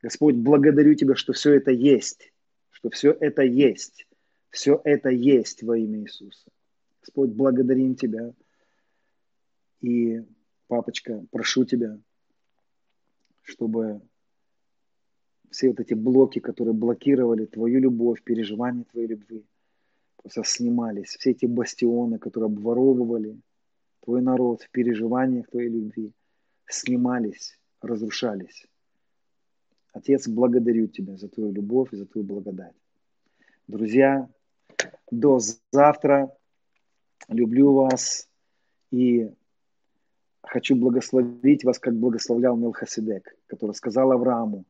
Господь, 0.02 0.36
благодарю 0.36 0.94
Тебя, 0.94 1.14
что 1.14 1.32
все 1.32 1.54
это 1.54 1.70
есть, 1.70 2.32
что 2.70 2.90
все 2.90 3.10
это 3.12 3.42
есть, 3.42 4.06
все 4.50 4.80
это 4.84 5.08
есть 5.10 5.62
во 5.62 5.76
имя 5.76 6.00
Иисуса. 6.00 6.50
Господь, 7.00 7.30
благодарим 7.30 7.94
Тебя. 7.94 8.32
И, 9.80 10.22
папочка, 10.68 11.24
прошу 11.30 11.64
Тебя, 11.64 11.98
чтобы 13.42 14.00
все 15.50 15.68
вот 15.68 15.80
эти 15.80 15.94
блоки, 15.94 16.38
которые 16.38 16.74
блокировали 16.74 17.46
Твою 17.46 17.80
любовь, 17.80 18.22
переживание 18.22 18.84
Твоей 18.84 19.08
любви, 19.08 19.44
просто 20.16 20.44
снимались. 20.44 21.16
Все 21.16 21.30
эти 21.30 21.46
бастионы, 21.46 22.18
которые 22.18 22.46
обворовывали 22.46 23.40
Твой 24.04 24.22
народ 24.22 24.62
в 24.62 24.70
переживаниях 24.70 25.48
Твоей 25.48 25.68
любви, 25.68 26.12
снимались, 26.66 27.58
разрушались. 27.80 28.66
Отец, 29.92 30.28
благодарю 30.28 30.86
Тебя 30.86 31.16
за 31.16 31.28
Твою 31.28 31.52
любовь 31.52 31.92
и 31.92 31.96
за 31.96 32.06
Твою 32.06 32.26
благодать. 32.26 32.74
Друзья, 33.66 34.28
до 35.10 35.38
завтра. 35.72 36.30
Люблю 37.28 37.74
вас 37.74 38.28
и 38.90 39.30
хочу 40.42 40.76
благословить 40.76 41.64
вас, 41.64 41.78
как 41.78 41.94
благословлял 41.94 42.56
Мелхасидек, 42.56 43.36
который 43.46 43.72
сказал 43.72 44.12
Аврааму, 44.12 44.64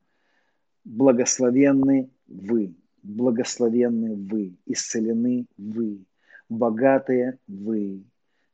благословенны 0.85 2.11
вы, 2.27 2.74
благословенны 3.03 4.16
вы, 4.16 4.57
исцелены 4.66 5.47
вы, 5.57 6.05
богатые 6.49 7.39
вы, 7.47 8.03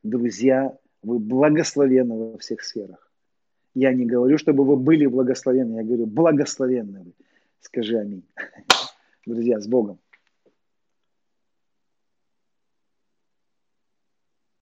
друзья, 0.03 0.77
вы 1.03 1.19
благословенны 1.19 2.33
во 2.33 2.39
всех 2.39 2.63
сферах. 2.63 3.04
Я 3.75 3.93
не 3.93 4.07
говорю, 4.07 4.39
чтобы 4.39 4.65
вы 4.65 4.77
были 4.77 5.07
благословенны, 5.07 5.77
я 5.77 5.85
говорю, 5.85 6.07
благословенны 6.07 7.03
вы. 7.03 7.13
Скажи 7.61 7.99
аминь. 7.99 8.23
Друзья, 9.27 9.61
с 9.61 9.67
Богом. 9.67 9.99